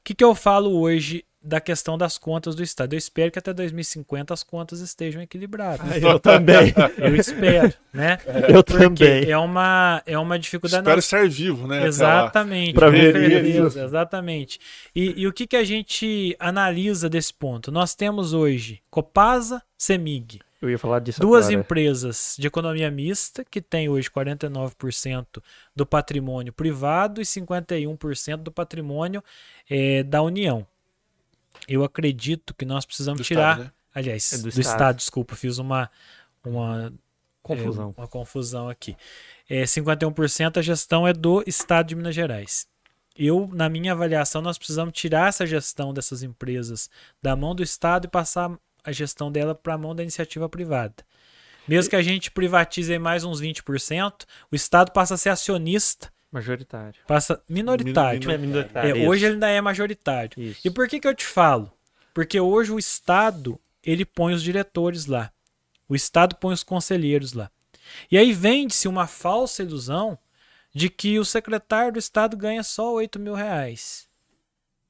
O 0.04 0.06
que, 0.06 0.14
que 0.14 0.24
eu 0.24 0.36
falo 0.36 0.82
hoje 0.82 1.24
da 1.42 1.62
questão 1.62 1.98
das 1.98 2.18
contas 2.18 2.56
do 2.56 2.62
Estado? 2.62 2.92
Eu 2.92 2.98
espero 2.98 3.32
que 3.32 3.40
até 3.40 3.54
2050 3.54 4.34
as 4.34 4.44
contas 4.44 4.82
estejam 4.82 5.22
equilibradas. 5.22 6.04
Eu 6.04 6.20
também. 6.20 6.74
Eu 7.00 7.16
espero, 7.16 7.74
né? 7.94 8.18
Eu 8.50 8.62
Porque 8.62 9.06
também. 9.06 9.32
é 9.32 9.38
uma, 9.38 10.04
é 10.06 10.20
uma 10.20 10.38
dificuldade. 10.38 10.82
Espero 10.82 11.00
estar 11.00 11.30
vivo, 11.30 11.68
né? 11.68 11.88
Exatamente, 11.88 12.78
com 12.78 12.92
ver 12.92 13.46
isso. 13.46 13.80
exatamente. 13.80 14.60
E, 14.94 15.22
e 15.22 15.26
o 15.26 15.32
que, 15.32 15.48
que 15.48 15.56
a 15.56 15.64
gente 15.64 16.36
analisa 16.38 17.10
desse 17.10 17.34
ponto? 17.34 17.72
Nós 17.72 17.96
temos 17.96 18.34
hoje 18.34 18.82
Copasa, 18.92 19.64
Semig, 19.78 20.42
Eu 20.64 20.70
ia 20.70 20.80
falar 20.80 21.00
disso 21.00 21.20
duas 21.20 21.48
agora. 21.48 21.60
empresas 21.62 22.36
de 22.40 22.48
economia 22.48 22.90
mista 22.90 23.44
que 23.44 23.62
têm 23.62 23.90
hoje 23.90 24.10
49% 24.10 25.44
do 25.76 25.86
patrimônio 25.86 26.54
privado 26.54 27.22
e 27.22 27.26
51% 27.26 28.38
do 28.38 28.52
patrimônio 28.52 29.24
eh, 29.70 30.04
da 30.04 30.22
União. 30.22 30.66
Eu 31.68 31.84
acredito 31.84 32.54
que 32.54 32.66
nós 32.66 32.86
precisamos 32.86 33.20
Do 33.22 33.24
tirar, 33.26 33.52
Estado, 33.58 33.66
né? 33.66 33.72
aliás, 33.94 34.34
É 34.34 34.38
do 34.38 34.44
do, 34.44 34.50
Estado. 34.50 34.62
Estado. 34.62 34.96
desculpa, 34.98 35.36
fiz 35.36 35.58
uma 35.58 35.90
uma 36.46 36.94
Confusão. 37.42 37.94
é, 37.98 38.00
uma 38.02 38.08
confusão 38.08 38.70
aqui. 38.70 38.96
É, 39.50 39.64
51% 39.64 40.58
a 40.58 40.62
gestão 40.62 41.06
é 41.06 41.12
do 41.14 41.44
Estado 41.46 41.88
de 41.88 41.96
Minas 41.96 42.16
Gerais. 42.16 42.68
Eu, 43.18 43.50
na 43.54 43.68
minha 43.70 43.92
avaliação, 43.92 44.42
nós 44.42 44.58
precisamos 44.58 44.94
tirar 44.94 45.28
essa 45.28 45.46
gestão 45.46 45.94
dessas 45.94 46.24
empresas 46.24 46.90
da 47.22 47.36
mão 47.36 47.54
do 47.54 47.62
Estado 47.62 48.06
e 48.06 48.10
passar 48.10 48.50
a 48.84 48.92
gestão 48.92 49.32
dela 49.32 49.56
para 49.56 49.74
a 49.74 49.78
mão 49.78 49.96
da 49.96 50.04
iniciativa 50.04 50.48
privada. 50.50 50.96
Mesmo 51.68 51.90
que 51.90 51.96
a 51.96 52.02
gente 52.02 52.30
privatize 52.30 52.98
mais 53.00 53.24
uns 53.24 53.42
20%, 53.42 54.26
o 54.52 54.56
Estado 54.56 54.92
passa 54.92 55.14
a 55.14 55.18
ser 55.18 55.30
acionista, 55.30 56.12
Majoritário. 56.32 57.00
passa 57.08 57.42
minoritário. 57.48 58.30
É 58.30 58.38
minoritário, 58.38 58.98
É, 58.98 59.08
hoje 59.08 59.26
ele 59.26 59.36
ainda 59.36 59.50
é 59.50 59.62
majoritário. 59.62 60.42
Isso. 60.42 60.60
E 60.66 60.70
por 60.70 60.88
que, 60.88 61.00
que 61.00 61.08
eu 61.08 61.16
te 61.16 61.26
falo? 61.26 61.72
Porque 62.14 62.40
hoje 62.40 62.72
o 62.72 62.80
Estado 62.80 63.60
ele 63.84 64.04
põe 64.06 64.34
os 64.34 64.44
diretores 64.44 65.06
lá. 65.06 65.32
O 65.88 65.96
Estado 65.96 66.36
põe 66.36 66.54
os 66.54 66.64
conselheiros 66.64 67.34
lá. 67.34 67.50
E 68.12 68.18
aí 68.18 68.34
vende-se 68.34 68.88
uma 68.88 69.08
falsa 69.08 69.62
ilusão 69.64 70.18
de 70.74 70.90
que 70.90 71.20
o 71.20 71.26
secretário 71.26 71.94
do 71.94 72.00
Estado 72.00 72.36
ganha 72.36 72.64
só 72.64 72.94
8 72.94 73.20
mil 73.20 73.36
reais. 73.36 74.08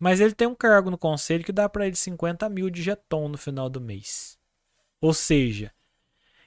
Mas 0.03 0.19
ele 0.19 0.33
tem 0.33 0.45
um 0.45 0.53
cargo 0.53 0.91
no 0.91 0.97
conselho 0.97 1.45
que 1.45 1.53
dá 1.53 1.69
para 1.69 1.87
ele 1.87 1.95
50 1.95 2.49
mil 2.49 2.69
de 2.69 2.83
jeton 2.83 3.29
no 3.29 3.37
final 3.37 3.69
do 3.69 3.79
mês. 3.79 4.37
Ou 4.99 5.13
seja, 5.13 5.71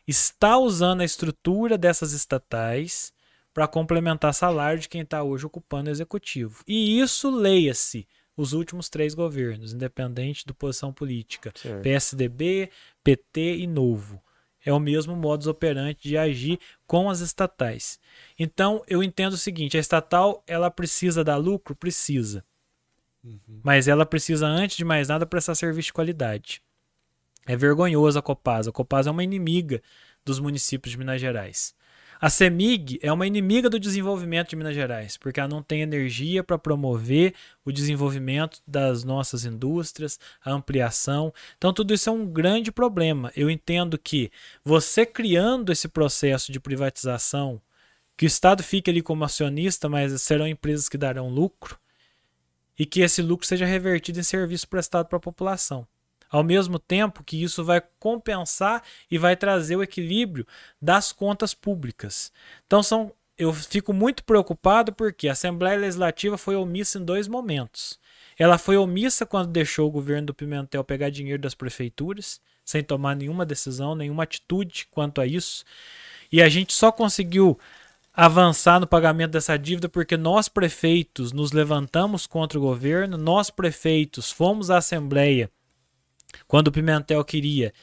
está 0.06 0.58
usando 0.58 1.00
a 1.00 1.06
estrutura 1.06 1.78
dessas 1.78 2.12
estatais 2.12 3.14
para 3.54 3.66
complementar 3.66 4.34
salário 4.34 4.78
de 4.78 4.90
quem 4.90 5.00
está 5.00 5.22
hoje 5.22 5.46
ocupando 5.46 5.88
o 5.88 5.90
executivo. 5.90 6.62
E 6.68 7.00
isso 7.00 7.30
leia-se 7.30 8.06
os 8.36 8.52
últimos 8.52 8.90
três 8.90 9.14
governos, 9.14 9.72
independente 9.72 10.44
do 10.44 10.52
posição 10.52 10.92
política. 10.92 11.50
Certo. 11.54 11.82
PSDB, 11.82 12.70
PT 13.02 13.56
e 13.56 13.66
Novo. 13.66 14.22
É 14.66 14.70
o 14.70 14.78
mesmo 14.78 15.16
modus 15.16 15.46
operandi 15.46 16.00
de 16.02 16.18
agir 16.18 16.60
com 16.86 17.08
as 17.08 17.20
estatais. 17.20 17.98
Então, 18.38 18.84
eu 18.86 19.02
entendo 19.02 19.32
o 19.32 19.38
seguinte, 19.38 19.78
a 19.78 19.80
estatal, 19.80 20.44
ela 20.46 20.70
precisa 20.70 21.24
dar 21.24 21.38
lucro? 21.38 21.74
Precisa. 21.74 22.44
Mas 23.62 23.88
ela 23.88 24.06
precisa, 24.06 24.46
antes 24.46 24.76
de 24.76 24.84
mais 24.84 25.08
nada, 25.08 25.26
prestar 25.26 25.54
serviço 25.54 25.86
de 25.86 25.92
qualidade. 25.92 26.62
É 27.46 27.56
vergonhoso 27.56 28.18
a 28.18 28.22
Copasa. 28.22 28.70
A 28.70 28.72
Copasa 28.72 29.08
é 29.08 29.12
uma 29.12 29.24
inimiga 29.24 29.82
dos 30.24 30.40
municípios 30.40 30.92
de 30.92 30.98
Minas 30.98 31.20
Gerais. 31.20 31.74
A 32.18 32.30
CEMIG 32.30 32.98
é 33.02 33.12
uma 33.12 33.26
inimiga 33.26 33.68
do 33.68 33.78
desenvolvimento 33.78 34.48
de 34.48 34.56
Minas 34.56 34.74
Gerais, 34.74 35.16
porque 35.18 35.38
ela 35.38 35.48
não 35.48 35.62
tem 35.62 35.82
energia 35.82 36.42
para 36.42 36.58
promover 36.58 37.34
o 37.64 37.70
desenvolvimento 37.70 38.60
das 38.66 39.04
nossas 39.04 39.44
indústrias, 39.44 40.18
a 40.42 40.50
ampliação. 40.50 41.32
Então, 41.58 41.74
tudo 41.74 41.92
isso 41.92 42.08
é 42.08 42.12
um 42.12 42.26
grande 42.26 42.72
problema. 42.72 43.30
Eu 43.36 43.50
entendo 43.50 43.98
que 43.98 44.30
você 44.64 45.04
criando 45.04 45.70
esse 45.70 45.88
processo 45.88 46.50
de 46.50 46.58
privatização, 46.58 47.60
que 48.16 48.24
o 48.24 48.26
Estado 48.26 48.62
fique 48.62 48.90
ali 48.90 49.02
como 49.02 49.24
acionista, 49.24 49.86
mas 49.88 50.22
serão 50.22 50.46
empresas 50.46 50.88
que 50.88 50.96
darão 50.96 51.28
lucro, 51.28 51.78
e 52.78 52.84
que 52.84 53.00
esse 53.00 53.22
lucro 53.22 53.46
seja 53.46 53.64
revertido 53.64 54.18
em 54.18 54.22
serviço 54.22 54.68
prestado 54.68 55.06
para 55.06 55.16
a 55.16 55.20
população. 55.20 55.86
Ao 56.28 56.42
mesmo 56.42 56.78
tempo 56.78 57.22
que 57.22 57.42
isso 57.42 57.64
vai 57.64 57.82
compensar 57.98 58.82
e 59.10 59.16
vai 59.16 59.36
trazer 59.36 59.76
o 59.76 59.82
equilíbrio 59.82 60.46
das 60.80 61.12
contas 61.12 61.54
públicas. 61.54 62.32
Então 62.66 62.82
são 62.82 63.12
eu 63.38 63.52
fico 63.52 63.92
muito 63.92 64.24
preocupado 64.24 64.92
porque 64.92 65.28
a 65.28 65.32
Assembleia 65.32 65.78
Legislativa 65.78 66.38
foi 66.38 66.56
omissa 66.56 66.98
em 66.98 67.04
dois 67.04 67.28
momentos. 67.28 67.98
Ela 68.38 68.56
foi 68.56 68.76
omissa 68.76 69.26
quando 69.26 69.50
deixou 69.50 69.88
o 69.88 69.90
governo 69.90 70.28
do 70.28 70.34
Pimentel 70.34 70.82
pegar 70.82 71.10
dinheiro 71.10 71.40
das 71.40 71.54
prefeituras, 71.54 72.40
sem 72.64 72.82
tomar 72.82 73.14
nenhuma 73.14 73.44
decisão, 73.44 73.94
nenhuma 73.94 74.22
atitude 74.22 74.88
quanto 74.90 75.20
a 75.20 75.26
isso. 75.26 75.64
E 76.32 76.42
a 76.42 76.48
gente 76.48 76.72
só 76.72 76.90
conseguiu 76.90 77.58
avançar 78.16 78.80
no 78.80 78.86
pagamento 78.86 79.32
dessa 79.32 79.58
dívida 79.58 79.90
porque 79.90 80.16
nós 80.16 80.48
prefeitos 80.48 81.32
nos 81.32 81.52
levantamos 81.52 82.26
contra 82.26 82.58
o 82.58 82.62
governo, 82.62 83.18
nós 83.18 83.50
prefeitos 83.50 84.32
fomos 84.32 84.70
à 84.70 84.78
Assembleia 84.78 85.50
quando 86.48 86.68
o 86.68 86.72
Pimentel 86.72 87.22
queria 87.24 87.74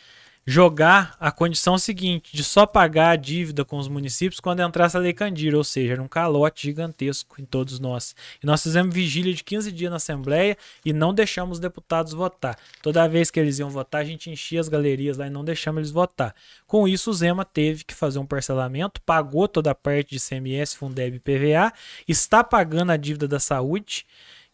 jogar 0.45 1.15
a 1.19 1.31
condição 1.31 1.77
seguinte 1.77 2.35
de 2.35 2.43
só 2.43 2.65
pagar 2.65 3.11
a 3.11 3.15
dívida 3.15 3.63
com 3.63 3.77
os 3.77 3.87
municípios 3.87 4.39
quando 4.39 4.61
entrasse 4.61 4.97
a 4.97 4.99
Lei 4.99 5.13
Candir, 5.13 5.55
ou 5.55 5.63
seja, 5.63 5.93
era 5.93 6.01
um 6.01 6.07
calote 6.07 6.63
gigantesco 6.67 7.41
em 7.41 7.45
todos 7.45 7.79
nós. 7.79 8.15
E 8.41 8.45
nós 8.45 8.61
fizemos 8.61 8.93
vigília 8.93 9.33
de 9.33 9.43
15 9.43 9.71
dias 9.71 9.89
na 9.89 9.97
Assembleia 9.97 10.57
e 10.83 10.91
não 10.91 11.13
deixamos 11.13 11.57
os 11.57 11.59
deputados 11.59 12.13
votar. 12.13 12.57
Toda 12.81 13.07
vez 13.07 13.31
que 13.31 13.39
eles 13.39 13.59
iam 13.59 13.69
votar, 13.69 14.01
a 14.01 14.05
gente 14.05 14.29
enchia 14.29 14.59
as 14.59 14.67
galerias 14.67 15.17
lá 15.17 15.27
e 15.27 15.29
não 15.29 15.45
deixamos 15.45 15.79
eles 15.79 15.91
votar. 15.91 16.35
Com 16.67 16.87
isso, 16.87 17.09
o 17.09 17.13
Zema 17.13 17.45
teve 17.45 17.83
que 17.83 17.93
fazer 17.93 18.19
um 18.19 18.25
parcelamento, 18.25 19.01
pagou 19.01 19.47
toda 19.47 19.71
a 19.71 19.75
parte 19.75 20.11
de 20.11 20.19
CMS, 20.19 20.75
Fundeb 20.75 21.15
e 21.15 21.19
PVA, 21.19 21.71
está 22.07 22.43
pagando 22.43 22.91
a 22.91 22.97
dívida 22.97 23.27
da 23.27 23.39
saúde 23.39 24.05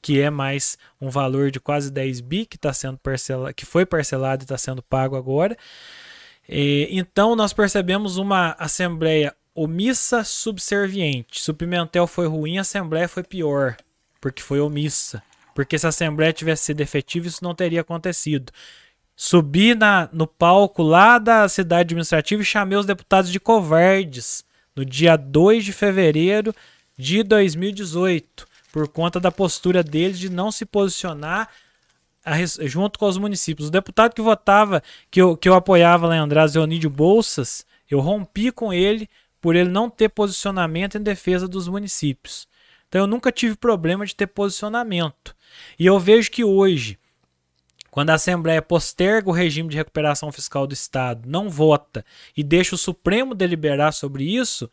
que 0.02 0.22
é 0.22 0.30
mais 0.30 0.78
um 1.00 1.10
valor 1.10 1.52
de 1.52 1.60
quase 1.60 1.92
10 1.92 2.22
bi 2.22 2.46
que 2.46 2.56
está 2.56 2.72
sendo 2.74 2.98
parcelado, 2.98 3.54
que 3.54 3.66
foi 3.66 3.86
parcelado 3.86 4.44
e 4.44 4.46
está 4.46 4.58
sendo 4.58 4.82
pago 4.82 5.16
agora. 5.16 5.58
E, 6.48 6.88
então 6.92 7.36
nós 7.36 7.54
percebemos 7.54 8.18
uma 8.18 8.56
assembleia 8.58 9.36
omissa 9.54 10.24
subserviente. 10.24 11.42
Se 11.42 11.52
o 11.52 11.54
Pimentel 11.54 12.08
foi 12.08 12.28
ruim, 12.28 12.58
a 12.58 12.62
assembleia 12.62 13.08
foi 13.08 13.24
pior, 13.24 13.76
porque 14.22 14.42
foi 14.42 14.60
omissa. 14.60 15.22
Porque 15.54 15.78
se 15.78 15.86
a 15.86 15.90
assembleia 15.90 16.32
tivesse 16.32 16.64
sido 16.64 16.82
efetiva, 16.82 17.28
isso 17.28 17.44
não 17.44 17.54
teria 17.54 17.82
acontecido. 17.82 18.52
Subi 19.16 19.76
na, 19.76 20.08
no 20.14 20.26
palco 20.26 20.82
lá 20.82 21.20
da 21.20 21.50
cidade 21.50 21.82
administrativa 21.82 22.42
e 22.42 22.46
chamei 22.46 22.78
os 22.78 22.86
deputados 22.86 23.30
de 23.30 23.40
covardes 23.40 24.46
no 24.74 24.86
dia 24.86 25.18
2 25.18 25.66
de 25.66 25.74
fevereiro 25.74 26.56
de 26.98 27.22
2018 27.24 28.49
por 28.72 28.88
conta 28.88 29.20
da 29.20 29.32
postura 29.32 29.84
deles 29.84 30.20
de 30.20 30.30
não 30.30 30.52
se 30.52 30.66
posicionar 30.66 31.50
a, 32.24 32.34
junto 32.68 33.00
com 33.00 33.08
os 33.08 33.18
municípios. 33.18 33.70
O 33.70 33.72
deputado 33.72 34.14
que 34.14 34.22
votava, 34.22 34.84
que 35.10 35.22
eu, 35.22 35.36
que 35.36 35.50
eu 35.50 35.56
apoiava 35.56 36.08
lá 36.08 36.16
em 36.16 36.20
Andrade, 36.20 36.58
Leonídio 36.58 36.90
Bolsas, 36.90 37.66
eu 37.90 38.00
rompi 38.00 38.52
com 38.52 38.72
ele 38.72 39.10
por 39.42 39.56
ele 39.56 39.70
não 39.70 39.90
ter 39.90 40.10
posicionamento 40.10 40.98
em 40.98 41.02
defesa 41.02 41.48
dos 41.48 41.68
municípios. 41.68 42.48
Então 42.88 43.02
eu 43.02 43.08
nunca 43.08 43.32
tive 43.32 43.56
problema 43.56 44.06
de 44.06 44.16
ter 44.16 44.28
posicionamento. 44.28 45.36
E 45.78 45.86
eu 45.86 46.00
vejo 46.00 46.30
que 46.32 46.44
hoje, 46.44 46.98
quando 47.90 48.10
a 48.10 48.16
Assembleia 48.16 48.62
posterga 48.62 49.30
o 49.30 49.34
regime 49.34 49.70
de 49.70 49.78
recuperação 49.78 50.32
fiscal 50.32 50.68
do 50.68 50.74
Estado, 50.74 51.28
não 51.28 51.50
vota 51.50 52.06
e 52.36 52.44
deixa 52.44 52.76
o 52.76 52.78
Supremo 52.78 53.34
deliberar 53.34 53.94
sobre 53.94 54.24
isso, 54.24 54.70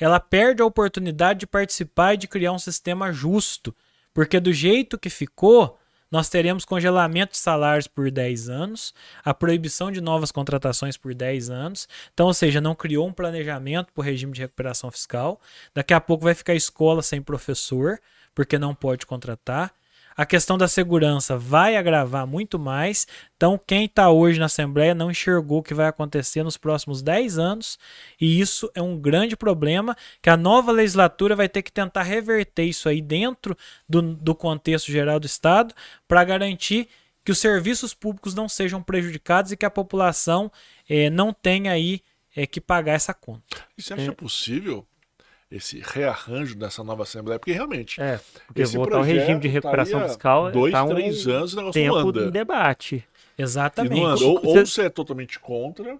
ela 0.00 0.18
perde 0.18 0.62
a 0.62 0.66
oportunidade 0.66 1.40
de 1.40 1.46
participar 1.46 2.14
e 2.14 2.16
de 2.16 2.26
criar 2.26 2.52
um 2.52 2.58
sistema 2.58 3.12
justo. 3.12 3.74
Porque 4.12 4.40
do 4.40 4.52
jeito 4.52 4.98
que 4.98 5.10
ficou, 5.10 5.78
nós 6.10 6.28
teremos 6.28 6.64
congelamento 6.64 7.32
de 7.32 7.38
salários 7.38 7.86
por 7.86 8.10
10 8.10 8.48
anos, 8.48 8.92
a 9.24 9.32
proibição 9.32 9.92
de 9.92 10.00
novas 10.00 10.32
contratações 10.32 10.96
por 10.96 11.14
10 11.14 11.50
anos. 11.50 11.88
Então, 12.12 12.26
ou 12.26 12.34
seja, 12.34 12.60
não 12.60 12.74
criou 12.74 13.06
um 13.06 13.12
planejamento 13.12 13.92
para 13.92 14.00
o 14.00 14.04
regime 14.04 14.32
de 14.32 14.40
recuperação 14.40 14.90
fiscal. 14.90 15.40
Daqui 15.72 15.94
a 15.94 16.00
pouco 16.00 16.24
vai 16.24 16.34
ficar 16.34 16.54
escola 16.54 17.02
sem 17.02 17.22
professor, 17.22 18.00
porque 18.34 18.58
não 18.58 18.74
pode 18.74 19.06
contratar 19.06 19.72
a 20.20 20.26
questão 20.26 20.58
da 20.58 20.68
segurança 20.68 21.38
vai 21.38 21.78
agravar 21.78 22.26
muito 22.26 22.58
mais. 22.58 23.06
Então, 23.38 23.58
quem 23.66 23.86
está 23.86 24.10
hoje 24.10 24.38
na 24.38 24.44
Assembleia 24.44 24.94
não 24.94 25.10
enxergou 25.10 25.60
o 25.60 25.62
que 25.62 25.72
vai 25.72 25.86
acontecer 25.86 26.42
nos 26.42 26.58
próximos 26.58 27.00
10 27.00 27.38
anos, 27.38 27.78
e 28.20 28.38
isso 28.38 28.70
é 28.74 28.82
um 28.82 28.98
grande 28.98 29.34
problema 29.34 29.96
que 30.20 30.28
a 30.28 30.36
nova 30.36 30.72
legislatura 30.72 31.34
vai 31.34 31.48
ter 31.48 31.62
que 31.62 31.72
tentar 31.72 32.02
reverter 32.02 32.64
isso 32.64 32.86
aí 32.86 33.00
dentro 33.00 33.56
do, 33.88 34.02
do 34.14 34.34
contexto 34.34 34.92
geral 34.92 35.18
do 35.18 35.24
Estado 35.24 35.74
para 36.06 36.22
garantir 36.22 36.86
que 37.24 37.32
os 37.32 37.38
serviços 37.38 37.94
públicos 37.94 38.34
não 38.34 38.46
sejam 38.46 38.82
prejudicados 38.82 39.52
e 39.52 39.56
que 39.56 39.64
a 39.64 39.70
população 39.70 40.52
eh, 40.86 41.08
não 41.08 41.32
tenha 41.32 41.72
aí 41.72 42.02
eh, 42.36 42.46
que 42.46 42.60
pagar 42.60 42.92
essa 42.92 43.14
conta. 43.14 43.64
E 43.74 43.80
você 43.80 43.94
acha 43.94 44.10
é. 44.10 44.14
possível 44.14 44.86
esse 45.50 45.80
rearranjo 45.84 46.54
dessa 46.54 46.84
nova 46.84 47.02
Assembleia, 47.02 47.38
porque 47.38 47.52
realmente. 47.52 48.00
É, 48.00 48.20
porque 48.46 48.64
voltar 48.64 48.98
ao 48.98 49.02
regime 49.02 49.40
de 49.40 49.48
recuperação 49.48 50.06
fiscal. 50.06 50.50
Dois, 50.52 50.72
tá 50.72 50.86
três 50.86 51.26
um 51.26 51.32
anos 51.32 51.52
o 51.52 51.56
negócio 51.56 51.82
tempo 51.82 51.94
não 51.96 52.08
anda. 52.08 52.24
em 52.26 52.30
debate. 52.30 53.04
Exatamente. 53.36 54.22
Ou, 54.22 54.46
ou 54.46 54.54
você 54.54 54.82
é 54.82 54.90
totalmente 54.90 55.40
contra, 55.40 55.98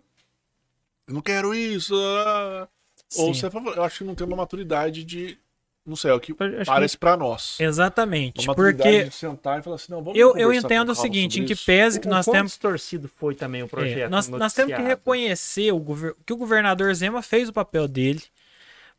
eu 1.09 1.14
não 1.14 1.20
quero 1.20 1.53
isso, 1.55 1.94
ah, 1.96 2.68
ou 3.16 3.34
você 3.34 3.46
é 3.46 3.51
favor. 3.51 3.76
Eu 3.76 3.82
acho 3.82 3.98
que 3.98 4.05
não 4.05 4.14
tem 4.14 4.26
uma 4.26 4.36
maturidade 4.36 5.03
de. 5.03 5.36
Não 5.84 5.96
sei, 5.96 6.11
é 6.11 6.14
o 6.14 6.20
que 6.20 6.34
parece 6.34 6.94
que... 6.94 7.01
para 7.01 7.16
nós. 7.16 7.59
Exatamente. 7.59 8.46
porque 8.46 9.05
de 9.05 9.11
sentar 9.11 9.59
e 9.59 9.62
falar 9.62 9.76
assim, 9.76 9.90
não, 9.90 10.03
vamos 10.03 10.16
eu, 10.16 10.36
eu 10.36 10.53
entendo 10.53 10.90
o 10.90 10.94
seguinte, 10.94 11.40
em 11.40 11.44
que 11.44 11.57
pese 11.57 11.98
que 11.98 12.07
o, 12.07 12.11
nós 12.11 12.28
o 12.28 12.30
temos 12.30 12.57
torcido 12.57 13.09
foi 13.09 13.34
também 13.34 13.62
o 13.62 13.68
projeto. 13.68 14.07
É, 14.07 14.09
nós, 14.09 14.28
nós 14.28 14.53
temos 14.53 14.76
que 14.76 14.82
reconhecer 14.82 15.72
o 15.72 15.80
gover... 15.80 16.14
que 16.24 16.32
o 16.32 16.36
governador 16.36 16.94
Zema 16.94 17.22
fez 17.22 17.48
o 17.48 17.53
papel 17.53 17.88
dele. 17.88 18.22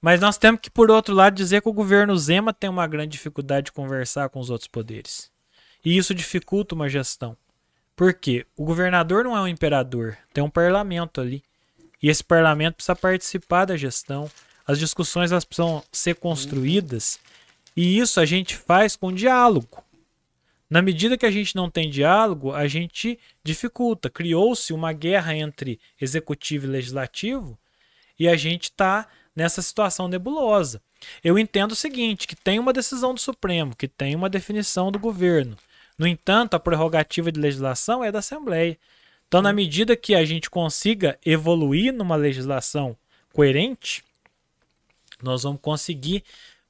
Mas 0.02 0.20
nós 0.20 0.38
temos 0.38 0.60
que, 0.60 0.70
por 0.70 0.90
outro 0.90 1.14
lado, 1.14 1.36
dizer 1.36 1.62
que 1.62 1.70
o 1.70 1.74
governo 1.74 2.18
Zema 2.18 2.52
tem 2.52 2.70
uma 2.70 2.88
grande 2.88 3.12
dificuldade 3.12 3.66
de 3.66 3.72
conversar 3.72 4.30
com 4.30 4.40
os 4.40 4.50
outros 4.50 4.68
poderes. 4.68 5.32
E 5.86 5.96
isso 5.96 6.16
dificulta 6.16 6.74
uma 6.74 6.90
gestão. 6.90 7.38
Por 7.96 8.14
quê? 8.14 8.46
O 8.58 8.66
governador 8.66 9.24
não 9.24 9.38
é 9.38 9.42
um 9.42 9.48
imperador, 9.48 10.18
tem 10.34 10.44
um 10.44 10.50
parlamento 10.50 11.22
ali. 11.22 11.44
E 12.02 12.10
esse 12.10 12.24
parlamento 12.24 12.76
precisa 12.76 12.96
participar 12.96 13.66
da 13.66 13.78
gestão. 13.78 14.30
As 14.66 14.80
discussões 14.80 15.32
elas 15.32 15.46
precisam 15.46 15.84
ser 15.92 16.16
construídas. 16.16 17.20
E 17.78 18.00
isso 18.00 18.20
a 18.20 18.26
gente 18.26 18.56
faz 18.56 18.96
com 18.96 19.14
diálogo. 19.14 19.84
Na 20.68 20.82
medida 20.82 21.18
que 21.18 21.26
a 21.26 21.32
gente 21.32 21.56
não 21.56 21.70
tem 21.70 21.92
diálogo, 21.92 22.54
a 22.54 22.68
gente 22.68 23.20
dificulta. 23.44 24.10
Criou-se 24.10 24.74
uma 24.74 24.94
guerra 24.94 25.36
entre 25.36 25.80
executivo 26.00 26.66
e 26.66 26.70
legislativo 26.70 27.60
e 28.18 28.28
a 28.28 28.36
gente 28.36 28.66
está 28.66 29.08
nessa 29.36 29.62
situação 29.62 30.08
nebulosa. 30.08 30.82
Eu 31.24 31.38
entendo 31.40 31.72
o 31.72 31.76
seguinte, 31.76 32.28
que 32.28 32.36
tem 32.36 32.60
uma 32.60 32.74
decisão 32.74 33.14
do 33.14 33.20
Supremo, 33.20 33.76
que 33.76 33.88
tem 33.88 34.16
uma 34.16 34.30
definição 34.30 34.92
do 34.92 35.00
governo. 35.00 35.58
No 35.98 36.08
entanto, 36.08 36.56
a 36.56 36.60
prerrogativa 36.60 37.32
de 37.32 37.40
legislação 37.40 38.04
é 38.04 38.12
da 38.12 38.20
Assembleia. 38.20 38.78
Então, 39.28 39.42
na 39.42 39.54
medida 39.54 39.96
que 39.96 40.14
a 40.14 40.26
gente 40.26 40.50
consiga 40.50 41.18
evoluir 41.26 41.94
numa 41.94 42.16
legislação 42.16 42.98
coerente, 43.34 44.04
nós 45.22 45.44
vamos 45.44 45.62
conseguir, 45.62 46.24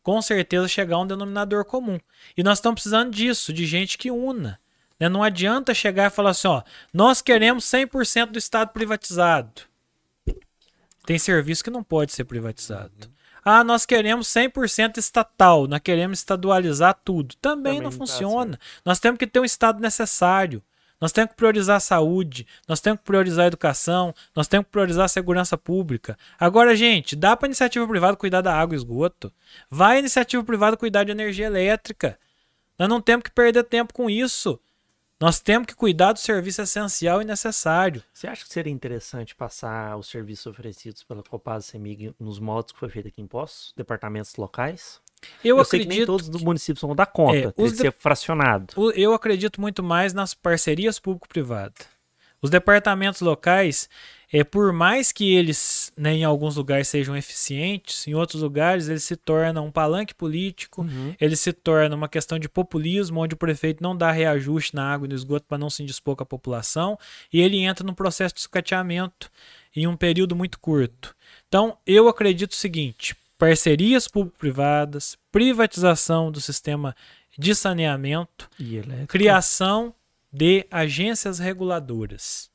com 0.03 0.21
certeza, 0.21 0.67
chegar 0.67 0.97
a 0.97 0.99
um 0.99 1.07
denominador 1.07 1.65
comum. 1.65 1.99
E 2.37 2.43
nós 2.43 2.57
estamos 2.57 2.75
precisando 2.81 3.11
disso, 3.11 3.51
de 3.51 3.65
gente 3.65 3.97
que 3.97 4.11
una. 4.11 4.59
Né? 4.99 5.09
Não 5.09 5.23
adianta 5.23 5.73
chegar 5.73 6.07
e 6.07 6.13
falar 6.13 6.31
assim: 6.31 6.47
ó, 6.47 6.61
nós 6.93 7.21
queremos 7.21 7.65
100% 7.65 8.27
do 8.27 8.37
Estado 8.37 8.69
privatizado. 8.69 9.63
Tem 11.05 11.17
serviço 11.17 11.63
que 11.63 11.69
não 11.69 11.83
pode 11.83 12.11
ser 12.11 12.25
privatizado. 12.25 12.91
Uhum. 13.03 13.11
Ah, 13.43 13.63
nós 13.63 13.85
queremos 13.85 14.27
100% 14.27 14.97
estatal, 14.97 15.67
nós 15.67 15.79
queremos 15.79 16.19
estadualizar 16.19 16.99
tudo. 17.03 17.35
Também, 17.41 17.73
Também 17.75 17.81
não 17.81 17.89
tá 17.89 17.97
funciona. 17.97 18.57
Tá 18.57 18.63
nós 18.85 18.99
temos 18.99 19.17
que 19.17 19.25
ter 19.25 19.39
um 19.39 19.45
Estado 19.45 19.79
necessário. 19.79 20.61
Nós 21.01 21.11
temos 21.11 21.31
que 21.31 21.37
priorizar 21.37 21.77
a 21.77 21.79
saúde, 21.79 22.45
nós 22.67 22.79
temos 22.79 22.99
que 22.99 23.05
priorizar 23.05 23.45
a 23.45 23.47
educação, 23.47 24.13
nós 24.35 24.47
temos 24.47 24.67
que 24.67 24.71
priorizar 24.71 25.05
a 25.05 25.07
segurança 25.07 25.57
pública. 25.57 26.15
Agora, 26.39 26.75
gente, 26.75 27.15
dá 27.15 27.35
para 27.35 27.47
a 27.47 27.49
iniciativa 27.49 27.87
privada 27.87 28.15
cuidar 28.15 28.41
da 28.41 28.53
água 28.53 28.75
e 28.75 28.77
esgoto. 28.77 29.33
Vai 29.67 29.95
a 29.95 29.99
iniciativa 29.99 30.43
privada 30.43 30.77
cuidar 30.77 31.03
de 31.03 31.11
energia 31.11 31.47
elétrica. 31.47 32.19
Nós 32.77 32.87
não 32.87 33.01
temos 33.01 33.23
que 33.23 33.31
perder 33.31 33.63
tempo 33.63 33.95
com 33.95 34.11
isso. 34.11 34.59
Nós 35.21 35.39
temos 35.39 35.67
que 35.67 35.75
cuidar 35.75 36.13
do 36.13 36.19
serviço 36.19 36.63
essencial 36.63 37.21
e 37.21 37.25
necessário. 37.25 38.01
Você 38.11 38.25
acha 38.25 38.43
que 38.43 38.51
seria 38.51 38.73
interessante 38.73 39.35
passar 39.35 39.95
os 39.95 40.09
serviços 40.09 40.47
oferecidos 40.47 41.03
pela 41.03 41.21
Copasa 41.21 41.63
Semig 41.63 42.11
nos 42.19 42.39
modos 42.39 42.71
que 42.71 42.79
foi 42.79 42.89
feito 42.89 43.07
aqui 43.07 43.21
em 43.21 43.27
Poços, 43.27 43.71
departamentos 43.77 44.35
locais? 44.35 44.99
Eu, 45.43 45.59
Eu, 45.59 45.63
sei 45.63 45.81
que 45.81 45.85
nem 45.85 46.01
acredito 46.01 46.07
todos 46.07 46.27
os 46.27 46.41
municípios 46.41 46.81
vão 46.81 46.95
dar 46.95 47.05
conta, 47.05 47.37
É, 47.37 47.51
tem 47.51 47.69
que 47.69 47.75
ser 47.75 47.91
fracionado. 47.91 48.73
Eu 48.95 49.13
acredito 49.13 49.61
muito 49.61 49.83
mais 49.83 50.11
nas 50.11 50.33
parcerias 50.33 50.97
público-privadas. 50.97 51.87
Os 52.41 52.49
departamentos 52.49 53.21
locais, 53.21 53.87
é, 54.33 54.43
por 54.43 54.71
mais 54.71 55.11
que 55.11 55.33
eles, 55.33 55.91
né, 55.97 56.13
em 56.13 56.23
alguns 56.23 56.55
lugares, 56.55 56.87
sejam 56.87 57.15
eficientes, 57.17 58.07
em 58.07 58.13
outros 58.13 58.41
lugares 58.41 58.87
eles 58.87 59.03
se 59.03 59.15
tornam 59.15 59.65
um 59.65 59.71
palanque 59.71 60.13
político, 60.15 60.83
Uhum. 60.83 61.15
ele 61.19 61.35
se 61.35 61.51
torna 61.51 61.95
uma 61.95 62.07
questão 62.07 62.39
de 62.39 62.47
populismo, 62.47 63.21
onde 63.21 63.33
o 63.35 63.37
prefeito 63.37 63.81
não 63.83 63.95
dá 63.95 64.11
reajuste 64.11 64.75
na 64.75 64.93
água 64.93 65.05
e 65.05 65.09
no 65.09 65.15
esgoto 65.15 65.45
para 65.47 65.57
não 65.57 65.69
se 65.69 65.83
indispor 65.83 66.15
com 66.15 66.23
a 66.23 66.25
população, 66.25 66.97
e 67.31 67.41
ele 67.41 67.57
entra 67.59 67.85
num 67.85 67.93
processo 67.93 68.35
de 68.35 68.41
sucateamento 68.41 69.29
em 69.75 69.87
um 69.87 69.95
período 69.97 70.35
muito 70.35 70.59
curto. 70.59 71.15
Então, 71.47 71.77
eu 71.85 72.07
acredito 72.07 72.51
o 72.51 72.55
seguinte: 72.55 73.15
parcerias 73.37 74.07
público-privadas, 74.07 75.17
privatização 75.31 76.31
do 76.31 76.39
sistema 76.41 76.95
de 77.37 77.55
saneamento, 77.55 78.49
E 78.59 78.77
criação 79.07 79.93
de 80.31 80.65
agências 80.69 81.39
reguladoras. 81.39 82.50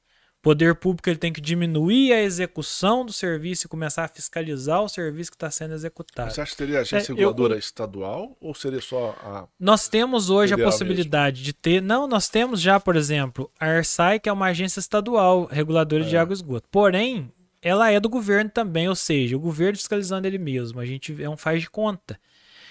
Poder 0.47 0.77
público 0.77 1.11
ele 1.11 1.19
tem 1.19 1.33
que 1.33 1.41
diminuir 1.41 2.13
a 2.13 2.23
execução 2.23 3.05
do 3.05 3.13
serviço 3.13 3.67
e 3.67 3.69
começar 3.69 4.05
a 4.05 4.09
fiscalizar 4.09 4.81
o 4.81 4.89
serviço 4.89 5.33
que 5.33 5.35
está 5.35 5.51
sendo 5.51 5.75
executado. 5.75 6.31
Você 6.33 6.41
acha 6.41 6.53
que 6.53 6.57
teria 6.57 6.79
agência 6.83 7.11
É, 7.11 7.13
eu- 7.13 7.17
reguladora 7.17 7.59
estadual 7.59 8.37
ou 8.41 8.55
seria 8.55 8.81
só 8.81 9.11
a. 9.25 9.49
Nós 9.59 9.89
temos 9.89 10.31
hoje 10.31 10.55
a 10.55 10.57
possibilidade 10.59 11.43
de 11.43 11.53
ter. 11.53 11.83
Não, 11.83 12.07
nós 12.07 12.29
temos 12.29 12.61
já, 12.61 12.79
por 12.79 12.95
exemplo, 12.95 13.51
a 13.59 13.67
ARSAI, 13.67 14.21
que 14.21 14.29
é 14.29 14.33
uma 14.33 14.47
agência 14.47 14.79
estadual 14.79 15.47
reguladora 15.47 16.05
de 16.05 16.15
É. 16.15 16.19
água 16.21 16.33
e 16.33 16.37
esgoto. 16.37 16.69
Porém, 16.71 17.33
ela 17.61 17.91
é 17.91 17.99
do 17.99 18.09
governo 18.09 18.49
também, 18.49 18.89
ou 18.89 18.95
seja, 18.95 19.37
o 19.37 19.41
governo 19.41 19.77
fiscalizando 19.77 20.29
ele 20.29 20.39
mesmo. 20.39 20.79
A 20.79 20.87
gente 20.87 21.21
é 21.21 21.29
um 21.29 21.37
faz 21.37 21.61
de 21.61 21.69
conta. 21.69 22.21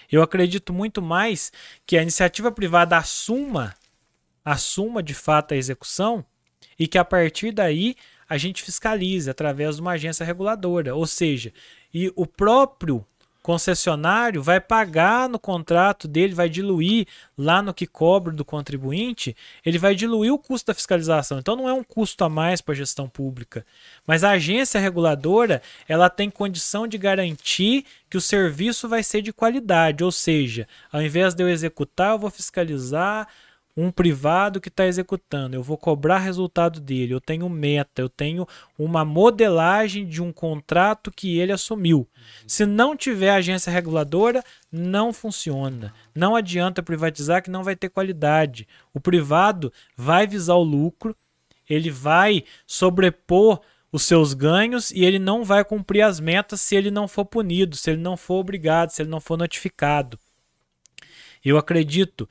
Eu 0.09 0.21
acredito 0.21 0.71
muito 0.71 1.01
mais 1.01 1.51
que 1.85 1.97
a 1.97 2.01
iniciativa 2.01 2.49
privada 2.53 2.95
assuma, 2.95 3.73
assuma 4.45 5.03
de 5.03 5.13
fato 5.13 5.53
a 5.53 5.57
execução 5.57 6.23
e 6.77 6.87
que 6.87 6.97
a 6.97 7.05
partir 7.05 7.51
daí 7.51 7.95
a 8.27 8.37
gente 8.37 8.63
fiscalize 8.63 9.29
através 9.29 9.75
de 9.75 9.81
uma 9.81 9.91
agência 9.91 10.25
reguladora. 10.25 10.95
Ou 10.95 11.05
seja, 11.05 11.53
e 11.93 12.11
o 12.15 12.25
próprio 12.25 13.05
concessionário 13.45 14.41
vai 14.41 14.59
pagar 14.59 15.29
no 15.29 15.37
contrato 15.37 16.07
dele, 16.07 16.33
vai 16.33 16.49
diluir 16.49 17.05
lá 17.37 17.61
no 17.61 17.75
que 17.75 17.85
cobra 17.85 18.33
do 18.33 18.43
contribuinte, 18.43 19.37
ele 19.63 19.77
vai 19.77 19.93
diluir 19.93 20.33
o 20.33 20.39
custo 20.39 20.65
da 20.65 20.73
fiscalização. 20.73 21.37
Então 21.37 21.55
não 21.55 21.69
é 21.69 21.73
um 21.73 21.83
custo 21.83 22.23
a 22.23 22.29
mais 22.29 22.59
para 22.59 22.73
a 22.73 22.77
gestão 22.77 23.07
pública. 23.07 23.63
Mas 24.07 24.23
a 24.23 24.31
agência 24.31 24.81
reguladora, 24.81 25.61
ela 25.87 26.09
tem 26.09 26.27
condição 26.27 26.87
de 26.87 26.97
garantir 26.97 27.85
que 28.09 28.17
o 28.17 28.21
serviço 28.21 28.89
vai 28.89 29.03
ser 29.03 29.21
de 29.21 29.31
qualidade, 29.31 30.03
ou 30.03 30.11
seja, 30.11 30.67
ao 30.91 31.03
invés 31.03 31.35
de 31.35 31.43
eu 31.43 31.47
executar, 31.47 32.13
eu 32.13 32.19
vou 32.19 32.31
fiscalizar 32.31 33.27
um 33.77 33.91
privado 33.91 34.61
que 34.61 34.69
está 34.69 34.85
executando, 34.85 35.55
eu 35.55 35.61
vou 35.61 35.77
cobrar 35.77 36.19
resultado 36.19 36.79
dele, 36.79 37.13
eu 37.13 37.19
tenho 37.19 37.49
meta, 37.49 38.01
eu 38.01 38.07
tenho 38.07 38.47
uma 38.79 39.03
modelagem 39.03 40.07
de 40.07 40.21
um 40.21 40.31
contrato 40.31 41.11
que 41.11 41.37
ele 41.39 41.51
assumiu. 41.51 42.07
Se 42.47 42.65
não 42.65 42.95
tiver 42.95 43.31
agência 43.31 43.71
reguladora, 43.71 44.41
não 44.71 45.11
funciona. 45.11 45.93
Não 46.13 46.35
adianta 46.35 46.81
privatizar 46.81 47.43
que 47.43 47.49
não 47.49 47.63
vai 47.63 47.75
ter 47.75 47.89
qualidade. 47.89 48.65
O 48.93 48.99
privado 48.99 49.73
vai 49.95 50.25
visar 50.25 50.55
o 50.55 50.63
lucro, 50.63 51.15
ele 51.69 51.91
vai 51.91 52.45
sobrepor 52.65 53.59
os 53.91 54.03
seus 54.03 54.33
ganhos 54.33 54.91
e 54.91 55.03
ele 55.03 55.19
não 55.19 55.43
vai 55.43 55.65
cumprir 55.65 56.01
as 56.01 56.19
metas 56.19 56.61
se 56.61 56.75
ele 56.75 56.91
não 56.91 57.07
for 57.07 57.25
punido, 57.25 57.75
se 57.75 57.89
ele 57.89 58.01
não 58.01 58.15
for 58.15 58.35
obrigado, 58.35 58.91
se 58.91 59.01
ele 59.01 59.09
não 59.09 59.19
for 59.19 59.37
notificado. 59.37 60.17
Eu 61.43 61.57
acredito 61.57 62.27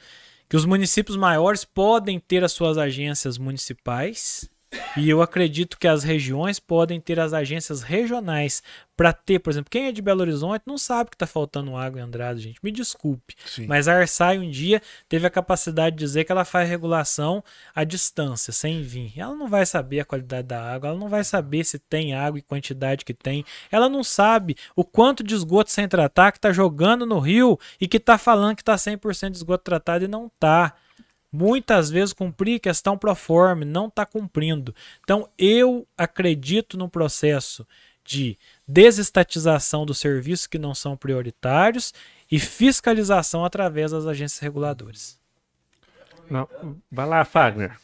que 0.55 0.59
os 0.59 0.65
municípios 0.65 1.17
maiores 1.17 1.65
podem 1.65 2.21
ter 2.21 2.45
as 2.45 2.53
suas 2.53 2.79
agências 2.79 3.39
municipais 3.39 4.49
e 4.97 5.09
eu 5.09 5.21
acredito 5.21 5.79
que 5.79 5.89
as 5.89 6.05
regiões 6.05 6.59
podem 6.61 7.01
ter 7.01 7.19
as 7.19 7.33
agências 7.33 7.83
regionais 7.83 8.63
para 8.97 9.13
ter, 9.13 9.41
por 9.41 9.51
exemplo, 9.51 9.71
quem 9.71 9.87
é 9.87 9.93
de 9.93 10.01
Belo 10.01 10.21
Horizonte 10.21 10.63
não 10.67 10.79
sabe 10.79 11.11
que 11.11 11.17
está 11.17 11.27
faltando 11.27 11.77
água 11.77 11.99
em 11.99 12.03
Andrade, 12.03 12.41
gente. 12.41 12.61
Me 12.63 12.71
desculpe. 12.71 13.35
Sim. 13.45 13.67
Mas 13.67 13.89
a 13.89 13.99
Arsai 13.99 14.39
um 14.39 14.49
dia 14.49 14.81
teve 15.09 15.27
a 15.27 15.31
capacidade 15.31 15.97
de 15.97 16.05
dizer 16.05 16.25
que 16.25 16.31
ela 16.31 16.45
faz 16.45 16.69
regulação 16.69 17.43
à 17.75 17.83
distância, 17.83 18.53
sem 18.53 18.83
vir. 18.83 19.13
Ela 19.17 19.35
não 19.35 19.49
vai 19.49 19.67
saber 19.67 20.01
a 20.01 20.05
qualidade 20.05 20.47
da 20.47 20.63
água, 20.63 20.91
ela 20.91 20.99
não 20.99 21.09
vai 21.09 21.25
saber 21.25 21.65
se 21.65 21.79
tem 21.79 22.15
água 22.15 22.39
e 22.39 22.43
quantidade 22.43 23.05
que 23.05 23.15
tem. 23.15 23.45
Ela 23.71 23.89
não 23.89 24.05
sabe 24.05 24.57
o 24.77 24.85
quanto 24.85 25.25
de 25.25 25.35
esgoto 25.35 25.71
sem 25.71 25.89
tratar 25.89 26.31
que 26.31 26.39
está 26.39 26.53
jogando 26.53 27.05
no 27.05 27.19
rio 27.19 27.59
e 27.81 27.89
que 27.89 27.97
está 27.97 28.17
falando 28.17 28.55
que 28.55 28.63
está 28.63 28.77
100% 28.77 29.31
de 29.31 29.37
esgoto 29.39 29.65
tratado 29.65 30.05
e 30.05 30.09
não 30.09 30.27
está. 30.27 30.75
Muitas 31.37 31.91
vezes 31.91 32.13
cumprir 32.13 32.61
questão 32.61 32.97
proforme, 32.97 33.65
não 33.65 33.89
está 33.89 34.07
cumprindo. 34.07 34.73
Então 35.03 35.29
eu 35.37 35.85
acredito 35.99 36.77
no 36.79 36.89
processo 36.89 37.67
de 38.05 38.39
desestatização 38.69 39.85
dos 39.85 39.99
serviços 39.99 40.47
que 40.47 40.61
não 40.61 40.77
são 40.77 40.97
prioritários 40.97 41.93
e 42.31 42.39
fiscalização 42.39 43.45
através 43.45 43.91
das 43.91 44.07
agências 44.07 44.39
reguladoras. 44.39 45.19
Não, 46.31 46.49
vai 46.89 47.07
lá, 47.07 47.25
Fagner. 47.25 47.81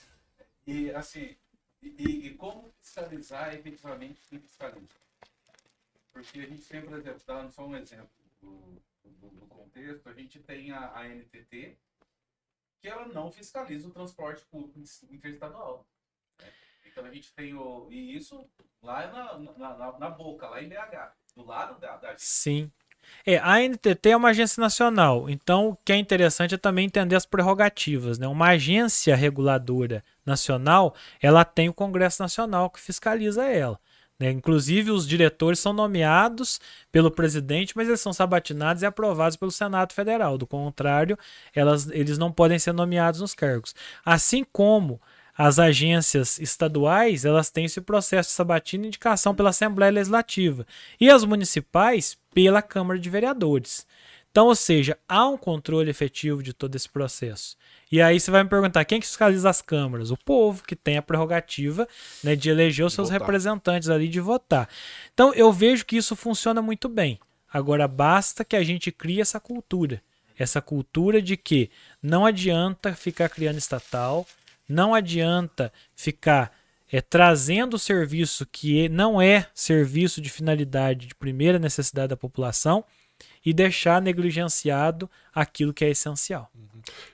E 0.65 0.91
assim, 0.93 1.35
e, 1.83 1.89
e- 2.29 2.35
como 2.35 2.71
fiscalizar 2.81 3.53
efetivamente 3.53 4.21
quem 4.29 4.39
fiscaliza? 4.39 4.87
Porque 6.13 6.39
a 6.39 6.47
gente 6.47 6.63
tem, 6.63 6.83
por 6.83 6.97
exemplo, 6.97 7.21
dando 7.27 7.51
só 7.51 7.67
um 7.67 7.75
exemplo 7.77 8.09
do, 8.41 8.51
do- 9.05 9.29
do 9.41 9.47
contexto, 9.47 10.09
a 10.09 10.13
gente 10.13 10.39
tem 10.39 10.71
a, 10.71 10.93
a 10.95 11.09
NTT, 11.09 11.77
que 12.81 12.89
ela 12.89 13.07
não 13.09 13.31
fiscaliza 13.31 13.87
o 13.89 13.91
transporte 13.91 14.45
público 14.51 14.81
interestadual. 15.11 15.87
né? 16.41 16.47
Então 16.87 17.05
a 17.05 17.11
gente 17.13 17.33
tem 17.35 17.55
o. 17.55 17.89
E 17.91 18.17
isso 18.17 18.49
lá 18.83 19.07
na, 19.09 19.39
na, 19.59 19.77
na- 19.77 19.99
na 19.99 20.11
boca, 20.11 20.49
lá 20.49 20.63
em 20.63 20.69
BH, 20.69 21.13
do 21.37 21.45
lado 21.45 21.79
da, 21.81 21.97
da 21.97 22.15
Sim. 22.19 22.71
É, 23.27 23.39
a 23.39 23.61
NTT 23.63 24.11
é 24.11 24.17
uma 24.17 24.29
agência 24.29 24.61
nacional, 24.61 25.29
então 25.29 25.71
o 25.71 25.77
que 25.77 25.93
é 25.93 25.97
interessante 25.97 26.55
é 26.55 26.59
também 26.59 26.85
entender 26.87 27.17
as 27.17 27.27
prerrogativas. 27.27 28.19
Né? 28.19 28.29
Uma 28.29 28.51
agência 28.51 29.17
reguladora 29.17 30.05
nacional, 30.25 30.95
ela 31.21 31.45
tem 31.45 31.69
o 31.69 31.75
Congresso 31.75 32.23
Nacional 32.23 32.71
que 32.71 32.79
fiscaliza 32.79 33.47
ela. 33.47 33.81
Né? 34.21 34.31
Inclusive, 34.31 34.91
os 34.91 35.09
diretores 35.09 35.59
são 35.59 35.73
nomeados 35.73 36.61
pelo 36.93 37.11
presidente, 37.11 37.73
mas 37.75 37.89
eles 37.89 38.03
são 38.03 38.13
sabatinados 38.13 38.83
e 38.83 38.87
aprovados 38.87 39.37
pelo 39.37 39.51
Senado 39.51 39.95
Federal. 39.95 40.37
Do 40.37 40.47
contrário, 40.47 41.19
elas, 41.55 41.89
eles 41.91 42.19
não 42.19 42.31
podem 42.31 42.59
ser 42.59 42.73
nomeados 42.73 43.23
nos 43.23 43.35
cargos. 43.35 43.75
Assim 44.05 44.45
como 44.53 45.01
as 45.37 45.59
agências 45.59 46.39
estaduais, 46.39 47.25
elas 47.25 47.49
têm 47.51 47.65
esse 47.65 47.81
processo 47.81 48.29
de 48.29 48.35
sabatina 48.35 48.85
e 48.85 48.89
indicação 48.89 49.35
pela 49.35 49.49
Assembleia 49.49 49.91
Legislativa. 49.91 50.67
E 51.01 51.09
as 51.09 51.25
municipais, 51.25 52.19
pela 52.35 52.61
Câmara 52.61 52.99
de 53.01 53.09
Vereadores. 53.09 53.87
Então, 54.31 54.47
ou 54.47 54.55
seja, 54.55 54.97
há 55.09 55.29
um 55.29 55.37
controle 55.37 55.91
efetivo 55.91 56.43
de 56.43 56.53
todo 56.53 56.77
esse 56.77 56.89
processo. 56.89 57.57
E 57.91 58.01
aí 58.01 58.21
você 58.21 58.31
vai 58.31 58.45
me 58.45 58.49
perguntar, 58.49 58.85
quem 58.85 59.01
que 59.01 59.07
fiscaliza 59.07 59.51
as 59.51 59.61
câmaras? 59.61 60.13
O 60.13 60.17
povo, 60.17 60.63
que 60.63 60.77
tem 60.77 60.97
a 60.97 61.03
prerrogativa 61.03 61.89
né, 62.23 62.37
de 62.37 62.49
eleger 62.49 62.87
os 62.87 62.95
seus 62.95 63.09
Votar. 63.09 63.21
representantes 63.21 63.89
ali 63.89 64.07
de 64.07 64.21
votar. 64.21 64.69
Então, 65.13 65.35
eu 65.35 65.53
vejo 65.53 65.85
que 65.85 65.97
isso 65.97 66.15
funciona 66.15 66.63
muito 66.63 66.89
bem. 66.89 67.19
Agora, 67.53 67.89
basta 67.89 68.45
que 68.45 68.55
a 68.55 68.63
gente 68.63 68.93
crie 68.93 69.21
essa 69.21 69.41
cultura. 69.41 70.01
Essa 70.39 70.63
cultura 70.63 71.21
de 71.21 71.37
que 71.37 71.69
não 72.01 72.25
adianta 72.25 72.95
ficar 72.95 73.29
criando 73.29 73.59
estatal, 73.59 74.25
não 74.69 74.95
adianta 74.95 75.73
ficar 75.97 76.53
é, 76.91 77.01
trazendo 77.01 77.79
serviço 77.79 78.47
que 78.47 78.89
não 78.89 79.21
é 79.21 79.49
serviço 79.53 80.21
de 80.21 80.31
finalidade 80.31 81.09
de 81.09 81.15
primeira 81.17 81.59
necessidade 81.59 82.09
da 82.09 82.17
população 82.17 82.85
e 83.45 83.53
deixar 83.53 84.01
negligenciado 84.03 85.11
aquilo 85.35 85.73
que 85.73 85.85
é 85.85 85.91
essencial. 85.91 86.51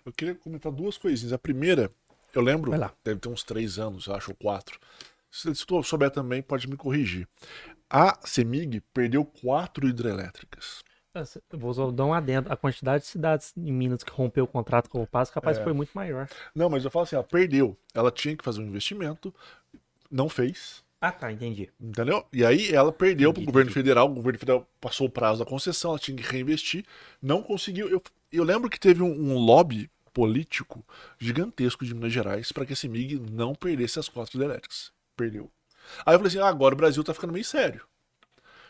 Eu 0.05 0.13
queria 0.13 0.35
comentar 0.35 0.71
duas 0.73 0.97
coisinhas. 0.99 1.33
A 1.33 1.39
primeira, 1.39 1.91
eu 2.35 2.43
lembro, 2.43 2.73
deve 3.05 3.21
ter 3.21 3.29
uns 3.29 3.43
três 3.43 3.79
anos, 3.79 4.07
eu 4.07 4.15
acho, 4.15 4.31
ou 4.31 4.37
quatro. 4.37 4.79
Se, 5.31 5.53
tu 5.67 5.83
souber 5.83 6.11
também, 6.11 6.41
pode 6.43 6.69
me 6.69 6.77
corrigir. 6.77 7.29
A 7.91 8.19
CEMIG 8.27 8.81
perdeu 8.93 9.25
quatro 9.25 9.87
hidrelétricas. 9.89 10.83
Eu 11.51 11.59
vou 11.59 11.73
só 11.73 11.91
dar 11.91 12.05
um 12.05 12.13
adendo. 12.13 12.53
A 12.53 12.57
quantidade 12.57 13.05
de 13.05 13.09
cidades 13.11 13.53
em 13.57 13.73
Minas 13.73 14.03
que 14.03 14.13
rompeu 14.13 14.45
o 14.45 14.47
contrato 14.47 14.91
com 14.91 15.03
o 15.03 15.07
Passo, 15.07 15.33
capaz 15.33 15.57
É. 15.59 15.65
foi 15.65 15.73
muito 15.73 15.91
maior. 15.95 16.29
Não, 16.55 16.69
mas 16.69 16.85
eu 16.85 16.91
falo 16.91 17.05
assim, 17.05 17.17
ela 17.17 17.25
perdeu. 17.25 17.77
Ela 17.95 18.11
tinha 18.11 18.37
que 18.37 18.45
fazer 18.45 18.61
um 18.61 18.67
investimento, 18.67 19.35
não 20.11 20.29
fez, 20.29 20.85
Ah, 21.01 21.13
tá, 21.13 21.31
entendi. 21.31 21.71
entendeu? 21.79 22.27
E 22.33 22.45
aí 22.45 22.73
ela 22.73 22.91
perdeu 22.91 23.33
para 23.33 23.43
o 23.43 23.47
governo 23.47 23.71
federal, 23.71 24.11
o 24.11 24.15
governo 24.15 24.39
federal 24.39 24.67
passou 24.81 25.07
o 25.07 25.11
prazo 25.11 25.39
da 25.39 25.49
concessão, 25.49 25.91
ela 25.91 25.99
tinha 25.99 26.17
que 26.17 26.23
reinvestir, 26.23 26.85
não 27.21 27.43
conseguiu. 27.43 27.89
Eu, 27.89 28.03
eu 28.33 28.43
lembro 28.43 28.71
que 28.71 28.81
teve 28.81 29.03
um, 29.03 29.13
um 29.13 29.39
lobby 29.39 29.91
político 30.13 30.83
gigantesco 31.19 31.85
de 31.85 31.95
Minas 31.95 32.13
Gerais 32.13 32.51
para 32.51 32.65
que 32.65 32.73
a 32.73 32.77
CEMIG 32.77 33.19
não 33.31 33.55
perdesse 33.55 33.99
as 33.99 34.09
cotas 34.09 34.35
elétricas. 34.35 34.91
Perdeu. 35.15 35.51
Aí 36.05 36.15
eu 36.15 36.19
falei 36.19 36.29
assim: 36.29 36.39
ah, 36.39 36.49
agora 36.49 36.75
o 36.75 36.79
Brasil 36.79 37.05
tá 37.05 37.13
ficando 37.13 37.35
meio 37.35 37.45
sério. 37.45 37.87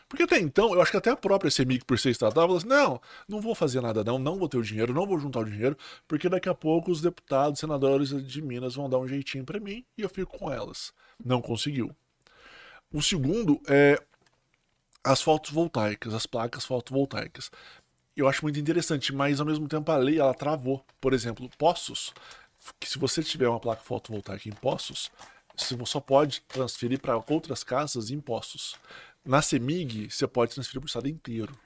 Porque 0.09 0.23
até 0.23 0.39
então, 0.39 0.73
eu 0.73 0.81
acho 0.81 0.91
que 0.91 0.97
até 0.97 1.09
a 1.09 1.15
própria 1.17 1.51
CEMIG, 1.51 1.85
por 1.85 1.97
ser 1.97 2.09
estatal, 2.09 2.43
falou 2.43 2.57
assim: 2.57 2.67
não, 2.67 3.01
não 3.27 3.39
vou 3.39 3.55
fazer 3.55 3.79
nada, 3.81 4.03
não, 4.03 4.19
não 4.19 4.37
vou 4.37 4.49
ter 4.49 4.57
o 4.57 4.63
dinheiro, 4.63 4.93
não 4.93 5.07
vou 5.07 5.17
juntar 5.17 5.39
o 5.39 5.45
dinheiro, 5.45 5.77
porque 6.05 6.27
daqui 6.27 6.49
a 6.49 6.53
pouco 6.53 6.91
os 6.91 7.01
deputados, 7.01 7.59
senadores 7.59 8.09
de 8.09 8.41
Minas 8.41 8.75
vão 8.75 8.89
dar 8.89 8.99
um 8.99 9.07
jeitinho 9.07 9.45
para 9.45 9.59
mim 9.59 9.85
e 9.97 10.01
eu 10.01 10.09
fico 10.09 10.37
com 10.37 10.51
elas. 10.51 10.93
Não 11.23 11.41
conseguiu. 11.41 11.95
O 12.93 13.01
segundo 13.01 13.61
é 13.67 14.01
as 15.03 15.21
fotovoltaicas, 15.21 16.13
as 16.13 16.25
placas 16.25 16.65
fotovoltaicas. 16.65 17.51
Eu 18.15 18.27
acho 18.27 18.43
muito 18.43 18.59
interessante, 18.59 19.13
mas 19.13 19.39
ao 19.39 19.45
mesmo 19.45 19.67
tempo 19.67 19.91
a 19.91 19.97
lei 19.97 20.19
ela 20.19 20.33
travou. 20.33 20.83
Por 20.99 21.13
exemplo, 21.13 21.49
poços, 21.57 22.13
que 22.79 22.89
se 22.89 22.97
você 22.97 23.21
tiver 23.21 23.47
uma 23.47 23.59
placa 23.59 23.83
fotovoltaica 23.83 24.49
em 24.49 24.53
poços, 24.53 25.11
você 25.55 25.77
só 25.85 25.99
pode 25.99 26.41
transferir 26.41 26.99
para 26.99 27.17
outras 27.17 27.63
casas 27.63 28.09
em 28.09 28.19
poços. 28.19 28.75
Na 29.25 29.41
CEMIG, 29.41 30.09
você 30.09 30.27
pode 30.27 30.53
transferir 30.53 30.79
para 30.79 30.85
o 30.85 30.87
estado 30.87 31.09
inteiro. 31.09 31.57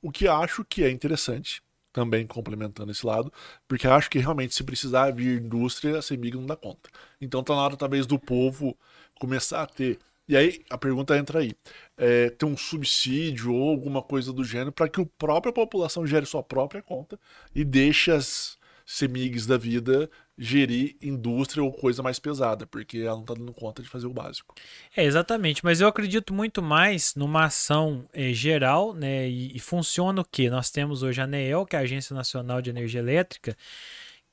O 0.00 0.10
que 0.10 0.28
acho 0.28 0.64
que 0.64 0.84
é 0.84 0.90
interessante, 0.90 1.62
também 1.92 2.26
complementando 2.26 2.92
esse 2.92 3.04
lado, 3.04 3.32
porque 3.66 3.88
acho 3.88 4.10
que 4.10 4.18
realmente 4.18 4.54
se 4.54 4.62
precisar 4.62 5.10
vir 5.10 5.40
indústria, 5.40 5.98
a 5.98 6.02
CEMIG 6.02 6.36
não 6.36 6.46
dá 6.46 6.56
conta. 6.56 6.88
Então 7.20 7.42
tá 7.42 7.54
na 7.54 7.62
hora 7.62 7.76
talvez 7.76 8.06
do 8.06 8.18
povo 8.18 8.76
começar 9.18 9.62
a 9.62 9.66
ter. 9.66 9.98
E 10.30 10.36
aí 10.36 10.62
a 10.70 10.78
pergunta 10.78 11.18
entra 11.18 11.40
aí: 11.40 11.52
é, 11.98 12.30
ter 12.30 12.46
um 12.46 12.56
subsídio 12.56 13.52
ou 13.52 13.68
alguma 13.68 14.00
coisa 14.00 14.32
do 14.32 14.44
gênero 14.44 14.70
para 14.70 14.88
que 14.88 15.00
a 15.00 15.06
própria 15.18 15.52
população 15.52 16.06
gere 16.06 16.24
sua 16.24 16.40
própria 16.42 16.80
conta 16.80 17.18
e 17.52 17.64
deixe 17.64 18.12
as 18.12 18.56
CEMIGs 18.86 19.44
da 19.44 19.56
vida 19.56 20.08
gerir 20.38 20.96
indústria 21.02 21.62
ou 21.62 21.72
coisa 21.72 22.02
mais 22.02 22.18
pesada, 22.18 22.64
porque 22.66 22.98
ela 22.98 23.16
não 23.16 23.22
está 23.22 23.34
dando 23.34 23.52
conta 23.52 23.82
de 23.82 23.88
fazer 23.88 24.06
o 24.06 24.12
básico. 24.12 24.54
É, 24.96 25.04
exatamente, 25.04 25.64
mas 25.64 25.80
eu 25.80 25.88
acredito 25.88 26.32
muito 26.32 26.62
mais 26.62 27.14
numa 27.14 27.44
ação 27.44 28.08
é, 28.12 28.32
geral, 28.32 28.94
né, 28.94 29.28
e, 29.28 29.54
e, 29.54 29.60
funciona 29.60 30.22
o 30.22 30.24
que? 30.24 30.48
Nós 30.48 30.70
temos 30.70 31.02
hoje 31.02 31.20
a 31.20 31.24
ANEEL, 31.24 31.66
que 31.66 31.76
é 31.76 31.80
a 31.80 31.82
Agência 31.82 32.14
Nacional 32.14 32.62
de 32.62 32.70
Energia 32.70 33.00
Elétrica, 33.00 33.54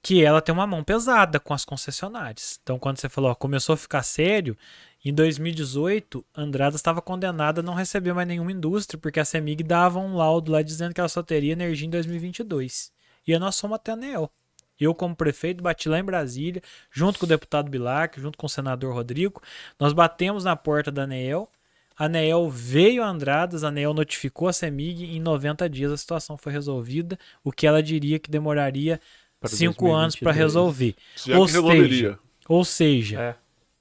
que 0.02 0.24
ela 0.24 0.41
tem 0.41 0.54
uma 0.54 0.68
mão 0.68 0.84
pesada 0.84 1.39
com 1.39 1.54
as 1.54 1.66
concessionárias. 1.66 2.60
Então, 2.62 2.80
quando 2.80 3.00
você 3.00 3.10
falou, 3.10 3.32
ó, 3.32 3.36
começou 3.36 3.74
a 3.74 3.78
ficar 3.78 4.04
sério, 4.04 4.58
em 5.04 5.14
2018, 5.14 6.26
Andrada 6.36 6.76
estava 6.76 7.02
condenada 7.02 7.62
a 7.62 7.64
não 7.64 7.74
receber 7.74 8.14
mais 8.14 8.28
nenhuma 8.28 8.52
indústria, 8.52 9.00
porque 9.00 9.20
a 9.20 9.26
CEMIG 9.26 9.64
dava 9.64 10.00
um 10.00 10.16
laudo 10.16 10.52
lá 10.52 10.62
dizendo 10.62 10.93
que 10.93 11.00
ela 11.00 11.08
só 11.08 11.24
teria 11.24 11.54
energia 11.54 11.88
em 11.88 11.89
2022. 11.89 12.91
E 13.26 13.38
nós 13.39 13.56
somos 13.56 13.76
até 13.76 13.91
a 13.91 13.93
ANEEL. 13.93 14.32
Eu, 14.80 14.93
como 14.93 15.16
prefeito, 15.16 15.64
bati 15.64 15.89
lá 15.89 16.00
em 16.00 16.04
Brasília, 16.04 16.62
junto 16.91 17.20
com 17.20 17.26
o 17.26 17.30
deputado 17.30 17.70
Bilac, 17.70 18.20
junto 18.20 18.38
com 18.38 18.45
o 18.45 18.50
senador 18.50 18.93
Rodrigo. 18.93 19.41
Nós 19.80 19.93
batemos 19.93 20.43
na 20.43 20.56
porta 20.56 20.91
da 20.91 21.04
ANEEL. 21.04 21.50
A 21.95 22.06
ANEEL 22.06 22.50
veio 22.50 23.02
a 23.02 23.08
Andradas, 23.08 23.64
a 23.64 23.70
ANEEL 23.70 23.93
notificou 23.93 24.48
a 24.48 24.54
CEMIG 24.54 25.16
em 25.16 25.20
90 25.20 25.68
dias 25.68 25.91
a 25.91 25.98
situação 25.98 26.38
foi 26.38 26.52
resolvida, 26.52 27.18
o 27.43 27.52
que 27.52 27.66
ela 27.66 27.82
diria 27.82 28.20
que 28.20 28.30
demoraria 28.30 29.02
para 29.40 29.50
cinco 29.50 29.86
2022. 29.86 30.04
anos 30.04 30.16
para 30.16 30.32
resolver. 30.32 30.96
ou, 31.36 31.48
seja, 31.48 32.20
ou 32.48 32.66
seja, 32.66 33.22
é. 33.22 33.36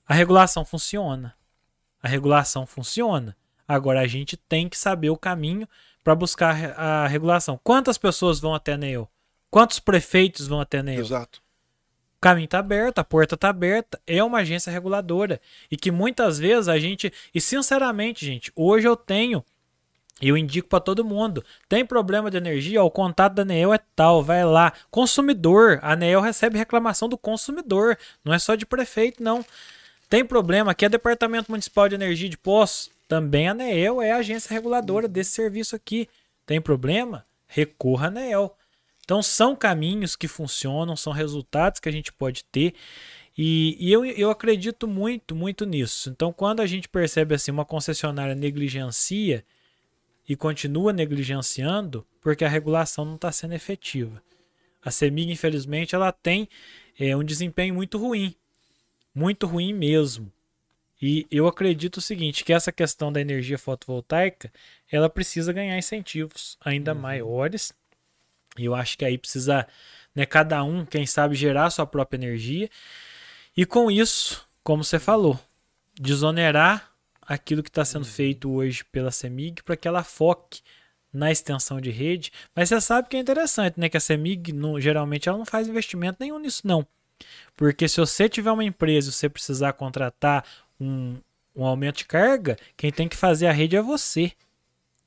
a 0.07 0.15
regulação 0.15 0.65
funciona. 0.65 1.35
A 2.03 2.09
regulação 2.09 2.67
funciona. 2.67 3.37
Agora 3.67 4.01
a 4.01 4.07
gente 4.07 4.37
tem 4.37 4.69
que 4.69 4.79
saber 4.79 5.11
o 5.11 5.17
caminho 5.17 5.69
para 6.05 6.15
buscar 6.15 6.79
a 6.79 7.07
regulação. 7.09 7.59
Quantas 7.65 7.99
pessoas 7.99 8.39
vão 8.39 8.55
até 8.55 8.73
a 8.73 8.75
ANEEL? 8.77 9.11
Quantos 9.51 9.81
prefeitos 9.81 10.47
vão 10.47 10.61
até 10.61 10.83
nele? 10.83 11.01
Exato. 11.01 11.43
O 12.17 12.21
caminho 12.21 12.45
está 12.45 12.61
aberto, 12.61 12.99
a 12.99 13.05
porta 13.05 13.35
está 13.35 13.49
aberta. 13.49 14.01
É 14.07 14.23
uma 14.23 14.39
agência 14.39 14.71
reguladora. 14.71 15.41
E 15.71 15.77
que 15.77 15.91
muitas 15.91 16.39
vezes 16.39 16.69
a 16.69 16.79
gente. 16.79 17.13
E 17.35 17.41
sinceramente, 17.41 18.25
gente, 18.25 18.53
hoje 18.55 18.87
eu 18.87 18.97
tenho. 18.97 19.45
Eu 20.21 20.37
indico 20.37 20.69
para 20.69 20.81
todo 20.81 21.05
mundo. 21.05 21.45
Tem 21.69 21.85
problema 21.85 22.31
de 22.31 22.37
energia? 22.39 22.83
O 22.83 22.91
contato 22.91 23.35
da 23.35 23.43
ANEEL 23.43 23.75
é 23.75 23.79
tal, 23.95 24.23
vai 24.23 24.45
lá. 24.45 24.73
Consumidor. 24.91 25.79
A 25.83 25.93
ANEEL 25.93 26.21
recebe 26.21 26.57
reclamação 26.57 27.09
do 27.09 27.19
consumidor. 27.19 27.99
Não 28.25 28.33
é 28.33 28.39
só 28.39 28.55
de 28.55 28.65
prefeito, 28.65 29.23
não. 29.23 29.45
Tem 30.09 30.25
problema? 30.25 30.71
Aqui 30.71 30.87
é 30.87 30.89
Departamento 30.89 31.51
Municipal 31.51 31.89
de 31.89 31.97
Energia 31.97 32.29
de 32.29 32.39
Poços. 32.39 32.91
Também 33.07 33.49
a 33.49 33.51
ANEEL 33.51 34.01
é 34.01 34.13
a 34.13 34.17
agência 34.17 34.53
reguladora 34.53 35.07
desse 35.07 35.33
serviço 35.33 35.77
aqui. 35.77 36.09
Tem 36.47 36.61
problema? 36.61 37.25
Recorra 37.47 38.07
à 38.07 38.09
ANEEL. 38.09 38.57
Então 39.05 39.23
são 39.23 39.55
caminhos 39.55 40.17
que 40.17 40.27
funcionam, 40.27 40.97
são 40.97 41.13
resultados 41.13 41.79
que 41.79 41.89
a 41.89 41.93
gente 41.93 42.13
pode 42.13 42.43
ter. 42.45 42.75
E, 43.37 43.77
e 43.79 43.93
eu, 43.93 44.05
eu 44.05 44.31
acredito 44.31 44.89
muito, 44.89 45.35
muito 45.35 45.67
nisso. 45.67 46.09
Então, 46.09 46.33
quando 46.33 46.61
a 46.61 46.67
gente 46.67 46.89
percebe 46.89 47.35
assim, 47.35 47.51
uma 47.51 47.67
concessionária 47.67 48.35
negligencia 48.35 49.45
e 50.29 50.35
continua 50.35 50.93
negligenciando, 50.93 52.07
porque 52.21 52.45
a 52.45 52.49
regulação 52.49 53.05
não 53.05 53.15
está 53.15 53.31
sendo 53.31 53.55
efetiva. 53.55 54.23
A 54.83 54.91
CEMIG, 54.91 55.33
infelizmente, 55.33 55.95
ela 55.95 56.13
tem 56.13 56.49
é, 56.99 57.17
um 57.17 57.25
desempenho 57.25 57.75
muito 57.75 57.99
ruim. 57.99 58.35
Muito 59.15 59.47
ruim 59.47 59.73
mesmo. 59.73 60.33
E 61.01 61.27
eu 61.31 61.47
acredito 61.47 61.99
o 61.99 62.01
seguinte, 62.01 62.45
que 62.45 62.53
essa 62.53 62.73
questão 62.73 63.13
da 63.13 63.21
energia 63.21 63.59
fotovoltaica, 63.59 64.53
ela 64.91 65.11
precisa 65.11 65.53
ganhar 65.53 65.77
incentivos 65.77 66.57
ainda 66.65 66.95
uhum. 66.95 67.01
maiores 67.01 67.75
e 68.59 68.65
eu 68.65 68.75
acho 68.75 68.97
que 68.97 69.05
aí 69.05 69.19
precisa, 69.19 69.67
né, 70.15 70.25
cada 70.25 70.63
um, 70.65 70.85
quem 70.85 71.07
sabe, 71.07 71.35
gerar 71.35 71.71
sua 71.71 71.87
própria 71.87 72.19
energia. 72.19 72.69
E 73.57 73.65
com 73.67 73.91
isso, 73.91 74.47
como 74.63 74.83
você 74.83 74.99
falou, 74.99 75.39
desonerar 75.95 76.93
aquilo 77.27 77.63
que 77.63 77.71
está 77.71 77.85
sendo 77.85 78.05
uhum. 78.05 78.11
feito 78.11 78.51
hoje 78.51 78.85
pela 78.85 79.11
CEMIG 79.11 79.63
para 79.63 79.77
que 79.77 79.89
ela 79.89 80.05
foque 80.05 80.61
na 81.13 81.33
extensão 81.33 81.81
de 81.81 81.91
rede. 81.91 82.31
Mas 82.55 82.69
você 82.69 82.81
sabe 82.81 83.09
que 83.09 83.17
é 83.17 83.21
interessante, 83.21 83.81
né? 83.81 83.89
Que 83.89 83.97
a 83.97 84.01
CEMIG, 84.01 84.53
no, 84.53 84.81
geralmente, 84.81 85.29
ela 85.29 85.39
não 85.39 85.47
faz 85.47 85.67
investimento 85.67 86.19
nenhum 86.21 86.39
nisso, 86.39 86.63
não. 86.65 86.87
Porque 87.57 87.89
se 87.89 87.99
você 87.99 88.29
tiver 88.29 88.53
uma 88.53 88.65
empresa 88.65 89.09
e 89.09 89.13
você 89.13 89.29
precisar 89.29 89.73
contratar 89.73 90.45
um, 90.79 91.17
um 91.55 91.65
aumento 91.65 91.99
de 91.99 92.05
carga, 92.05 92.57
quem 92.77 92.93
tem 92.93 93.09
que 93.09 93.17
fazer 93.17 93.47
a 93.47 93.53
rede 93.53 93.77
é 93.77 93.83
você, 93.83 94.33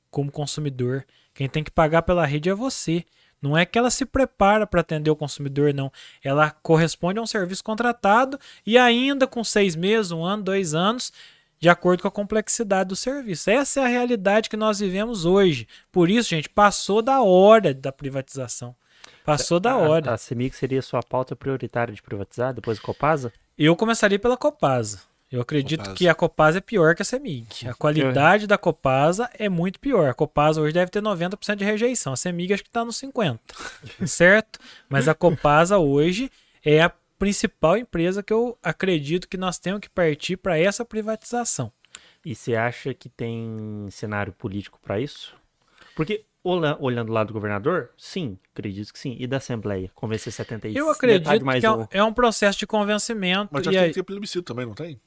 como 0.09 0.32
consumidor. 0.32 1.05
Quem 1.34 1.47
tem 1.47 1.63
que 1.63 1.72
pagar 1.72 2.01
pela 2.01 2.26
rede 2.26 2.49
é 2.49 2.53
você. 2.53 3.05
Não 3.41 3.57
é 3.57 3.65
que 3.65 3.78
ela 3.78 3.89
se 3.89 4.05
prepara 4.05 4.67
para 4.67 4.82
atender 4.82 5.09
o 5.09 5.15
consumidor, 5.15 5.74
não. 5.74 5.91
Ela 6.24 6.51
corresponde 6.51 7.20
a 7.20 7.22
um 7.22 7.28
serviço 7.28 7.63
contratado 7.63 8.38
e 8.65 8.78
ainda 8.78 9.26
com 9.26 9.43
seis 9.43 9.76
meses, 9.76 10.11
um 10.11 10.26
ano, 10.26 10.43
dois 10.43 10.74
anos, 10.74 11.13
de 11.60 11.70
acordo 11.70 12.01
com 12.01 12.07
a 12.07 12.12
complexidade 12.12 12.89
do 12.89 12.95
serviço. 12.95 13.49
Essa 13.49 13.82
é 13.82 13.84
a 13.86 13.88
realidade 13.88 14.49
que 14.49 14.57
nós 14.57 14.80
vivemos 14.80 15.26
hoje. 15.26 15.68
Por 15.91 16.10
isso, 16.10 16.30
gente, 16.30 16.49
passou 16.49 17.01
da 17.01 17.22
hora 17.22 17.74
da 17.74 17.91
privatização. 17.91 18.76
Passou 19.26 19.60
da 19.60 19.76
hora. 19.76 20.12
A, 20.12 20.14
a 20.14 20.18
CEMIG 20.18 20.55
seria 20.55 20.82
sua 20.82 21.03
pauta 21.03 21.36
prioritária 21.36 21.93
de 21.93 22.01
privatizar 22.01 22.53
depois 22.53 22.78
do 22.80 22.82
Copasa? 22.82 23.32
Eu 23.57 23.76
começaria 23.76 24.18
pela 24.18 24.38
Copasa. 24.38 25.01
Eu 25.32 25.41
acredito 25.41 25.82
Copasa. 25.82 25.95
que 25.95 26.07
a 26.07 26.16
Copasa 26.16 26.57
é 26.57 26.62
pior 26.62 26.95
que 26.95 27.03
a 27.03 27.05
Semig. 27.05 27.68
A 27.68 27.74
qualidade 27.74 28.47
da 28.47 28.57
Copasa 28.57 29.30
é 29.38 29.47
muito 29.47 29.80
pior. 29.80 30.10
A 30.10 30.14
Copasa 30.14 30.60
hoje 30.60 30.74
deve 30.74 30.89
ter 30.89 31.01
90% 31.01 31.55
de 31.57 31.66
rejeição. 31.66 32.14
A 32.14 32.18
Semig 32.18 32.51
acho 32.51 32.64
que 32.64 32.70
está 32.70 32.84
nos 32.84 32.99
50%. 32.99 33.39
certo? 34.07 34.60
Mas 34.88 35.07
a 35.07 35.14
Copasa 35.14 35.78
hoje 35.78 36.32
é 36.66 36.82
a 36.82 36.91
principal 37.20 37.78
empresa 37.78 38.24
que 38.24 38.34
eu 38.34 38.57
acredito 38.63 39.28
que 39.28 39.38
nós 39.38 39.59
temos 39.59 39.82
que 39.82 39.89
partir 39.89 40.38
para 40.38 40.57
essa 40.57 40.86
privatização. 40.86 41.72
E 42.26 42.34
você 42.34 42.55
acha 42.55 42.93
que 42.93 43.09
tem 43.09 43.88
cenário 43.91 44.32
político 44.34 44.80
para 44.82 44.99
isso? 44.99 45.36
Porque 45.95 46.26
olhando 46.43 47.11
lá 47.11 47.24
do 47.26 47.34
governador, 47.34 47.91
sim, 47.97 48.38
acredito 48.53 48.93
que 48.93 48.99
sim. 48.99 49.15
E 49.20 49.28
da 49.28 49.38
Assembleia, 49.38 49.91
convencer 49.93 50.32
76 50.32 50.76
Eu 50.76 50.89
acredito 50.89 51.30
que 51.30 51.65
é 51.65 51.72
um, 51.72 51.88
é 51.91 52.03
um, 52.03 52.13
processo 52.13 52.57
de 52.57 52.65
convencimento. 52.65 53.49
Mas 53.51 53.65
já 53.65 53.72
tem 53.72 53.80
aí... 53.80 53.89
que 53.89 53.95
ter 53.95 54.03
plebiscito 54.03 54.43
também, 54.43 54.65
não 54.65 54.74
tem? 54.74 54.99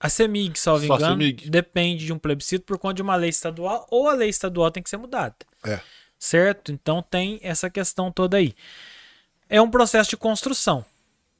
A 0.00 0.08
CEMIG, 0.08 0.56
salvo 0.56 0.86
Só 0.86 0.94
engano, 0.94 1.20
CEMIG. 1.20 1.50
depende 1.50 2.06
de 2.06 2.12
um 2.12 2.18
plebiscito 2.18 2.64
por 2.64 2.78
conta 2.78 2.94
de 2.94 3.02
uma 3.02 3.16
lei 3.16 3.30
estadual 3.30 3.84
ou 3.90 4.08
a 4.08 4.14
lei 4.14 4.28
estadual 4.28 4.70
tem 4.70 4.80
que 4.80 4.88
ser 4.88 4.96
mudada. 4.96 5.34
É. 5.64 5.80
Certo? 6.16 6.70
Então 6.70 7.02
tem 7.02 7.40
essa 7.42 7.68
questão 7.68 8.12
toda 8.12 8.36
aí. 8.36 8.54
É 9.48 9.60
um 9.60 9.68
processo 9.68 10.10
de 10.10 10.16
construção. 10.16 10.84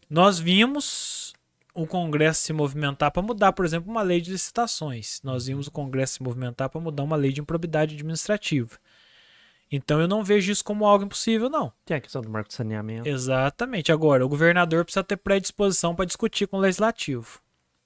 Nós 0.08 0.38
vimos 0.38 1.34
o 1.74 1.86
Congresso 1.86 2.42
se 2.42 2.52
movimentar 2.52 3.10
para 3.10 3.22
mudar, 3.22 3.52
por 3.52 3.64
exemplo, 3.64 3.90
uma 3.90 4.02
lei 4.02 4.20
de 4.20 4.30
licitações. 4.30 5.20
Nós 5.22 5.46
vimos 5.46 5.66
o 5.66 5.70
Congresso 5.70 6.14
se 6.14 6.22
movimentar 6.22 6.68
para 6.68 6.80
mudar 6.80 7.02
uma 7.02 7.16
lei 7.16 7.32
de 7.32 7.40
improbidade 7.40 7.94
administrativa. 7.94 8.78
Então 9.70 10.00
eu 10.00 10.08
não 10.08 10.24
vejo 10.24 10.50
isso 10.50 10.64
como 10.64 10.86
algo 10.86 11.04
impossível, 11.04 11.50
não. 11.50 11.72
Tem 11.84 11.96
a 11.96 12.00
questão 12.00 12.22
do 12.22 12.30
marco 12.30 12.48
de 12.48 12.54
saneamento. 12.54 13.08
Exatamente. 13.08 13.92
Agora, 13.92 14.24
o 14.24 14.28
governador 14.28 14.84
precisa 14.84 15.04
ter 15.04 15.18
predisposição 15.18 15.94
para 15.94 16.06
discutir 16.06 16.46
com 16.46 16.56
o 16.56 16.60
legislativo. 16.60 17.40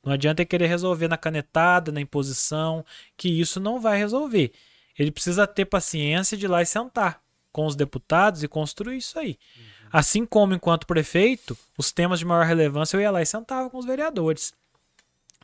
Não 0.04 0.12
adianta 0.12 0.44
querer 0.44 0.66
resolver 0.66 1.08
na 1.08 1.16
canetada, 1.16 1.92
na 1.92 2.00
imposição, 2.00 2.84
que 3.16 3.28
isso 3.28 3.60
não 3.60 3.80
vai 3.80 3.98
resolver. 3.98 4.52
Ele 4.98 5.10
precisa 5.10 5.46
ter 5.46 5.64
paciência 5.64 6.36
de 6.36 6.46
ir 6.46 6.48
lá 6.48 6.62
e 6.62 6.66
sentar 6.66 7.20
com 7.52 7.66
os 7.66 7.76
deputados 7.76 8.42
e 8.42 8.48
construir 8.48 8.96
isso 8.96 9.18
aí. 9.18 9.38
Uhum. 9.56 9.81
Assim 9.92 10.24
como, 10.24 10.54
enquanto 10.54 10.86
prefeito, 10.86 11.56
os 11.76 11.92
temas 11.92 12.18
de 12.18 12.24
maior 12.24 12.46
relevância 12.46 12.96
eu 12.96 13.00
ia 13.02 13.10
lá 13.10 13.20
e 13.20 13.26
sentava 13.26 13.68
com 13.68 13.76
os 13.76 13.84
vereadores. 13.84 14.54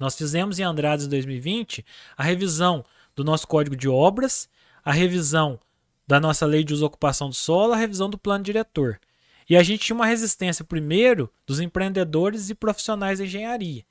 Nós 0.01 0.17
fizemos 0.17 0.59
em 0.59 0.63
Andrades 0.63 1.05
em 1.05 1.09
2020 1.11 1.85
a 2.17 2.23
revisão 2.23 2.85
do 3.15 3.23
nosso 3.23 3.47
Código 3.47 3.77
de 3.77 3.89
Obras, 3.89 4.49
a 4.83 4.93
revisão 4.93 5.61
da 6.07 6.19
nossa 6.19 6.47
Lei 6.47 6.65
de 6.65 6.73
Uso 6.73 6.85
e 6.85 6.87
Ocupação 6.87 7.29
do 7.29 7.35
Solo, 7.35 7.75
a 7.75 7.77
revisão 7.77 8.09
do 8.09 8.17
Plano 8.17 8.43
Diretor. 8.43 8.99
E 9.51 9.57
a 9.57 9.63
gente 9.63 9.85
tinha 9.85 9.97
uma 9.97 10.07
resistência, 10.07 10.65
primeiro, 10.65 11.31
dos 11.47 11.61
empreendedores 11.61 12.49
e 12.49 12.55
profissionais 12.55 13.19
da 13.19 13.27
engenharia. 13.27 13.85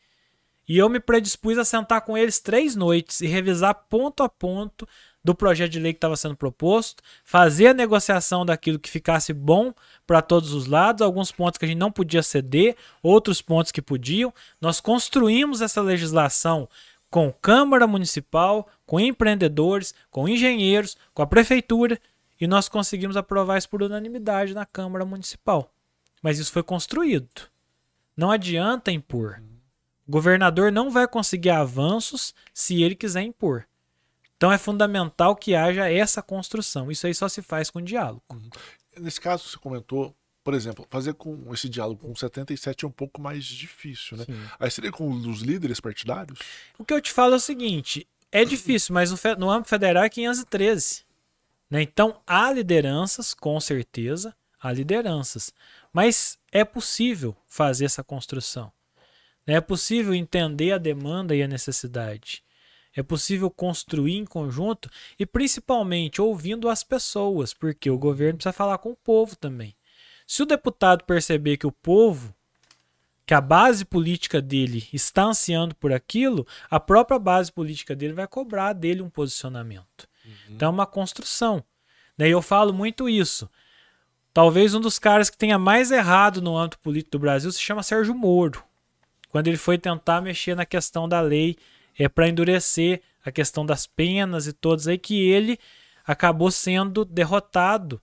E 0.67 0.77
eu 0.77 0.89
me 0.89 0.99
predispus 0.99 1.57
a 1.57 1.65
sentar 1.65 2.01
com 2.01 2.17
eles 2.17 2.39
três 2.39 2.75
noites 2.75 3.21
e 3.21 3.27
revisar 3.27 3.73
ponto 3.89 4.23
a 4.23 4.29
ponto 4.29 4.87
do 5.27 5.35
projeto 5.35 5.73
de 5.73 5.79
lei 5.81 5.91
que 5.91 5.97
estava 5.97 6.15
sendo 6.15 6.37
proposto, 6.37 7.03
fazer 7.21 7.67
a 7.67 7.73
negociação 7.73 8.45
daquilo 8.45 8.79
que 8.79 8.89
ficasse 8.89 9.33
bom 9.33 9.73
para 10.05 10.21
todos 10.21 10.53
os 10.53 10.67
lados, 10.67 11.01
alguns 11.01 11.33
pontos 11.33 11.57
que 11.57 11.65
a 11.65 11.67
gente 11.67 11.77
não 11.77 11.91
podia 11.91 12.23
ceder, 12.23 12.77
outros 13.03 13.41
pontos 13.41 13.73
que 13.73 13.81
podiam. 13.81 14.33
Nós 14.61 14.79
construímos 14.79 15.59
essa 15.59 15.81
legislação 15.81 16.69
com 17.09 17.29
Câmara 17.29 17.85
Municipal, 17.85 18.69
com 18.85 19.01
empreendedores, 19.01 19.93
com 20.09 20.29
engenheiros, 20.29 20.95
com 21.13 21.21
a 21.21 21.27
prefeitura, 21.27 21.99
e 22.39 22.47
nós 22.47 22.69
conseguimos 22.69 23.17
aprovar 23.17 23.57
isso 23.57 23.67
por 23.67 23.83
unanimidade 23.83 24.53
na 24.53 24.65
Câmara 24.65 25.03
Municipal. 25.03 25.69
Mas 26.21 26.39
isso 26.39 26.53
foi 26.53 26.63
construído. 26.63 27.49
Não 28.15 28.31
adianta 28.31 28.93
impor. 28.93 29.41
O 30.07 30.11
governador 30.11 30.71
não 30.71 30.89
vai 30.89 31.05
conseguir 31.05 31.49
avanços 31.49 32.33
se 32.53 32.81
ele 32.81 32.95
quiser 32.95 33.23
impor. 33.23 33.67
Então 34.37 34.51
é 34.51 34.57
fundamental 34.57 35.35
que 35.35 35.55
haja 35.55 35.91
essa 35.91 36.21
construção. 36.21 36.91
Isso 36.91 37.07
aí 37.07 37.13
só 37.13 37.27
se 37.27 37.41
faz 37.41 37.69
com 37.69 37.81
diálogo. 37.81 38.23
Uhum. 38.31 38.49
Nesse 38.99 39.19
caso, 39.19 39.47
você 39.47 39.57
comentou, 39.57 40.15
por 40.43 40.53
exemplo, 40.53 40.87
fazer 40.89 41.15
com 41.15 41.51
esse 41.53 41.67
diálogo 41.67 42.07
com 42.07 42.15
77 42.15 42.85
é 42.85 42.87
um 42.87 42.91
pouco 42.91 43.19
mais 43.19 43.43
difícil, 43.43 44.15
né? 44.17 44.25
Sim. 44.25 44.39
Aí 44.59 44.71
seria 44.71 44.91
com 44.91 45.09
os 45.09 45.41
líderes 45.41 45.79
partidários? 45.79 46.39
O 46.77 46.85
que 46.85 46.93
eu 46.93 47.01
te 47.01 47.11
falo 47.11 47.33
é 47.33 47.37
o 47.37 47.39
seguinte: 47.39 48.07
é 48.31 48.45
difícil, 48.45 48.93
mas 48.93 49.11
no 49.37 49.49
âmbito 49.49 49.69
federal 49.69 50.03
é 50.03 50.09
513. 50.09 51.03
Né? 51.69 51.81
Então 51.81 52.21
há 52.25 52.51
lideranças, 52.51 53.33
com 53.33 53.59
certeza, 53.59 54.35
há 54.59 54.71
lideranças. 54.71 55.51
Mas 55.91 56.37
é 56.51 56.63
possível 56.63 57.35
fazer 57.47 57.85
essa 57.85 58.03
construção. 58.03 58.71
Né? 59.45 59.55
É 59.55 59.61
possível 59.61 60.13
entender 60.13 60.73
a 60.73 60.77
demanda 60.77 61.35
e 61.35 61.41
a 61.41 61.47
necessidade. 61.47 62.43
É 62.97 63.03
possível 63.03 63.51
construir 63.51 64.17
em 64.17 64.25
conjunto 64.25 64.89
e 65.19 65.25
principalmente 65.25 66.19
ouvindo 66.19 66.67
as 66.67 66.83
pessoas, 66.83 67.53
porque 67.53 67.91
o 67.91 67.97
governo 67.97 68.39
precisa 68.39 68.51
falar 68.51 68.79
com 68.79 68.89
o 68.89 68.95
povo 68.95 69.35
também. 69.35 69.75
Se 70.25 70.41
o 70.41 70.47
deputado 70.47 71.03
perceber 71.03 71.57
que 71.57 71.67
o 71.67 71.71
povo, 71.71 72.33
que 73.23 73.35
a 73.35 73.39
base 73.39 73.85
política 73.85 74.41
dele 74.41 74.89
está 74.91 75.25
ansiando 75.25 75.75
por 75.75 75.93
aquilo, 75.93 76.47
a 76.71 76.79
própria 76.79 77.19
base 77.19 77.51
política 77.51 77.95
dele 77.95 78.13
vai 78.13 78.27
cobrar 78.27 78.73
dele 78.73 79.03
um 79.03 79.11
posicionamento. 79.11 80.09
Uhum. 80.25 80.55
Então 80.55 80.69
é 80.69 80.71
uma 80.71 80.87
construção. 80.87 81.63
E 82.17 82.27
eu 82.27 82.41
falo 82.41 82.73
muito 82.73 83.07
isso. 83.07 83.47
Talvez 84.33 84.73
um 84.73 84.81
dos 84.81 84.97
caras 84.97 85.29
que 85.29 85.37
tenha 85.37 85.59
mais 85.59 85.91
errado 85.91 86.41
no 86.41 86.57
âmbito 86.57 86.79
político 86.79 87.11
do 87.11 87.19
Brasil 87.19 87.51
se 87.51 87.61
chama 87.61 87.83
Sérgio 87.83 88.15
Moro. 88.15 88.63
Quando 89.29 89.49
ele 89.49 89.57
foi 89.57 89.77
tentar 89.77 90.19
mexer 90.19 90.55
na 90.55 90.65
questão 90.65 91.07
da 91.07 91.21
lei 91.21 91.57
é 91.97 92.07
para 92.07 92.27
endurecer 92.27 93.01
a 93.25 93.31
questão 93.31 93.65
das 93.65 93.85
penas 93.85 94.47
e 94.47 94.53
todos 94.53 94.87
aí 94.87 94.97
que 94.97 95.29
ele 95.29 95.57
acabou 96.05 96.49
sendo 96.49 97.03
derrotado. 97.03 98.01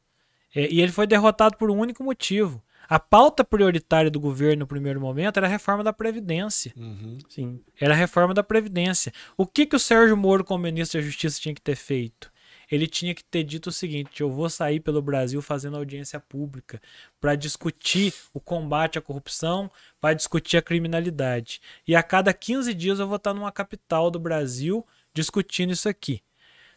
É, 0.54 0.72
e 0.72 0.80
ele 0.80 0.92
foi 0.92 1.06
derrotado 1.06 1.56
por 1.56 1.70
um 1.70 1.78
único 1.78 2.04
motivo. 2.04 2.62
A 2.86 2.98
pauta 3.00 3.42
prioritária 3.42 4.10
do 4.10 4.20
governo 4.20 4.60
no 4.60 4.66
primeiro 4.66 5.00
momento 5.00 5.38
era 5.38 5.46
a 5.46 5.50
reforma 5.50 5.82
da 5.82 5.92
Previdência. 5.92 6.72
Uhum. 6.76 7.16
Sim. 7.28 7.60
Era 7.80 7.94
a 7.94 7.96
reforma 7.96 8.34
da 8.34 8.42
Previdência. 8.42 9.12
O 9.36 9.46
que, 9.46 9.64
que 9.64 9.76
o 9.76 9.78
Sérgio 9.78 10.16
Moro, 10.16 10.44
como 10.44 10.64
ministro 10.64 11.00
da 11.00 11.06
Justiça, 11.06 11.40
tinha 11.40 11.54
que 11.54 11.62
ter 11.62 11.76
feito? 11.76 12.30
Ele 12.70 12.86
tinha 12.86 13.14
que 13.14 13.24
ter 13.24 13.44
dito 13.44 13.68
o 13.68 13.72
seguinte: 13.72 14.20
eu 14.20 14.30
vou 14.30 14.48
sair 14.48 14.80
pelo 14.80 15.02
Brasil 15.02 15.40
fazendo 15.42 15.76
audiência 15.76 16.18
pública 16.20 16.80
para 17.20 17.34
discutir 17.34 18.14
o 18.32 18.40
combate 18.40 18.98
à 18.98 19.02
corrupção, 19.02 19.70
para 20.00 20.14
discutir 20.14 20.56
a 20.56 20.62
criminalidade. 20.62 21.60
E 21.86 21.94
a 21.94 22.02
cada 22.02 22.32
15 22.32 22.72
dias 22.74 22.98
eu 22.98 23.06
vou 23.06 23.16
estar 23.16 23.34
numa 23.34 23.52
capital 23.52 24.10
do 24.10 24.18
Brasil 24.18 24.86
discutindo 25.12 25.72
isso 25.72 25.88
aqui. 25.88 26.22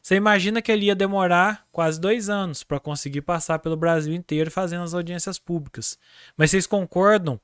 Você 0.01 0.15
imagina 0.15 0.61
que 0.61 0.71
ele 0.71 0.85
ia 0.85 0.95
demorar 0.95 1.67
quase 1.71 1.99
dois 1.99 2.29
anos 2.29 2.63
para 2.63 2.79
conseguir 2.79 3.21
passar 3.23 3.59
pelo 3.59 3.75
Brasil 3.75 4.13
inteiro 4.13 4.49
fazendo 4.49 4.83
as 4.83 4.93
audiências 4.93 5.37
públicas. 5.37 5.99
Mas 6.37 6.51
vocês 6.51 6.65
concordam 6.65 7.37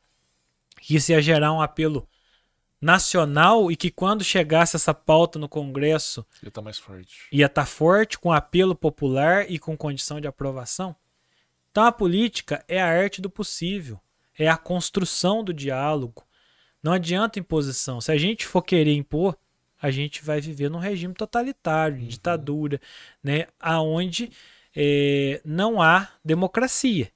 que 0.79 0.95
isso 0.95 1.11
ia 1.11 1.21
gerar 1.21 1.51
um 1.51 1.61
apelo 1.61 2.07
nacional 2.83 3.71
e 3.71 3.77
que 3.77 3.89
quando 3.89 4.23
chegasse 4.25 4.75
essa 4.75 4.93
pauta 4.93 5.39
no 5.39 5.47
Congresso 5.47 6.25
ia 6.41 6.49
estar 6.49 6.61
tá 6.61 6.65
mais 6.65 6.77
forte. 6.77 7.27
Ia 7.31 7.45
estar 7.45 7.61
tá 7.61 7.65
forte, 7.65 8.19
com 8.19 8.31
apelo 8.31 8.75
popular 8.75 9.49
e 9.49 9.57
com 9.57 9.77
condição 9.77 10.19
de 10.19 10.27
aprovação. 10.27 10.93
Então 11.71 11.85
a 11.85 11.91
política 11.91 12.63
é 12.67 12.81
a 12.81 12.87
arte 12.87 13.21
do 13.21 13.29
possível, 13.29 13.99
é 14.37 14.49
a 14.49 14.57
construção 14.57 15.43
do 15.43 15.53
diálogo. 15.53 16.23
Não 16.83 16.91
adianta 16.91 17.39
imposição. 17.39 18.01
Se 18.01 18.11
a 18.11 18.17
gente 18.17 18.45
for 18.45 18.61
querer 18.61 18.93
impor, 18.93 19.37
a 19.81 19.89
gente 19.89 20.23
vai 20.23 20.41
viver 20.41 20.69
num 20.69 20.77
regime 20.77 21.13
totalitário, 21.13 21.97
uhum. 21.97 22.07
ditadura, 22.07 22.81
né, 23.23 23.47
aonde 23.59 24.29
é, 24.75 25.41
não 25.45 25.81
há 25.81 26.09
democracia. 26.23 27.09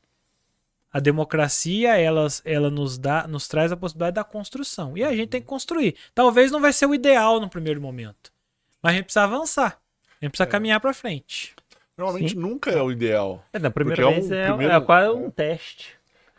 A 0.98 1.00
democracia, 1.00 1.96
ela, 1.96 2.26
ela 2.44 2.72
nos 2.72 2.98
dá, 2.98 3.28
nos 3.28 3.48
traz 3.48 3.72
a 3.72 3.78
possibilidade 3.78 4.16
da 4.16 4.24
construção. 4.24 4.98
E 4.98 5.04
a 5.04 5.16
gente 5.16 5.28
tem 5.28 5.40
que 5.40 5.46
construir. 5.46 5.96
Talvez 6.16 6.52
não 6.52 6.60
vai 6.60 6.74
ser 6.74 6.88
o 6.88 6.96
ideal 6.96 7.40
no 7.40 7.48
primeiro 7.48 7.80
momento, 7.80 8.34
mas 8.82 8.94
a 8.94 8.96
gente 8.96 9.04
precisa 9.04 9.26
avançar. 9.26 9.80
A 10.20 10.26
gente 10.26 10.32
precisa 10.32 10.50
é. 10.50 10.52
caminhar 10.52 10.80
para 10.80 10.96
frente. 10.96 11.56
Normalmente 11.96 12.34
Sim. 12.34 12.40
nunca 12.40 12.72
é 12.72 12.82
o 12.82 12.92
ideal. 12.92 13.46
É, 13.54 13.60
na 13.60 13.70
primeira 13.70 14.10
vez 14.10 14.32
é, 14.32 14.34
um, 14.34 14.40
é, 14.40 14.48
primeiro, 14.48 14.74
é 14.74 14.82
quase 14.82 15.12
um 15.12 15.30
teste. 15.30 15.94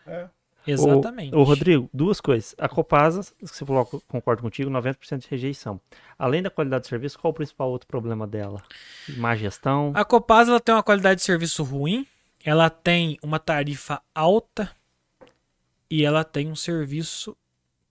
É. 0.05 0.27
Exatamente. 0.67 1.37
O, 1.37 1.39
o, 1.39 1.43
Rodrigo, 1.45 1.89
duas 1.95 2.21
coisas. 2.21 2.57
A 2.59 2.69
Copasa, 2.69 3.33
que 3.39 3.47
você 3.47 3.65
falou, 3.65 3.87
concordo 4.09 4.43
contigo, 4.43 4.69
90% 4.73 5.19
de 5.19 5.29
rejeição. 5.29 5.81
Além 6.19 6.43
da 6.43 6.51
qualidade 6.51 6.83
de 6.83 6.89
serviço, 6.89 7.17
qual 7.17 7.31
o 7.31 7.35
principal 7.35 7.71
outro 7.71 7.87
problema 7.87 8.27
dela? 8.27 8.61
Má 9.17 9.37
gestão? 9.37 9.93
A 9.95 10.05
Copasa 10.05 10.51
ela 10.51 10.59
tem 10.59 10.75
uma 10.75 10.83
qualidade 10.83 11.21
de 11.21 11.25
serviço 11.25 11.63
ruim, 11.63 12.05
ela 12.45 12.71
tem 12.71 13.19
uma 13.23 13.39
tarifa 13.39 14.01
alta 14.15 14.71
e 15.91 16.05
ela 16.05 16.25
tem 16.25 16.51
um 16.51 16.57
serviço 16.57 17.37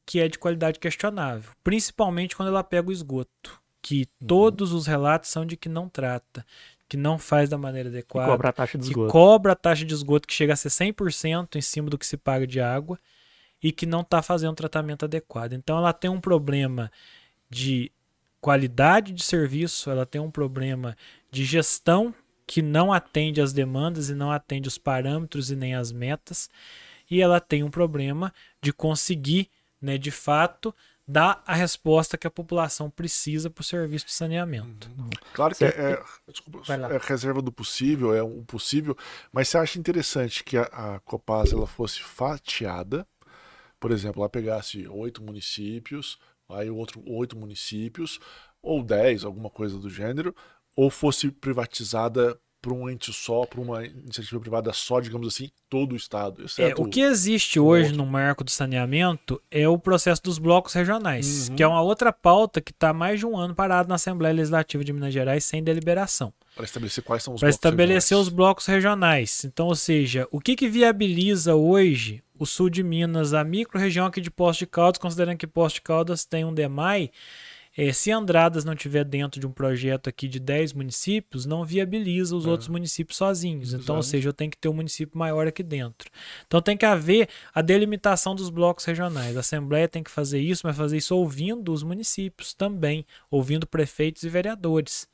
que 0.05 0.19
é 0.19 0.27
de 0.27 0.39
qualidade 0.39 0.79
questionável, 0.79 1.51
principalmente 1.63 2.35
quando 2.35 2.47
ela 2.49 2.63
pega 2.63 2.89
o 2.89 2.93
esgoto, 2.93 3.61
que 3.81 4.07
uhum. 4.21 4.27
todos 4.27 4.71
os 4.71 4.87
relatos 4.87 5.29
são 5.29 5.45
de 5.45 5.57
que 5.57 5.67
não 5.67 5.89
trata, 5.89 6.45
que 6.87 6.95
não 6.95 7.19
faz 7.19 7.49
da 7.49 7.57
maneira 7.57 7.89
adequada, 7.89 8.27
que 8.27 8.31
cobra 8.31 8.49
a 8.49 8.53
taxa 8.53 8.77
de 8.77 8.85
esgoto, 8.85 9.07
que 9.07 9.11
cobra 9.11 9.51
a 9.51 9.55
taxa 9.55 9.83
de 9.83 9.93
esgoto 9.93 10.27
que 10.27 10.33
chega 10.33 10.53
a 10.53 10.55
ser 10.55 10.69
100% 10.69 11.57
em 11.57 11.61
cima 11.61 11.89
do 11.89 11.97
que 11.97 12.05
se 12.05 12.15
paga 12.15 12.47
de 12.47 12.61
água 12.61 12.97
e 13.61 13.71
que 13.71 13.85
não 13.85 14.01
está 14.01 14.21
fazendo 14.21 14.51
um 14.51 14.55
tratamento 14.55 15.03
adequado. 15.03 15.53
Então 15.53 15.77
ela 15.77 15.91
tem 15.91 16.09
um 16.09 16.21
problema 16.21 16.89
de 17.49 17.91
qualidade 18.39 19.11
de 19.11 19.23
serviço, 19.23 19.89
ela 19.89 20.05
tem 20.05 20.21
um 20.21 20.31
problema 20.31 20.95
de 21.29 21.43
gestão 21.43 22.13
que 22.47 22.61
não 22.61 22.93
atende 22.93 23.41
às 23.41 23.51
demandas 23.51 24.09
e 24.09 24.15
não 24.15 24.31
atende 24.31 24.69
os 24.69 24.77
parâmetros 24.77 25.51
e 25.51 25.55
nem 25.55 25.75
as 25.75 25.91
metas, 25.91 26.49
e 27.11 27.21
ela 27.21 27.41
tem 27.41 27.61
um 27.61 27.69
problema 27.69 28.33
de 28.61 28.71
conseguir, 28.71 29.49
né, 29.81 29.97
de 29.97 30.11
fato, 30.11 30.73
dar 31.05 31.41
a 31.45 31.53
resposta 31.53 32.17
que 32.17 32.27
a 32.27 32.31
população 32.31 32.89
precisa 32.89 33.49
para 33.49 33.61
o 33.61 33.65
serviço 33.65 34.05
de 34.07 34.13
saneamento. 34.13 34.89
Uhum. 34.97 35.09
Claro 35.33 35.55
que 35.55 35.63
é, 35.63 35.67
é, 35.67 36.03
desculpa, 36.29 36.61
é, 36.73 36.97
reserva 37.01 37.41
do 37.41 37.51
possível, 37.51 38.13
é 38.13 38.21
o 38.21 38.43
possível, 38.43 38.97
mas 39.31 39.47
você 39.47 39.57
acha 39.57 39.79
interessante 39.79 40.43
que 40.43 40.57
a, 40.57 40.63
a 40.63 40.99
Copasa 41.01 41.55
ela 41.55 41.67
fosse 41.67 42.01
fatiada, 42.01 43.07
por 43.79 43.91
exemplo, 43.91 44.21
ela 44.21 44.29
pegasse 44.29 44.87
oito 44.87 45.23
municípios, 45.23 46.17
aí 46.49 46.69
outro 46.69 47.01
oito 47.05 47.37
municípios, 47.37 48.19
ou 48.61 48.83
dez, 48.83 49.23
alguma 49.23 49.49
coisa 49.49 49.77
do 49.77 49.89
gênero, 49.89 50.35
ou 50.77 50.91
fosse 50.91 51.31
privatizada 51.31 52.39
por 52.61 52.73
um 52.73 52.89
ente 52.89 53.13
só, 53.13 53.45
por 53.45 53.59
uma 53.59 53.85
iniciativa 53.85 54.39
privada 54.39 54.73
só, 54.73 54.99
digamos 54.99 55.27
assim, 55.27 55.49
todo 55.69 55.93
o 55.93 55.95
Estado. 55.95 56.45
É, 56.57 56.73
o 56.77 56.85
que 56.85 57.01
existe 57.01 57.59
hoje 57.59 57.93
no 57.93 58.05
marco 58.05 58.43
do 58.43 58.51
saneamento 58.51 59.41
é 59.49 59.67
o 59.67 59.77
processo 59.77 60.21
dos 60.23 60.37
blocos 60.37 60.73
regionais, 60.73 61.49
uhum. 61.49 61.55
que 61.55 61.63
é 61.63 61.67
uma 61.67 61.81
outra 61.81 62.11
pauta 62.11 62.59
que 62.59 62.71
está 62.71 62.93
mais 62.93 63.19
de 63.19 63.25
um 63.25 63.37
ano 63.37 63.55
parado 63.55 63.89
na 63.89 63.95
Assembleia 63.95 64.33
Legislativa 64.33 64.83
de 64.83 64.91
Minas 64.91 65.13
Gerais 65.13 65.45
sem 65.45 65.63
deliberação. 65.63 66.33
Para 66.55 66.65
estabelecer 66.65 67.03
quais 67.03 67.23
são 67.23 67.35
os 67.35 67.39
Para 67.39 67.49
estabelecer 67.49 68.17
regionais. 68.17 68.27
os 68.27 68.33
blocos 68.33 68.65
regionais. 68.65 69.45
Então, 69.45 69.67
ou 69.67 69.75
seja, 69.75 70.27
o 70.31 70.39
que, 70.39 70.55
que 70.55 70.67
viabiliza 70.67 71.55
hoje 71.55 72.23
o 72.37 72.45
sul 72.45 72.69
de 72.69 72.83
Minas, 72.83 73.33
a 73.33 73.43
micro-região 73.43 74.05
aqui 74.05 74.21
de 74.21 74.29
Poço 74.29 74.59
de 74.59 74.67
Caldas, 74.67 74.99
considerando 74.99 75.37
que 75.37 75.47
Poço 75.47 75.75
de 75.75 75.81
Caldas 75.81 76.25
tem 76.25 76.45
um 76.45 76.53
DEMAI, 76.53 77.11
É, 77.77 77.93
se 77.93 78.11
Andradas 78.11 78.65
não 78.65 78.75
tiver 78.75 79.03
dentro 79.05 79.39
de 79.39 79.45
um 79.45 79.51
projeto 79.51 80.09
aqui 80.09 80.27
de 80.27 80.39
10 80.39 80.73
municípios, 80.73 81.45
não 81.45 81.63
viabiliza 81.63 82.35
os 82.35 82.45
É. 82.45 82.49
outros 82.49 82.67
municípios 82.67 83.17
sozinhos. 83.17 83.71
Então, 83.73 83.95
ou 83.95 83.99
Exato. 84.01 84.11
seja, 84.11 84.29
eu 84.29 84.33
tenho 84.33 84.49
que 84.49 84.57
ter 84.57 84.67
um 84.67 84.73
município 84.73 85.17
maior 85.17 85.45
aqui 85.45 85.61
dentro. 85.61 86.09
Então 86.47 86.59
tem 86.59 86.75
que 86.75 86.85
haver 86.85 87.29
a 87.53 87.61
delimitação 87.61 88.33
dos 88.33 88.49
blocos 88.49 88.83
regionais. 88.83 89.37
A 89.37 89.41
Assembleia 89.41 89.87
tem 89.87 90.01
que 90.01 90.09
fazer 90.09 90.39
isso, 90.39 90.65
mas 90.65 90.75
fazer 90.75 90.97
isso 90.97 91.15
ouvindo 91.15 91.71
os 91.71 91.83
municípios 91.83 92.53
também, 92.53 93.05
ouvindo 93.29 93.67
prefeitos 93.67 94.23
e 94.23 94.29
vereadores, 94.29 95.07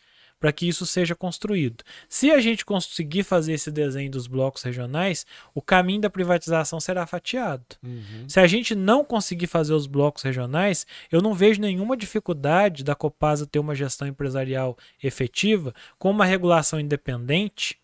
para 0.43 0.51
que 0.51 0.67
isso 0.67 0.85
seja 0.85 1.15
construído. 1.15 1.85
Se 2.09 2.29
a 2.29 2.41
gente 2.41 2.65
conseguir 2.65 3.23
fazer 3.23 3.53
esse 3.53 3.71
desenho 3.71 4.11
dos 4.11 4.27
blocos 4.27 4.61
regionais, 4.61 5.25
o 5.55 5.61
caminho 5.61 6.01
da 6.01 6.09
privatização 6.09 6.81
será 6.81 7.07
fatiado. 7.07 7.63
Uhum. 7.81 8.27
Se 8.27 8.41
a 8.41 8.45
gente 8.45 8.75
não 8.75 9.05
conseguir 9.05 9.47
fazer 9.47 9.73
os 9.73 9.87
blocos 9.87 10.21
regionais, 10.21 10.85
eu 11.09 11.21
não 11.21 11.33
vejo 11.33 11.61
nenhuma 11.61 11.95
dificuldade 11.95 12.83
da 12.83 12.93
Copasa 12.93 13.47
ter 13.47 13.57
uma 13.57 13.73
gestão 13.73 14.05
empresarial 14.05 14.77
efetiva 15.01 15.73
com 15.97 16.11
uma 16.11 16.25
regulação 16.25 16.77
independente, 16.77 17.77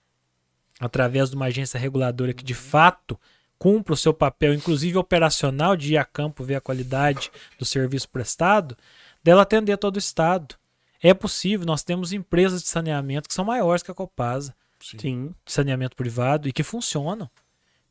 através 0.82 1.30
de 1.30 1.38
uma 1.38 1.46
agência 1.46 1.80
reguladora 1.80 2.34
que 2.34 2.44
de 2.44 2.54
fato 2.54 3.18
cumpra 3.58 3.94
o 3.94 3.98
seu 3.98 4.14
papel, 4.14 4.54
inclusive 4.54 4.98
operacional, 4.98 5.78
de 5.78 5.94
ir 5.94 5.98
a 5.98 6.04
campo 6.04 6.44
ver 6.44 6.56
a 6.56 6.62
qualidade 6.62 7.32
do 7.58 7.64
serviço 7.64 8.10
prestado, 8.10 8.76
dela 9.24 9.44
atender 9.44 9.78
todo 9.78 9.96
o 9.96 10.00
Estado. 10.00 10.59
É 11.02 11.14
possível, 11.14 11.66
nós 11.66 11.84
temos 11.84 12.12
empresas 12.14 12.62
de 12.62 12.68
saneamento 12.70 13.28
que 13.30 13.34
são 13.34 13.46
maiores 13.46 13.82
que 13.84 13.92
a 13.92 13.94
Copasa 13.94 14.54
Sim. 14.82 15.28
de 15.46 15.52
saneamento 15.52 15.96
privado 15.96 16.48
e 16.48 16.52
que 16.54 16.64
funcionam. 16.64 17.30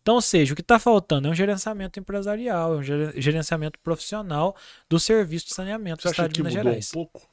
Então, 0.03 0.15
ou 0.15 0.23
seja, 0.23 0.53
o 0.53 0.57
que 0.57 0.63
está 0.63 0.79
faltando 0.79 1.29
é 1.29 1.31
um 1.31 1.35
gerenciamento 1.35 1.99
empresarial, 2.01 2.75
é 2.75 2.77
um 2.79 2.83
ger- 2.83 3.13
gerenciamento 3.21 3.79
profissional 3.81 4.57
do 4.89 4.99
serviço 4.99 5.47
de 5.49 5.55
saneamento 5.55 6.03
Você 6.03 6.09
do 6.09 6.11
acha 6.13 6.23
Estado 6.23 6.29
de 6.29 6.35
que 6.35 6.41
Minas 6.43 6.55
mudou 6.55 6.71
Gerais. 6.73 6.89
um 6.91 6.93
pouco 6.93 7.29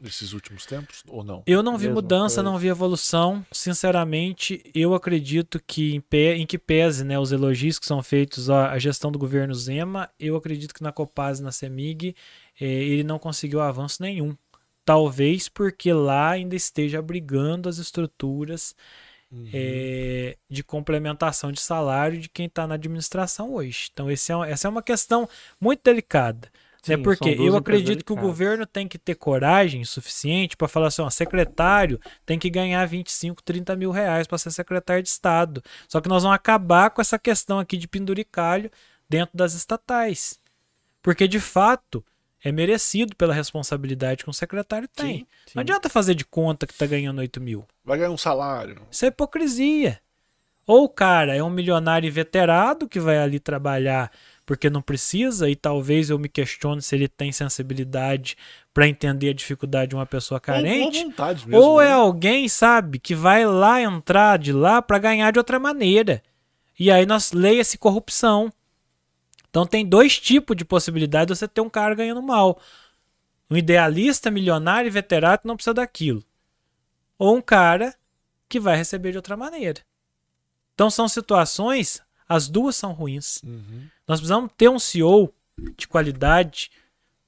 nesses 0.00 0.32
últimos 0.32 0.66
tempos 0.66 1.02
ou 1.08 1.24
não? 1.24 1.42
Eu 1.46 1.62
não 1.64 1.76
vi 1.78 1.86
Mesma 1.86 1.94
mudança, 2.02 2.36
coisa. 2.36 2.42
não 2.42 2.58
vi 2.58 2.68
evolução. 2.68 3.44
Sinceramente, 3.52 4.62
eu 4.74 4.94
acredito 4.94 5.60
que 5.66 5.94
em, 5.94 6.00
pé, 6.00 6.36
em 6.36 6.46
que 6.46 6.58
pese 6.58 7.04
né, 7.04 7.18
os 7.18 7.32
elogios 7.32 7.78
que 7.78 7.86
são 7.86 8.02
feitos 8.02 8.48
à, 8.48 8.70
à 8.70 8.78
gestão 8.78 9.10
do 9.10 9.18
governo 9.18 9.54
Zema, 9.54 10.08
eu 10.18 10.36
acredito 10.36 10.72
que 10.74 10.82
na 10.82 10.92
Copaz 10.92 11.40
e 11.40 11.42
na 11.42 11.50
Semig 11.52 12.14
eh, 12.60 12.64
ele 12.64 13.02
não 13.02 13.18
conseguiu 13.18 13.60
avanço 13.60 14.00
nenhum. 14.02 14.36
Talvez 14.84 15.48
porque 15.48 15.92
lá 15.92 16.30
ainda 16.32 16.56
esteja 16.56 16.98
abrigando 16.98 17.68
as 17.68 17.78
estruturas 17.78 18.74
Uhum. 19.30 19.52
eh, 19.52 20.36
de 20.48 20.62
complementação 20.64 21.52
de 21.52 21.60
salário 21.60 22.18
de 22.20 22.28
quem 22.28 22.46
está 22.46 22.66
na 22.66 22.74
administração 22.74 23.52
hoje. 23.54 23.88
Então, 23.92 24.10
esse 24.10 24.32
é, 24.32 24.36
um- 24.36 24.44
essa 24.44 24.68
é 24.68 24.70
uma 24.70 24.82
questão 24.82 25.28
muito 25.60 25.82
delicada. 25.84 26.50
Sim, 26.82 26.92
né? 26.96 26.96
são 26.96 27.04
Porque 27.06 27.34
duas 27.34 27.54
eu 27.54 27.56
acredito 27.56 28.04
que 28.04 28.12
o 28.12 28.16
governo 28.16 28.66
tem 28.66 28.88
que 28.88 28.98
ter 28.98 29.14
coragem 29.14 29.84
suficiente 29.84 30.56
para 30.56 30.66
falar 30.68 30.88
assim: 30.88 31.02
ó, 31.02 31.10
secretário 31.10 32.00
tem 32.26 32.38
que 32.38 32.50
ganhar 32.50 32.84
25, 32.86 33.42
30 33.42 33.76
mil 33.76 33.90
reais 33.92 34.26
para 34.26 34.38
ser 34.38 34.50
secretário 34.50 35.02
de 35.02 35.08
Estado. 35.08 35.62
Só 35.88 36.00
que 36.00 36.08
nós 36.08 36.22
vamos 36.24 36.34
acabar 36.36 36.90
com 36.90 37.00
essa 37.00 37.18
questão 37.18 37.58
aqui 37.60 37.76
de 37.76 37.86
penduricalho 37.88 38.70
dentro 39.08 39.36
das 39.36 39.54
estatais. 39.54 40.40
Porque, 41.02 41.28
de 41.28 41.40
fato, 41.40 42.04
é 42.44 42.50
merecido 42.50 43.14
pela 43.16 43.32
responsabilidade 43.32 44.24
que 44.24 44.30
um 44.30 44.32
secretário 44.32 44.88
tem. 44.88 45.18
Sim. 45.18 45.26
Não 45.54 45.60
adianta 45.60 45.88
fazer 45.88 46.14
de 46.14 46.24
conta 46.24 46.66
que 46.66 46.72
está 46.72 46.86
ganhando 46.86 47.18
8 47.18 47.40
mil. 47.40 47.66
Vai 47.84 47.98
ganhar 47.98 48.10
um 48.10 48.18
salário. 48.18 48.82
Isso 48.90 49.04
é 49.04 49.08
hipocrisia. 49.08 50.00
Ou 50.66 50.84
o 50.84 50.88
cara 50.88 51.34
é 51.34 51.42
um 51.42 51.50
milionário 51.50 52.06
inveterado 52.06 52.88
que 52.88 53.00
vai 53.00 53.18
ali 53.18 53.40
trabalhar 53.40 54.10
porque 54.44 54.68
não 54.68 54.82
precisa, 54.82 55.48
e 55.48 55.54
talvez 55.54 56.10
eu 56.10 56.18
me 56.18 56.28
questione 56.28 56.82
se 56.82 56.94
ele 56.94 57.08
tem 57.08 57.30
sensibilidade 57.30 58.36
para 58.74 58.88
entender 58.88 59.30
a 59.30 59.34
dificuldade 59.34 59.90
de 59.90 59.94
uma 59.94 60.06
pessoa 60.06 60.40
carente. 60.40 60.98
ou 61.44 61.46
mesmo. 61.46 61.64
Ou 61.64 61.80
é 61.80 61.86
né? 61.86 61.92
alguém, 61.92 62.48
sabe, 62.48 62.98
que 62.98 63.14
vai 63.14 63.46
lá 63.46 63.80
entrar 63.80 64.38
de 64.38 64.52
lá 64.52 64.82
para 64.82 64.98
ganhar 64.98 65.30
de 65.30 65.38
outra 65.38 65.58
maneira. 65.58 66.22
E 66.78 66.90
aí 66.90 67.06
nós 67.06 67.32
leia-se 67.32 67.78
corrupção. 67.78 68.52
Então 69.52 69.66
tem 69.66 69.86
dois 69.86 70.18
tipos 70.18 70.56
de 70.56 70.64
possibilidade 70.64 71.26
de 71.30 71.36
você 71.38 71.46
ter 71.46 71.60
um 71.60 71.68
cara 71.68 71.94
ganhando 71.94 72.22
mal. 72.22 72.58
Um 73.50 73.56
idealista, 73.58 74.30
milionário 74.30 74.88
e 74.88 74.90
veterano 74.90 75.40
não 75.44 75.56
precisa 75.56 75.74
daquilo. 75.74 76.24
Ou 77.18 77.36
um 77.36 77.42
cara 77.42 77.94
que 78.48 78.58
vai 78.58 78.76
receber 78.76 79.10
de 79.10 79.18
outra 79.18 79.36
maneira. 79.36 79.82
Então 80.72 80.88
são 80.88 81.06
situações, 81.06 82.00
as 82.26 82.48
duas 82.48 82.76
são 82.76 82.92
ruins. 82.92 83.42
Uhum. 83.42 83.86
Nós 84.08 84.20
precisamos 84.20 84.50
ter 84.56 84.70
um 84.70 84.78
CEO 84.78 85.30
de 85.76 85.86
qualidade 85.86 86.70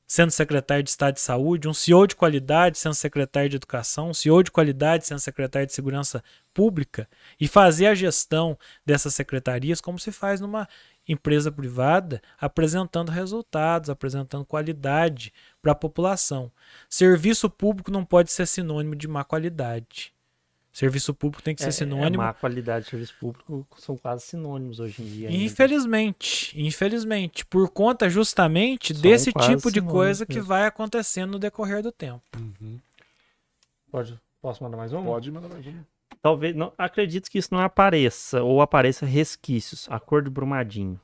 sendo 0.07 0.31
secretário 0.31 0.83
de 0.83 0.91
Estado 0.91 1.15
de 1.15 1.21
Saúde, 1.21 1.69
um 1.69 1.75
CEO 1.75 2.07
de 2.07 2.17
qualidade 2.17 2.79
sendo 2.79 2.95
secretário 2.95 3.49
de 3.49 3.57
Educação, 3.57 4.11
um 4.11 4.15
CEO 4.15 4.43
de 4.43 4.51
qualidade 4.51 5.07
sendo 5.07 5.19
secretário 5.19 5.67
de 5.67 5.73
Segurança 5.73 6.23
Pública 6.53 7.09
e 7.41 7.49
fazer 7.49 7.87
a 7.87 7.95
gestão 7.95 8.59
dessas 8.85 9.15
secretarias 9.15 9.81
como 9.81 9.99
se 9.99 10.13
faz 10.13 10.41
numa 10.41 10.69
empresa 11.07 11.53
privada, 11.53 12.23
apresentando 12.41 13.11
resultados, 13.11 13.91
apresentando 13.91 14.45
qualidade 14.45 15.33
para 15.61 15.73
a 15.73 15.77
população. 15.77 16.51
Serviço 16.89 17.51
público 17.51 17.91
não 17.91 18.05
pode 18.05 18.33
ser 18.33 18.47
sinônimo 18.47 18.95
de 18.95 19.09
má 19.09 19.25
qualidade. 19.25 20.14
Serviço 20.75 21.15
público 21.15 21.41
tem 21.41 21.55
que 21.55 21.63
ser 21.63 21.69
É, 21.69 21.71
sinônimo 21.71 22.21
É, 22.21 22.27
má 22.27 22.35
qualidade 22.35 22.85
de 22.87 22.91
serviço 22.91 23.15
público 23.21 23.65
são 23.79 23.97
quase 23.97 24.25
sinônimos 24.25 24.81
hoje 24.81 25.03
em 25.03 25.07
dia. 25.07 25.29
ainda. 25.29 25.45
Infelizmente, 25.45 26.53
infelizmente, 26.61 27.47
por 27.47 27.71
conta 27.71 28.11
justamente 28.11 28.93
São 28.93 29.01
desse 29.01 29.33
tipo 29.33 29.71
de 29.71 29.81
coisa 29.81 30.27
que 30.27 30.35
mesmo. 30.35 30.49
vai 30.49 30.67
acontecendo 30.67 31.31
no 31.31 31.39
decorrer 31.39 31.81
do 31.81 31.93
tempo. 31.93 32.23
Uhum. 32.37 32.81
Pode, 33.89 34.19
posso 34.43 34.65
mandar 34.65 34.77
mais 34.77 34.93
um? 34.93 35.05
Pode 35.05 35.31
mandar 35.31 35.49
mais 35.49 35.65
um. 35.65 35.75
Talvez, 36.21 36.57
não, 36.57 36.73
acredito 36.77 37.31
que 37.31 37.39
isso 37.39 37.51
não 37.53 37.61
apareça, 37.61 38.43
ou 38.43 38.61
apareça 38.61 39.07
resquícios. 39.07 39.87
Acordo 39.89 40.29
Brumadinho, 40.29 40.99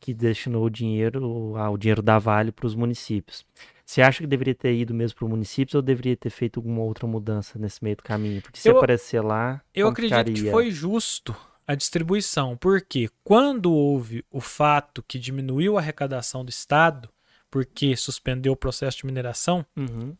que 0.00 0.14
destinou 0.14 0.64
o 0.64 0.70
dinheiro, 0.70 1.54
ah, 1.56 1.68
o 1.68 1.76
dinheiro 1.76 2.00
da 2.00 2.18
Vale 2.18 2.52
para 2.52 2.66
os 2.66 2.74
municípios. 2.74 3.44
Você 3.88 4.02
acha 4.02 4.18
que 4.18 4.26
deveria 4.26 4.54
ter 4.54 4.74
ido 4.74 4.92
mesmo 4.92 5.16
para 5.16 5.24
os 5.24 5.30
municípios 5.30 5.74
ou 5.74 5.80
deveria 5.80 6.14
ter 6.14 6.28
feito 6.28 6.58
alguma 6.60 6.82
outra 6.82 7.06
mudança 7.06 7.58
nesse 7.58 7.82
meio 7.82 7.96
do 7.96 8.02
caminho? 8.02 8.42
Porque 8.42 8.58
se 8.60 8.68
Eu- 8.68 8.76
aparecer 8.76 9.22
lá, 9.22 9.62
Eu 9.74 9.88
acredito 9.88 10.26
que 10.26 10.32
ficaria? 10.32 10.50
foi 10.50 10.70
justo 10.70 11.34
a 11.66 11.74
distribuição, 11.74 12.54
porque 12.54 13.08
quando 13.24 13.72
houve 13.72 14.22
o 14.30 14.42
fato 14.42 15.02
que 15.08 15.18
diminuiu 15.18 15.78
a 15.78 15.80
arrecadação 15.80 16.44
do 16.44 16.50
Estado, 16.50 17.08
porque 17.50 17.96
suspendeu 17.96 18.52
o 18.52 18.56
processo 18.56 18.98
de 18.98 19.06
mineração, 19.06 19.64
Uhum, 19.74 20.14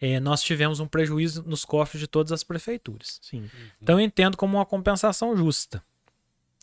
eh, 0.00 0.18
nós 0.18 0.42
tivemos 0.42 0.80
um 0.80 0.88
prejuízo 0.88 1.44
nos 1.46 1.64
cofres 1.64 2.00
de 2.00 2.08
todas 2.08 2.32
as 2.32 2.42
prefeituras. 2.42 3.20
sim. 3.22 3.48
Então 3.80 4.00
eu 4.00 4.04
entendo 4.04 4.36
como 4.36 4.56
uma 4.58 4.66
compensação 4.66 5.36
justa. 5.36 5.80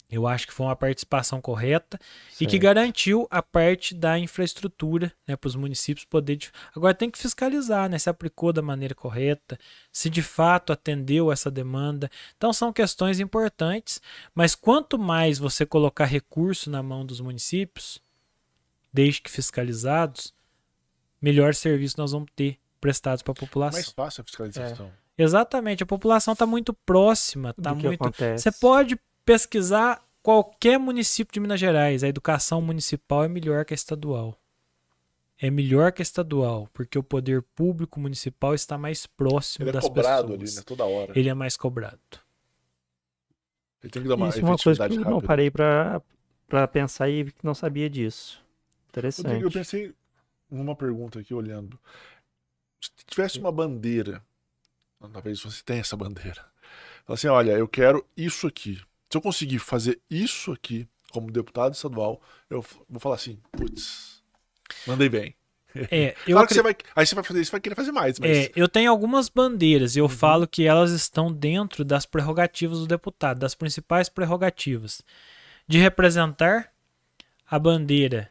Eu 0.09 0.25
acho 0.25 0.47
que 0.47 0.53
foi 0.53 0.65
uma 0.65 0.75
participação 0.75 1.41
correta 1.41 1.99
e 2.39 2.45
que 2.45 2.51
certo. 2.51 2.63
garantiu 2.63 3.27
a 3.29 3.41
parte 3.43 3.93
da 3.93 4.17
infraestrutura 4.17 5.11
né, 5.27 5.35
para 5.35 5.47
os 5.49 5.55
municípios 5.55 6.05
poder. 6.05 6.37
de- 6.37 6.49
Agora 6.73 6.93
tem 6.93 7.11
que 7.11 7.17
fiscalizar 7.17 7.89
né, 7.89 7.99
se 7.99 8.09
aplicou 8.09 8.53
da 8.53 8.61
maneira 8.61 8.95
correta, 8.95 9.59
se 9.91 10.09
de 10.09 10.21
fato 10.21 10.71
atendeu 10.71 11.29
essa 11.29 11.51
demanda. 11.51 12.09
Então 12.37 12.53
são 12.53 12.71
questões 12.71 13.19
importantes, 13.19 14.01
mas 14.33 14.55
quanto 14.55 14.97
mais 14.97 15.37
você 15.37 15.65
colocar 15.65 16.05
recurso 16.05 16.69
na 16.69 16.81
mão 16.81 17.05
dos 17.05 17.19
municípios, 17.19 18.01
desde 18.93 19.21
que 19.21 19.29
fiscalizados, 19.29 20.33
melhor 21.21 21.53
serviço 21.53 21.95
nós 21.97 22.13
vamos 22.13 22.29
ter 22.33 22.57
prestados 22.79 23.21
para 23.21 23.33
a 23.33 23.35
população. 23.35 23.77
Mais 23.77 23.89
fácil 23.91 24.21
a 24.21 24.23
fiscalização. 24.23 24.89
Exatamente, 25.17 25.83
a 25.83 25.85
população 25.85 26.31
está 26.31 26.45
muito 26.45 26.73
próxima, 26.73 27.49
está 27.49 27.73
muito. 27.73 28.03
acontece. 28.03 28.43
Você 28.43 28.51
pode 28.59 28.97
pesquisar 29.27 30.01
qualquer 30.23 30.79
município 30.79 31.33
de 31.33 31.39
Minas 31.41 31.59
Gerais, 31.59 32.01
a 32.01 32.07
educação 32.07 32.61
municipal 32.61 33.25
é 33.25 33.27
melhor 33.27 33.65
que 33.65 33.73
a 33.73 33.75
estadual. 33.75 34.39
É 35.37 35.51
melhor 35.51 35.91
que 35.91 36.01
a 36.01 36.03
estadual, 36.03 36.69
porque 36.73 36.97
o 36.97 37.03
poder 37.03 37.41
público 37.41 37.99
municipal 37.99 38.55
está 38.55 38.77
mais 38.77 39.05
próximo 39.05 39.63
Ele 39.63 39.71
é 39.71 39.73
das 39.73 39.83
cobrado 39.83 40.29
pessoas. 40.29 40.49
ali, 40.49 40.55
né? 40.55 40.63
Toda 40.65 40.85
hora. 40.85 41.11
Ele 41.13 41.27
é 41.27 41.33
mais 41.33 41.57
cobrado. 41.57 41.99
Ele 43.83 43.91
tem 43.91 44.01
que 44.01 44.07
dar 44.07 44.15
uma 44.15 44.29
Isso 44.29 44.39
é 44.39 44.43
uma 44.43 44.57
coisa 44.57 44.87
que 44.87 44.95
eu 44.95 45.01
não 45.01 45.21
parei 45.21 45.51
pra 45.51 46.01
pensar 46.71 47.09
e 47.09 47.25
que 47.25 47.45
não 47.45 47.53
sabia 47.53 47.89
disso. 47.89 48.41
Interessante. 48.89 49.43
eu 49.43 49.51
pensei 49.51 49.93
numa 50.49 50.75
pergunta 50.75 51.19
aqui, 51.19 51.33
olhando. 51.33 51.77
Se 52.79 52.91
tivesse 53.05 53.39
uma 53.39 53.51
bandeira, 53.51 54.23
talvez 55.11 55.41
você 55.41 55.61
tenha 55.63 55.81
essa 55.81 55.97
bandeira. 55.97 56.45
Fala 57.05 57.15
assim, 57.15 57.27
olha, 57.27 57.51
eu 57.51 57.67
quero 57.67 58.07
isso 58.15 58.47
aqui. 58.47 58.81
Se 59.09 59.17
eu 59.17 59.21
conseguir 59.21 59.59
fazer 59.59 59.99
isso 60.09 60.51
aqui 60.51 60.87
como 61.11 61.31
deputado 61.31 61.73
estadual, 61.73 62.21
eu 62.49 62.63
vou 62.89 62.99
falar 62.99 63.15
assim, 63.15 63.39
putz, 63.51 64.21
mandei 64.85 65.07
bem. 65.09 65.35
É, 65.91 66.15
eu, 66.25 66.33
claro 66.35 66.47
que 66.47 66.53
acre- 66.53 66.55
você 66.55 66.61
vai, 66.61 66.75
aí 66.95 67.05
você 67.05 67.15
vai 67.15 67.23
fazer 67.23 67.41
isso, 67.41 67.51
vai 67.51 67.61
querer 67.61 67.75
fazer 67.75 67.91
mais, 67.91 68.19
mas 68.19 68.29
é, 68.29 68.51
eu 68.55 68.67
tenho 68.67 68.89
algumas 68.91 69.29
bandeiras 69.29 69.95
Uhum. 69.95 69.99
e 69.99 70.01
eu 70.03 70.09
falo 70.09 70.47
que 70.47 70.65
elas 70.65 70.91
estão 70.91 71.31
dentro 71.31 71.85
das 71.85 72.05
prerrogativas 72.05 72.79
do 72.79 72.87
deputado, 72.87 73.39
das 73.39 73.55
principais 73.55 74.09
prerrogativas. 74.09 75.01
De 75.67 75.77
representar 75.77 76.71
a 77.49 77.57
bandeira 77.59 78.29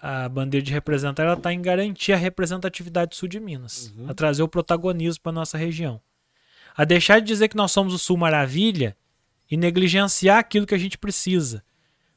a 0.00 0.28
bandeira 0.28 0.64
de 0.64 0.72
representar 0.72 1.22
ela 1.24 1.34
está 1.34 1.52
em 1.52 1.60
garantir 1.60 2.12
a 2.12 2.16
representatividade 2.16 3.16
sul 3.16 3.28
de 3.28 3.40
Minas, 3.40 3.92
a 4.08 4.14
trazer 4.14 4.42
o 4.42 4.48
protagonismo 4.48 5.22
para 5.22 5.32
nossa 5.32 5.56
região, 5.58 6.00
a 6.76 6.84
deixar 6.84 7.18
de 7.20 7.26
dizer 7.26 7.48
que 7.48 7.56
nós 7.56 7.72
somos 7.72 7.92
o 7.94 7.98
Sul 7.98 8.16
Maravilha 8.16 8.96
e 9.50 9.56
negligenciar 9.56 10.38
aquilo 10.38 10.66
que 10.66 10.74
a 10.74 10.78
gente 10.78 10.98
precisa. 10.98 11.62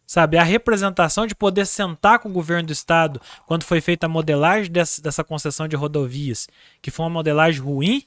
Sabe, 0.05 0.37
a 0.37 0.43
representação 0.43 1.27
de 1.27 1.35
poder 1.35 1.67
sentar 1.67 2.17
com 2.17 2.29
o 2.29 2.33
governo 2.33 2.67
do 2.67 2.73
estado 2.73 3.21
quando 3.45 3.63
foi 3.63 3.79
feita 3.79 4.07
a 4.07 4.09
modelagem 4.09 4.71
dessa, 4.71 5.23
concessão 5.23 5.67
de 5.67 5.75
rodovias, 5.75 6.47
que 6.81 6.89
foi 6.89 7.05
uma 7.05 7.11
modelagem 7.11 7.61
ruim, 7.61 8.03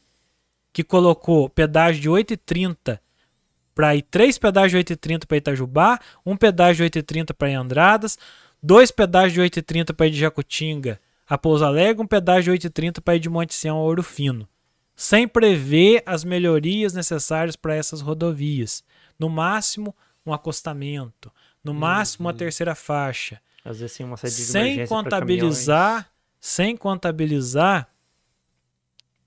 que 0.73 0.83
colocou 0.83 1.49
pedágio 1.49 2.03
de 2.03 2.11
8,30 2.11 2.99
para 3.75 3.95
ir 3.95 4.03
três 4.03 4.37
pedágios 4.37 4.85
de 4.85 4.95
8,30 4.95 5.27
para 5.27 5.37
Itajubá, 5.37 6.01
um 6.27 6.37
pedágio 6.37 6.89
de 6.91 7.01
8,30 7.01 7.33
para 7.35 7.57
Andradas, 7.57 8.19
dois 8.63 8.91
pedágios 8.91 9.35
de 9.35 9.61
8,30 9.61 9.95
para 9.95 10.07
ir 10.07 10.11
de 10.11 10.19
Jacutinga 10.19 11.01
a 11.29 11.39
Pouso 11.39 11.65
Alegre, 11.65 12.03
um 12.03 12.07
pedágio 12.07 12.57
de 12.59 12.69
8,30 12.69 13.01
para 13.01 13.17
ir 13.17 13.21
de 13.21 13.29
Monte 13.29 13.55
Sião 13.55 13.77
a 13.77 13.81
Ouro 13.81 14.03
Fino, 14.03 14.49
sem 14.95 15.27
prever 15.27 16.03
as 16.05 16.25
melhorias 16.25 16.93
necessárias 16.93 17.57
para 17.57 17.75
essas 17.75 18.01
rodovias. 18.01 18.85
No 19.19 19.29
máximo, 19.29 19.95
um 20.25 20.33
acostamento, 20.33 21.33
no 21.63 21.73
máximo, 21.75 22.27
uma 22.27 22.35
terceira 22.35 22.75
faixa 22.75 23.41
Às 23.65 23.81
vezes 23.81 23.97
sim, 23.97 24.05
uma 24.05 24.17
sede 24.17 24.35
de 24.37 24.43
sem 24.43 24.87
contabilizar, 24.87 26.11
sem 26.41 26.77
contabilizar 26.77 27.89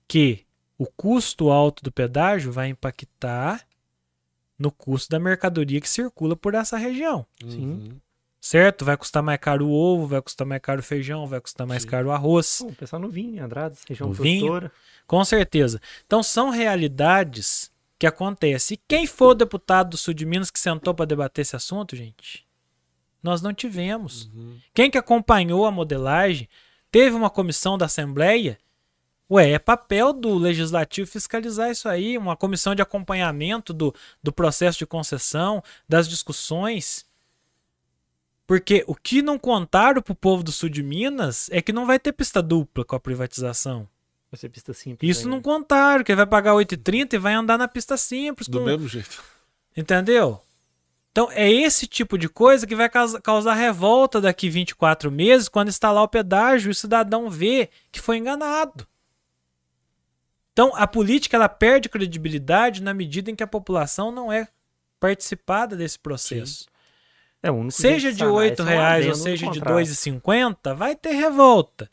que 0.08 0.44
o 0.78 0.86
custo 0.86 1.50
alto 1.50 1.82
do 1.82 1.90
pedágio 1.90 2.52
vai 2.52 2.68
impactar 2.68 3.66
no 4.58 4.70
custo 4.70 5.10
da 5.10 5.18
mercadoria 5.18 5.80
que 5.80 5.88
circula 5.88 6.36
por 6.36 6.54
essa 6.54 6.76
região, 6.76 7.26
Sim. 7.40 8.00
certo? 8.40 8.84
Vai 8.84 8.96
custar 8.96 9.22
mais 9.22 9.38
caro 9.38 9.66
o 9.66 9.72
ovo, 9.72 10.06
vai 10.06 10.22
custar 10.22 10.46
mais 10.46 10.62
caro 10.62 10.80
o 10.80 10.84
feijão, 10.84 11.26
vai 11.26 11.40
custar 11.40 11.66
mais 11.66 11.82
Sim. 11.82 11.88
caro 11.88 12.08
o 12.08 12.12
arroz, 12.12 12.60
Bom, 12.62 12.72
pensar 12.72 12.98
no 12.98 13.08
vinho, 13.10 13.44
Andradas, 13.44 13.82
região 13.86 14.08
No 14.08 14.14
vinho. 14.14 14.46
produtora. 14.46 14.72
com 15.06 15.24
certeza. 15.24 15.80
Então 16.06 16.22
são 16.22 16.50
realidades 16.50 17.70
que 17.98 18.06
acontecem. 18.06 18.74
E 18.74 18.80
quem 18.88 19.06
foi 19.06 19.28
o 19.28 19.34
deputado 19.34 19.90
do 19.90 19.96
Sul 19.96 20.14
de 20.14 20.26
Minas 20.26 20.50
que 20.50 20.58
sentou 20.58 20.94
para 20.94 21.06
debater 21.06 21.42
esse 21.42 21.56
assunto, 21.56 21.96
gente? 21.96 22.46
Nós 23.22 23.42
não 23.42 23.52
tivemos. 23.52 24.30
Quem 24.72 24.90
que 24.90 24.98
acompanhou 24.98 25.66
a 25.66 25.70
modelagem? 25.70 26.48
Teve 26.90 27.16
uma 27.16 27.30
comissão 27.30 27.76
da 27.76 27.86
Assembleia? 27.86 28.58
Ué, 29.28 29.50
é 29.50 29.58
papel 29.58 30.12
do 30.12 30.34
Legislativo 30.34 31.10
fiscalizar 31.10 31.70
isso 31.70 31.88
aí, 31.88 32.16
uma 32.16 32.36
comissão 32.36 32.76
de 32.76 32.82
acompanhamento 32.82 33.72
do, 33.72 33.92
do 34.22 34.32
processo 34.32 34.78
de 34.78 34.86
concessão, 34.86 35.62
das 35.88 36.08
discussões. 36.08 37.04
Porque 38.46 38.84
o 38.86 38.94
que 38.94 39.22
não 39.22 39.36
contaram 39.36 40.00
pro 40.00 40.14
povo 40.14 40.44
do 40.44 40.52
sul 40.52 40.68
de 40.68 40.80
Minas 40.80 41.48
é 41.50 41.60
que 41.60 41.72
não 41.72 41.86
vai 41.86 41.98
ter 41.98 42.12
pista 42.12 42.40
dupla 42.40 42.84
com 42.84 42.94
a 42.94 43.00
privatização. 43.00 43.88
Vai 44.30 44.38
ser 44.38 44.48
pista 44.48 44.72
simples. 44.74 45.16
Isso 45.18 45.28
não 45.28 45.36
ainda. 45.36 45.44
contaram, 45.44 46.02
que 46.04 46.14
vai 46.14 46.26
pagar 46.26 46.52
8,30 46.54 47.14
e 47.14 47.18
vai 47.18 47.34
andar 47.34 47.56
na 47.56 47.68
pista 47.68 47.96
simples. 47.96 48.48
Do 48.48 48.58
com- 48.58 48.64
mesmo 48.64 48.88
jeito. 48.88 49.22
Entendeu? 49.76 50.42
Então 51.12 51.30
é 51.32 51.50
esse 51.50 51.86
tipo 51.86 52.18
de 52.18 52.28
coisa 52.28 52.66
que 52.66 52.74
vai 52.76 52.88
causa- 52.90 53.20
causar 53.20 53.54
revolta 53.54 54.20
daqui 54.20 54.50
24 54.50 55.10
meses 55.10 55.48
quando 55.48 55.68
instalar 55.68 56.02
o 56.02 56.08
pedágio 56.08 56.68
e 56.68 56.72
o 56.72 56.74
cidadão 56.74 57.30
vê 57.30 57.70
que 57.90 58.00
foi 58.00 58.18
enganado. 58.18 58.86
Então 60.52 60.72
a 60.74 60.86
política 60.86 61.36
ela 61.36 61.48
perde 61.48 61.88
credibilidade 61.88 62.82
na 62.82 62.92
medida 62.94 63.30
em 63.30 63.34
que 63.36 63.42
a 63.42 63.46
população 63.46 64.10
não 64.10 64.32
é 64.32 64.48
participada 64.98 65.76
desse 65.76 65.98
processo. 65.98 66.66
É, 67.42 67.50
o 67.50 67.54
único 67.54 67.72
Seja 67.72 68.12
de 68.12 68.24
8 68.24 68.62
é 68.62 68.64
reais 68.64 69.06
ou 69.06 69.14
seja 69.14 69.46
de 69.50 69.58
contrato. 69.60 69.74
2,50, 69.78 70.74
vai 70.74 70.96
ter 70.96 71.12
revolta. 71.12 71.88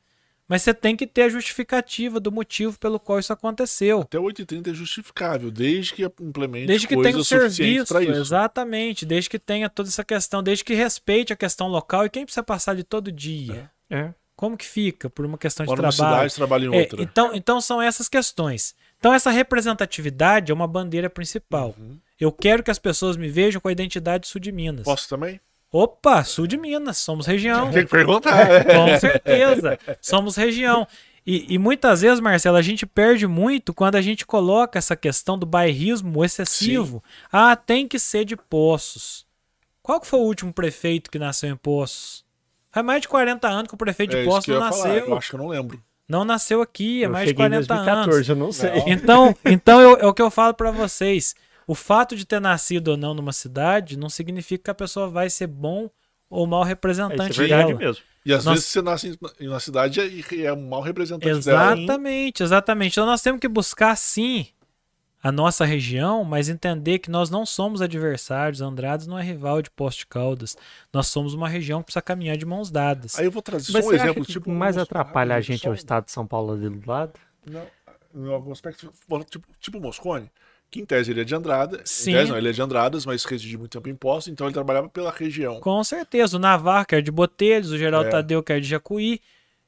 Mas 0.48 0.62
você 0.62 0.74
tem 0.74 0.96
que 0.96 1.08
ter 1.08 1.24
a 1.24 1.30
justificativa 1.30 2.20
do 2.20 2.32
motivo 2.32 2.78
pelo 2.78 3.00
qual 3.00 3.18
isso 3.18 3.32
aconteceu. 3.32 4.02
Até 4.02 4.18
8,30 4.18 4.72
é 4.72 4.74
justificável, 4.74 5.50
desde 5.50 5.94
que 5.94 6.04
implemente 6.22 6.68
Desde 6.68 6.88
que 6.88 7.02
tenha 7.02 7.18
o 7.18 7.24
serviço, 7.24 7.98
exatamente. 7.98 9.06
Desde 9.06 9.30
que 9.30 9.40
tenha 9.40 9.70
toda 9.70 9.90
essa 9.90 10.04
questão, 10.04 10.44
desde 10.44 10.64
que 10.64 10.74
respeite 10.74 11.32
a 11.32 11.36
questão 11.36 11.68
local 11.68 12.06
e 12.06 12.10
quem 12.10 12.26
precisa 12.26 12.44
passar 12.44 12.76
de 12.76 12.84
todo 12.84 13.12
dia. 13.12 13.72
É. 13.90 14.14
Como 14.36 14.58
que 14.58 14.66
fica 14.66 15.10
por 15.10 15.26
uma 15.26 15.38
questão 15.38 15.66
de 15.66 15.70
Mora 15.70 15.82
numa 15.84 15.92
trabalho? 15.94 16.30
cidade, 16.30 16.36
trabalha 16.36 16.66
em 16.66 16.76
É, 16.76 16.82
outra. 16.82 17.02
então, 17.02 17.32
então 17.34 17.62
são 17.62 17.82
essas 17.82 18.10
questões. 18.10 18.76
Então 19.00 19.14
essa 19.14 19.30
representatividade 19.32 20.52
é 20.52 20.56
uma 20.56 20.68
bandeira 20.68 21.10
principal. 21.10 21.74
Uhum. 21.78 21.98
Eu 22.20 22.32
quero 22.32 22.64
que 22.64 22.72
as 22.72 22.80
pessoas 22.80 23.16
me 23.16 23.30
vejam 23.30 23.62
com 23.62 23.68
a 23.68 23.72
identidade 23.72 24.28
sul 24.28 24.42
de 24.42 24.52
Minas. 24.52 24.84
Posso 24.86 25.08
também? 25.08 25.40
Opa, 25.74 26.24
sul 26.24 26.46
de 26.46 26.56
Minas, 26.56 27.00
somos 27.00 27.26
região. 27.26 27.72
Tem 27.72 27.84
que 27.84 27.90
perguntar. 27.90 28.48
né? 28.48 28.64
Com 28.64 29.00
certeza. 29.00 29.80
Somos 30.00 30.36
região. 30.36 30.88
E, 31.26 31.54
e 31.56 31.58
muitas 31.58 32.02
vezes, 32.02 32.20
Marcelo, 32.20 32.58
a 32.58 32.62
gente 32.62 32.86
perde 32.86 33.26
muito 33.26 33.74
quando 33.74 33.96
a 33.96 34.02
gente 34.02 34.24
coloca 34.26 34.78
essa 34.78 34.96
questão 34.96 35.36
do 35.40 35.46
bairrismo 35.48 36.24
excessivo. 36.24 37.04
Ah, 37.32 37.56
tem 37.56 37.88
que 37.88 37.98
ser 37.98 38.24
de 38.24 38.36
Poços. 38.36 39.26
Qual 39.82 40.00
que 40.00 40.06
foi 40.08 40.20
o 40.20 40.24
último 40.24 40.54
prefeito 40.54 41.10
que 41.10 41.18
nasceu 41.18 41.50
em 41.50 41.56
Poços? 41.56 42.24
Faz 42.72 42.86
mais 42.86 43.02
de 43.02 43.08
40 43.08 43.48
anos 43.48 43.68
que 43.68 43.74
o 43.74 43.78
prefeito 43.78 44.12
de 44.12 44.18
É 44.18 44.22
isso 44.22 44.30
Poços 44.30 44.48
não 44.48 44.56
ia 44.56 44.70
falar. 44.72 44.88
nasceu. 44.88 45.06
Eu 45.08 45.18
acho 45.18 45.30
que 45.30 45.36
eu 45.36 45.40
não 45.40 45.48
lembro. 45.48 45.82
Não 46.08 46.26
nasceu 46.26 46.62
aqui, 46.62 47.02
é 47.04 47.06
Eu 47.08 47.12
mais 47.12 47.24
de 47.24 47.30
cheguei 47.32 47.46
em 47.46 47.50
40 47.50 47.74
anos. 47.74 48.06
2014, 48.08 48.30
eu 48.30 48.36
não 48.36 48.52
sei. 48.52 48.72
Então, 48.88 49.36
então 49.46 49.82
eu- 49.82 49.98
é 49.98 50.06
o 50.06 50.14
que 50.14 50.22
eu 50.22 50.30
falo 50.30 50.54
pra 50.54 50.70
vocês. 50.72 51.34
O 51.68 51.76
fato 51.76 52.16
de 52.16 52.26
ter 52.26 52.40
nascido 52.42 52.90
ou 52.90 52.98
não 52.98 53.14
numa 53.14 53.34
cidade 53.34 53.98
não 53.98 54.10
significa 54.10 54.66
que 54.66 54.72
a 54.72 54.76
pessoa 54.76 55.10
vai 55.10 55.30
ser 55.30 55.48
bom 55.48 55.90
ou 56.30 56.46
mau 56.48 56.64
É, 56.64 56.68
representante 56.68 57.32
isso 57.32 57.42
é 57.42 57.48
verdade 57.48 57.68
dela. 57.74 57.80
mesmo. 57.80 58.04
E 58.26 58.34
às 58.34 58.46
Nós- 58.46 58.56
vezes 58.56 58.70
você 58.70 58.82
nasce 58.82 59.20
em 59.40 59.48
uma 59.48 59.60
cidade 59.60 60.00
e 60.32 60.42
é 60.46 60.52
um 60.54 60.68
mau 60.68 60.82
representante 60.82 61.46
dela. 61.46 61.74
Exatamente, 61.78 62.42
exatamente. 62.44 62.94
Então 62.94 63.06
nós 63.06 63.22
temos 63.22 63.40
que 63.40 63.48
buscar 63.48 63.96
sim 63.98 64.48
a 65.22 65.32
nossa 65.32 65.64
região, 65.64 66.24
mas 66.24 66.50
entender 66.50 67.00
que 67.00 67.10
nós 67.12 67.30
não 67.30 67.46
somos 67.46 67.82
adversários. 67.82 68.62
Andrades 68.62 69.08
não 69.08 69.18
é 69.20 69.24
rival 69.24 69.62
de 69.62 69.70
Poste 69.70 70.06
Caldas. 70.08 70.58
Nós 70.92 71.08
somos 71.08 71.34
uma 71.34 71.48
região 71.48 71.80
que 71.82 71.86
precisa 71.88 72.02
caminhar 72.02 72.36
de 72.38 72.46
mãos 72.46 72.72
dadas. 72.72 73.18
Aí 73.20 73.26
eu 73.26 73.32
vou 73.32 73.42
trazer 73.42 73.72
Mas 73.72 73.86
só 73.86 73.92
um 73.92 73.94
exemplo. 73.94 74.26
que 74.26 74.32
tipo, 74.34 74.50
mais 74.50 74.78
atrapalha 74.78 75.36
a 75.36 75.42
gente 75.42 75.66
é 75.68 75.70
o 75.70 75.74
estado 75.74 76.06
de 76.06 76.12
São 76.12 76.26
Paulo 76.28 76.54
ali 76.54 76.70
do 76.70 76.90
lado? 76.90 77.14
Não, 77.46 77.66
em 78.16 78.34
algum 78.34 78.52
aspecto, 78.52 78.92
tipo, 79.30 79.48
tipo 79.60 79.78
o 79.78 79.82
Moscone, 79.82 80.30
que 80.74 80.82
em 80.82 80.86
tese 80.86 81.12
ele 81.12 81.22
é 81.22 81.24
de 81.24 81.34
Andrada. 81.36 81.82
Sim. 81.86 82.12
Em 82.12 82.14
tese 82.16 82.32
não, 82.32 82.38
ele 82.38 82.50
é 82.50 82.52
de 82.52 82.62
Andradas, 82.62 83.06
mas 83.06 83.24
residiu 83.24 83.60
muito 83.60 83.72
tempo 83.72 83.88
em 83.90 83.96
Poços, 83.96 84.28
então 84.32 84.48
ele 84.48 84.54
trabalhava 84.54 84.90
pela 84.90 85.12
região. 85.12 85.60
Com 85.60 85.84
certeza. 85.84 86.36
O 86.38 86.40
Navarro 86.40 86.86
quer 86.86 87.02
de 87.02 87.12
Botelhos, 87.12 87.72
o 87.72 87.78
Geraldo 87.78 88.08
É. 88.08 88.12
Tadeu 88.12 88.42
quer 88.44 88.60
de 88.60 88.68
Jacuí. 88.68 89.22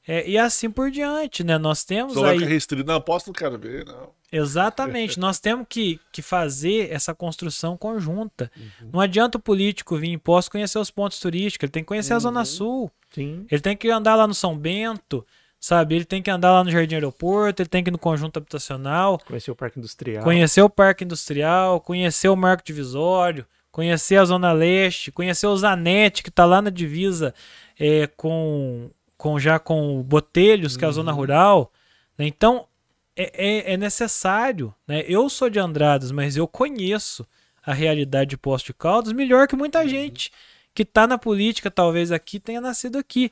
é, 0.08 0.28
e 0.28 0.38
assim 0.38 0.70
por 0.70 0.88
diante, 0.90 1.42
né? 1.42 1.58
Nós 1.58 1.82
temos 1.84 2.14
Só 2.14 2.24
aí. 2.26 2.38
ficar 2.38 2.50
restrito. 2.50 2.86
Não, 2.86 3.00
Poços 3.00 3.26
não 3.26 3.34
quero 3.34 3.58
ver, 3.58 3.84
não. 3.84 4.10
Exatamente. 4.30 5.18
Nós 5.20 5.40
temos 5.40 5.66
que, 5.68 5.98
que 6.12 6.22
fazer 6.22 6.92
essa 6.92 7.14
construção 7.14 7.76
conjunta. 7.76 8.50
Uhum. 8.56 8.90
Não 8.94 9.00
adianta 9.00 9.36
o 9.38 9.40
político 9.40 9.96
vir 9.96 10.08
em 10.10 10.18
posto 10.18 10.50
conhecer 10.50 10.78
os 10.78 10.90
pontos 10.90 11.18
turísticos, 11.18 11.64
ele 11.64 11.72
tem 11.72 11.82
que 11.82 11.88
conhecer 11.88 12.12
a 12.12 12.16
Uhum. 12.16 12.20
Zona 12.20 12.44
Sul. 12.44 12.90
Sim. 13.10 13.46
Ele 13.50 13.60
tem 13.60 13.76
que 13.76 13.90
andar 13.90 14.14
lá 14.14 14.26
no 14.26 14.34
São 14.34 14.56
Bento, 14.56 15.26
sabe? 15.60 15.94
Ele 15.96 16.04
tem 16.04 16.22
que 16.22 16.30
andar 16.30 16.52
lá 16.52 16.62
no 16.64 16.70
Jardim 16.70 16.94
Aeroporto, 16.94 17.62
ele 17.62 17.68
tem 17.68 17.82
que 17.82 17.90
ir 17.90 17.92
no 17.92 17.98
conjunto 17.98 18.36
habitacional, 18.38 19.18
Conheci 19.26 19.50
o 19.50 19.56
Parque 19.56 19.78
Industrial. 19.78 20.22
conhecer 20.22 20.62
o 20.62 20.70
Parque 20.70 21.04
Industrial, 21.04 21.80
conhecer 21.80 22.28
o 22.28 22.36
Marco 22.36 22.62
Divisório, 22.64 23.46
conhecer 23.72 24.16
a 24.16 24.24
Zona 24.24 24.52
Leste, 24.52 25.12
conhecer 25.12 25.46
o 25.46 25.56
Zanete, 25.56 26.22
que 26.22 26.28
está 26.30 26.44
lá 26.44 26.62
na 26.62 26.70
divisa 26.70 27.34
é, 27.78 28.06
com, 28.16 28.90
com 29.18 29.38
já 29.38 29.58
com 29.58 30.00
o 30.00 30.02
Botelhos, 30.02 30.76
que 30.76 30.84
é 30.84 30.88
a 30.88 30.90
zona 30.92 31.12
rural. 31.12 31.70
né? 32.16 32.26
Então, 32.26 32.66
é, 33.14 33.32
é- 33.34 33.72
é 33.74 33.76
necessário. 33.76 34.74
Né? 34.86 35.04
Eu 35.06 35.28
sou 35.28 35.50
de 35.50 35.58
Andradas, 35.58 36.10
mas 36.10 36.36
eu 36.36 36.46
conheço 36.48 37.26
a 37.64 37.74
realidade 37.74 38.30
de 38.30 38.36
Posto 38.38 38.66
de 38.66 38.74
Caldas 38.74 39.12
melhor 39.12 39.46
que 39.48 39.56
muita 39.56 39.86
gente 39.88 40.30
que 40.74 40.82
está 40.82 41.06
na 41.06 41.18
política, 41.18 41.70
talvez 41.70 42.12
aqui, 42.12 42.38
tenha 42.38 42.60
nascido 42.60 42.96
aqui. 42.98 43.30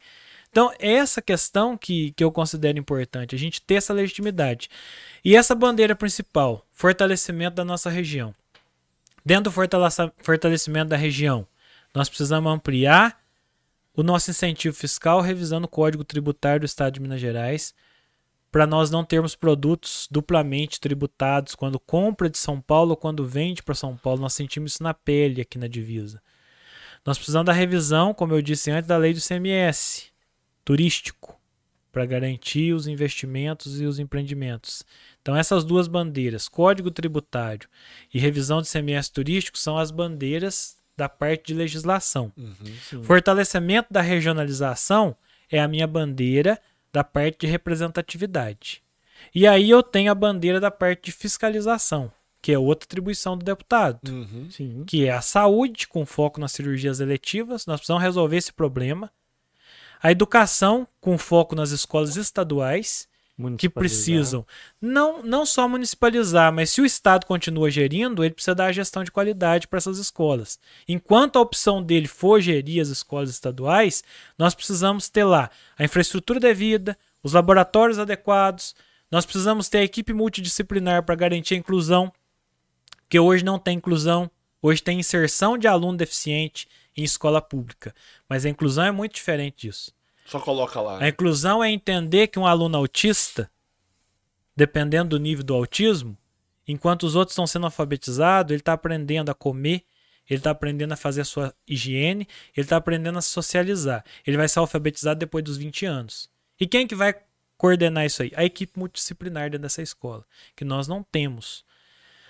Então, 0.55 0.73
é 0.79 0.93
essa 0.93 1.21
questão 1.21 1.77
que, 1.77 2.13
que 2.13 2.23
eu 2.23 2.31
considero 2.31 2.79
importante, 2.79 3.35
a 3.35 3.39
gente 3.39 3.61
ter 3.61 3.75
essa 3.75 3.93
legitimidade. 3.93 4.71
E 5.25 5.35
essa 5.35 5.53
bandeira 5.53 5.97
principal, 5.97 6.65
fortalecimento 6.71 7.57
da 7.57 7.65
nossa 7.65 7.91
região. 7.91 8.33
Dentro 9.27 9.51
do 9.51 10.09
fortalecimento 10.23 10.91
da 10.91 10.97
região, 10.97 11.45
nós 11.93 12.09
precisamos 12.09 12.53
ampliar 12.53 13.21
o 13.97 14.05
nosso 14.05 14.31
incentivo 14.31 14.77
fiscal 14.77 15.21
revisando 15.21 15.65
o 15.65 15.69
Código 15.69 16.05
Tributário 16.05 16.61
do 16.61 16.67
Estado 16.67 16.95
de 16.95 17.01
Minas 17.01 17.21
Gerais, 17.21 17.75
para 18.53 18.65
nós 18.65 18.93
não 18.93 19.05
termos 19.05 19.35
produtos 19.35 20.07
duplamente 20.09 20.79
tributados 20.79 21.57
quando 21.57 21.81
compra 21.81 22.31
de 22.31 22.39
São 22.39 22.61
Paulo 22.61 22.91
ou 22.91 22.97
quando 22.97 23.27
vende 23.27 23.61
para 23.61 23.75
São 23.75 23.97
Paulo. 23.97 24.21
Nós 24.21 24.35
sentimos 24.35 24.75
isso 24.75 24.85
na 24.85 24.95
pele 24.95 25.41
aqui 25.41 25.59
na 25.59 25.67
divisa. 25.67 26.23
Nós 27.05 27.19
precisamos 27.19 27.47
da 27.47 27.53
revisão, 27.53 28.15
como 28.15 28.35
eu 28.35 28.41
disse 28.41 28.71
antes, 28.71 28.87
da 28.87 28.97
lei 28.97 29.13
do 29.13 29.21
CMS 29.21 30.14
turístico 30.65 31.39
para 31.93 32.05
garantir 32.07 32.73
os 32.73 32.87
investimentos 32.89 33.81
e 33.81 33.85
os 33.85 33.99
empreendimentos. 33.99 34.83
Então, 35.23 35.37
essas 35.37 35.63
duas 35.65 35.87
bandeiras, 35.87 36.49
Código 36.49 36.91
Tributário 36.91 37.69
e 38.13 38.19
revisão 38.19 38.61
do 38.61 38.67
CMS 38.67 39.09
turístico, 39.09 39.57
são 39.59 39.79
as 39.79 39.91
bandeiras 39.91 40.77
da 40.97 41.09
parte 41.09 41.49
de 41.49 41.55
legislação. 41.55 42.33
Sim. 42.89 43.03
Fortalecimento 43.05 43.93
da 43.93 44.01
regionalização 44.01 45.17
é 45.51 45.61
a 45.61 45.69
minha 45.69 45.87
bandeira 45.87 46.61
da 46.93 47.05
parte 47.05 47.41
de 47.41 47.47
representatividade. 47.47 48.83
E 49.35 49.47
aí 49.47 49.71
eu 49.71 49.83
tenho 49.83 50.11
a 50.11 50.15
bandeira 50.15 50.61
da 50.61 50.71
parte 50.71 51.07
de 51.07 51.13
fiscalização, 51.13 52.11
que 52.43 52.53
é 52.53 52.59
outra 52.59 52.85
atribuição 52.87 53.37
do 53.39 53.45
deputado, 53.45 54.09
Uhum. 54.11 54.49
Sim. 54.51 54.85
que 54.87 55.07
é 55.07 55.11
a 55.13 55.21
saúde 55.21 55.89
com 55.89 56.05
foco 56.05 56.41
nas 56.41 56.53
cirurgias 56.53 57.01
eletivas. 57.01 57.67
Nós 57.67 57.81
precisamos 57.81 58.03
resolver 58.03 58.37
esse 58.37 58.53
problema. 58.53 59.11
A 60.05 60.13
educação 60.13 60.87
com 61.01 61.17
foco 61.17 61.57
nas 61.57 61.71
escolas 61.71 62.17
estaduais 62.17 63.09
que 63.57 63.71
precisam 63.71 64.47
não, 64.79 65.23
não 65.23 65.47
só 65.47 65.67
municipalizar, 65.67 66.53
mas 66.53 66.69
se 66.69 66.83
o 66.83 66.85
Estado 66.85 67.25
continua 67.25 67.71
gerindo, 67.71 68.23
ele 68.23 68.35
precisa 68.35 68.55
dar 68.55 68.67
a 68.67 68.73
gestão 68.73 69.03
de 69.03 69.11
qualidade 69.11 69.67
para 69.67 69.79
essas 69.79 69.97
escolas. 69.97 70.61
Enquanto 70.87 71.37
a 71.37 71.41
opção 71.41 71.83
dele 71.83 72.07
for 72.07 72.39
gerir 72.39 72.83
as 72.83 72.89
escolas 72.89 73.31
estaduais, 73.31 74.05
nós 74.39 74.55
precisamos 74.55 75.09
ter 75.09 75.25
lá 75.25 75.49
a 75.79 75.85
infraestrutura 75.85 76.39
devida, 76.39 76.99
os 77.23 77.33
laboratórios 77.33 77.99
adequados, 77.99 78.75
nós 79.11 79.25
precisamos 79.25 79.71
ter 79.71 79.79
a 79.79 79.85
equipe 79.85 80.13
multidisciplinar 80.13 81.03
para 81.05 81.15
garantir 81.15 81.55
a 81.55 81.59
inclusão, 81.59 82.13
que 83.09 83.19
hoje 83.19 83.43
não 83.43 83.59
tem 83.59 83.79
inclusão, 83.79 84.31
hoje 84.61 84.83
tem 84.83 85.01
inserção 85.01 85.57
de 85.57 85.67
aluno 85.67 85.97
deficiente 85.97 86.69
em 86.97 87.03
escola 87.03 87.41
pública, 87.41 87.95
mas 88.29 88.45
a 88.47 88.49
inclusão 88.49 88.85
é 88.85 88.91
muito 88.91 89.15
diferente 89.15 89.67
disso. 89.67 89.93
Só 90.25 90.41
coloca 90.41 90.81
lá. 90.81 91.03
A 91.03 91.09
inclusão 91.09 91.63
é 91.63 91.71
entender 91.71 92.29
que 92.29 92.39
um 92.39 92.47
aluno 92.47 92.79
autista, 92.79 93.51
dependendo 94.57 95.11
do 95.11 95.23
nível 95.23 95.45
do 95.45 95.55
autismo, 95.55 96.17
enquanto 96.67 97.03
os 97.05 97.15
outros 97.15 97.33
estão 97.33 97.47
sendo 97.47 97.67
alfabetizados, 97.67 98.53
ele 98.53 98.61
está 98.61 98.73
aprendendo 98.73 99.31
a 99.31 99.35
comer, 99.35 99.85
ele 100.29 100.39
está 100.41 100.51
aprendendo 100.51 100.93
a 100.93 100.97
fazer 100.97 101.21
a 101.21 101.25
sua 101.25 101.55
higiene, 101.67 102.27
ele 102.57 102.65
está 102.65 102.77
aprendendo 102.77 103.19
a 103.19 103.23
se 103.23 103.29
socializar. 103.29 104.03
Ele 104.27 104.37
vai 104.37 104.49
ser 104.49 104.59
alfabetizado 104.59 105.21
depois 105.21 105.45
dos 105.45 105.59
20 105.59 105.85
anos. 105.85 106.31
E 106.59 106.67
quem 106.67 106.87
que 106.87 106.95
vai 106.95 107.15
coordenar 107.59 108.07
isso 108.07 108.23
aí? 108.23 108.33
A 108.35 108.45
equipe 108.45 108.79
multidisciplinar 108.79 109.51
dentro 109.51 109.63
dessa 109.63 109.83
escola, 109.83 110.25
que 110.57 110.65
nós 110.65 110.89
não 110.89 111.03
temos. 111.03 111.65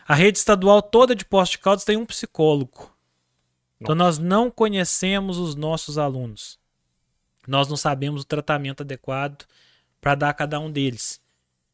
A 0.06 0.14
rede 0.14 0.38
estadual 0.38 0.82
toda 0.82 1.14
de 1.14 1.24
Posto 1.24 1.52
de 1.52 1.58
Caldas 1.58 1.84
tem 1.84 1.96
um 1.96 2.04
psicólogo. 2.04 2.93
Então 3.84 3.94
nós 3.94 4.18
não 4.18 4.50
conhecemos 4.50 5.36
os 5.36 5.54
nossos 5.54 5.98
alunos. 5.98 6.58
Nós 7.46 7.68
não 7.68 7.76
sabemos 7.76 8.22
o 8.22 8.26
tratamento 8.26 8.82
adequado 8.82 9.44
para 10.00 10.14
dar 10.14 10.30
a 10.30 10.34
cada 10.34 10.58
um 10.58 10.72
deles. 10.72 11.20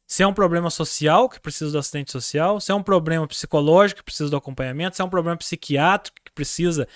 Se 0.09 0.25
é 0.25 0.27
um 0.27 0.35
problema 0.35 0.71
social, 0.71 1.29
que 1.29 1.39
precisa 1.39 1.71
do 1.71 1.79
assistente 1.79 2.11
social, 2.11 2.61
se 2.61 2.73
é 2.73 2.75
um 2.75 2.83
problema 2.83 3.29
psicológico, 3.29 3.99
que 3.99 4.05
precisa 4.05 4.29
do 4.29 4.37
acompanhamento, 4.37 4.97
se 4.97 5.03
é 5.03 5.05
um 5.05 5.09
problema 5.09 5.37
psiquiátrico, 5.37 6.19
que 6.25 6.33
precisa 6.33 6.89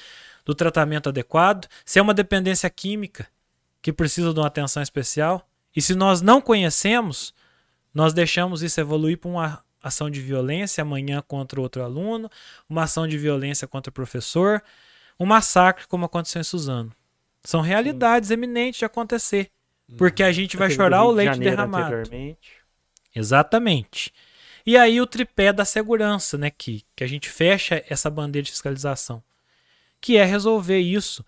do 0.44 0.52
tratamento 0.52 1.08
adequado, 1.08 1.68
se 1.84 2.00
é 2.00 2.02
uma 2.02 2.12
dependência 2.12 2.68
química, 2.68 3.28
que 3.80 3.92
precisa 3.92 4.34
de 4.34 4.40
uma 4.40 4.48
atenção 4.48 4.82
especial. 4.82 5.48
E 5.76 5.80
se 5.80 5.94
nós 5.94 6.22
não 6.22 6.40
conhecemos, 6.40 7.32
nós 7.94 8.12
deixamos 8.12 8.64
isso 8.64 8.80
evoluir 8.80 9.16
para 9.16 9.30
uma 9.30 9.64
ação 9.80 10.10
de 10.10 10.20
violência 10.20 10.82
amanhã 10.82 11.22
contra 11.22 11.60
outro 11.60 11.84
aluno, 11.84 12.28
uma 12.68 12.82
ação 12.82 13.06
de 13.06 13.16
violência 13.16 13.68
contra 13.68 13.90
o 13.90 13.92
professor, 13.92 14.60
um 15.18 15.26
massacre 15.26 15.86
como 15.86 16.04
aconteceu 16.04 16.40
em 16.40 16.44
Suzano. 16.44 16.92
São 17.42 17.60
realidades 17.60 18.30
eminentes 18.30 18.78
de 18.78 18.84
acontecer. 18.84 19.50
Porque 19.98 20.22
a 20.22 20.32
gente 20.32 20.56
vai 20.56 20.70
chorar 20.70 21.04
o 21.04 21.10
de 21.10 21.16
leite 21.18 21.34
Janeiro 21.34 21.56
derramado. 21.56 22.10
Exatamente. 23.14 24.12
E 24.66 24.78
aí 24.78 25.00
o 25.00 25.06
tripé 25.06 25.52
da 25.52 25.64
segurança, 25.64 26.38
né, 26.38 26.50
que, 26.50 26.84
que 26.96 27.04
a 27.04 27.06
gente 27.06 27.28
fecha 27.28 27.84
essa 27.88 28.08
bandeira 28.08 28.44
de 28.44 28.50
fiscalização, 28.50 29.22
que 30.00 30.16
é 30.16 30.24
resolver 30.24 30.78
isso 30.78 31.24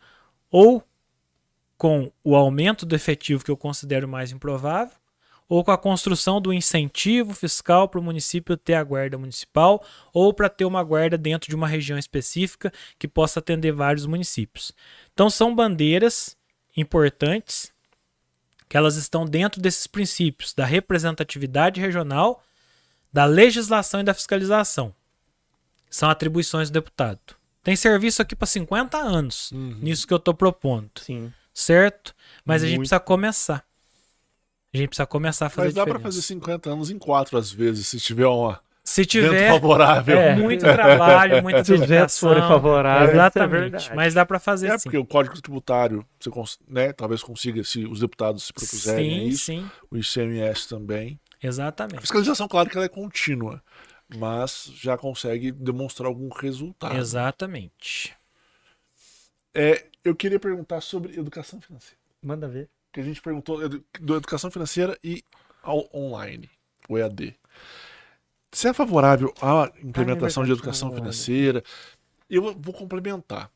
ou 0.50 0.82
com 1.76 2.10
o 2.24 2.34
aumento 2.34 2.86
do 2.86 2.94
efetivo 2.94 3.44
que 3.44 3.50
eu 3.50 3.56
considero 3.56 4.08
mais 4.08 4.32
improvável, 4.32 4.96
ou 5.48 5.62
com 5.64 5.70
a 5.70 5.78
construção 5.78 6.40
do 6.40 6.52
incentivo 6.52 7.32
fiscal 7.32 7.88
para 7.88 8.00
o 8.00 8.02
município 8.02 8.56
ter 8.56 8.74
a 8.74 8.82
guarda 8.82 9.16
municipal, 9.16 9.84
ou 10.12 10.32
para 10.34 10.48
ter 10.48 10.64
uma 10.64 10.82
guarda 10.82 11.16
dentro 11.16 11.48
de 11.48 11.54
uma 11.54 11.68
região 11.68 11.96
específica 11.98 12.72
que 12.98 13.06
possa 13.06 13.38
atender 13.40 13.72
vários 13.72 14.06
municípios. 14.06 14.72
Então 15.12 15.30
são 15.30 15.54
bandeiras 15.54 16.36
importantes 16.76 17.72
que 18.68 18.76
elas 18.76 18.96
estão 18.96 19.24
dentro 19.24 19.60
desses 19.60 19.86
princípios 19.86 20.52
da 20.52 20.64
representatividade 20.64 21.80
regional, 21.80 22.42
da 23.12 23.24
legislação 23.24 24.00
e 24.00 24.04
da 24.04 24.12
fiscalização. 24.12 24.92
São 25.88 26.10
atribuições 26.10 26.68
do 26.68 26.72
deputado. 26.74 27.36
Tem 27.62 27.76
serviço 27.76 28.20
aqui 28.20 28.34
para 28.34 28.46
50 28.46 28.98
anos, 28.98 29.50
Uhum. 29.52 29.78
nisso 29.80 30.06
que 30.06 30.12
eu 30.12 30.18
estou 30.18 30.34
propondo, 30.34 30.90
Sim. 31.00 31.32
certo? 31.54 32.14
Mas 32.44 32.62
a 32.62 32.66
gente 32.66 32.78
Muito. 32.78 32.88
precisa 32.90 33.00
começar. 33.00 33.64
A 34.74 34.76
gente 34.76 34.88
precisa 34.88 35.06
começar 35.06 35.46
a 35.46 35.48
fazer 35.50 35.68
Mas 35.68 35.74
dá 35.74 35.84
pra 35.84 35.94
diferença. 35.94 36.16
fazer 36.16 36.26
50 36.26 36.70
anos 36.70 36.90
em 36.90 36.98
quatro, 36.98 37.38
às 37.38 37.50
vezes, 37.50 37.86
se 37.88 37.98
tiver 38.00 38.26
uma 38.26 38.60
Se 38.84 39.04
tiver 39.06 39.48
favorável. 39.50 40.18
É. 40.18 40.36
muito 40.36 40.60
trabalho, 40.60 41.42
muita 41.42 41.64
Se 41.64 41.72
os 41.72 41.80
ventos 41.80 42.18
forem 42.18 42.34
dedicação, 42.36 42.56
favoráveis, 42.62 43.10
Exatamente. 43.10 43.90
é. 43.90 43.94
Mas 43.94 44.12
dá 44.14 44.26
para 44.26 44.38
fazer 44.38 44.68
É, 44.68 44.78
sim. 44.78 44.84
porque 44.84 44.98
o 44.98 45.04
Código 45.06 45.40
Tributário, 45.40 46.04
você 46.20 46.30
cons- 46.30 46.58
né, 46.68 46.92
talvez 46.92 47.22
consiga, 47.22 47.64
se 47.64 47.84
os 47.86 48.00
deputados 48.00 48.44
se 48.44 48.52
propuserem 48.52 49.08
a 49.16 49.20
Sim, 49.22 49.26
isso, 49.28 49.44
sim, 49.46 49.70
o 49.90 49.96
ICMS 49.96 50.68
também. 50.68 51.18
A 51.42 51.46
exatamente. 51.46 52.00
fiscalização, 52.00 52.46
claro 52.48 52.68
que 52.68 52.76
ela 52.76 52.86
é 52.86 52.88
contínua, 52.88 53.62
mas 54.18 54.70
já 54.76 54.96
consegue 54.98 55.50
demonstrar 55.52 56.06
algum 56.08 56.28
resultado. 56.28 56.96
Exatamente. 56.96 58.14
É, 59.54 59.86
eu 60.04 60.14
queria 60.14 60.38
perguntar 60.38 60.80
sobre 60.80 61.18
educação 61.18 61.60
financeira. 61.60 61.96
Manda 62.22 62.46
ver. 62.46 62.68
Que 62.96 63.00
a 63.02 63.04
gente 63.04 63.20
perguntou 63.20 63.60
do 64.00 64.16
educação 64.16 64.50
financeira 64.50 64.98
e 65.04 65.22
ao 65.62 65.86
online, 65.94 66.48
o 66.88 66.96
EAD. 66.96 67.36
Você 68.50 68.68
é 68.68 68.72
favorável 68.72 69.34
à 69.38 69.70
implementação 69.82 70.42
de 70.42 70.48
verdade, 70.48 70.52
educação 70.52 70.88
online. 70.88 71.02
financeira? 71.02 71.62
Eu 72.30 72.40
vou- 72.40 72.56
vou 72.58 72.72
complementar. 72.72 73.50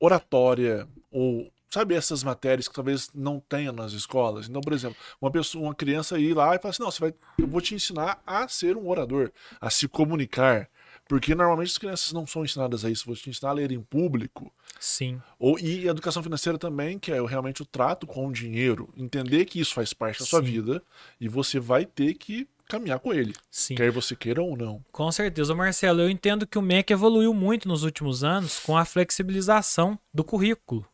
Oratória 0.00 0.88
ou 1.08 1.48
sabe 1.70 1.94
essas 1.94 2.24
matérias 2.24 2.66
que 2.66 2.74
talvez 2.74 3.10
não 3.14 3.38
tenha 3.38 3.70
nas 3.70 3.92
escolas. 3.92 4.48
Então, 4.48 4.60
por 4.60 4.72
exemplo, 4.72 4.96
uma 5.20 5.30
pessoa, 5.30 5.62
uma 5.68 5.74
criança 5.76 6.18
ir 6.18 6.34
lá 6.34 6.56
e 6.56 6.58
falar 6.58 6.70
assim: 6.70 6.82
"Não, 6.82 6.90
você 6.90 6.98
vai, 7.00 7.14
eu 7.38 7.46
vou 7.46 7.60
te 7.60 7.76
ensinar 7.76 8.20
a 8.26 8.48
ser 8.48 8.76
um 8.76 8.88
orador, 8.88 9.30
a 9.60 9.70
se 9.70 9.86
comunicar". 9.86 10.68
Porque 11.08 11.34
normalmente 11.34 11.70
as 11.70 11.78
crianças 11.78 12.12
não 12.12 12.26
são 12.26 12.44
ensinadas 12.44 12.84
a 12.84 12.90
isso, 12.90 13.12
te 13.14 13.30
ensinar 13.30 13.50
a 13.50 13.54
ler 13.54 13.70
em 13.70 13.80
público. 13.80 14.52
Sim. 14.80 15.20
Ou, 15.38 15.58
e 15.58 15.86
educação 15.86 16.22
financeira 16.22 16.58
também, 16.58 16.98
que 16.98 17.12
é 17.12 17.24
realmente 17.24 17.62
o 17.62 17.64
trato 17.64 18.06
com 18.06 18.26
o 18.26 18.32
dinheiro. 18.32 18.88
Entender 18.96 19.44
que 19.44 19.60
isso 19.60 19.74
faz 19.74 19.92
parte 19.92 20.20
da 20.20 20.26
sua 20.26 20.40
Sim. 20.40 20.46
vida 20.46 20.82
e 21.20 21.28
você 21.28 21.60
vai 21.60 21.86
ter 21.86 22.14
que 22.14 22.48
caminhar 22.68 22.98
com 22.98 23.14
ele. 23.14 23.32
Sim. 23.50 23.76
Quer 23.76 23.90
você 23.92 24.16
queira 24.16 24.42
ou 24.42 24.56
não. 24.56 24.84
Com 24.90 25.10
certeza, 25.12 25.54
Marcelo. 25.54 26.00
Eu 26.00 26.10
entendo 26.10 26.46
que 26.46 26.58
o 26.58 26.62
MEC 26.62 26.92
evoluiu 26.92 27.32
muito 27.32 27.68
nos 27.68 27.84
últimos 27.84 28.24
anos 28.24 28.58
com 28.58 28.76
a 28.76 28.84
flexibilização 28.84 29.98
do 30.12 30.24
currículo. 30.24 30.84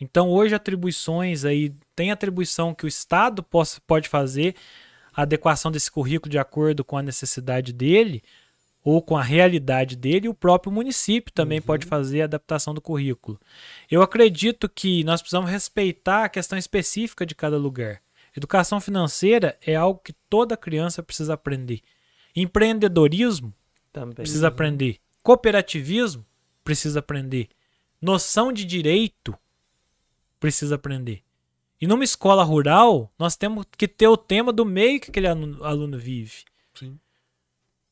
Então, 0.00 0.30
hoje, 0.30 0.54
atribuições 0.54 1.44
aí, 1.44 1.74
tem 1.94 2.10
atribuição 2.10 2.74
que 2.74 2.86
o 2.86 2.88
Estado 2.88 3.42
possa, 3.42 3.78
pode 3.86 4.08
fazer 4.08 4.54
a 5.14 5.22
adequação 5.22 5.70
desse 5.70 5.90
currículo 5.90 6.30
de 6.30 6.38
acordo 6.38 6.82
com 6.82 6.96
a 6.96 7.02
necessidade 7.02 7.72
dele 7.72 8.22
ou 8.86 9.02
com 9.02 9.16
a 9.16 9.22
realidade 9.22 9.96
dele, 9.96 10.26
e 10.26 10.28
o 10.28 10.34
próprio 10.34 10.72
município 10.72 11.32
também 11.32 11.60
pode 11.60 11.84
fazer 11.84 12.22
a 12.22 12.24
adaptação 12.26 12.72
do 12.72 12.80
currículo. 12.80 13.36
Eu 13.90 14.00
acredito 14.00 14.68
que 14.68 15.02
nós 15.02 15.20
precisamos 15.20 15.50
respeitar 15.50 16.22
a 16.22 16.28
questão 16.28 16.56
específica 16.56 17.26
de 17.26 17.34
cada 17.34 17.58
lugar. 17.58 18.00
Educação 18.36 18.80
financeira 18.80 19.58
é 19.60 19.74
algo 19.74 20.00
que 20.04 20.12
toda 20.30 20.56
criança 20.56 21.02
precisa 21.02 21.34
aprender. 21.34 21.80
Empreendedorismo 22.36 23.52
Também. 23.92 24.14
precisa 24.14 24.46
aprender. 24.46 25.00
Cooperativismo 25.20 26.24
precisa 26.62 27.00
aprender. 27.00 27.48
Noção 28.00 28.52
de 28.52 28.64
direito 28.64 29.36
precisa 30.38 30.76
aprender. 30.76 31.24
E 31.80 31.88
numa 31.88 32.04
escola 32.04 32.44
rural, 32.44 33.12
nós 33.18 33.34
temos 33.34 33.66
que 33.76 33.88
ter 33.88 34.06
o 34.06 34.16
tema 34.16 34.52
do 34.52 34.64
meio 34.64 35.00
que 35.00 35.10
aquele 35.10 35.26
aluno 35.26 35.98
vive. 35.98 36.44
Sim. 36.72 37.00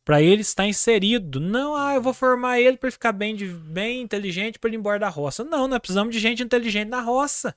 Para 0.04 0.20
ele 0.20 0.42
estar 0.42 0.66
inserido. 0.66 1.40
Não, 1.40 1.74
ah, 1.74 1.94
eu 1.94 2.02
vou 2.02 2.12
formar 2.12 2.60
ele 2.60 2.76
para 2.76 2.90
ficar 2.90 3.12
bem, 3.12 3.34
de, 3.34 3.46
bem 3.46 4.02
inteligente 4.02 4.58
para 4.58 4.68
ele 4.68 4.76
ir 4.76 4.80
embora 4.80 4.98
da 4.98 5.08
roça. 5.08 5.42
Não, 5.44 5.66
nós 5.66 5.78
precisamos 5.78 6.14
de 6.14 6.20
gente 6.20 6.42
inteligente 6.42 6.88
na 6.88 7.00
roça. 7.00 7.54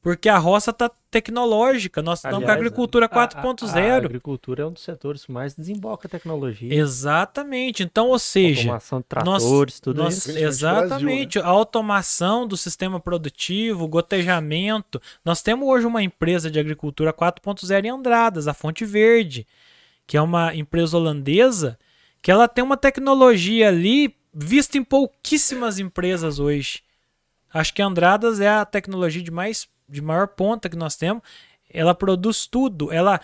Porque 0.00 0.28
a 0.28 0.38
roça 0.38 0.72
tá 0.72 0.88
tecnológica. 1.10 2.00
Nós 2.00 2.20
estamos 2.20 2.44
com 2.44 2.50
a 2.50 2.54
agricultura 2.54 3.06
a- 3.06 3.08
a- 3.18 3.24
A, 3.24 3.26
4.0. 3.26 4.06
agricultura 4.06 4.62
é 4.62 4.66
um 4.66 4.72
dos 4.72 4.82
setores 4.84 5.26
que 5.26 5.32
mais 5.32 5.54
desemboca 5.54 6.06
a 6.06 6.10
tecnologia. 6.10 6.72
Exatamente. 6.72 7.82
Então, 7.82 8.08
ou 8.08 8.18
seja, 8.18 8.62
Automação 8.70 9.00
de 9.00 9.06
nós- 9.24 9.42
tratores, 9.42 9.80
tudo 9.80 10.02
nós- 10.04 10.16
isso. 10.26 10.38
Exatamente, 10.38 11.38
a 11.40 11.46
automação 11.46 12.46
do 12.46 12.56
sistema 12.56 13.00
produtivo, 13.00 13.84
o 13.84 13.88
gotejamento. 13.88 15.02
Nós 15.24 15.42
temos 15.42 15.68
hoje 15.68 15.84
uma 15.84 16.02
empresa 16.02 16.48
de 16.50 16.60
agricultura 16.60 17.12
4.0 17.12 17.84
em 17.84 17.90
Andradas, 17.90 18.46
a 18.48 18.54
Fonte 18.54 18.84
Verde, 18.84 19.46
que 20.08 20.16
é 20.16 20.22
uma 20.22 20.54
empresa 20.54 20.96
holandesa, 20.96 21.78
que 22.22 22.30
ela 22.30 22.48
tem 22.48 22.64
uma 22.64 22.78
tecnologia 22.78 23.68
ali 23.68 24.16
vista 24.32 24.78
em 24.78 24.82
pouquíssimas 24.82 25.78
empresas 25.78 26.38
hoje. 26.38 26.82
Acho 27.52 27.74
que 27.74 27.82
Andradas 27.82 28.40
é 28.40 28.48
a 28.48 28.64
tecnologia 28.64 29.22
de 29.22 29.30
mais 29.30 29.68
de 29.86 30.00
maior 30.00 30.28
ponta 30.28 30.68
que 30.68 30.76
nós 30.76 30.96
temos, 30.96 31.22
ela 31.70 31.94
produz 31.94 32.46
tudo. 32.46 32.90
Ela 32.90 33.20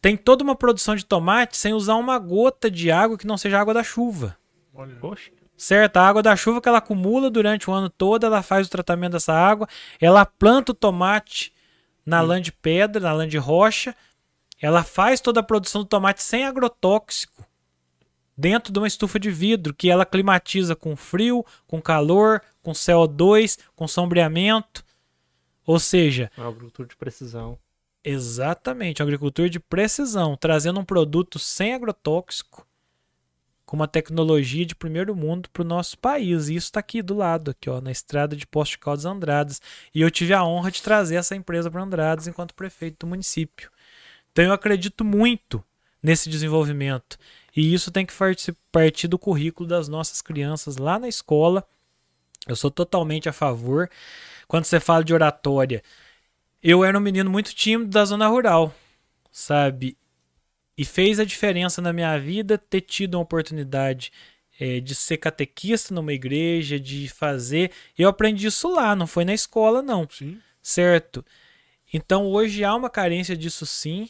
tem 0.00 0.16
toda 0.16 0.44
uma 0.44 0.54
produção 0.54 0.94
de 0.94 1.04
tomate 1.04 1.56
sem 1.56 1.74
usar 1.74 1.96
uma 1.96 2.16
gota 2.18 2.70
de 2.70 2.92
água 2.92 3.18
que 3.18 3.26
não 3.26 3.36
seja 3.36 3.60
água 3.60 3.74
da 3.74 3.82
chuva. 3.82 4.36
Olha. 4.72 4.94
Poxa. 5.00 5.32
Certo? 5.56 5.96
A 5.96 6.08
água 6.08 6.22
da 6.22 6.36
chuva 6.36 6.60
que 6.60 6.68
ela 6.68 6.78
acumula 6.78 7.28
durante 7.28 7.68
o 7.68 7.72
ano 7.72 7.90
todo, 7.90 8.24
ela 8.24 8.40
faz 8.40 8.68
o 8.68 8.70
tratamento 8.70 9.12
dessa 9.12 9.34
água, 9.34 9.68
ela 10.00 10.24
planta 10.24 10.70
o 10.70 10.74
tomate 10.74 11.52
na 12.06 12.20
lã 12.20 12.40
de 12.40 12.52
pedra, 12.52 13.00
na 13.00 13.12
lã 13.12 13.28
de 13.28 13.36
rocha, 13.36 13.94
ela 14.60 14.84
faz 14.84 15.20
toda 15.20 15.40
a 15.40 15.44
produção 15.44 15.82
do 15.82 15.88
tomate 15.88 16.22
sem 16.22 16.44
agrotóxico 16.44 17.44
dentro 18.36 18.72
de 18.72 18.78
uma 18.78 18.88
estufa 18.88 19.18
de 19.18 19.30
vidro 19.30 19.74
que 19.74 19.90
ela 19.90 20.06
climatiza 20.06 20.74
com 20.74 20.96
frio, 20.96 21.44
com 21.66 21.80
calor, 21.80 22.40
com 22.62 22.72
CO2, 22.72 23.58
com 23.76 23.86
sombreamento. 23.86 24.82
Ou 25.66 25.78
seja, 25.78 26.30
Uma 26.36 26.48
agricultura 26.48 26.88
de 26.88 26.96
precisão. 26.96 27.58
Exatamente, 28.02 29.02
uma 29.02 29.08
agricultura 29.08 29.48
de 29.50 29.60
precisão, 29.60 30.36
trazendo 30.36 30.80
um 30.80 30.84
produto 30.84 31.38
sem 31.38 31.74
agrotóxico, 31.74 32.66
com 33.66 33.76
uma 33.76 33.86
tecnologia 33.86 34.64
de 34.64 34.74
primeiro 34.74 35.14
mundo 35.14 35.50
para 35.50 35.62
o 35.62 35.66
nosso 35.66 35.98
país. 35.98 36.48
E 36.48 36.56
isso 36.56 36.68
está 36.68 36.80
aqui 36.80 37.02
do 37.02 37.14
lado, 37.14 37.50
aqui, 37.50 37.68
ó, 37.68 37.80
na 37.80 37.92
estrada 37.92 38.34
de 38.34 38.46
Posto 38.46 38.72
de 38.72 38.78
Caldas 38.78 39.04
Andradas. 39.04 39.60
E 39.94 40.00
eu 40.00 40.10
tive 40.10 40.32
a 40.32 40.42
honra 40.42 40.70
de 40.70 40.82
trazer 40.82 41.16
essa 41.16 41.36
empresa 41.36 41.70
para 41.70 41.82
Andradas 41.82 42.26
enquanto 42.26 42.54
prefeito 42.54 43.00
do 43.00 43.10
município. 43.10 43.70
Então 44.32 44.44
eu 44.44 44.52
acredito 44.52 45.04
muito 45.04 45.62
nesse 46.02 46.28
desenvolvimento. 46.28 47.18
E 47.56 47.74
isso 47.74 47.90
tem 47.90 48.06
que 48.06 48.14
partir 48.70 49.08
do 49.08 49.18
currículo 49.18 49.68
das 49.68 49.88
nossas 49.88 50.22
crianças 50.22 50.76
lá 50.76 50.98
na 50.98 51.08
escola. 51.08 51.66
Eu 52.46 52.56
sou 52.56 52.70
totalmente 52.70 53.28
a 53.28 53.32
favor. 53.32 53.90
Quando 54.46 54.64
você 54.64 54.80
fala 54.80 55.04
de 55.04 55.12
oratória, 55.12 55.82
eu 56.62 56.84
era 56.84 56.96
um 56.96 57.00
menino 57.00 57.30
muito 57.30 57.54
tímido 57.54 57.90
da 57.90 58.04
zona 58.04 58.28
rural, 58.28 58.74
sabe? 59.30 59.96
E 60.76 60.84
fez 60.84 61.20
a 61.20 61.24
diferença 61.24 61.82
na 61.82 61.92
minha 61.92 62.18
vida 62.18 62.56
ter 62.56 62.80
tido 62.80 63.14
uma 63.14 63.22
oportunidade 63.22 64.12
eh, 64.58 64.80
de 64.80 64.94
ser 64.94 65.18
catequista 65.18 65.94
numa 65.94 66.12
igreja, 66.12 66.78
de 66.78 67.08
fazer. 67.08 67.70
Eu 67.98 68.08
aprendi 68.08 68.46
isso 68.46 68.68
lá, 68.72 68.94
não 68.96 69.06
foi 69.06 69.24
na 69.24 69.34
escola, 69.34 69.82
não 69.82 70.06
Sim. 70.08 70.40
certo? 70.62 71.24
Então 71.92 72.26
hoje 72.26 72.64
há 72.64 72.74
uma 72.74 72.90
carência 72.90 73.36
disso 73.36 73.66
sim. 73.66 74.08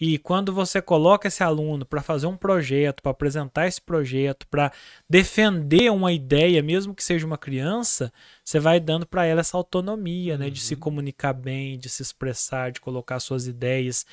E 0.00 0.18
quando 0.18 0.52
você 0.52 0.82
coloca 0.82 1.28
esse 1.28 1.42
aluno 1.44 1.86
para 1.86 2.02
fazer 2.02 2.26
um 2.26 2.36
projeto, 2.36 3.00
para 3.00 3.12
apresentar 3.12 3.68
esse 3.68 3.80
projeto, 3.80 4.44
para 4.48 4.72
defender 5.08 5.90
uma 5.92 6.12
ideia, 6.12 6.60
mesmo 6.62 6.94
que 6.94 7.04
seja 7.04 7.24
uma 7.24 7.38
criança, 7.38 8.12
você 8.44 8.58
vai 8.58 8.80
dando 8.80 9.06
para 9.06 9.24
ela 9.24 9.40
essa 9.40 9.56
autonomia, 9.56 10.36
né, 10.36 10.50
de 10.50 10.60
se 10.60 10.74
comunicar 10.74 11.32
bem, 11.32 11.78
de 11.78 11.88
se 11.88 12.02
expressar, 12.02 12.72
de 12.72 12.80
colocar 12.80 13.20
suas 13.20 13.46
ideias. 13.46 14.04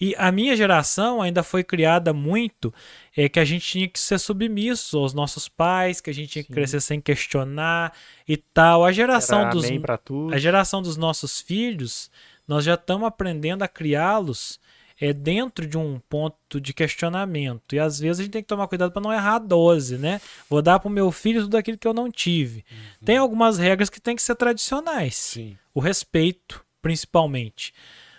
E 0.00 0.12
a 0.18 0.32
minha 0.32 0.56
geração 0.56 1.22
ainda 1.22 1.44
foi 1.44 1.62
criada 1.62 2.12
muito 2.12 2.74
é 3.16 3.28
que 3.28 3.38
a 3.38 3.44
gente 3.44 3.66
tinha 3.66 3.88
que 3.88 3.98
ser 3.98 4.18
submisso 4.18 4.98
aos 4.98 5.14
nossos 5.14 5.48
pais, 5.48 6.00
que 6.00 6.10
a 6.10 6.14
gente 6.14 6.30
tinha 6.30 6.42
que 6.42 6.48
Sim. 6.48 6.54
crescer 6.54 6.80
sem 6.80 7.00
questionar 7.00 7.92
e 8.26 8.36
tal. 8.36 8.84
A 8.84 8.90
geração 8.90 9.42
Era 9.42 9.50
dos 9.50 9.64
a 10.32 10.38
geração 10.38 10.82
dos 10.82 10.96
nossos 10.96 11.40
filhos, 11.40 12.10
nós 12.46 12.64
já 12.64 12.74
estamos 12.74 13.06
aprendendo 13.06 13.62
a 13.62 13.68
criá-los 13.68 14.58
é, 15.00 15.12
dentro 15.12 15.66
de 15.66 15.78
um 15.78 16.00
ponto 16.08 16.60
de 16.60 16.72
questionamento. 16.72 17.74
E 17.74 17.78
às 17.78 17.98
vezes 18.00 18.20
a 18.20 18.22
gente 18.24 18.32
tem 18.32 18.42
que 18.42 18.48
tomar 18.48 18.66
cuidado 18.68 18.90
para 18.92 19.02
não 19.02 19.12
errar 19.12 19.36
a 19.36 19.38
dose, 19.38 19.96
né? 19.98 20.20
Vou 20.48 20.60
dar 20.62 20.78
para 20.78 20.88
o 20.88 20.92
meu 20.92 21.10
filho 21.12 21.42
tudo 21.42 21.56
aquilo 21.56 21.78
que 21.78 21.86
eu 21.86 21.94
não 21.94 22.10
tive. 22.10 22.64
Tem 23.04 23.16
algumas 23.16 23.58
regras 23.58 23.88
que 23.90 24.00
têm 24.00 24.16
que 24.16 24.22
ser 24.22 24.34
tradicionais. 24.34 25.14
Sim. 25.14 25.56
O 25.74 25.80
respeito, 25.80 26.64
principalmente. 26.82 27.72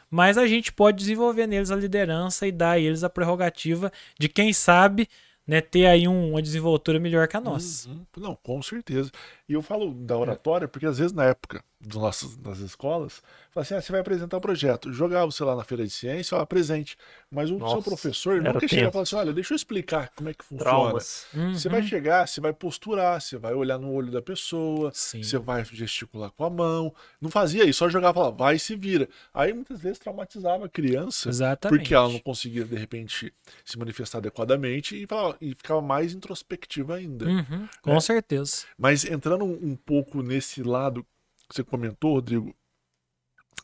Mas 0.09 0.37
a 0.37 0.47
gente 0.47 0.71
pode 0.73 0.97
desenvolver 0.97 1.45
neles 1.47 1.69
a 1.69 1.75
liderança 1.75 2.47
e 2.47 2.51
dar 2.51 2.71
a 2.71 2.79
eles 2.79 3.03
a 3.03 3.09
prerrogativa 3.09 3.91
de, 4.19 4.27
quem 4.27 4.51
sabe, 4.53 5.07
né, 5.45 5.61
ter 5.61 5.85
aí 5.85 6.07
um- 6.07 6.31
uma 6.31 6.41
desenvoltura 6.41 6.99
melhor 6.99 7.27
que 7.27 7.37
a 7.37 7.41
nossa. 7.41 7.89
Uhum. 7.89 8.05
Não, 8.17 8.35
com 8.35 8.61
certeza. 8.61 9.11
E 9.49 9.53
eu 9.53 9.61
falo 9.63 9.91
da 9.93 10.15
oratória 10.15 10.67
porque 10.67 10.85
às 10.85 10.99
vezes 10.99 11.11
na 11.11 11.25
época 11.25 11.63
dos 11.81 11.95
nossos, 11.95 12.35
das 12.35 12.59
escolas, 12.59 13.23
fala 13.51 13.63
assim, 13.63 13.73
ah, 13.73 13.81
você 13.81 13.89
vai 13.91 14.01
apresentar 14.01 14.35
um 14.37 14.41
projeto. 14.41 14.91
Jogava 14.91 15.31
você 15.31 15.41
lá 15.45 15.55
na 15.55 15.63
feira 15.63 15.85
de 15.85 15.89
ciência, 15.89 16.37
ó, 16.37 16.41
apresente. 16.41 16.97
Mas 17.31 17.45
o 17.49 17.53
seu 17.57 17.59
Nossa, 17.59 17.81
professor 17.89 18.35
era 18.35 18.51
nunca 18.53 18.67
chega 18.67 18.89
e 18.89 18.91
fala 18.91 19.03
assim, 19.03 19.15
olha, 19.15 19.31
deixa 19.33 19.53
eu 19.53 19.55
explicar 19.55 20.11
como 20.13 20.27
é 20.29 20.33
que 20.33 20.43
funciona. 20.43 20.69
Traumas. 20.69 21.25
Você 21.31 21.67
Uhum. 21.69 21.71
vai 21.73 21.81
chegar, 21.83 22.27
você 22.27 22.41
vai 22.41 22.51
posturar, 22.51 23.21
você 23.21 23.37
vai 23.37 23.53
olhar 23.53 23.77
no 23.79 23.91
olho 23.93 24.11
da 24.11 24.21
pessoa, 24.21 24.91
Sim. 24.93 25.23
você 25.23 25.37
vai 25.39 25.63
gesticular 25.63 26.31
com 26.31 26.43
a 26.43 26.49
mão. 26.49 26.93
Não 27.21 27.31
fazia 27.31 27.63
isso, 27.63 27.79
só 27.79 27.87
jogava 27.89 28.11
e 28.11 28.19
falava, 28.19 28.35
vai 28.35 28.55
e 28.57 28.59
se 28.59 28.75
vira. 28.75 29.07
Aí 29.33 29.53
muitas 29.53 29.79
vezes 29.79 29.99
traumatizava 29.99 30.65
a 30.65 30.69
criança, 30.69 31.29
Exatamente. 31.29 31.79
porque 31.79 31.93
ela 31.95 32.09
não 32.09 32.19
conseguia, 32.19 32.65
de 32.65 32.75
repente, 32.75 33.33
se 33.63 33.79
manifestar 33.79 34.17
adequadamente 34.17 35.01
e, 35.01 35.07
falava- 35.07 35.37
e 35.39 35.55
ficava 35.55 35.81
mais 35.81 36.13
introspectiva 36.13 36.95
ainda. 36.95 37.25
Uhum, 37.25 37.67
com 37.81 37.95
É. 37.95 37.99
certeza. 38.01 38.65
Mas 38.77 39.05
entrando 39.05 39.38
um, 39.43 39.71
um 39.71 39.75
pouco 39.75 40.21
nesse 40.21 40.63
lado 40.63 41.05
que 41.47 41.55
você 41.55 41.63
comentou, 41.63 42.13
Rodrigo, 42.13 42.55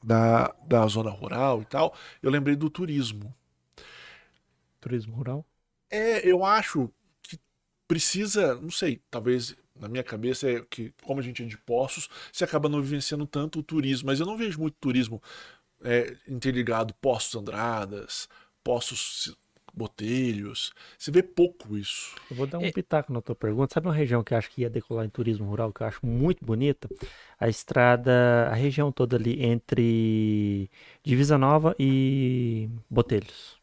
da, 0.04 0.54
da 0.68 0.86
zona 0.88 1.10
rural 1.10 1.62
e 1.62 1.66
tal, 1.66 1.96
eu 2.22 2.30
lembrei 2.30 2.56
do 2.56 2.70
turismo. 2.70 3.34
Turismo 4.80 5.16
rural. 5.16 5.46
É, 5.90 6.28
eu 6.28 6.44
acho 6.44 6.92
que 7.24 7.40
precisa, 7.88 8.56
não 8.56 8.72
sei, 8.72 9.02
talvez 9.10 9.56
na 9.76 9.88
minha 9.88 10.04
cabeça 10.04 10.50
é 10.50 10.62
que, 10.62 10.94
como 11.04 11.20
a 11.20 11.24
gente 11.24 11.44
é 11.44 11.46
de 11.46 11.58
poços, 11.58 12.10
você 12.32 12.44
acaba 12.44 12.70
não 12.70 12.82
vivenciando 12.82 13.28
tanto 13.28 13.60
o 13.60 13.64
turismo, 13.64 14.08
mas 14.08 14.20
eu 14.20 14.26
não 14.26 14.38
vejo 14.38 14.60
muito 14.60 14.78
turismo 14.80 15.22
é, 15.84 16.16
interligado, 16.28 16.94
poços 16.96 17.36
Andradas, 17.36 18.30
poços 18.64 19.36
Botelhos. 19.76 20.74
Você 20.98 21.12
vê 21.12 21.22
pouco 21.22 21.78
isso. 21.78 22.16
Eu 22.30 22.38
vou 22.38 22.48
dar 22.48 22.60
um 22.60 22.66
É. 22.66 22.72
pitaco 22.72 23.12
na 23.12 23.22
tua 23.22 23.36
pergunta. 23.36 23.74
Sabe 23.74 23.88
uma 23.88 23.94
região 23.94 24.24
que 24.24 24.34
eu 24.34 24.38
acho 24.38 24.50
que 24.50 24.62
ia 24.62 24.70
decolar 24.70 25.06
em 25.06 25.10
turismo 25.10 25.46
rural, 25.46 25.74
que 25.74 25.82
eu 25.82 25.88
acho 25.88 26.06
muito 26.06 26.44
bonita? 26.46 26.88
A 27.40 27.50
estrada, 27.50 28.48
a 28.50 28.54
região 28.54 28.92
toda 28.92 29.18
ali 29.18 29.44
entre 29.44 30.70
Divisa 31.04 31.38
Nova 31.38 31.76
e 31.78 32.70
Botelhos. 32.90 33.58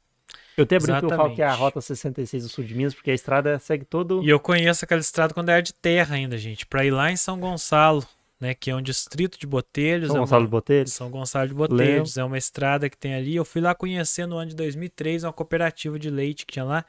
Eu 0.54 0.64
até 0.64 0.78
brinco 0.78 0.98
que 0.98 1.06
eu 1.06 1.16
falo 1.16 1.34
que 1.34 1.40
é 1.40 1.46
a. 1.46 1.54
Rota 1.54 1.80
66 1.80 2.42
do 2.42 2.48
sul 2.50 2.62
de 2.62 2.74
Minas, 2.74 2.94
porque 2.94 3.10
a 3.10 3.14
estrada 3.14 3.58
segue 3.58 3.86
todo... 3.86 4.22
E 4.22 4.28
eu 4.28 4.38
conheço 4.38 4.84
aquela 4.84 5.00
estrada 5.00 5.32
quando 5.32 5.48
era 5.48 5.62
de 5.62 5.72
terra 5.72 6.14
ainda, 6.16 6.36
gente. 6.36 6.66
Pra 6.66 6.84
ir 6.84 6.90
lá 6.90 7.10
em 7.10 7.16
São 7.16 7.40
Gonçalo, 7.40 8.04
né? 8.42 8.54
Que 8.54 8.72
é 8.72 8.74
um 8.74 8.82
distrito 8.82 9.38
de 9.38 9.46
Botelhos. 9.46 10.08
São 10.08 10.16
é 10.16 10.18
Gonçalo 10.18 10.42
uma... 10.42 10.46
de 10.48 10.50
Botelhos. 10.50 10.92
São 10.92 11.08
Gonçalo 11.08 11.46
de 11.46 11.54
Botelhos. 11.54 12.18
É 12.18 12.24
uma 12.24 12.36
estrada 12.36 12.90
que 12.90 12.98
tem 12.98 13.14
ali. 13.14 13.36
Eu 13.36 13.44
fui 13.44 13.60
lá 13.60 13.72
conhecer 13.72 14.26
no 14.26 14.36
ano 14.36 14.50
de 14.50 14.56
2003 14.56 15.22
uma 15.22 15.32
cooperativa 15.32 15.96
de 15.96 16.10
leite 16.10 16.44
que 16.44 16.54
tinha 16.54 16.64
lá. 16.64 16.84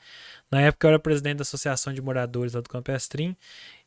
Na 0.50 0.62
época 0.62 0.88
eu 0.88 0.90
era 0.90 1.00
presidente 1.00 1.38
da 1.38 1.42
Associação 1.44 1.94
de 1.94 2.02
Moradores 2.02 2.54
lá 2.54 2.62
do 2.62 2.68
Campestrim. 2.68 3.38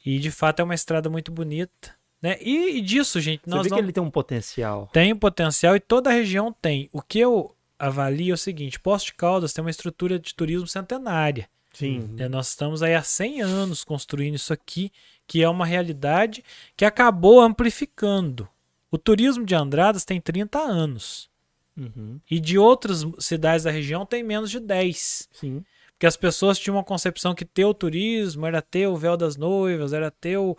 E 0.05 0.21
de 0.21 0.31
fato 0.31 0.61
é 0.61 0.63
uma 0.65 0.77
estrada 0.77 1.11
muito 1.11 1.33
bonita. 1.33 1.93
Né? 2.23 2.39
E, 2.41 2.79
e 2.79 2.81
disso, 2.81 3.21
gente, 3.21 3.43
Você 3.45 3.51
nós 3.51 3.65
vê 3.65 3.71
não... 3.71 3.79
que 3.79 3.83
ele 3.83 3.93
tem 3.93 4.03
um 4.03 4.13
potencial. 4.13 4.89
Tem 4.93 5.15
potencial 5.17 5.75
e 5.75 5.81
toda 5.81 6.09
a 6.09 6.13
região 6.13 6.53
tem. 6.53 6.89
O 6.93 7.03
que 7.03 7.19
eu 7.19 7.53
avalio 7.77 8.31
é 8.31 8.35
o 8.35 8.39
seguinte: 8.39 8.79
Posto 8.79 9.07
de 9.07 9.15
Caldas 9.15 9.53
tem 9.53 9.65
uma 9.65 9.71
estrutura 9.71 10.21
de 10.21 10.33
turismo 10.33 10.69
centenária. 10.69 11.49
Sim. 11.77 12.09
né? 12.17 12.29
Nós 12.29 12.49
estamos 12.49 12.83
aí 12.83 12.95
há 12.95 13.03
100 13.03 13.43
anos 13.43 13.85
construindo 13.85 14.35
isso 14.35 14.53
aqui, 14.53 14.91
que 15.27 15.43
é 15.43 15.49
uma 15.49 15.67
realidade 15.67 16.43
que 16.77 16.85
acabou 16.85 17.41
amplificando. 17.41 18.49
O 18.91 18.97
turismo 18.97 19.45
de 19.45 19.55
Andradas 19.55 20.05
tem 20.05 20.21
30 20.21 20.59
anos. 20.59 21.29
Uhum. 21.77 22.19
E 22.31 22.41
de 22.41 22.59
outras 22.59 23.05
cidades 23.19 23.65
da 23.65 23.71
região 23.71 24.07
tem 24.07 24.23
menos 24.23 24.51
de 24.51 24.59
10. 24.59 25.29
Sim. 25.33 25.63
Porque 25.93 26.07
as 26.07 26.17
pessoas 26.17 26.59
tinham 26.59 26.77
uma 26.77 26.85
concepção 26.85 27.35
que 27.35 27.45
ter 27.45 27.65
o 27.65 27.75
turismo 27.75 28.47
era 28.47 28.63
ter 28.63 28.87
o 28.87 28.97
véu 28.97 29.17
das 29.17 29.37
noivas, 29.37 29.93
era 29.93 30.11
ter 30.11 30.39
o, 30.39 30.57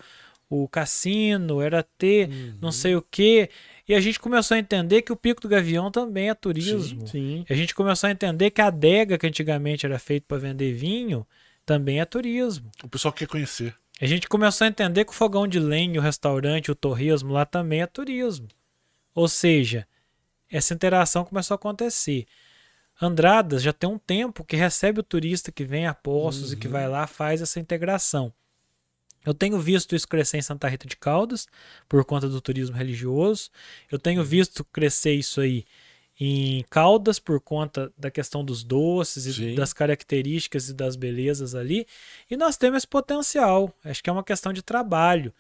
o 0.50 0.68
cassino, 0.68 1.62
era 1.62 1.82
ter 1.82 2.30
não 2.62 2.72
sei 2.72 2.96
o 2.96 3.02
quê. 3.02 3.50
E 3.88 3.96
a 3.96 4.02
gente 4.02 4.20
começou 4.20 4.56
a 4.56 4.60
entender 4.60 5.02
que 5.02 5.14
o 5.14 5.16
Pico 5.16 5.42
do 5.42 5.48
Gavião 5.48 5.90
também 5.90 6.30
é 6.30 6.34
turismo. 6.34 7.08
Sim. 7.08 7.46
E 7.50 7.54
a 7.54 7.56
gente 7.56 7.74
começou 7.74 8.08
a 8.08 8.12
entender 8.12 8.52
que 8.52 8.62
a 8.62 8.68
adega 8.68 9.18
que 9.18 9.26
antigamente 9.26 9.86
era 9.86 9.98
feita 9.98 10.26
para 10.28 10.38
vender 10.38 10.74
vinho 10.74 11.26
também 11.66 12.02
é 12.02 12.06
turismo. 12.06 12.70
O 12.84 12.90
pessoal 12.90 13.14
quer 13.14 13.28
conhecer. 13.28 13.74
A 14.00 14.06
gente 14.06 14.28
começou 14.28 14.66
a 14.66 14.68
entender 14.68 15.06
que 15.06 15.12
o 15.12 15.16
fogão 15.16 15.48
de 15.48 15.60
lenha, 15.60 16.00
o 16.00 16.04
restaurante, 16.04 16.70
o 16.70 16.76
torresmo 16.76 17.32
lá 17.32 17.46
também 17.46 17.82
é 17.82 17.88
turismo. 17.88 18.48
Ou 19.16 19.28
seja, 19.28 19.88
essa 20.52 20.74
interação 20.74 21.26
começou 21.26 21.56
a 21.56 21.58
acontecer. 21.58 22.28
Andradas 23.02 23.62
já 23.62 23.74
tem 23.74 23.90
um 23.90 23.98
tempo 23.98 24.44
que 24.44 24.56
recebe 24.56 25.00
o 25.00 25.04
turista 25.04 25.52
que 25.52 25.64
vem 25.64 25.88
a 25.88 25.94
Poços 25.94 26.52
e 26.54 26.58
que 26.58 26.68
vai 26.68 26.88
lá 26.88 27.08
faz 27.08 27.42
essa 27.42 27.60
integração. 27.60 28.34
Eu 29.28 29.34
tenho 29.34 29.60
visto 29.60 29.94
isso 29.94 30.08
crescer 30.08 30.38
em 30.38 30.42
Santa 30.42 30.70
Rita 30.70 30.88
de 30.88 30.96
Caldas 30.96 31.48
por 31.90 32.06
conta 32.06 32.30
do 32.30 32.40
turismo 32.40 32.78
religioso. 32.78 33.50
Eu 33.92 34.00
tenho 34.00 34.24
visto 34.24 34.64
crescer 34.64 35.16
isso 35.16 35.42
aí 35.42 35.66
em 36.18 36.64
Caldas 36.70 37.20
por 37.20 37.42
conta 37.42 37.92
da 37.98 38.10
questão 38.10 38.42
dos 38.42 38.64
doces 38.64 39.26
e 39.26 39.34
Sim. 39.34 39.56
das 39.56 39.74
características 39.74 40.70
e 40.70 40.74
das 40.74 40.96
belezas 40.96 41.56
ali. 41.56 41.86
E 42.32 42.38
nós 42.38 42.56
temos 42.56 42.78
esse 42.78 42.88
potencial. 42.88 43.70
Acho 43.84 44.02
que 44.02 44.10
é 44.10 44.14
uma 44.14 44.24
questão 44.24 44.54
de 44.54 44.62
trabalho. 44.62 45.34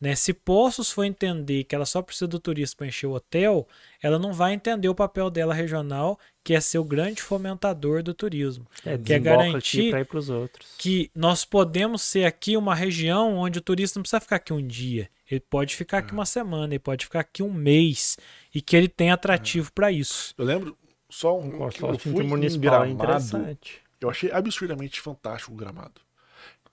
Né? 0.00 0.14
Se 0.14 0.32
Poços 0.32 0.90
for 0.90 1.04
entender 1.04 1.64
que 1.64 1.74
ela 1.74 1.84
só 1.84 2.00
precisa 2.00 2.28
do 2.28 2.38
turista 2.38 2.76
para 2.76 2.86
encher 2.86 3.06
o 3.06 3.14
hotel, 3.14 3.66
ela 4.00 4.18
não 4.18 4.32
vai 4.32 4.52
entender 4.54 4.88
o 4.88 4.94
papel 4.94 5.28
dela 5.28 5.52
regional, 5.52 6.18
que 6.44 6.54
é 6.54 6.60
ser 6.60 6.78
o 6.78 6.84
grande 6.84 7.20
fomentador 7.20 8.02
do 8.02 8.14
turismo. 8.14 8.66
É, 8.84 8.96
Que 8.96 9.14
é 9.14 9.18
garantir 9.18 9.80
aqui 9.80 9.90
pra 9.90 10.00
ir 10.00 10.04
pros 10.04 10.30
outros. 10.30 10.74
Que 10.78 11.10
nós 11.14 11.44
podemos 11.44 12.02
ser 12.02 12.24
aqui 12.24 12.56
uma 12.56 12.74
região 12.74 13.36
onde 13.36 13.58
o 13.58 13.62
turista 13.62 13.98
não 13.98 14.02
precisa 14.02 14.20
ficar 14.20 14.36
aqui 14.36 14.52
um 14.52 14.64
dia. 14.64 15.10
Ele 15.30 15.40
pode 15.40 15.76
ficar 15.76 15.98
aqui 15.98 16.12
uma 16.12 16.24
semana, 16.24 16.72
ele 16.72 16.78
pode 16.78 17.04
ficar 17.04 17.20
aqui 17.20 17.42
um 17.42 17.52
mês. 17.52 18.16
E 18.54 18.62
que 18.62 18.76
ele 18.76 18.88
tem 18.88 19.10
atrativo 19.10 19.72
para 19.72 19.92
isso. 19.92 20.32
Eu 20.38 20.44
lembro 20.44 20.78
só 21.10 21.38
um. 21.38 21.68
Que 21.68 21.82
eu 21.82 21.98
fui 21.98 22.24
em 22.24 22.46
é 22.46 22.58
Gramado, 22.58 22.90
interessante. 22.90 23.82
eu 24.00 24.08
achei 24.08 24.30
absurdamente 24.30 25.00
fantástico 25.00 25.52
o 25.52 25.56
gramado. 25.56 26.00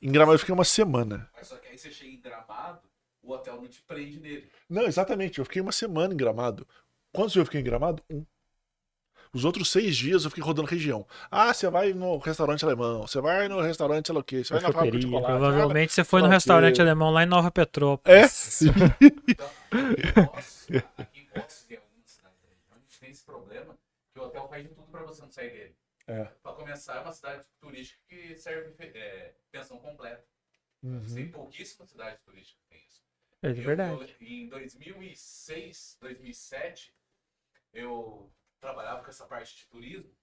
Em 0.02 0.12
Gramado 0.12 0.36
eu 0.36 0.40
fiquei 0.40 0.54
uma 0.54 0.64
semana. 0.64 1.30
Mas 1.36 1.48
só 1.48 1.56
que 1.56 1.68
aí 1.68 1.78
você 1.78 1.92
chega 1.92 2.12
em 2.12 2.22
Gramado, 2.22 2.80
o 3.26 3.32
hotel 3.32 3.58
não 3.58 3.68
te 3.68 3.82
prende 3.82 4.20
nele. 4.20 4.50
Não, 4.70 4.84
exatamente. 4.84 5.40
Eu 5.40 5.46
fiquei 5.46 5.62
uma 5.62 5.72
semana 5.72 6.14
em 6.14 6.18
Gramado. 6.18 6.68
Quantos 7.12 7.34
dias 7.34 7.42
eu 7.42 7.46
fiquei 7.46 7.62
em 7.62 7.64
Gramado? 7.64 8.04
Um. 8.10 8.26
Os 9.34 9.44
outros 9.44 9.70
seis 9.70 9.98
dias 9.98 10.24
eu 10.24 10.30
fiquei 10.30 10.44
rodando 10.44 10.68
região. 10.68 11.06
Ah, 11.30 11.54
você 11.54 11.70
vai 11.70 11.92
no 11.92 12.18
restaurante 12.20 12.64
alemão, 12.64 13.06
você 13.06 13.20
vai 13.20 13.50
no 13.50 13.60
restaurante, 13.60 14.06
sei 14.08 14.16
lá 14.16 14.22
o 14.22 14.24
quê, 14.24 14.44
você 14.46 14.54
vai 14.54 14.62
na 14.62 14.72
fábrica 14.72 14.98
de 14.98 15.04
chocolate. 15.04 15.26
Provavelmente 15.26 15.94
você 15.94 16.04
foi 16.06 16.22
no 16.22 16.30
restaurante 16.30 16.82
alemão 16.82 17.12
lá 17.12 17.24
em 17.24 17.26
Nova 17.26 17.50
É? 17.50 17.52
Petrópolis. 17.52 18.62
Então, 19.28 19.50
aqui 19.76 20.00
em 20.00 20.26
Poços, 20.26 20.68
aqui 20.98 21.20
em 21.20 21.26
Poços, 21.26 21.66
que 21.66 21.76
é 21.76 21.80
uma 21.80 22.08
cidade 22.08 22.36
da 22.42 22.48
região, 22.48 22.78
a 22.78 22.80
gente 22.80 23.00
tem 23.00 23.10
esse 23.10 23.26
problema 23.26 23.78
que 24.14 24.20
o 24.20 24.24
hotel 24.24 24.48
faz 24.48 24.64
de 24.64 24.70
tudo 24.70 24.88
para 24.88 25.04
você 25.04 25.22
não 25.22 25.30
sair 25.30 25.50
dele. 25.50 25.76
É. 26.08 26.24
Para 26.42 26.54
começar, 26.54 26.96
é 26.96 27.00
uma 27.02 27.12
cidade 27.12 27.44
turística 27.60 28.00
que 28.08 28.38
serve 28.38 28.74
é, 28.80 29.34
pensão 29.52 29.78
completa. 29.80 30.24
Uhum. 30.82 31.06
Tem 31.14 31.28
pouquíssimas 31.30 31.90
cidades 31.90 32.22
turísticas 32.24 32.62
que 32.64 32.70
tem 32.70 32.86
isso. 32.88 33.04
É 33.46 33.52
Eu- 33.52 33.64
verdade. 33.64 34.18
eu- 34.20 34.28
em 34.28 34.48
2006, 34.50 35.98
2007, 36.02 36.94
eu 37.74 38.34
trabalhava 38.60 39.04
com 39.04 39.10
essa 39.10 39.26
parte 39.28 39.56
de 39.58 39.68
turismo. 39.68 40.16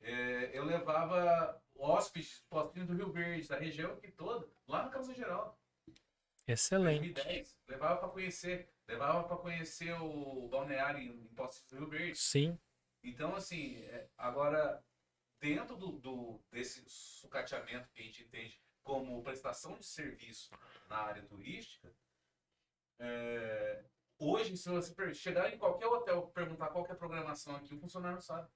É, 0.00 0.50
eu 0.56 0.64
levava 0.64 1.62
hóspedes 1.74 2.38
de 2.38 2.42
postinho 2.48 2.86
do 2.86 2.94
Rio 2.94 3.12
Verde, 3.12 3.48
da 3.48 3.58
região 3.58 3.92
aqui 3.94 4.10
toda, 4.12 4.48
lá 4.66 4.84
na 4.84 4.90
Casa 4.90 5.14
Geral. 5.14 5.58
Excelente. 6.46 7.12
2010. 7.12 7.58
Levava 7.66 8.00
para 8.00 8.08
conhecer. 8.08 8.68
Levava 8.86 9.24
para 9.26 9.36
conhecer 9.36 9.92
o 10.00 10.48
balneário 10.48 11.00
em, 11.00 11.26
Postos 11.34 11.66
do 11.68 11.76
Rio 11.78 11.88
Verde. 11.88 12.18
Sim. 12.18 12.58
Então, 13.02 13.34
assim, 13.34 13.76
é, 13.84 14.08
agora, 14.16 14.84
dentro 15.40 15.76
do, 15.76 15.92
do- 15.98 16.40
desse 16.50 16.84
sucateamento 16.88 17.88
que 17.90 18.00
a 18.00 18.04
gente 18.04 18.22
entende 18.24 18.60
como 18.82 19.22
prestação 19.22 19.76
de 19.78 19.84
serviço 19.86 20.50
na 20.88 20.98
área 20.98 21.22
turística, 21.22 21.92
é, 22.98 23.82
hoje, 24.18 24.56
se 24.56 24.68
você 24.68 24.92
chegar 25.14 25.52
em 25.52 25.58
qualquer 25.58 25.86
hotel 25.86 26.28
e 26.30 26.34
perguntar 26.34 26.68
qual 26.68 26.84
que 26.84 26.90
é 26.90 26.94
a 26.94 26.98
programação 26.98 27.56
aqui, 27.56 27.74
o 27.74 27.78
funcionário 27.78 28.16
não 28.16 28.22
sabe. 28.22 28.48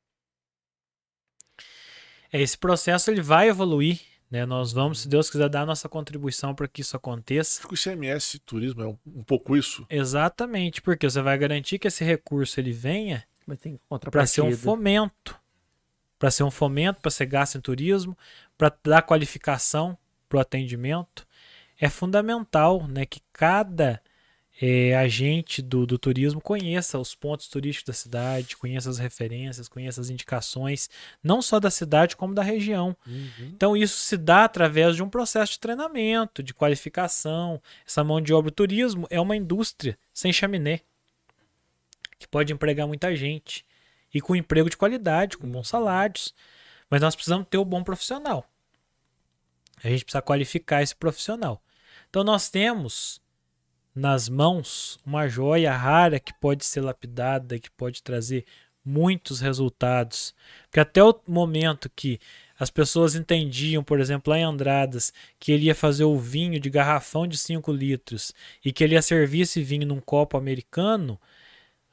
É, 2.32 2.40
Esse 2.40 2.56
processo 2.56 3.10
ele 3.10 3.22
vai 3.22 3.48
evoluir. 3.48 4.00
Né? 4.30 4.46
Nós 4.46 4.72
vamos, 4.72 5.00
se 5.00 5.08
Deus 5.08 5.28
quiser, 5.28 5.48
dar 5.48 5.62
a 5.62 5.66
nossa 5.66 5.88
contribuição 5.88 6.54
para 6.54 6.68
que 6.68 6.82
isso 6.82 6.96
aconteça. 6.96 7.66
O 7.66 7.74
ICMS 7.74 8.38
turismo 8.40 8.82
é 8.82 8.86
um, 8.86 8.96
um 9.06 9.24
pouco 9.24 9.56
isso. 9.56 9.84
Exatamente, 9.90 10.80
porque 10.80 11.10
você 11.10 11.20
vai 11.20 11.36
garantir 11.36 11.78
que 11.78 11.88
esse 11.88 12.04
recurso 12.04 12.60
ele 12.60 12.72
venha 12.72 13.26
para 14.10 14.26
ser 14.26 14.42
um 14.42 14.56
fomento, 14.56 15.36
para 16.16 16.30
ser 16.30 16.44
um 16.44 16.50
fomento, 16.50 17.00
para 17.00 17.10
ser 17.10 17.26
gasto 17.26 17.58
em 17.58 17.60
turismo, 17.60 18.16
para 18.56 18.72
dar 18.84 19.02
qualificação 19.02 19.98
para 20.28 20.38
o 20.38 20.40
atendimento. 20.40 21.26
É 21.76 21.88
fundamental 21.88 22.86
né, 22.86 23.04
que 23.04 23.20
cada 23.32 24.00
eh, 24.60 24.94
agente 24.94 25.62
do, 25.62 25.86
do 25.86 25.98
turismo 25.98 26.40
conheça 26.40 26.98
os 26.98 27.14
pontos 27.14 27.48
turísticos 27.48 27.86
da 27.86 27.92
cidade, 27.94 28.56
conheça 28.58 28.90
as 28.90 28.98
referências, 28.98 29.68
conheça 29.68 30.02
as 30.02 30.10
indicações, 30.10 30.90
não 31.22 31.40
só 31.40 31.58
da 31.58 31.70
cidade, 31.70 32.14
como 32.14 32.34
da 32.34 32.42
região. 32.42 32.94
Então, 33.54 33.74
isso 33.74 33.96
se 33.98 34.18
dá 34.18 34.44
através 34.44 34.96
de 34.96 35.02
um 35.02 35.08
processo 35.08 35.52
de 35.52 35.60
treinamento, 35.60 36.42
de 36.42 36.52
qualificação. 36.52 37.60
Essa 37.86 38.04
mão 38.04 38.20
de 38.20 38.34
obra, 38.34 38.50
o 38.50 38.52
turismo 38.52 39.06
é 39.08 39.18
uma 39.18 39.34
indústria 39.34 39.98
sem 40.12 40.30
chaminé, 40.32 40.80
que 42.18 42.28
pode 42.28 42.52
empregar 42.52 42.86
muita 42.86 43.16
gente 43.16 43.64
e 44.12 44.20
com 44.20 44.36
emprego 44.36 44.68
de 44.68 44.76
qualidade, 44.76 45.38
com 45.38 45.48
bons 45.48 45.68
salários. 45.68 46.34
Mas 46.90 47.00
nós 47.00 47.14
precisamos 47.14 47.46
ter 47.48 47.56
o 47.56 47.64
bom 47.64 47.82
profissional. 47.82 48.44
A 49.82 49.88
gente 49.88 50.04
precisa 50.04 50.20
qualificar 50.20 50.82
esse 50.82 50.94
profissional. 50.94 51.62
Então, 52.10 52.22
nós 52.22 52.50
temos 52.50 53.22
nas 53.94 54.28
mãos 54.28 54.98
uma 55.04 55.28
joia 55.28 55.72
rara 55.76 56.20
que 56.20 56.32
pode 56.34 56.64
ser 56.64 56.80
lapidada, 56.80 57.58
que 57.58 57.70
pode 57.70 58.02
trazer 58.02 58.44
muitos 58.84 59.40
resultados. 59.40 60.34
Porque 60.64 60.80
até 60.80 61.02
o 61.02 61.18
momento 61.26 61.90
que 61.94 62.18
as 62.58 62.70
pessoas 62.70 63.14
entendiam, 63.14 63.82
por 63.82 64.00
exemplo, 64.00 64.30
lá 64.30 64.38
em 64.38 64.44
Andradas, 64.44 65.12
que 65.38 65.52
ele 65.52 65.66
ia 65.66 65.74
fazer 65.74 66.04
o 66.04 66.18
vinho 66.18 66.60
de 66.60 66.68
garrafão 66.68 67.26
de 67.26 67.38
5 67.38 67.72
litros 67.72 68.34
e 68.64 68.72
que 68.72 68.84
ele 68.84 68.94
ia 68.94 69.02
servir 69.02 69.42
esse 69.42 69.62
vinho 69.62 69.86
num 69.86 70.00
copo 70.00 70.36
americano, 70.36 71.18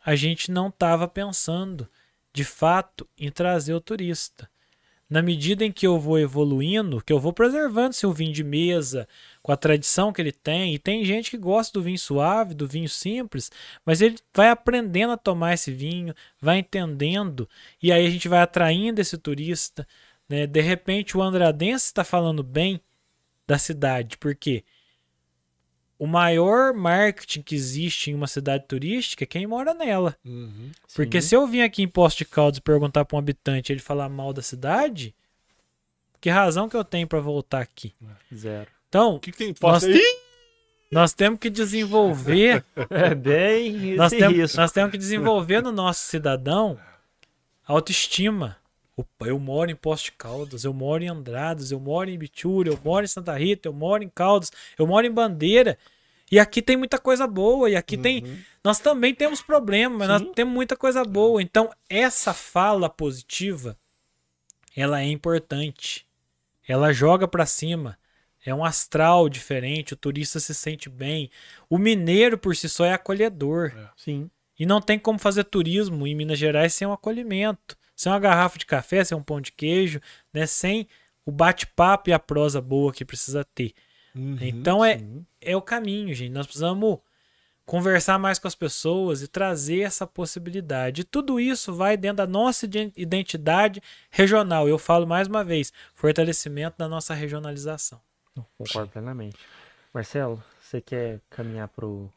a 0.05 0.15
gente 0.15 0.51
não 0.51 0.67
estava 0.67 1.07
pensando, 1.07 1.87
de 2.33 2.43
fato, 2.43 3.07
em 3.17 3.31
trazer 3.31 3.73
o 3.73 3.81
turista. 3.81 4.49
Na 5.09 5.21
medida 5.21 5.63
em 5.63 5.71
que 5.71 5.87
eu 5.87 5.97
vou 5.97 6.19
evoluindo, 6.19 7.01
que 7.01 7.13
eu 7.13 7.19
vou 7.19 7.31
preservando 7.31 7.93
seu 7.93 8.11
vinho 8.11 8.33
de 8.33 8.43
mesa, 8.43 9.07
com 9.41 9.53
a 9.53 9.57
tradição 9.57 10.11
que 10.11 10.21
ele 10.21 10.33
tem, 10.33 10.73
e 10.75 10.79
tem 10.79 11.05
gente 11.05 11.31
que 11.31 11.37
gosta 11.37 11.71
do 11.79 11.83
vinho 11.83 11.97
suave, 11.97 12.53
do 12.53 12.67
vinho 12.67 12.89
simples, 12.89 13.49
mas 13.85 14.01
ele 14.01 14.17
vai 14.35 14.49
aprendendo 14.49 15.13
a 15.13 15.17
tomar 15.17 15.53
esse 15.53 15.71
vinho, 15.71 16.13
vai 16.41 16.59
entendendo, 16.59 17.47
e 17.81 17.91
aí 17.91 18.05
a 18.05 18.09
gente 18.09 18.27
vai 18.27 18.39
atraindo 18.39 18.99
esse 18.99 19.17
turista. 19.17 19.87
Né? 20.27 20.45
De 20.45 20.59
repente 20.59 21.17
o 21.17 21.21
andradense 21.21 21.85
está 21.85 22.03
falando 22.03 22.43
bem 22.43 22.81
da 23.47 23.57
cidade, 23.57 24.17
porque 24.17 24.65
o 25.99 26.05
maior 26.05 26.73
marketing 26.73 27.41
que 27.41 27.55
existe 27.55 28.11
em 28.11 28.15
uma 28.15 28.27
cidade 28.27 28.65
turística 28.67 29.23
é 29.23 29.27
quem 29.27 29.47
mora 29.47 29.73
nela. 29.73 30.15
Porque 30.95 31.21
se 31.21 31.35
eu 31.35 31.47
vim 31.47 31.61
aqui 31.61 31.81
em 31.83 31.87
Posto 31.87 32.19
de 32.19 32.25
Caldas 32.25 32.57
e 32.59 32.61
perguntar 32.61 33.03
para 33.05 33.15
um 33.15 33.19
habitante 33.19 33.71
e 33.71 33.73
ele 33.73 33.81
falar 33.81 34.07
mal 34.09 34.31
da 34.31 34.41
cidade, 34.41 35.13
que 36.21 36.29
razão 36.29 36.69
que 36.69 36.75
eu 36.77 36.83
tenho 36.83 37.07
para 37.07 37.19
voltar 37.19 37.61
aqui? 37.61 37.93
Zero. 38.33 38.69
Então, 38.89 39.15
O 39.15 39.19
que, 39.19 39.31
que 39.31 39.37
tem 39.37 39.55
nós, 39.61 39.83
te- 39.83 40.17
nós 40.91 41.13
temos 41.13 41.39
que 41.39 41.49
desenvolver, 41.49 42.63
É 42.89 43.13
bem 43.15 43.95
nós 43.95 44.11
temos, 44.11 44.55
nós 44.55 44.71
temos 44.71 44.91
que 44.91 44.97
desenvolver 44.97 45.61
no 45.61 45.71
nosso 45.71 46.03
cidadão 46.05 46.79
autoestima. 47.65 48.57
Opa, 48.97 49.27
eu 49.27 49.39
moro 49.39 49.69
em 49.69 49.75
Posto 49.75 50.05
de 50.05 50.13
Caldas, 50.13 50.63
eu 50.63 50.73
moro 50.73 51.03
em 51.03 51.07
Andradas, 51.07 51.69
eu 51.69 51.79
moro 51.79 52.09
em 52.09 52.17
Bitura, 52.17 52.69
eu 52.69 52.79
moro 52.83 53.05
em 53.05 53.07
Santa 53.07 53.37
Rita, 53.37 53.69
eu 53.69 53.73
moro 53.73 54.03
em 54.03 54.09
Caldas, 54.09 54.51
eu 54.75 54.87
moro 54.87 55.05
em 55.05 55.11
Bandeira. 55.11 55.77
E 56.31 56.39
aqui 56.39 56.63
tem 56.63 56.75
muita 56.75 56.97
coisa 56.97 57.27
boa, 57.27 57.69
e 57.69 57.75
aqui 57.75 57.95
tem. 57.95 58.43
Nós 58.63 58.79
também 58.79 59.13
temos 59.13 59.39
problemas, 59.41 59.99
mas 59.99 60.07
nós 60.09 60.33
temos 60.33 60.53
muita 60.53 60.75
coisa 60.75 61.05
boa. 61.05 61.41
Então, 61.41 61.69
essa 61.87 62.33
fala 62.33 62.89
positiva, 62.89 63.77
ela 64.75 64.99
é 64.99 65.05
importante. 65.05 66.05
Ela 66.67 66.91
joga 66.91 67.27
pra 67.27 67.45
cima. 67.45 67.97
É 68.45 68.53
um 68.53 68.65
astral 68.65 69.29
diferente, 69.29 69.93
o 69.93 69.97
turista 69.97 70.39
se 70.39 70.55
sente 70.55 70.89
bem. 70.89 71.29
O 71.69 71.77
mineiro 71.77 72.37
por 72.37 72.55
si 72.55 72.67
só 72.67 72.83
é 72.83 72.93
acolhedor. 72.93 73.73
Sim. 73.95 74.29
E 74.59 74.65
não 74.65 74.81
tem 74.81 74.97
como 74.97 75.19
fazer 75.19 75.43
turismo 75.43 76.07
em 76.07 76.15
Minas 76.15 76.39
Gerais 76.39 76.73
sem 76.73 76.87
um 76.87 76.93
acolhimento, 76.93 77.77
sem 77.97 78.09
uma 78.09 78.19
garrafa 78.19 78.57
de 78.57 78.65
café, 78.65 79.03
sem 79.03 79.17
um 79.17 79.21
pão 79.23 79.41
de 79.41 79.51
queijo, 79.51 79.99
né? 80.31 80.45
sem 80.45 80.87
o 81.25 81.31
bate-papo 81.31 82.09
e 82.09 82.13
a 82.13 82.19
prosa 82.19 82.61
boa 82.61 82.93
que 82.93 83.03
precisa 83.03 83.43
ter. 83.43 83.73
então 84.41 84.85
é, 84.85 85.01
é 85.41 85.57
o 85.57 85.61
caminho, 85.61 86.13
gente. 86.15 86.31
Nós 86.31 86.45
precisamos 86.47 86.99
conversar 87.65 88.17
mais 88.17 88.39
com 88.39 88.47
as 88.47 88.55
pessoas 88.55 89.21
e 89.21 89.27
trazer 89.27 89.81
essa 89.81 90.07
possibilidade. 90.07 91.01
E 91.01 91.03
tudo 91.03 91.37
isso 91.39 91.73
vai 91.73 91.97
dentro 91.97 92.17
da 92.17 92.27
nossa 92.27 92.65
iden- 92.65 92.93
identidade 92.95 93.81
regional. 94.09 94.69
Eu 94.69 94.77
falo 94.79 95.05
mais 95.05 95.27
uma 95.27 95.43
vez, 95.43 95.73
fortalecimento 95.93 96.77
da 96.77 96.87
nossa 96.87 97.13
regionalização. 97.13 97.99
Concordo 98.57 98.91
plenamente. 98.91 99.37
Marcelo, 99.93 100.41
você 100.61 100.79
quer 100.79 101.19
caminhar 101.29 101.67
pro 101.67 102.09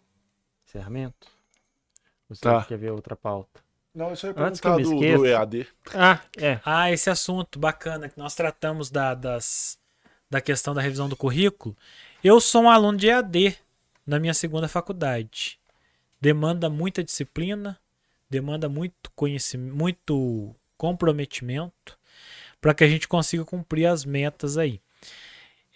encerramento? 0.69 1.27
Você 2.29 2.43
Tá. 2.43 2.63
quer 2.65 2.79
ver 2.79 2.93
outra 2.93 3.17
pauta? 3.17 3.61
Não, 3.95 4.13
isso 4.13 4.27
aí 4.27 4.33
é 4.37 4.41
Antes 4.41 4.61
que 4.61 4.67
eu 4.67 4.77
perguntar 4.77 4.77
me 4.77 4.83
do, 4.83 5.05
esqueça. 5.05 5.19
do 5.19 5.27
EAD. 5.27 5.67
Ah, 5.95 6.21
é. 6.39 6.61
Ah, 6.65 6.91
esse 6.93 7.11
assunto 7.11 7.59
bacana 7.59 8.09
que 8.09 8.19
nós 8.19 8.35
tratamos 8.35 8.91
da, 8.91 9.15
das, 9.15 9.79
da 10.31 10.41
questão 10.41 10.75
da 10.75 10.81
revisão 10.81 11.09
do 11.09 11.17
currículo. 11.17 11.77
Eu 12.23 12.41
sou 12.41 12.63
um 12.63 12.71
aluno 12.71 12.97
de 12.97 13.09
EAD 13.09 13.57
na 14.07 14.19
minha 14.19 14.35
segunda 14.35 14.69
faculdade. 14.69 15.59
Demanda 16.21 16.71
muita 16.71 17.03
disciplina, 17.03 17.79
demanda 18.29 18.69
muito 18.69 19.11
conhecimento, 19.15 19.75
muito 19.75 20.55
comprometimento 20.77 21.99
para 22.61 22.75
que 22.75 22.85
a 22.85 22.89
gente 22.89 23.09
consiga 23.09 23.45
cumprir 23.45 23.87
as 23.87 24.05
metas 24.05 24.57
aí. 24.57 24.81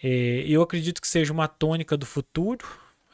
É, 0.03 0.45
eu 0.47 0.63
acredito 0.63 1.01
que 1.01 1.09
seja 1.09 1.33
uma 1.33 1.49
tônica 1.49 1.97
do 1.97 2.05
futuro. 2.05 2.65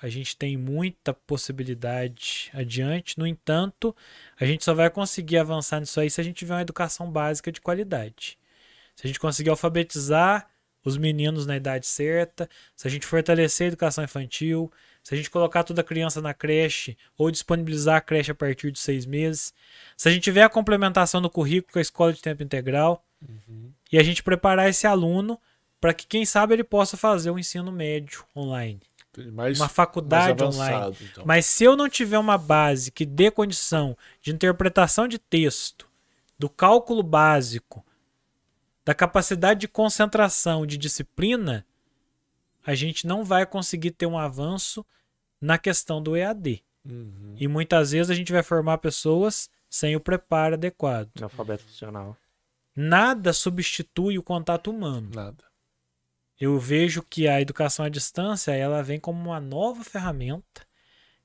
A 0.03 0.09
gente 0.09 0.37
tem 0.37 0.57
muita 0.57 1.13
possibilidade 1.13 2.51
adiante. 2.55 3.19
No 3.19 3.27
entanto, 3.27 3.95
a 4.39 4.47
gente 4.47 4.65
só 4.65 4.75
vai 4.75 4.89
conseguir 4.91 5.39
avançar 5.39 5.81
nisso 5.81 6.01
aí 6.01 6.11
se 6.11 6.21
a 6.21 6.25
gente 6.25 6.37
tiver 6.37 6.55
uma 6.55 6.63
educação 6.63 7.11
básica 7.11 7.53
de 7.53 7.61
qualidade. 7.61 8.39
Se 8.97 9.07
a 9.07 9.09
gente 9.09 9.21
conseguir 9.21 9.51
alfabetizar 9.51 10.49
os 10.85 10.97
meninos 10.97 11.47
na 11.47 11.57
idade 11.57 11.87
certa, 11.87 12.49
se 12.75 12.89
a 12.89 12.91
gente 12.91 13.07
fortalecer 13.07 13.67
a 13.67 13.69
educação 13.69 14.03
infantil, 14.03 14.73
se 15.03 15.15
a 15.15 15.17
gente 15.17 15.31
colocar 15.31 15.63
toda 15.65 15.81
a 15.83 15.85
criança 15.85 16.21
na 16.21 16.33
creche 16.33 16.97
ou 17.17 17.31
disponibilizar 17.31 17.97
a 17.97 18.01
creche 18.01 18.31
a 18.31 18.35
partir 18.35 18.71
de 18.73 18.79
seis 18.79 19.05
meses, 19.05 19.53
se 19.97 20.09
a 20.09 20.13
gente 20.13 20.23
tiver 20.23 20.43
a 20.43 20.49
complementação 20.49 21.21
do 21.21 21.29
currículo 21.31 21.73
com 21.73 21.79
a 21.79 21.83
escola 21.83 22.13
de 22.13 22.23
tempo 22.23 22.43
integral 22.43 23.05
Uhum. 23.23 23.71
e 23.93 23.99
a 23.99 24.03
gente 24.03 24.23
preparar 24.23 24.71
esse 24.71 24.87
aluno 24.87 25.39
para 25.79 25.93
que, 25.93 26.07
quem 26.07 26.25
sabe, 26.25 26.55
ele 26.55 26.65
possa 26.65 26.97
fazer 26.97 27.31
o 27.31 27.39
ensino 27.39 27.71
médio 27.71 28.25
online, 28.35 28.81
Mais, 29.33 29.59
uma 29.59 29.65
mais 29.65 29.73
faculdade 29.73 30.43
online. 30.43 30.75
avançado, 30.75 30.97
então. 31.11 31.25
Mas 31.27 31.47
se 31.47 31.65
eu 31.65 31.77
não 31.77 31.89
tiver 31.89 32.19
uma 32.19 32.39
base 32.39 32.91
que 32.93 33.05
dê 33.05 33.31
condição 33.31 33.97
de 34.23 34.33
interpretação 34.33 35.09
de 35.09 35.19
texto, 35.19 35.89
do 36.39 36.49
cálculo 36.49 37.03
básico, 37.03 37.85
da 38.85 38.95
capacidade 38.95 39.61
de 39.61 39.69
concentração, 39.69 40.65
de 40.65 40.79
disciplina, 40.79 41.67
a 42.65 42.75
gente 42.75 43.07
não 43.07 43.25
vai 43.25 43.45
conseguir 43.45 43.91
ter 43.91 44.07
um 44.07 44.19
avanço 44.19 44.85
na 45.41 45.59
questão 45.59 46.03
do 46.03 46.17
EAD. 46.17 46.63
Uhum. 46.85 47.35
E 47.39 47.49
muitas 47.49 47.91
vezes 47.91 48.11
a 48.11 48.15
gente 48.15 48.33
vai 48.33 48.43
formar 48.43 48.79
pessoas 48.79 49.51
sem 49.69 49.95
o 49.97 50.01
preparo 50.01 50.55
adequado. 50.55 51.11
Analfabeto 51.17 51.65
funcional. 51.65 52.17
Nada 52.75 53.33
substitui 53.33 54.19
o 54.19 54.23
contato 54.23 54.71
humano. 54.71 55.11
Nada. 55.15 55.50
Eu 56.41 56.59
vejo 56.59 57.03
que 57.03 57.29
a 57.29 57.41
educação 57.41 57.85
à 57.85 57.89
distância 57.89 58.53
ela 58.53 58.83
vem 58.83 58.99
como 58.99 59.21
uma 59.23 59.41
nova 59.41 59.85
ferramenta 59.85 60.63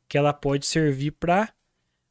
que 0.08 0.18
ela 0.18 0.34
pode 0.34 0.66
servir 0.66 1.12
para 1.12 1.54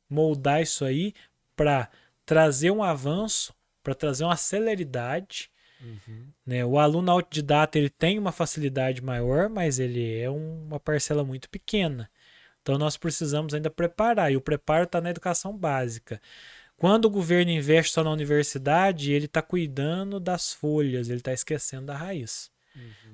moldar 0.08 0.62
isso 0.62 0.84
aí, 0.84 1.12
para 1.54 1.88
trazer 2.26 2.70
um 2.70 2.82
avanço, 2.82 3.54
para 3.82 3.94
trazer 3.94 4.24
uma 4.24 4.36
celeridade. 4.36 5.50
Uhum. 5.80 6.28
Né? 6.46 6.64
O 6.64 6.78
aluno 6.78 7.10
autodidata 7.10 7.78
ele 7.78 7.90
tem 7.90 8.18
uma 8.18 8.32
facilidade 8.32 9.02
maior, 9.02 9.48
mas 9.48 9.78
ele 9.78 10.18
é 10.18 10.30
um- 10.30 10.64
uma 10.66 10.80
parcela 10.80 11.22
muito 11.22 11.48
pequena. 11.48 12.10
Então 12.62 12.78
nós 12.78 12.96
precisamos 12.96 13.52
ainda 13.52 13.70
preparar, 13.70 14.32
e 14.32 14.36
o 14.36 14.40
preparo 14.40 14.84
está 14.84 15.00
na 15.00 15.10
educação 15.10 15.56
básica. 15.56 16.20
Quando 16.76 17.04
o 17.04 17.10
governo 17.10 17.50
investe 17.50 17.92
só 17.92 18.02
na 18.02 18.10
universidade, 18.10 19.12
ele 19.12 19.26
está 19.26 19.42
cuidando 19.42 20.18
das 20.18 20.52
folhas, 20.52 21.08
ele 21.08 21.18
está 21.18 21.32
esquecendo 21.32 21.86
da 21.86 21.96
raiz. 21.96 22.50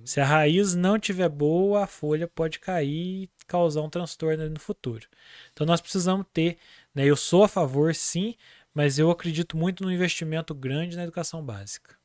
Se 0.05 0.21
a 0.21 0.25
raiz 0.25 0.75
não 0.75 0.99
tiver 0.99 1.29
boa, 1.29 1.85
a 1.85 1.87
folha 1.87 2.27
pode 2.27 2.59
cair 2.59 3.25
e 3.25 3.31
causar 3.47 3.83
um 3.83 3.91
transtorno 3.91 4.43
ali 4.43 4.51
no 4.53 4.61
futuro. 4.61 5.07
Então 5.53 5.67
nós 5.67 5.81
precisamos 5.81 6.27
ter, 6.33 6.57
né? 6.95 7.05
Eu 7.05 7.17
sou 7.17 7.45
a 7.45 7.49
favor, 7.49 7.95
sim, 7.95 8.35
mas 8.75 8.99
eu 8.99 9.11
acredito 9.11 9.57
muito 9.57 9.83
no 9.85 9.93
investimento 9.93 10.55
grande 10.55 10.97
na 10.97 11.03
educação 11.05 11.45
básica. 11.45 11.97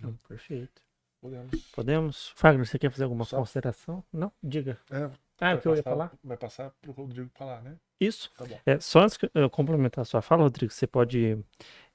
Não, 0.00 0.14
perfeito. 0.28 0.82
Podemos. 1.20 1.50
Podemos? 1.72 2.32
Fagner, 2.34 2.66
você 2.66 2.78
quer 2.78 2.90
fazer 2.90 3.04
alguma 3.04 3.24
Só- 3.24 3.38
consideração? 3.38 4.02
Não? 4.12 4.32
Diga. 4.42 4.78
É, 4.90 5.04
Ah, 5.04 5.10
vai 5.38 5.54
o 5.54 5.60
que 5.60 5.68
eu 5.68 5.76
ia 5.76 5.82
passar- 5.82 5.90
falar? 5.96 6.12
Vai 6.24 6.36
passar 6.36 6.70
pro 6.82 6.92
Rodrigo 6.92 7.30
falar, 7.34 7.62
né? 7.62 7.76
Isso. 8.00 8.30
Tá 8.36 8.44
bom. 8.46 8.58
É, 8.64 8.80
só 8.80 9.00
antes 9.00 9.16
que 9.16 9.30
eu 9.34 9.48
complementar 9.50 10.02
a 10.02 10.04
sua 10.04 10.22
fala, 10.22 10.42
Rodrigo, 10.44 10.72
você 10.72 10.86
pode 10.86 11.38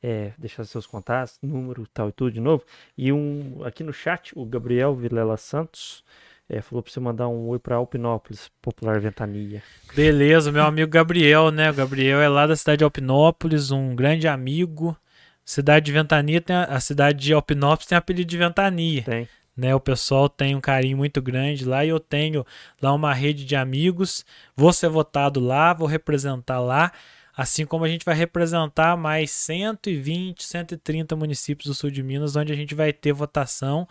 é, 0.05 0.33
deixar 0.37 0.63
seus 0.65 0.85
contatos, 0.85 1.39
número, 1.41 1.87
tal 1.91 2.09
e 2.09 2.11
tudo 2.11 2.31
de 2.31 2.39
novo. 2.39 2.63
E 2.95 3.11
um 3.11 3.63
aqui 3.65 3.83
no 3.83 3.91
chat, 3.91 4.31
o 4.37 4.45
Gabriel 4.45 4.93
Vilela 4.93 5.35
Santos 5.35 6.03
é, 6.47 6.61
falou 6.61 6.83
para 6.83 6.93
você 6.93 6.99
mandar 6.99 7.27
um 7.27 7.47
oi 7.47 7.57
para 7.57 7.77
Alpinópolis, 7.77 8.51
Popular 8.61 8.99
Ventania. 8.99 9.63
Beleza, 9.95 10.51
meu 10.51 10.63
amigo 10.63 10.91
Gabriel, 10.91 11.49
né? 11.49 11.71
O 11.71 11.73
Gabriel 11.73 12.21
é 12.21 12.29
lá 12.29 12.45
da 12.45 12.55
cidade 12.55 12.77
de 12.77 12.83
Alpinópolis, 12.83 13.71
um 13.71 13.95
grande 13.95 14.27
amigo. 14.27 14.95
Cidade 15.43 15.87
de 15.87 15.91
Ventania 15.91 16.39
tem 16.39 16.55
a, 16.55 16.65
a 16.65 16.79
cidade 16.79 17.19
de 17.19 17.33
Alpinópolis 17.33 17.87
tem 17.87 17.97
apelido 17.97 18.29
de 18.29 18.37
Ventania, 18.37 19.01
Tem. 19.01 19.27
né? 19.57 19.73
O 19.73 19.79
pessoal 19.79 20.29
tem 20.29 20.55
um 20.55 20.61
carinho 20.61 20.97
muito 20.97 21.19
grande 21.19 21.65
lá 21.65 21.83
e 21.83 21.89
eu 21.89 21.99
tenho 21.99 22.45
lá 22.79 22.93
uma 22.93 23.11
rede 23.11 23.43
de 23.43 23.55
amigos. 23.55 24.23
Vou 24.55 24.71
ser 24.71 24.89
votado 24.89 25.39
lá, 25.39 25.73
vou 25.73 25.87
representar 25.87 26.59
lá, 26.59 26.91
assim 27.35 27.65
como 27.65 27.83
a 27.83 27.87
gente 27.89 28.05
vai 28.05 28.15
representar 28.15 28.95
mais 28.97 29.31
120, 29.31 30.43
130 30.43 31.15
municípios 31.15 31.67
do 31.67 31.73
sul 31.73 31.91
de 31.91 32.01
Minas, 32.01 32.35
onde 32.35 32.53
a 32.53 32.55
gente 32.55 32.73
vai 32.75 32.93
ter 32.93 33.11
votação 33.13 33.87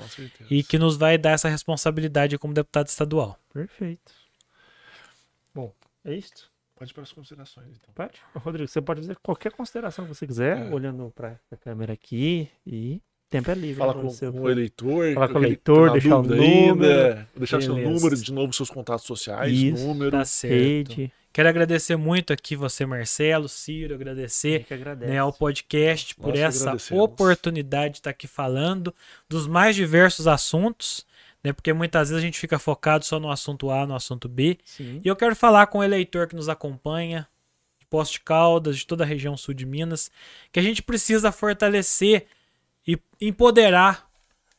e 0.50 0.62
que 0.62 0.78
nos 0.78 0.96
vai 0.96 1.18
dar 1.18 1.30
essa 1.32 1.48
responsabilidade 1.48 2.38
como 2.38 2.54
deputado 2.54 2.86
estadual. 2.88 3.38
Perfeito. 3.52 4.12
Bom, 5.54 5.72
é 6.04 6.14
isso. 6.14 6.50
Pode 6.76 6.90
ir 6.90 6.94
para 6.94 7.04
as 7.04 7.12
considerações, 7.12 7.68
então. 7.68 7.94
Pode. 7.94 8.20
Rodrigo, 8.34 8.68
você 8.68 8.80
pode 8.80 9.00
fazer 9.02 9.16
qualquer 9.22 9.52
consideração 9.52 10.04
que 10.06 10.14
você 10.14 10.26
quiser, 10.26 10.58
É. 10.66 10.74
olhando 10.74 11.12
para 11.14 11.38
a 11.50 11.56
câmera 11.56 11.92
aqui 11.92 12.48
e 12.66 13.00
tempo 13.30 13.50
é 13.50 13.54
livre. 13.54 13.76
Fala 13.76 13.92
pra 13.92 14.02
com, 14.02 14.10
você. 14.10 14.30
com 14.30 14.40
o 14.40 14.50
eleitor. 14.50 15.14
Falar 15.14 15.28
com 15.28 15.38
o 15.38 15.44
eleitor, 15.44 15.86
tá 15.88 15.92
deixar 15.92 16.16
o 16.18 16.22
número. 16.24 17.26
Deixar 17.36 17.62
seu 17.62 17.74
Beleza. 17.74 17.92
número, 17.94 18.16
de 18.16 18.32
novo 18.32 18.52
seus 18.52 18.70
contatos 18.70 19.06
sociais, 19.06 19.52
Isso, 19.52 19.86
número. 19.86 20.10
Tá 20.10 20.24
certo. 20.24 20.54
Rede. 20.54 21.12
Quero 21.34 21.48
agradecer 21.48 21.96
muito 21.96 22.32
aqui 22.32 22.54
você, 22.54 22.86
Marcelo, 22.86 23.48
Ciro, 23.48 23.92
agradecer 23.92 24.64
né, 25.00 25.18
ao 25.18 25.32
podcast 25.32 26.14
por 26.14 26.28
Nós 26.28 26.38
essa 26.38 26.76
oportunidade 26.94 27.94
de 27.94 27.98
estar 27.98 28.10
aqui 28.10 28.28
falando 28.28 28.94
dos 29.28 29.48
mais 29.48 29.74
diversos 29.74 30.28
assuntos, 30.28 31.04
né? 31.42 31.52
Porque 31.52 31.72
muitas 31.72 32.10
vezes 32.10 32.22
a 32.22 32.24
gente 32.24 32.38
fica 32.38 32.56
focado 32.56 33.04
só 33.04 33.18
no 33.18 33.32
assunto 33.32 33.68
A, 33.68 33.84
no 33.84 33.96
assunto 33.96 34.28
B. 34.28 34.58
Sim. 34.64 35.00
E 35.04 35.08
eu 35.08 35.16
quero 35.16 35.34
falar 35.34 35.66
com 35.66 35.78
o 35.78 35.82
eleitor 35.82 36.28
que 36.28 36.36
nos 36.36 36.48
acompanha, 36.48 37.26
de 37.80 37.86
Poço 37.86 38.12
de 38.12 38.20
Caldas, 38.20 38.78
de 38.78 38.86
toda 38.86 39.02
a 39.02 39.06
região 39.06 39.36
sul 39.36 39.54
de 39.54 39.66
Minas, 39.66 40.12
que 40.52 40.60
a 40.60 40.62
gente 40.62 40.84
precisa 40.84 41.32
fortalecer 41.32 42.26
e 42.86 42.96
empoderar 43.20 44.08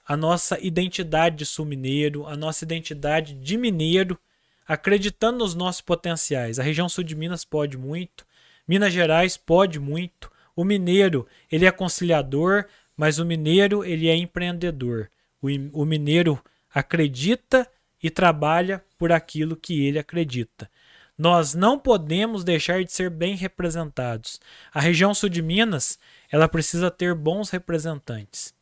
a 0.05 0.17
nossa 0.17 0.59
identidade 0.59 1.37
de 1.37 1.45
sul 1.45 1.63
mineiro, 1.63 2.27
a 2.27 2.35
nossa 2.35 2.65
identidade 2.65 3.33
de 3.33 3.57
mineiro, 3.57 4.19
acreditando 4.67 5.39
nos 5.39 5.55
nossos 5.55 5.81
potenciais. 5.81 6.59
A 6.59 6.63
região 6.63 6.89
sul 6.89 7.03
de 7.03 7.15
Minas 7.15 7.45
pode 7.45 7.77
muito, 7.77 8.25
Minas 8.67 8.93
Gerais 8.93 9.37
pode 9.37 9.79
muito. 9.79 10.31
O 10.55 10.63
mineiro, 10.63 11.27
ele 11.51 11.65
é 11.65 11.71
conciliador, 11.71 12.65
mas 12.95 13.19
o 13.19 13.25
mineiro, 13.25 13.83
ele 13.83 14.07
é 14.07 14.15
empreendedor. 14.15 15.09
O, 15.41 15.47
o 15.81 15.85
mineiro 15.85 16.41
acredita 16.73 17.69
e 18.01 18.09
trabalha 18.09 18.83
por 18.97 19.11
aquilo 19.11 19.55
que 19.55 19.85
ele 19.85 19.99
acredita. 19.99 20.69
Nós 21.17 21.53
não 21.53 21.79
podemos 21.79 22.43
deixar 22.43 22.83
de 22.83 22.91
ser 22.91 23.09
bem 23.09 23.35
representados. 23.35 24.39
A 24.73 24.81
região 24.81 25.13
sul 25.13 25.29
de 25.29 25.41
Minas, 25.41 25.97
ela 26.29 26.49
precisa 26.49 26.91
ter 26.91 27.13
bons 27.13 27.49
representantes. 27.49 28.53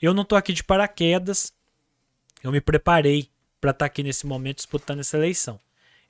Eu 0.00 0.12
não 0.12 0.22
estou 0.22 0.36
aqui 0.36 0.52
de 0.52 0.62
paraquedas, 0.62 1.52
eu 2.42 2.52
me 2.52 2.60
preparei 2.60 3.30
para 3.64 3.70
estar 3.70 3.86
aqui 3.86 4.02
nesse 4.02 4.26
momento 4.26 4.56
disputando 4.56 5.00
essa 5.00 5.16
eleição. 5.16 5.58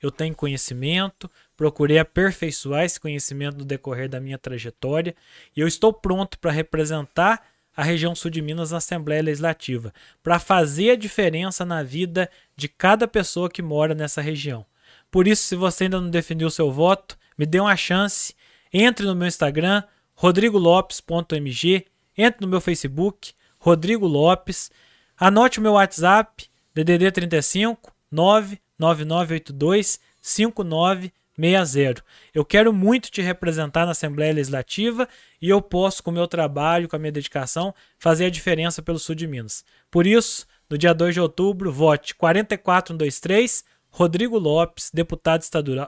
Eu 0.01 0.11
tenho 0.11 0.35
conhecimento, 0.35 1.31
procurei 1.55 1.97
aperfeiçoar 1.97 2.83
esse 2.83 2.99
conhecimento 2.99 3.59
no 3.59 3.63
decorrer 3.63 4.09
da 4.09 4.19
minha 4.19 4.37
trajetória 4.37 5.15
e 5.55 5.61
eu 5.61 5.65
estou 5.65 5.93
pronto 5.93 6.37
para 6.37 6.51
representar 6.51 7.47
a 7.73 7.81
região 7.81 8.13
sul 8.13 8.29
de 8.29 8.41
Minas 8.41 8.71
na 8.71 8.79
Assembleia 8.79 9.23
Legislativa, 9.23 9.93
para 10.21 10.37
fazer 10.37 10.89
a 10.89 10.95
diferença 10.97 11.63
na 11.63 11.81
vida 11.81 12.29
de 12.57 12.67
cada 12.67 13.07
pessoa 13.07 13.49
que 13.49 13.61
mora 13.61 13.95
nessa 13.95 14.19
região. 14.19 14.65
Por 15.09 15.25
isso, 15.25 15.43
se 15.43 15.55
você 15.55 15.85
ainda 15.85 16.01
não 16.01 16.09
definiu 16.09 16.49
seu 16.49 16.69
voto, 16.69 17.17
me 17.37 17.45
dê 17.45 17.61
uma 17.61 17.77
chance. 17.77 18.35
Entre 18.73 19.05
no 19.05 19.15
meu 19.15 19.29
Instagram, 19.29 19.81
rodrigolopes.mg, 20.13 21.85
entre 22.17 22.41
no 22.41 22.49
meu 22.49 22.59
Facebook, 22.59 23.31
Rodrigo 23.57 24.05
Lopes. 24.05 24.69
Anote 25.17 25.59
o 25.59 25.61
meu 25.61 25.73
WhatsApp, 25.73 26.49
DDD 26.75 27.09
35 27.11 27.93
99982 28.11 29.99
5960. 30.21 32.03
Eu 32.33 32.43
quero 32.43 32.73
muito 32.73 33.09
te 33.09 33.21
representar 33.21 33.85
na 33.85 33.93
Assembleia 33.93 34.33
Legislativa 34.33 35.07
e 35.41 35.49
eu 35.49 35.61
posso, 35.61 36.03
com 36.03 36.11
o 36.11 36.13
meu 36.13 36.27
trabalho, 36.27 36.89
com 36.89 36.97
a 36.97 36.99
minha 36.99 37.11
dedicação, 37.13 37.73
fazer 37.97 38.25
a 38.25 38.29
diferença 38.29 38.81
pelo 38.81 38.99
sul 38.99 39.15
de 39.15 39.25
Minas. 39.25 39.63
Por 39.89 40.05
isso, 40.05 40.45
no 40.69 40.77
dia 40.77 40.93
2 40.93 41.13
de 41.13 41.21
outubro, 41.21 41.71
vote 41.71 42.13
44123, 42.15 43.63
Rodrigo 43.89 44.37
Lopes, 44.37 44.91
deputado 44.93 45.43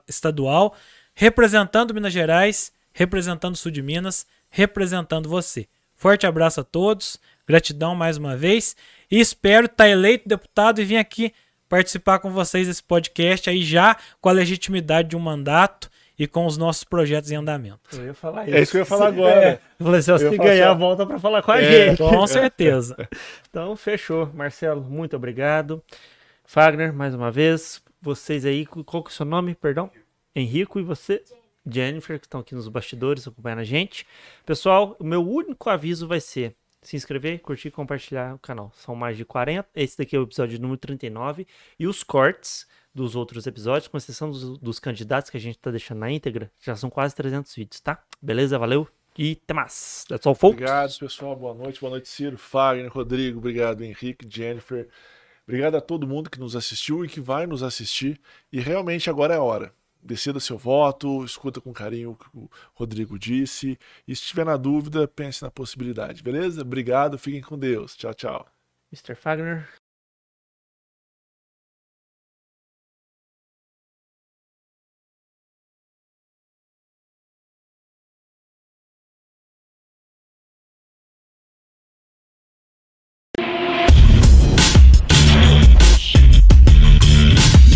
estadual, 0.08 0.74
representando 1.14 1.94
Minas 1.94 2.14
Gerais, 2.14 2.72
representando 2.94 3.56
o 3.56 3.58
sul 3.58 3.72
de 3.72 3.82
Minas, 3.82 4.26
representando 4.50 5.28
você. 5.28 5.68
Forte 5.96 6.28
abraço 6.28 6.62
a 6.62 6.64
todos, 6.64 7.20
gratidão 7.46 7.96
mais 7.96 8.18
uma 8.18 8.38
vez 8.38 8.76
e 9.10 9.20
espero 9.20 9.66
estar 9.68 9.88
eleito 9.88 10.28
deputado 10.28 10.82
e 10.82 10.86
vir 10.86 10.98
aqui 10.98 11.34
participar 11.70 12.20
com 12.20 12.32
vocês 12.32 12.68
desse 12.68 12.84
podcast 12.84 13.50
aí 13.50 13.62
já 13.64 13.98
com 14.22 14.30
a 14.30 14.32
legitimidade 14.32 15.10
de 15.10 15.16
um 15.16 15.20
mandato 15.20 15.90
e 16.20 16.26
com 16.26 16.46
os 16.46 16.58
nossos 16.58 16.84
projetos 16.84 17.30
em 17.32 17.36
andamento. 17.36 17.80
Eu 17.94 18.06
ia 18.06 18.14
falar 18.14 18.50
É 18.50 18.62
isso 18.62 18.72
que 18.72 18.78
eu 18.78 18.82
ia 18.82 18.86
falar 18.86 19.08
agora. 19.10 19.44
É. 19.46 19.60
Eu 19.80 19.86
falei 19.86 20.00
assim, 20.00 20.18
se 20.18 20.38
ganhar, 20.38 20.72
assim, 20.72 20.80
volta 20.80 21.06
para 21.06 21.20
falar 21.20 21.44
com 21.44 21.52
a 21.52 21.62
É. 21.62 21.90
gente. 21.90 21.98
Com 22.00 22.26
certeza. 22.28 22.96
Então, 23.50 23.76
fechou. 23.76 24.32
Marcelo, 24.34 24.82
muito 24.82 25.16
obrigado. 25.16 25.84
Fagner, 26.46 26.94
mais 26.94 27.14
uma 27.16 27.32
vez, 27.32 27.82
vocês 28.02 28.46
aí, 28.46 28.66
qual 28.66 29.04
que 29.04 29.10
é 29.10 29.12
o 29.12 29.14
seu 29.14 29.26
nome, 29.26 29.56
perdão? 29.56 29.90
Henrico 30.36 30.80
e 30.80 30.84
você? 30.84 31.24
Jennifer, 31.70 32.20
que 32.20 32.26
estão 32.28 32.40
aqui 32.40 32.56
nos 32.56 32.68
bastidores 32.68 33.28
acompanhando 33.28 33.60
a 33.60 33.64
gente. 33.64 34.06
Pessoal, 34.46 34.96
o 35.00 35.04
meu 35.04 35.28
único 35.28 35.70
aviso 35.70 36.08
vai 36.08 36.20
ser 36.22 36.56
se 36.82 36.96
inscrever, 36.96 37.40
curtir 37.40 37.70
e 37.70 37.72
compartilhar 37.72 38.36
o 38.36 38.40
canal. 38.40 38.72
São 38.76 38.96
mais 38.96 39.18
de 39.18 39.26
40. 39.26 39.68
Esse 39.76 39.98
daqui 39.98 40.16
é 40.16 40.20
o 40.20 40.24
episódio 40.24 40.60
número 40.60 40.78
39. 40.78 41.48
E 41.80 41.88
os 41.88 42.04
cortes 42.04 42.68
dos 42.94 43.16
outros 43.16 43.46
episódios, 43.46 43.88
com 43.88 43.98
exceção 43.98 44.32
dos, 44.32 44.58
dos 44.58 44.80
candidatos 44.80 45.30
que 45.30 45.38
a 45.38 45.40
gente 45.40 45.60
tá 45.60 45.70
deixando 45.70 46.00
na 46.00 46.12
íntegra, 46.12 46.52
já 46.62 46.76
são 46.76 46.90
quase 46.90 47.16
300 47.16 47.54
vídeos, 47.54 47.80
tá? 47.80 48.04
Beleza? 48.22 48.58
Valeu 48.58 48.88
e 49.18 49.40
até 49.44 49.54
mais. 49.54 50.06
That's 50.08 50.26
all, 50.26 50.36
folks. 50.36 50.62
Obrigado, 50.62 50.98
pessoal. 50.98 51.36
Boa 51.36 51.54
noite. 51.54 51.80
Boa 51.80 51.92
noite, 51.92 52.08
Ciro, 52.08 52.38
Fagner, 52.38 52.92
Rodrigo. 52.92 53.40
Obrigado, 53.40 53.84
Henrique, 53.84 54.28
Jennifer. 54.30 54.88
Obrigado 55.48 55.76
a 55.76 55.82
todo 55.82 56.08
mundo 56.08 56.30
que 56.30 56.40
nos 56.40 56.56
assistiu 56.56 57.06
e 57.06 57.08
que 57.08 57.22
vai 57.22 57.48
nos 57.48 57.64
assistir. 57.64 58.20
E 58.52 58.60
realmente 58.60 59.10
agora 59.10 59.34
é 59.34 59.38
a 59.38 59.42
hora. 59.42 59.74
Decida 60.02 60.40
seu 60.40 60.58
voto, 60.58 61.24
escuta 61.24 61.60
com 61.60 61.74
carinho 61.74 62.12
o 62.12 62.16
que 62.16 62.28
o 62.34 62.50
Rodrigo 62.74 63.18
disse. 63.18 63.78
E 64.08 64.16
se 64.16 64.24
estiver 64.24 64.46
na 64.46 64.58
dúvida, 64.58 65.08
pense 65.08 65.44
na 65.44 65.52
possibilidade, 65.52 66.24
beleza? 66.24 66.62
Obrigado, 66.62 67.18
fiquem 67.18 67.42
com 67.42 67.58
Deus. 67.58 67.96
Tchau, 67.96 68.14
tchau. 68.14 68.48
Mr. 68.92 69.16
Fagner. 69.16 69.68